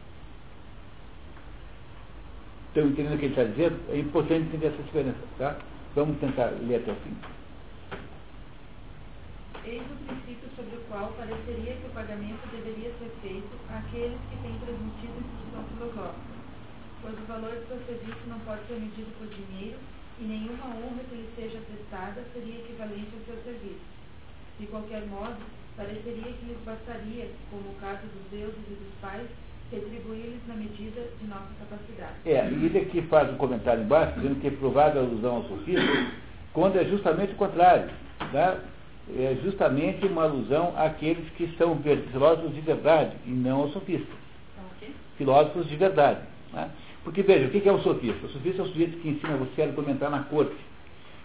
Estão 2.77 2.93
entendendo 2.93 3.15
o 3.15 3.19
que 3.19 3.25
ele 3.25 3.33
está 3.33 3.45
dizendo? 3.49 3.81
É 3.89 3.97
importante 3.97 4.53
entender 4.53 4.67
essa 4.67 4.83
diferença, 4.83 5.25
tá? 5.39 5.57
Vamos 5.95 6.21
tentar 6.21 6.53
ler 6.61 6.77
até 6.77 6.93
o 6.93 6.97
fim. 6.97 7.17
Eis 9.65 9.81
o 9.81 9.97
princípio 10.05 10.45
sobre 10.55 10.77
o 10.77 10.85
qual 10.85 11.09
pareceria 11.17 11.73
que 11.73 11.87
o 11.89 11.95
pagamento 11.97 12.45
deveria 12.53 12.93
ser 13.01 13.09
feito 13.25 13.49
àqueles 13.73 14.21
que 14.29 14.37
têm 14.45 14.61
transmitido 14.61 15.25
instrução 15.25 15.65
filosófica, 15.73 16.37
pois 17.01 17.17
o 17.17 17.25
valor 17.25 17.57
do 17.57 17.65
seu 17.65 17.81
serviço 17.89 18.29
não 18.29 18.41
pode 18.45 18.61
ser 18.69 18.77
medido 18.77 19.09
por 19.17 19.27
dinheiro 19.33 19.81
e 20.21 20.25
nenhuma 20.29 20.69
honra 20.77 21.01
que 21.09 21.17
lhe 21.17 21.33
seja 21.33 21.57
prestada 21.65 22.29
seria 22.35 22.61
equivalente 22.61 23.09
ao 23.17 23.25
seu 23.25 23.41
serviço. 23.41 23.89
De 24.61 24.67
qualquer 24.67 25.01
modo, 25.09 25.41
pareceria 25.79 26.29
que 26.29 26.45
lhes 26.45 26.61
bastaria, 26.61 27.33
como 27.49 27.73
o 27.73 27.81
caso 27.81 28.05
dos 28.05 28.29
deuses 28.29 28.69
e 28.69 28.77
dos 28.77 28.93
pais, 29.01 29.31
retribuí-lhes 29.71 30.47
na 30.47 30.55
medida 30.55 31.03
de 31.21 31.27
nossa 31.27 31.49
capacidade. 31.59 32.15
É, 32.25 32.49
e 32.49 32.67
ele 32.67 32.79
aqui 32.79 33.03
faz 33.03 33.31
um 33.31 33.37
comentário 33.37 33.83
embaixo, 33.83 34.15
dizendo 34.21 34.41
que 34.41 34.47
é 34.47 34.51
provável 34.51 35.03
alusão 35.03 35.37
ao 35.37 35.45
sofismo, 35.45 36.07
quando 36.53 36.77
é 36.77 36.85
justamente 36.85 37.33
o 37.33 37.37
contrário. 37.37 37.91
Tá? 38.33 38.59
É 39.17 39.37
justamente 39.43 40.05
uma 40.07 40.25
alusão 40.25 40.73
àqueles 40.77 41.29
que 41.37 41.55
são 41.57 41.79
filósofos 42.13 42.55
de 42.55 42.61
verdade 42.61 43.17
e 43.25 43.31
não 43.31 43.63
aos 43.63 43.73
sofistas. 43.73 44.17
Okay. 44.77 44.91
Filósofos 45.17 45.69
de 45.69 45.77
verdade. 45.77 46.21
Né? 46.53 46.71
Porque 47.05 47.23
veja, 47.23 47.47
o 47.47 47.51
que 47.51 47.69
é 47.69 47.73
um 47.73 47.81
sofista? 47.83 48.27
O 48.27 48.31
sofista 48.31 48.63
é 48.63 48.65
o 48.65 48.69
sujeito 48.69 48.99
que 48.99 49.09
ensina 49.09 49.37
você 49.37 49.63
a 49.63 49.67
argumentar 49.67 50.11
na 50.11 50.25
corte. 50.25 50.57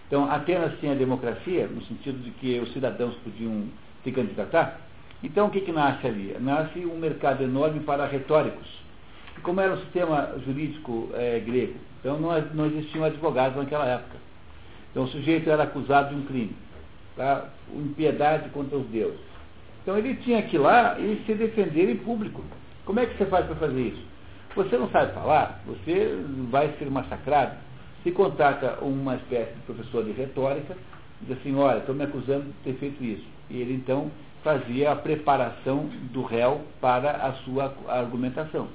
Então, 0.06 0.30
Atenas 0.30 0.78
tinha 0.78 0.94
democracia, 0.94 1.66
no 1.66 1.82
sentido 1.82 2.22
de 2.22 2.30
que 2.32 2.60
os 2.60 2.72
cidadãos 2.72 3.14
podiam 3.24 3.64
se 4.04 4.12
candidatar. 4.12 4.78
Então, 5.22 5.46
o 5.46 5.50
que, 5.50 5.60
que 5.60 5.72
nasce 5.72 6.06
ali? 6.06 6.36
Nasce 6.40 6.80
um 6.84 6.98
mercado 6.98 7.42
enorme 7.42 7.80
para 7.80 8.06
retóricos. 8.06 8.66
E 9.36 9.40
como 9.40 9.60
era 9.60 9.74
o 9.74 9.78
sistema 9.78 10.34
jurídico 10.44 11.10
é, 11.14 11.38
grego? 11.38 11.74
Então, 12.00 12.18
não, 12.18 12.40
não 12.54 12.66
existiam 12.66 13.04
advogados 13.04 13.56
naquela 13.56 13.86
época. 13.86 14.16
Então, 14.90 15.04
o 15.04 15.08
sujeito 15.08 15.48
era 15.48 15.62
acusado 15.62 16.10
de 16.10 16.20
um 16.20 16.26
crime, 16.26 16.54
tá? 17.16 17.48
impiedade 17.72 18.48
contra 18.50 18.76
os 18.76 18.86
deuses. 18.88 19.20
Então, 19.82 19.96
ele 19.96 20.16
tinha 20.16 20.42
que 20.42 20.56
ir 20.56 20.58
lá 20.58 20.98
e 20.98 21.22
se 21.24 21.34
defender 21.34 21.88
em 21.88 21.96
público. 21.96 22.42
Como 22.84 22.98
é 22.98 23.06
que 23.06 23.16
você 23.16 23.26
faz 23.26 23.46
para 23.46 23.54
fazer 23.56 23.80
isso? 23.80 24.12
Você 24.56 24.76
não 24.76 24.90
sabe 24.90 25.14
falar, 25.14 25.62
você 25.64 26.20
vai 26.50 26.74
ser 26.78 26.90
massacrado. 26.90 27.56
Se 28.02 28.10
contata 28.10 28.78
uma 28.82 29.14
espécie 29.14 29.54
de 29.54 29.60
professor 29.60 30.04
de 30.04 30.10
retórica, 30.12 30.76
diz 31.22 31.38
assim, 31.38 31.54
olha, 31.54 31.78
estou 31.78 31.94
me 31.94 32.04
acusando 32.04 32.44
de 32.44 32.52
ter 32.64 32.74
feito 32.74 33.02
isso. 33.02 33.24
E 33.48 33.60
ele 33.60 33.74
então 33.74 34.10
fazia 34.42 34.92
a 34.92 34.96
preparação 34.96 35.88
do 36.12 36.22
réu 36.22 36.62
para 36.80 37.10
a 37.10 37.32
sua 37.44 37.74
argumentação. 37.88 38.68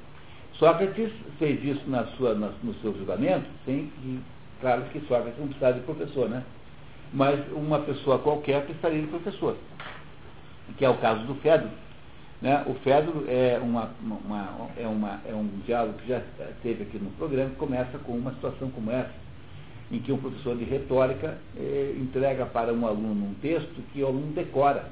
Sócrates 0.53 1.11
fez 1.38 1.64
isso 1.64 1.88
na 1.88 2.06
sua, 2.18 2.34
no 2.34 2.73
seu 2.81 2.98
julgamento, 2.98 3.45
sem 3.65 3.88
que, 3.88 4.19
claro 4.60 4.84
que 4.91 4.99
Sócrates 5.02 5.38
não 5.38 5.48
precisava 5.48 5.73
de 5.73 5.81
professor, 5.81 6.30
né? 6.30 6.44
Mas 7.14 7.39
uma 7.52 7.80
pessoa 7.80 8.19
qualquer 8.19 8.65
precisaria 8.65 9.02
de 9.02 9.07
professor, 9.07 9.56
que 10.77 10.84
é 10.84 10.89
o 10.89 10.98
caso 10.98 11.23
do 11.26 11.35
Fedro. 11.35 11.69
Né? 12.41 12.64
O 12.68 12.73
Fedro 12.76 13.26
é, 13.27 13.60
uma, 13.61 13.91
uma, 14.02 14.69
é, 14.77 14.88
uma, 14.88 15.22
é 15.26 15.34
um 15.34 15.48
diálogo 15.65 15.98
que 15.99 16.07
já 16.07 16.22
teve 16.61 16.84
aqui 16.84 16.99
no 16.99 17.11
programa, 17.11 17.52
que 17.52 17.56
começa 17.56 17.98
com 17.99 18.14
uma 18.14 18.31
situação 18.34 18.69
como 18.72 18.91
essa, 18.91 19.14
em 19.91 19.99
que 19.99 20.11
um 20.11 20.18
professor 20.18 20.57
de 20.57 20.65
retórica 20.65 21.38
eh, 21.56 21.95
entrega 21.98 22.45
para 22.45 22.73
um 22.73 22.85
aluno 22.85 23.27
um 23.27 23.34
texto 23.35 23.81
que 23.94 24.03
o 24.03 24.07
aluno 24.07 24.34
decora 24.34 24.85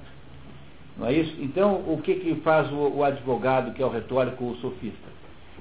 não 0.98 1.08
é 1.08 1.14
isso? 1.14 1.36
Então, 1.40 1.76
o 1.88 2.00
que, 2.02 2.16
que 2.16 2.36
faz 2.36 2.72
o, 2.72 2.98
o 2.98 3.04
advogado, 3.04 3.74
que 3.74 3.82
é 3.82 3.86
o 3.86 3.90
retórico 3.90 4.44
ou 4.44 4.52
o 4.52 4.58
sofista? 4.58 5.16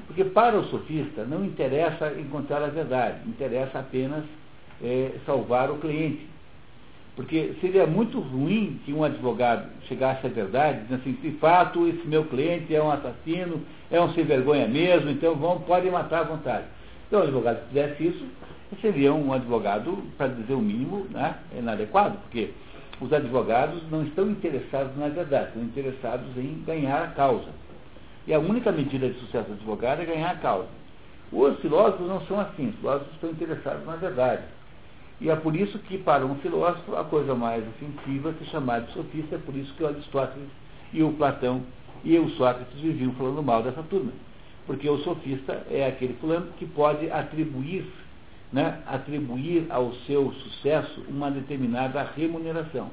Porque 0.06 0.24
para 0.24 0.56
o 0.56 0.64
sofista 0.64 1.24
não 1.24 1.44
interessa 1.44 2.12
encontrar 2.18 2.62
a 2.62 2.68
verdade, 2.68 3.18
interessa 3.26 3.80
apenas 3.80 4.24
é, 4.82 5.12
salvar 5.24 5.70
o 5.70 5.78
cliente. 5.78 6.26
Porque 7.16 7.54
seria 7.60 7.86
muito 7.86 8.18
ruim 8.18 8.80
que 8.84 8.92
um 8.92 9.04
advogado 9.04 9.68
chegasse 9.86 10.26
à 10.26 10.30
verdade, 10.30 10.82
dizendo 10.82 11.00
assim, 11.00 11.12
de 11.12 11.30
fato, 11.38 11.86
esse 11.86 12.06
meu 12.06 12.24
cliente 12.24 12.74
é 12.74 12.82
um 12.82 12.90
assassino, 12.90 13.62
é 13.90 14.00
um 14.00 14.12
sem 14.14 14.24
vergonha 14.24 14.66
mesmo, 14.66 15.10
então 15.10 15.34
vão, 15.36 15.60
podem 15.60 15.92
matar 15.92 16.20
à 16.20 16.24
vontade. 16.24 16.64
Então, 17.06 17.20
o 17.20 17.22
advogado 17.22 17.60
que 17.62 17.68
fizesse 17.68 18.06
isso, 18.08 18.26
seria 18.80 19.14
um 19.14 19.32
advogado, 19.32 20.02
para 20.18 20.28
dizer 20.28 20.54
o 20.54 20.60
mínimo, 20.60 21.06
né, 21.10 21.36
inadequado, 21.56 22.18
porque 22.22 22.50
os 23.04 23.12
advogados 23.12 23.82
não 23.90 24.02
estão 24.02 24.30
interessados 24.30 24.96
na 24.96 25.08
verdade, 25.08 25.48
estão 25.48 25.62
interessados 25.62 26.26
em 26.38 26.62
ganhar 26.64 27.02
a 27.02 27.08
causa. 27.08 27.50
E 28.26 28.32
a 28.32 28.38
única 28.38 28.72
medida 28.72 29.10
de 29.10 29.20
sucesso 29.20 29.48
do 29.48 29.52
advogado 29.52 30.00
é 30.00 30.06
ganhar 30.06 30.30
a 30.30 30.36
causa. 30.36 30.68
Os 31.30 31.58
filósofos 31.60 32.08
não 32.08 32.22
são 32.22 32.40
assim, 32.40 32.68
os 32.68 32.76
filósofos 32.76 33.12
estão 33.12 33.28
interessados 33.28 33.84
na 33.84 33.96
verdade. 33.96 34.42
E 35.20 35.28
é 35.28 35.36
por 35.36 35.54
isso 35.54 35.78
que, 35.80 35.98
para 35.98 36.24
um 36.24 36.36
filósofo, 36.36 36.96
a 36.96 37.04
coisa 37.04 37.34
mais 37.34 37.62
ofensiva 37.68 38.30
é 38.30 38.32
se 38.42 38.50
chamar 38.50 38.80
de 38.80 38.92
sofista, 38.94 39.34
é 39.34 39.38
por 39.38 39.54
isso 39.54 39.74
que 39.74 39.82
o 39.82 39.86
Aristóteles 39.86 40.48
e 40.90 41.02
o 41.02 41.12
Platão 41.12 41.62
e 42.02 42.18
o 42.18 42.30
Sócrates 42.30 42.80
viviam 42.80 43.12
falando 43.12 43.42
mal 43.42 43.62
dessa 43.62 43.82
turma. 43.82 44.12
Porque 44.66 44.88
o 44.88 44.96
sofista 45.00 45.62
é 45.70 45.86
aquele 45.86 46.14
fulano 46.14 46.46
que 46.58 46.64
pode 46.64 47.10
atribuir 47.10 47.86
né, 48.54 48.78
atribuir 48.86 49.66
ao 49.68 49.92
seu 50.06 50.32
sucesso 50.32 51.04
uma 51.08 51.28
determinada 51.28 52.08
remuneração. 52.16 52.88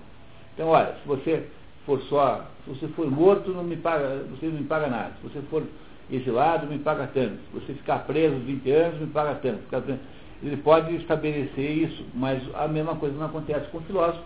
Então, 0.56 0.70
olha, 0.70 0.96
se 0.96 1.08
você 1.08 1.48
for 1.86 2.02
só, 2.10 2.48
se 2.66 2.72
você 2.72 2.88
for 2.90 3.10
morto, 3.12 3.52
não 3.52 3.64
me 3.64 3.78
paga, 3.78 4.26
você 4.32 4.48
não 4.48 4.54
me 4.54 4.64
paga 4.64 4.88
nada. 4.88 5.12
Se 5.22 5.30
você 5.30 5.42
for 5.52 5.64
exilado, 6.10 6.66
me 6.66 6.80
paga 6.80 7.06
tanto. 7.14 7.36
Se 7.36 7.60
você 7.60 7.74
ficar 7.74 8.00
preso 8.08 8.38
20 8.40 8.72
anos, 8.72 9.02
me 9.02 9.08
paga 9.08 9.36
tanto. 9.36 10.00
Ele 10.42 10.58
pode 10.58 10.96
estabelecer 10.96 11.70
isso, 11.70 12.04
mas 12.16 12.42
a 12.56 12.68
mesma 12.68 12.96
coisa 12.96 13.16
não 13.16 13.28
acontece 13.28 13.68
com 13.68 13.78
o 13.78 13.82
filósofo, 13.82 14.24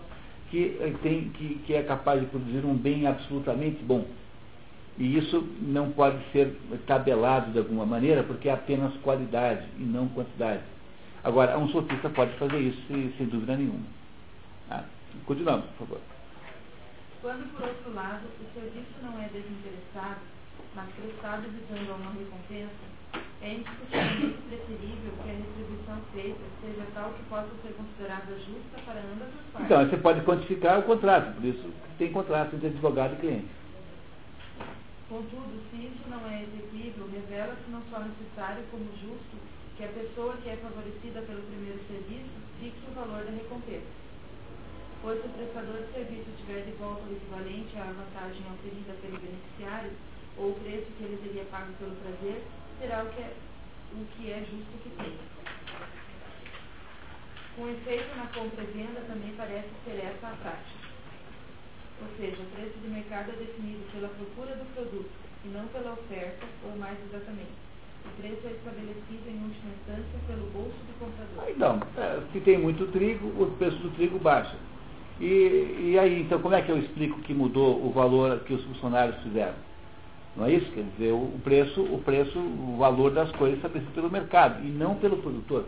que, 0.50 0.78
tem, 1.02 1.28
que, 1.28 1.60
que 1.66 1.74
é 1.74 1.82
capaz 1.82 2.18
de 2.18 2.26
produzir 2.28 2.64
um 2.64 2.74
bem 2.74 3.06
absolutamente 3.06 3.84
bom. 3.84 4.06
E 4.96 5.18
isso 5.18 5.46
não 5.60 5.90
pode 5.90 6.16
ser 6.32 6.58
tabelado 6.86 7.52
de 7.52 7.58
alguma 7.58 7.84
maneira, 7.84 8.22
porque 8.22 8.48
é 8.48 8.54
apenas 8.54 8.94
qualidade 9.02 9.66
e 9.78 9.82
não 9.82 10.08
quantidade. 10.08 10.62
Agora, 11.26 11.58
um 11.58 11.68
sofista 11.70 12.08
pode 12.10 12.32
fazer 12.38 12.60
isso 12.60 12.80
sem, 12.86 13.26
dúvida 13.26 13.56
nenhuma. 13.56 13.84
Ah, 14.70 14.84
continuamos, 15.24 15.66
por 15.70 15.88
favor. 15.88 16.00
Quando, 17.20 17.52
por 17.52 17.66
outro 17.66 17.94
lado, 17.94 18.28
o 18.38 18.54
serviço 18.54 18.94
não 19.02 19.20
é 19.20 19.26
desinteressado, 19.34 20.20
mas 20.72 20.88
prestado 20.94 21.42
visando 21.50 21.90
a 21.90 21.94
uma 21.96 22.12
recompensa, 22.12 22.70
é 23.42 23.54
indiscutivelmente 23.54 24.38
preferível 24.46 25.12
que 25.24 25.28
a 25.28 25.34
retribuição 25.34 25.98
feita 26.14 26.44
seja 26.60 26.86
tal 26.94 27.10
que 27.10 27.24
possa 27.24 27.50
ser 27.60 27.74
considerada 27.74 28.38
justa 28.38 28.78
para 28.86 29.00
ambas 29.00 29.26
as 29.26 29.46
partes. 29.52 29.66
Então, 29.66 29.84
você 29.84 29.96
pode 29.96 30.20
quantificar 30.20 30.78
o 30.78 30.82
contrato, 30.84 31.34
por 31.34 31.44
isso 31.44 31.74
tem 31.98 32.12
contrato 32.12 32.54
entre 32.54 32.68
advogado 32.68 33.14
e 33.14 33.16
cliente. 33.16 33.65
Contudo, 35.08 35.62
se 35.70 35.76
isso 35.86 36.02
não 36.10 36.18
é 36.26 36.42
exequível, 36.42 37.06
revela-se 37.06 37.70
não 37.70 37.80
só 37.90 38.00
necessário 38.00 38.64
como 38.72 38.90
justo 38.98 39.38
que 39.76 39.84
a 39.84 39.88
pessoa 39.88 40.36
que 40.38 40.50
é 40.50 40.56
favorecida 40.56 41.22
pelo 41.22 41.46
primeiro 41.46 41.78
serviço 41.86 42.34
fixe 42.58 42.82
o 42.90 42.94
valor 42.94 43.22
da 43.22 43.30
recompensa. 43.30 43.86
Pois 45.02 45.22
se 45.22 45.28
o 45.28 45.30
prestador 45.30 45.78
de 45.78 45.92
serviço 45.92 46.30
tiver 46.42 46.66
de 46.66 46.72
volta 46.72 47.06
o 47.06 47.14
equivalente 47.14 47.78
à 47.78 47.84
vantagem 47.84 48.42
obtenida 48.50 48.98
pelo 48.98 49.18
beneficiário, 49.22 49.92
ou 50.38 50.50
o 50.50 50.54
preço 50.58 50.90
que 50.98 51.04
ele 51.04 51.22
teria 51.22 51.44
pago 51.54 51.72
pelo 51.78 51.94
prazer, 52.02 52.42
será 52.80 53.04
o 53.04 53.10
que 53.14 53.22
é, 53.22 53.30
o 53.94 54.04
que 54.10 54.32
é 54.32 54.38
justo 54.42 54.74
que 54.82 54.90
tenha. 54.90 55.36
Com 57.54 57.68
efeito, 57.68 58.16
na 58.16 58.26
compra 58.26 58.64
e 58.64 58.66
venda 58.74 59.00
também 59.06 59.32
parece 59.36 59.70
ser 59.84 60.02
essa 60.02 60.28
a 60.28 60.36
prática. 60.36 60.85
Ou 62.00 62.08
seja, 62.18 62.42
o 62.42 62.46
preço 62.56 62.78
de 62.82 62.88
mercado 62.88 63.30
é 63.32 63.36
definido 63.36 63.84
pela 63.92 64.08
procura 64.08 64.56
do 64.56 64.74
produto 64.74 65.10
e 65.44 65.48
não 65.48 65.66
pela 65.68 65.92
oferta, 65.92 66.46
ou 66.64 66.76
mais 66.76 66.98
exatamente 67.08 67.66
o 68.06 68.20
preço 68.20 68.46
é 68.46 68.52
estabelecido 68.52 69.28
em 69.28 69.42
última 69.42 69.72
instância 69.74 70.18
pelo 70.26 70.46
bolso 70.50 70.76
do 70.86 70.98
comprador. 70.98 71.50
Então, 71.50 71.80
é, 71.96 72.20
se 72.32 72.40
tem 72.40 72.58
muito 72.58 72.86
trigo, 72.92 73.26
o 73.42 73.50
preço 73.58 73.76
do 73.78 73.90
trigo 73.90 74.18
baixa. 74.18 74.56
E, 75.20 75.92
e 75.92 75.98
aí, 75.98 76.20
então, 76.20 76.40
como 76.40 76.54
é 76.54 76.62
que 76.62 76.70
eu 76.70 76.78
explico 76.78 77.20
que 77.22 77.34
mudou 77.34 77.84
o 77.84 77.90
valor 77.90 78.38
que 78.40 78.54
os 78.54 78.62
funcionários 78.64 79.16
fizeram? 79.22 79.54
Não 80.36 80.44
é 80.44 80.52
isso? 80.52 80.70
Quer 80.72 80.84
dizer, 80.96 81.12
o 81.12 81.40
preço, 81.42 81.82
o 81.82 81.98
preço, 82.04 82.38
o 82.38 82.76
valor 82.78 83.10
das 83.10 83.30
coisas 83.32 83.56
estabelecido 83.56 83.94
pelo 83.94 84.10
mercado 84.10 84.64
e 84.64 84.68
não 84.68 84.94
pelo 84.96 85.16
produtor. 85.16 85.64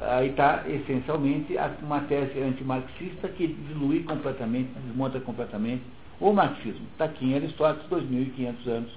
Aí 0.00 0.30
está, 0.30 0.64
essencialmente, 0.66 1.54
uma 1.82 2.00
tese 2.00 2.40
antimarxista 2.40 3.28
que 3.28 3.46
dilui 3.46 4.02
completamente, 4.04 4.72
desmonta 4.86 5.20
completamente 5.20 5.82
o 6.18 6.32
marxismo. 6.32 6.86
Está 6.92 7.04
aqui 7.04 7.26
em 7.26 7.34
Aristóteles, 7.34 7.88
2.500 7.90 8.66
anos 8.68 8.92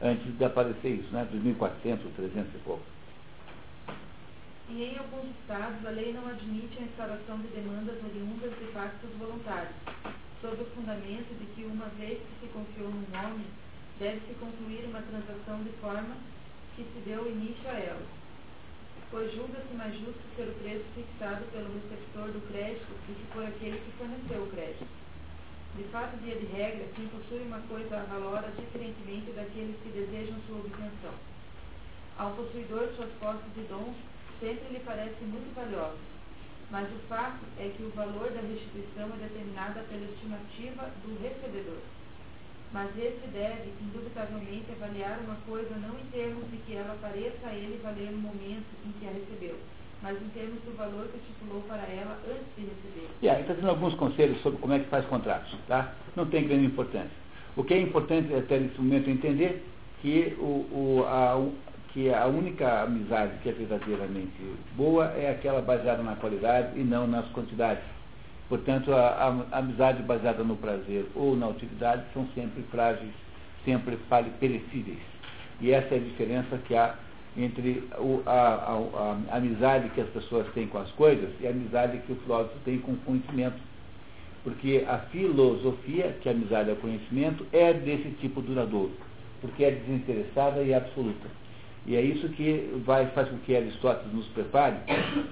antes 0.00 0.38
de 0.38 0.44
aparecer 0.44 1.00
isso, 1.00 1.12
né? 1.12 1.28
2.400 1.32 2.04
ou 2.04 2.10
300 2.12 2.54
e 2.54 2.58
pouco. 2.64 2.82
E 4.70 4.84
em 4.84 4.98
alguns 4.98 5.30
estados, 5.40 5.84
a 5.86 5.90
lei 5.90 6.12
não 6.12 6.26
admite 6.28 6.78
a 6.78 6.82
instauração 6.82 7.38
de 7.38 7.48
demandas 7.48 7.96
oriundas 8.04 8.50
de 8.58 8.66
pactos 8.72 9.10
voluntários, 9.18 9.74
sob 10.40 10.62
o 10.62 10.66
fundamento 10.76 11.34
de 11.38 11.46
que, 11.54 11.64
uma 11.64 11.86
vez 11.98 12.18
que 12.18 12.46
se 12.46 12.52
confiou 12.52 12.90
num 12.90 13.18
homem, 13.18 13.46
deve-se 13.98 14.34
concluir 14.34 14.84
uma 14.84 15.02
transação 15.02 15.62
de 15.64 15.70
forma 15.80 16.16
que 16.76 16.82
se 16.82 17.00
deu 17.04 17.26
início 17.26 17.68
a 17.68 17.78
ela. 17.78 18.17
Pois 19.10 19.32
julga-se 19.32 19.72
mais 19.72 19.94
justo 19.94 20.20
ser 20.36 20.48
o 20.48 20.54
preço 20.60 20.84
fixado 20.94 21.42
pelo 21.50 21.72
receptor 21.72 22.28
do 22.28 22.44
crédito 22.52 22.92
do 22.92 23.14
que 23.16 23.32
por 23.32 23.42
aquele 23.42 23.78
que 23.80 23.96
forneceu 23.96 24.42
o 24.42 24.50
crédito. 24.50 24.84
De 25.76 25.84
fato, 25.84 26.16
via 26.18 26.36
de 26.36 26.44
regra, 26.46 26.84
quem 26.94 27.08
possui 27.08 27.40
uma 27.40 27.60
coisa 27.72 28.04
valora 28.04 28.52
diferentemente 28.52 29.32
daqueles 29.32 29.80
que 29.80 29.96
desejam 29.96 30.36
sua 30.46 30.60
obtenção. 30.60 31.14
Ao 32.18 32.32
possuidor, 32.32 32.92
suas 32.96 33.12
posses 33.20 33.56
e 33.56 33.60
dons 33.72 33.96
sempre 34.40 34.76
lhe 34.76 34.80
parecem 34.80 35.26
muito 35.28 35.54
valiosos, 35.54 36.04
mas 36.70 36.84
o 36.92 36.98
fato 37.08 37.40
é 37.58 37.72
que 37.74 37.84
o 37.84 37.90
valor 37.96 38.28
da 38.30 38.42
restituição 38.42 39.08
é 39.14 39.24
determinada 39.24 39.80
pela 39.88 40.04
estimativa 40.04 40.84
do 41.00 41.16
recebedor. 41.22 41.80
Mas 42.72 42.90
esse 42.98 43.26
deve, 43.32 43.72
indubitavelmente, 43.80 44.66
avaliar 44.72 45.18
uma 45.24 45.36
coisa 45.46 45.74
não 45.76 45.98
em 45.98 46.04
termos 46.12 46.50
de 46.50 46.58
que 46.58 46.74
ela 46.74 46.96
pareça 47.00 47.46
a 47.46 47.54
ele 47.54 47.80
valer 47.82 48.10
no 48.10 48.18
momento 48.18 48.66
em 48.84 48.92
que 49.00 49.06
a 49.06 49.10
recebeu, 49.10 49.56
mas 50.02 50.20
em 50.20 50.28
termos 50.28 50.60
do 50.62 50.76
valor 50.76 51.08
que 51.08 51.16
estipulou 51.16 51.62
para 51.62 51.82
ela 51.82 52.18
antes 52.28 52.46
de 52.56 52.62
receber. 52.62 53.08
Yeah, 53.22 53.40
está 53.40 53.54
dando 53.54 53.70
alguns 53.70 53.94
conselhos 53.94 54.40
sobre 54.42 54.58
como 54.60 54.74
é 54.74 54.80
que 54.80 54.90
faz 54.90 55.06
contratos, 55.06 55.56
tá? 55.66 55.94
Não 56.14 56.26
tem 56.26 56.46
grande 56.46 56.66
importância. 56.66 57.28
O 57.56 57.64
que 57.64 57.72
é 57.74 57.80
importante 57.80 58.34
até 58.34 58.58
nesse 58.58 58.78
momento 58.80 59.08
é 59.08 59.12
entender 59.12 59.64
que, 60.02 60.36
o, 60.38 60.44
o, 60.70 61.04
a, 61.06 61.42
que 61.92 62.12
a 62.12 62.26
única 62.26 62.82
amizade 62.82 63.38
que 63.42 63.48
é 63.48 63.52
verdadeiramente 63.52 64.32
boa 64.76 65.06
é 65.16 65.30
aquela 65.30 65.62
baseada 65.62 66.02
na 66.02 66.16
qualidade 66.16 66.78
e 66.78 66.84
não 66.84 67.06
nas 67.06 67.26
quantidades. 67.30 67.82
Portanto, 68.48 68.92
a, 68.92 69.46
a 69.52 69.58
amizade 69.58 70.02
baseada 70.02 70.42
no 70.42 70.56
prazer 70.56 71.06
ou 71.14 71.36
na 71.36 71.48
utilidade 71.48 72.04
são 72.14 72.26
sempre 72.34 72.62
frágeis, 72.70 73.12
sempre 73.64 73.98
perecíveis. 74.40 74.98
E 75.60 75.70
essa 75.70 75.94
é 75.94 75.98
a 75.98 76.00
diferença 76.00 76.56
que 76.58 76.74
há 76.74 76.94
entre 77.36 77.84
o, 77.98 78.22
a, 78.26 78.32
a, 78.32 79.16
a, 79.32 79.36
amizade 79.36 79.90
que 79.90 80.00
as 80.00 80.08
pessoas 80.08 80.46
têm 80.54 80.66
com 80.66 80.78
as 80.78 80.90
coisas 80.92 81.30
e 81.40 81.46
a 81.46 81.50
amizade 81.50 81.98
que 81.98 82.12
o 82.12 82.16
filósofo 82.16 82.56
tem 82.64 82.78
com 82.78 82.92
o 82.92 82.96
conhecimento. 82.98 83.58
Porque 84.42 84.84
a 84.88 84.98
filosofia, 85.10 86.16
que 86.22 86.28
a 86.28 86.32
amizade 86.32 86.70
é 86.70 86.74
conhecimento, 86.74 87.46
é 87.52 87.72
desse 87.74 88.10
tipo 88.20 88.40
duradouro, 88.40 88.92
porque 89.40 89.64
é 89.64 89.70
desinteressada 89.72 90.62
e 90.62 90.72
absoluta. 90.72 91.28
E 91.88 91.96
é 91.96 92.02
isso 92.02 92.28
que 92.28 92.70
vai, 92.84 93.06
faz 93.12 93.30
com 93.30 93.38
que 93.38 93.56
Aristóteles 93.56 94.12
nos 94.12 94.26
prepare 94.28 94.76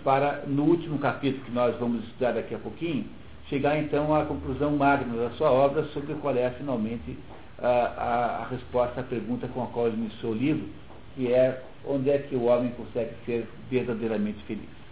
para, 0.03 0.45
no 0.47 0.63
último 0.63 0.99
capítulo 0.99 1.45
que 1.45 1.51
nós 1.51 1.79
vamos 1.79 2.03
estudar 2.05 2.33
daqui 2.33 2.55
a 2.55 2.59
pouquinho, 2.59 3.05
chegar 3.51 3.79
então 3.79 4.17
à 4.17 4.25
conclusão 4.25 4.75
magna 4.75 5.19
da 5.19 5.31
sua 5.37 5.51
obra 5.51 5.85
sobre 5.89 6.15
qual 6.15 6.35
é 6.35 6.49
finalmente 6.53 7.15
a, 7.59 7.69
a, 7.69 8.43
a 8.43 8.49
resposta 8.49 9.03
à 9.03 9.05
pergunta 9.05 9.47
com 9.49 9.65
a 9.65 9.67
qual 9.67 9.89
ele 9.89 9.97
iniciou 9.97 10.33
o 10.33 10.35
livro, 10.35 10.67
que 11.15 11.31
é 11.31 11.63
onde 11.85 12.09
é 12.09 12.17
que 12.17 12.35
o 12.35 12.45
homem 12.45 12.71
consegue 12.71 13.11
ser 13.27 13.47
verdadeiramente 13.71 14.43
feliz. 14.45 14.86